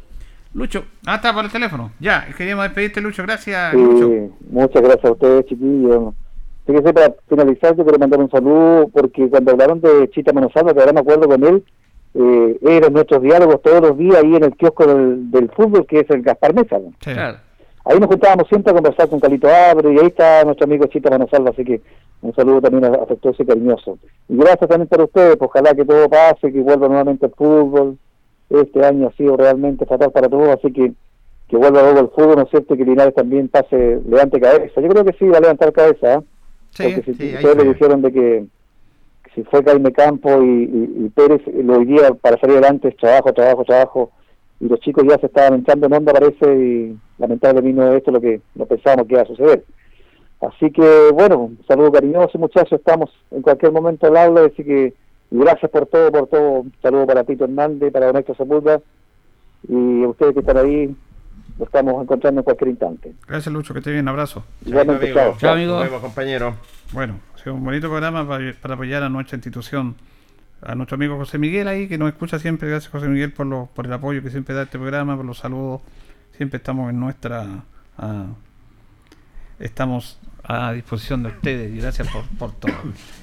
Lucho. 0.54 0.86
Ah, 1.08 1.16
está 1.16 1.34
por 1.34 1.46
el 1.46 1.52
teléfono. 1.52 1.92
Ya, 2.00 2.28
queríamos 2.38 2.66
despedirte, 2.66 3.02
Lucho. 3.02 3.24
Gracias, 3.24 3.72
Sí, 3.72 3.78
Lucho. 3.78 4.36
muchas 4.50 4.82
gracias 4.84 5.06
a 5.06 5.12
ustedes, 5.12 5.46
chiquillos. 5.48 6.14
Fíjese, 6.68 6.94
para 6.94 7.14
finalizar, 7.28 7.76
yo 7.76 7.84
quiero 7.84 8.00
mandar 8.00 8.20
un 8.20 8.30
saludo 8.30 8.88
porque 8.94 9.28
cuando 9.30 9.52
hablaron 9.52 9.82
de 9.82 10.10
Chita 10.12 10.32
Manosalva, 10.32 10.74
que 10.74 10.80
ahora 10.80 10.94
me 10.94 11.00
acuerdo 11.02 11.28
con 11.28 11.44
él, 11.44 11.64
eh, 12.14 12.58
eran 12.62 12.94
nuestros 12.94 13.22
diálogos 13.24 13.62
todos 13.64 13.82
los 13.82 13.98
días 13.98 14.18
ahí 14.24 14.36
en 14.36 14.44
el 14.44 14.56
kiosco 14.56 14.86
del, 14.86 15.32
del 15.32 15.50
fútbol, 15.50 15.86
que 15.88 16.02
es 16.02 16.10
el 16.12 16.22
Gaspar 16.22 16.54
Mesa. 16.54 16.78
¿no? 16.80 16.94
Claro. 17.00 17.40
Ahí 17.86 18.00
nos 18.00 18.08
juntábamos 18.08 18.48
siempre 18.48 18.72
a 18.72 18.76
conversar 18.76 19.10
con 19.10 19.20
Calito 19.20 19.48
Abre 19.50 19.94
y 19.94 20.00
ahí 20.00 20.08
está 20.08 20.44
nuestro 20.46 20.66
amigo 20.66 20.86
Chita 20.88 21.10
Manosalva, 21.10 21.50
así 21.50 21.66
que 21.66 21.82
un 22.22 22.34
saludo 22.34 22.62
también 22.62 22.86
afectuoso 22.96 23.44
y 23.44 23.46
cariñoso. 23.46 23.98
Y 24.30 24.38
gracias 24.38 24.70
también 24.70 24.88
para 24.88 25.04
ustedes, 25.04 25.36
pues, 25.36 25.50
ojalá 25.50 25.74
que 25.74 25.84
todo 25.84 26.08
pase, 26.10 26.52
que 26.54 26.62
vuelva 26.62 26.88
nuevamente 26.88 27.26
el 27.26 27.34
fútbol. 27.34 27.98
Este 28.50 28.86
año 28.86 29.08
ha 29.08 29.12
sido 29.18 29.36
realmente 29.36 29.86
fatal 29.86 30.12
para 30.12 30.30
todos, 30.30 30.48
así 30.50 30.72
que 30.72 30.94
que 31.50 31.58
vuelva 31.58 31.82
luego 31.84 32.00
el 32.00 32.08
fútbol, 32.08 32.38
¿no 32.38 32.44
es 32.44 32.50
cierto? 32.50 32.74
Y 32.74 32.78
que 32.78 32.86
Linares 32.86 33.14
también 33.14 33.50
pase, 33.50 34.00
levante 34.08 34.40
cabeza. 34.40 34.80
Yo 34.80 34.88
creo 34.88 35.04
que 35.04 35.14
sí, 35.20 35.28
va 35.28 35.38
a 35.38 35.42
levantar 35.42 35.74
cabeza, 35.74 36.14
¿eh? 36.16 36.20
Sí, 36.72 36.84
Porque 36.84 37.04
si 37.04 37.14
sí, 37.16 37.36
ustedes 37.36 37.58
le 37.58 37.64
dijeron 37.66 38.02
de 38.02 38.12
que 38.14 38.46
si 39.36 39.44
fue 39.44 39.62
Jaime 39.64 39.92
Campo 39.92 40.42
y, 40.42 40.46
y- 40.64 41.06
y 41.06 41.10
Pérez, 41.10 41.42
lo 41.54 41.78
hoy 41.80 41.86
día 41.86 42.12
para 42.22 42.40
salir 42.40 42.56
adelante 42.58 42.88
es 42.88 42.98
trabajo, 42.98 43.34
trabajo, 43.34 43.64
trabajo. 43.66 44.12
Y 44.64 44.70
los 44.70 44.80
chicos 44.80 45.04
ya 45.06 45.18
se 45.18 45.26
estaban 45.26 45.56
entrando 45.56 45.88
en 45.88 45.94
onda, 45.94 46.14
parece, 46.14 46.56
y 46.56 46.98
lamentablemente 47.18 47.82
no 47.82 47.92
es 47.92 47.98
esto 47.98 48.12
lo 48.12 48.22
que 48.22 48.40
no 48.56 48.66
pensábamos 48.66 49.08
que 49.08 49.14
iba 49.16 49.24
a 49.24 49.28
suceder. 49.28 49.66
Así 50.40 50.72
que, 50.72 51.10
bueno, 51.14 51.38
un 51.38 51.60
saludo 51.68 51.92
cariñoso, 51.92 52.40
muchachos. 52.40 52.80
Estamos 52.80 53.10
en 53.32 53.42
cualquier 53.42 53.74
momento 53.74 54.08
al 54.08 54.16
habla, 54.16 54.46
así 54.46 54.64
que 54.64 54.94
gracias 55.30 55.70
por 55.70 55.86
todo, 55.88 56.10
por 56.14 56.28
todo. 56.28 56.50
Un 56.62 56.74
saludo 56.82 57.06
para 57.06 57.26
Tito 57.26 57.44
Hernández, 57.44 57.92
para 57.92 58.06
Don 58.06 58.16
Héctor 58.16 58.82
y 59.68 60.04
a 60.04 60.08
ustedes 60.08 60.34
que 60.34 60.40
están 60.40 60.58
ahí. 60.58 60.96
Lo 61.60 61.66
estamos 61.66 62.02
encontrando 62.02 62.40
en 62.40 62.46
cualquier 62.46 62.70
instante. 62.70 63.14
Gracias, 63.28 63.54
Lucho. 63.54 63.74
Que 63.74 63.80
esté 63.80 63.92
bien. 63.92 64.08
Abrazo. 64.08 64.46
Igualmente, 64.66 65.08
amigo. 65.08 65.20
chao. 65.20 65.36
Chao, 65.40 65.54
amigo. 65.56 65.74
Nos 65.74 65.84
vemos, 65.84 66.02
compañero. 66.02 66.56
Bueno, 66.94 67.20
ha 67.36 67.38
sido 67.38 67.56
un 67.56 67.66
bonito 67.66 67.90
programa 67.90 68.26
para, 68.26 68.54
para 68.62 68.76
apoyar 68.76 69.04
a 69.04 69.10
nuestra 69.10 69.36
institución. 69.36 69.96
A 70.66 70.76
nuestro 70.76 70.96
amigo 70.96 71.18
José 71.18 71.38
Miguel 71.38 71.68
ahí, 71.68 71.88
que 71.88 71.98
nos 71.98 72.10
escucha 72.10 72.40
siempre. 72.40 72.70
Gracias, 72.70 72.92
José 72.92 73.08
Miguel, 73.08 73.34
por, 73.34 73.46
lo, 73.46 73.70
por 73.74 73.86
el 73.86 73.94
apoyo 73.94 74.22
que 74.24 74.30
siempre 74.30 74.56
da 74.56 74.64
este 74.64 74.78
programa, 74.78 75.16
por 75.18 75.26
los 75.26 75.38
saludos. 75.40 75.82
Siempre 76.38 76.58
estamos 76.58 76.90
en 76.90 77.00
nuestra. 77.00 77.64
ah, 77.98 78.26
estamos 79.60 80.20
a 80.44 80.74
disposición 80.74 81.24
de 81.24 81.30
ustedes 81.30 81.74
y 81.74 81.78
gracias 81.80 82.08
por, 82.10 82.24
por 82.38 82.52
todo. 82.54 82.72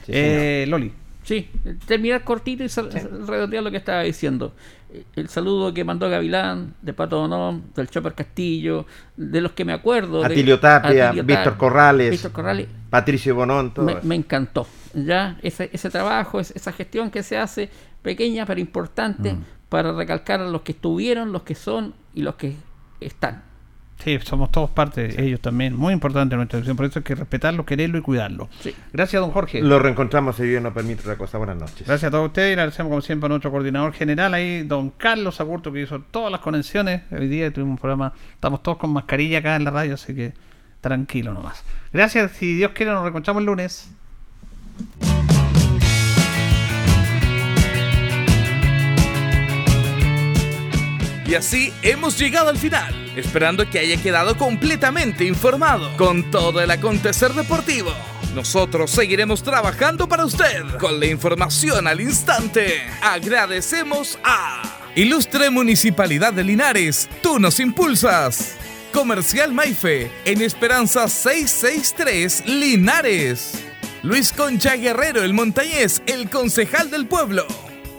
Sí, 0.06 0.12
eh. 0.14 0.64
Loli. 0.68 0.92
Sí, 1.22 1.50
terminar 1.86 2.24
cortito 2.24 2.64
y 2.64 2.68
sal- 2.70 2.90
redondear 3.26 3.62
lo 3.62 3.70
que 3.70 3.76
estaba 3.76 4.02
diciendo. 4.02 4.54
El 5.14 5.28
saludo 5.28 5.72
que 5.72 5.84
mandó 5.84 6.08
Gavilán, 6.08 6.74
de 6.82 6.92
Pato 6.94 7.16
Donón, 7.16 7.64
del 7.76 7.88
Chopper 7.88 8.14
Castillo, 8.14 8.86
de 9.16 9.40
los 9.40 9.52
que 9.52 9.64
me 9.64 9.72
acuerdo. 9.72 10.20
de- 10.20 10.26
Atilio 10.26 10.58
Tapia, 10.58 11.08
Atilio 11.08 11.24
Víctor 11.24 11.44
Tapia, 11.44 11.58
Corrales, 11.58 12.10
Víctor 12.10 12.32
Corrales. 12.32 12.68
Patricio 12.88 13.34
Bonón, 13.34 13.72
todo 13.74 14.00
me 14.02 14.14
encantó. 14.14 14.66
Ya, 14.94 15.38
ese, 15.42 15.70
ese 15.72 15.90
trabajo, 15.90 16.40
es- 16.40 16.50
esa 16.56 16.72
gestión 16.72 17.10
que 17.10 17.22
se 17.22 17.38
hace, 17.38 17.70
pequeña 18.02 18.46
pero 18.46 18.60
importante, 18.60 19.34
Mm. 19.34 19.44
para 19.68 19.92
recalcar 19.92 20.40
a 20.40 20.48
los 20.48 20.62
que 20.62 20.72
estuvieron, 20.72 21.32
los 21.32 21.42
que 21.42 21.54
son 21.54 21.94
y 22.14 22.22
los 22.22 22.34
que 22.36 22.56
están. 23.00 23.42
Sí, 24.02 24.18
somos 24.24 24.50
todos 24.50 24.70
parte 24.70 25.08
de 25.08 25.22
ellos 25.26 25.40
también. 25.40 25.76
Muy 25.76 25.92
importante 25.92 26.34
nuestra 26.34 26.56
institución. 26.58 26.76
Por 26.78 26.86
eso 26.86 27.00
hay 27.00 27.02
que 27.02 27.14
respetarlo, 27.14 27.66
quererlo 27.66 27.98
y 27.98 28.00
cuidarlo. 28.00 28.48
Gracias, 28.94 29.20
don 29.20 29.30
Jorge. 29.30 29.60
Lo 29.60 29.78
reencontramos 29.78 30.36
si 30.36 30.44
Dios 30.44 30.62
nos 30.62 30.72
permite 30.72 31.02
otra 31.02 31.18
cosa. 31.18 31.36
Buenas 31.36 31.56
noches. 31.58 31.86
Gracias 31.86 32.08
a 32.08 32.10
todos 32.10 32.28
ustedes 32.28 32.54
y 32.54 32.56
le 32.56 32.62
agradecemos 32.62 32.88
como 32.88 33.02
siempre 33.02 33.26
a 33.26 33.28
nuestro 33.28 33.50
coordinador 33.50 33.92
general 33.92 34.32
ahí, 34.32 34.62
don 34.62 34.88
Carlos 34.88 35.38
Agurto, 35.42 35.70
que 35.70 35.82
hizo 35.82 36.00
todas 36.00 36.32
las 36.32 36.40
conexiones. 36.40 37.02
Hoy 37.12 37.28
día 37.28 37.52
tuvimos 37.52 37.72
un 37.72 37.78
programa, 37.78 38.14
estamos 38.32 38.62
todos 38.62 38.78
con 38.78 38.90
mascarilla 38.90 39.40
acá 39.40 39.54
en 39.56 39.64
la 39.64 39.70
radio, 39.70 39.92
así 39.94 40.14
que 40.14 40.32
tranquilo 40.80 41.34
nomás. 41.34 41.62
Gracias, 41.92 42.32
si 42.32 42.54
Dios 42.54 42.72
quiere 42.72 42.92
nos 42.92 43.02
reencontramos 43.02 43.40
el 43.42 43.46
lunes. 43.46 43.92
Y 51.30 51.36
así 51.36 51.72
hemos 51.82 52.18
llegado 52.18 52.48
al 52.48 52.58
final, 52.58 52.92
esperando 53.14 53.70
que 53.70 53.78
haya 53.78 54.02
quedado 54.02 54.36
completamente 54.36 55.24
informado 55.24 55.96
con 55.96 56.28
todo 56.32 56.60
el 56.60 56.68
acontecer 56.72 57.32
deportivo. 57.34 57.92
Nosotros 58.34 58.90
seguiremos 58.90 59.44
trabajando 59.44 60.08
para 60.08 60.24
usted 60.24 60.64
con 60.80 60.98
la 60.98 61.06
información 61.06 61.86
al 61.86 62.00
instante. 62.00 62.82
Agradecemos 63.00 64.18
a 64.24 64.62
Ilustre 64.96 65.50
Municipalidad 65.50 66.32
de 66.32 66.42
Linares, 66.42 67.08
tú 67.22 67.38
nos 67.38 67.60
impulsas. 67.60 68.56
Comercial 68.92 69.52
Maife, 69.52 70.10
en 70.24 70.42
Esperanza 70.42 71.06
663 71.06 72.44
Linares. 72.46 73.69
Luis 74.02 74.32
Concha 74.32 74.76
Guerrero, 74.76 75.22
el 75.22 75.34
montañés, 75.34 76.02
el 76.06 76.30
concejal 76.30 76.90
del 76.90 77.06
pueblo. 77.06 77.46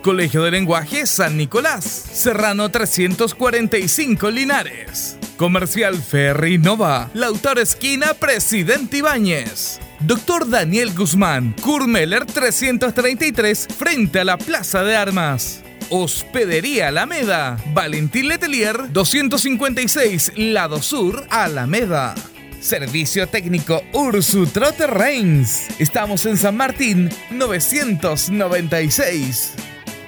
Colegio 0.02 0.42
de 0.42 0.50
Lenguaje 0.50 1.06
San 1.06 1.38
Nicolás, 1.38 1.86
Serrano 1.86 2.70
345 2.70 4.32
Linares. 4.32 5.18
Comercial 5.38 5.96
Ferry 6.02 6.58
Nova, 6.58 7.12
Lautaro 7.14 7.62
Esquina, 7.62 8.16
Presidente 8.16 8.98
Ibáñez. 8.98 9.80
Doctor 10.00 10.50
Daniel 10.50 10.92
Guzmán, 10.96 11.54
Kurmeller 11.62 12.26
333, 12.26 13.68
frente 13.78 14.22
a 14.22 14.24
la 14.24 14.40
Plaza 14.40 14.84
de 14.84 14.96
Armas. 14.96 15.62
Hospedería 15.92 16.88
Alameda, 16.88 17.58
Valentín 17.76 18.28
Letelier 18.28 18.92
256, 18.92 20.34
Lado 20.36 20.82
Sur, 20.82 21.28
Alameda. 21.30 22.16
Servicio 22.62 23.28
técnico 23.28 23.84
Ursu 23.92 24.46
Trotter 24.46 24.90
Reigns. 24.92 25.68
Estamos 25.80 26.28
en 26.28 26.38
San 26.38 26.56
Martín 26.56 27.10
996. 27.32 29.54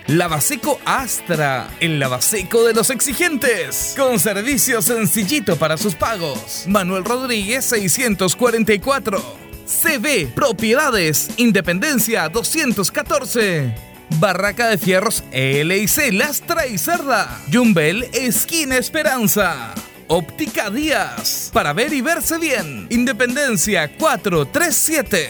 Lavaseco 0.06 0.80
Astra, 0.86 1.68
el 1.80 2.00
lavaseco 2.00 2.64
de 2.64 2.74
los 2.74 2.92
exigentes, 2.92 3.96
con 3.98 4.20
servicio 4.20 4.84
sencillito 4.84 5.56
para 5.56 5.78
sus 5.78 5.96
pagos. 5.96 6.66
Manuel 6.68 7.04
Rodríguez 7.04 7.66
644. 7.66 9.42
CB 9.66 10.28
Propiedades, 10.36 11.32
Independencia 11.38 12.30
214. 12.30 13.74
Barraca 14.20 14.68
de 14.68 14.78
Fierros 14.78 15.24
LIC 15.32 16.14
Lastra 16.14 16.68
y 16.68 16.78
Cerda. 16.78 17.42
Jumbel 17.52 18.04
Esquina 18.14 18.78
Esperanza. 18.78 19.74
Óptica 20.08 20.70
Díaz. 20.70 21.50
Para 21.54 21.74
ver 21.74 21.94
y 21.94 22.02
verse 22.02 22.38
bien. 22.38 22.88
Independencia 22.90 23.90
437. 23.98 25.30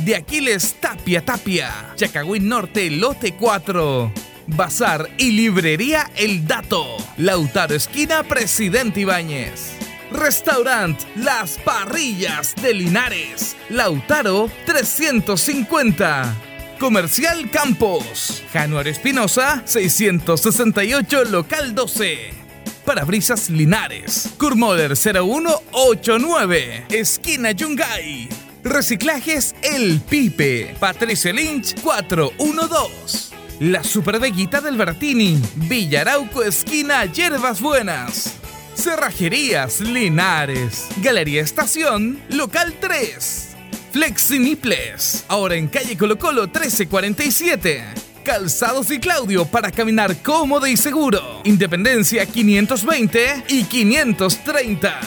De 0.05 0.15
Aquiles 0.15 0.75
Tapia 0.79 1.25
Tapia. 1.25 1.93
Chacagüín 1.95 2.47
Norte 2.47 2.91
Lote 2.91 3.33
4. 3.33 4.13
Bazar 4.45 5.09
y 5.17 5.31
Librería 5.31 6.11
El 6.15 6.45
Dato. 6.45 6.85
Lautaro 7.17 7.73
Esquina 7.73 8.21
Presidente 8.21 8.99
Ibáñez. 8.99 9.71
Restaurant 10.11 11.01
Las 11.15 11.57
Parrillas 11.57 12.53
de 12.61 12.75
Linares. 12.75 13.55
Lautaro 13.69 14.47
350. 14.67 16.35
Comercial 16.79 17.49
Campos. 17.49 18.43
Januario 18.53 18.91
Espinosa 18.91 19.63
668 19.65 21.25
Local 21.25 21.73
12. 21.73 22.42
Parabrisas 22.85 23.49
Linares. 23.49 24.29
Kurmoder 24.37 24.95
0189. 24.95 26.85
Esquina 26.89 27.51
Yungay. 27.51 28.29
Reciclajes 28.63 29.55
El 29.61 29.99
Pipe. 30.01 30.75
Patricio 30.79 31.33
Lynch 31.33 31.79
412. 31.81 33.35
La 33.59 33.83
Superveguita 33.83 34.61
del 34.61 34.77
Bertini. 34.77 35.41
Villarauco 35.55 36.43
Esquina 36.43 37.05
Hierbas 37.05 37.61
Buenas. 37.61 38.35
Cerrajerías 38.75 39.81
Linares. 39.81 40.87
Galería 40.97 41.41
Estación, 41.41 42.19
local 42.29 42.73
3. 42.79 43.49
Flexiniples. 43.91 45.25
Ahora 45.27 45.55
en 45.55 45.67
calle 45.67 45.95
Colo 45.95 46.17
Colo 46.17 46.43
1347. 46.43 48.02
Calzados 48.23 48.89
y 48.91 48.99
Claudio 48.99 49.45
para 49.45 49.71
caminar 49.71 50.15
cómodo 50.17 50.65
y 50.65 50.77
seguro. 50.77 51.41
Independencia 51.43 52.25
520 52.25 53.43
y 53.49 53.63
530. 53.65 54.99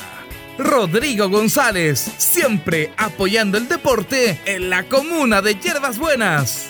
Rodrigo 0.58 1.28
González, 1.28 2.12
siempre 2.18 2.92
apoyando 2.96 3.58
el 3.58 3.68
deporte 3.68 4.40
en 4.44 4.70
la 4.70 4.84
comuna 4.84 5.42
de 5.42 5.54
Hierbas 5.54 5.98
Buenas. 5.98 6.66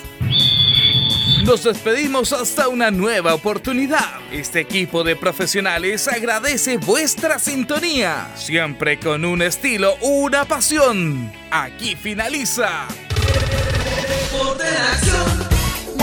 Nos 1.45 1.63
despedimos 1.63 2.33
hasta 2.33 2.67
una 2.67 2.91
nueva 2.91 3.33
oportunidad. 3.33 4.19
Este 4.31 4.59
equipo 4.59 5.03
de 5.03 5.15
profesionales 5.15 6.07
agradece 6.07 6.77
vuestra 6.77 7.39
sintonía, 7.39 8.29
siempre 8.35 8.99
con 8.99 9.23
un 9.23 9.41
estilo, 9.41 9.95
una 10.01 10.43
pasión. 10.43 11.31
Aquí 11.49 11.95
finaliza. 11.95 12.87
Deporte 14.29 14.65
acción. 14.65 15.46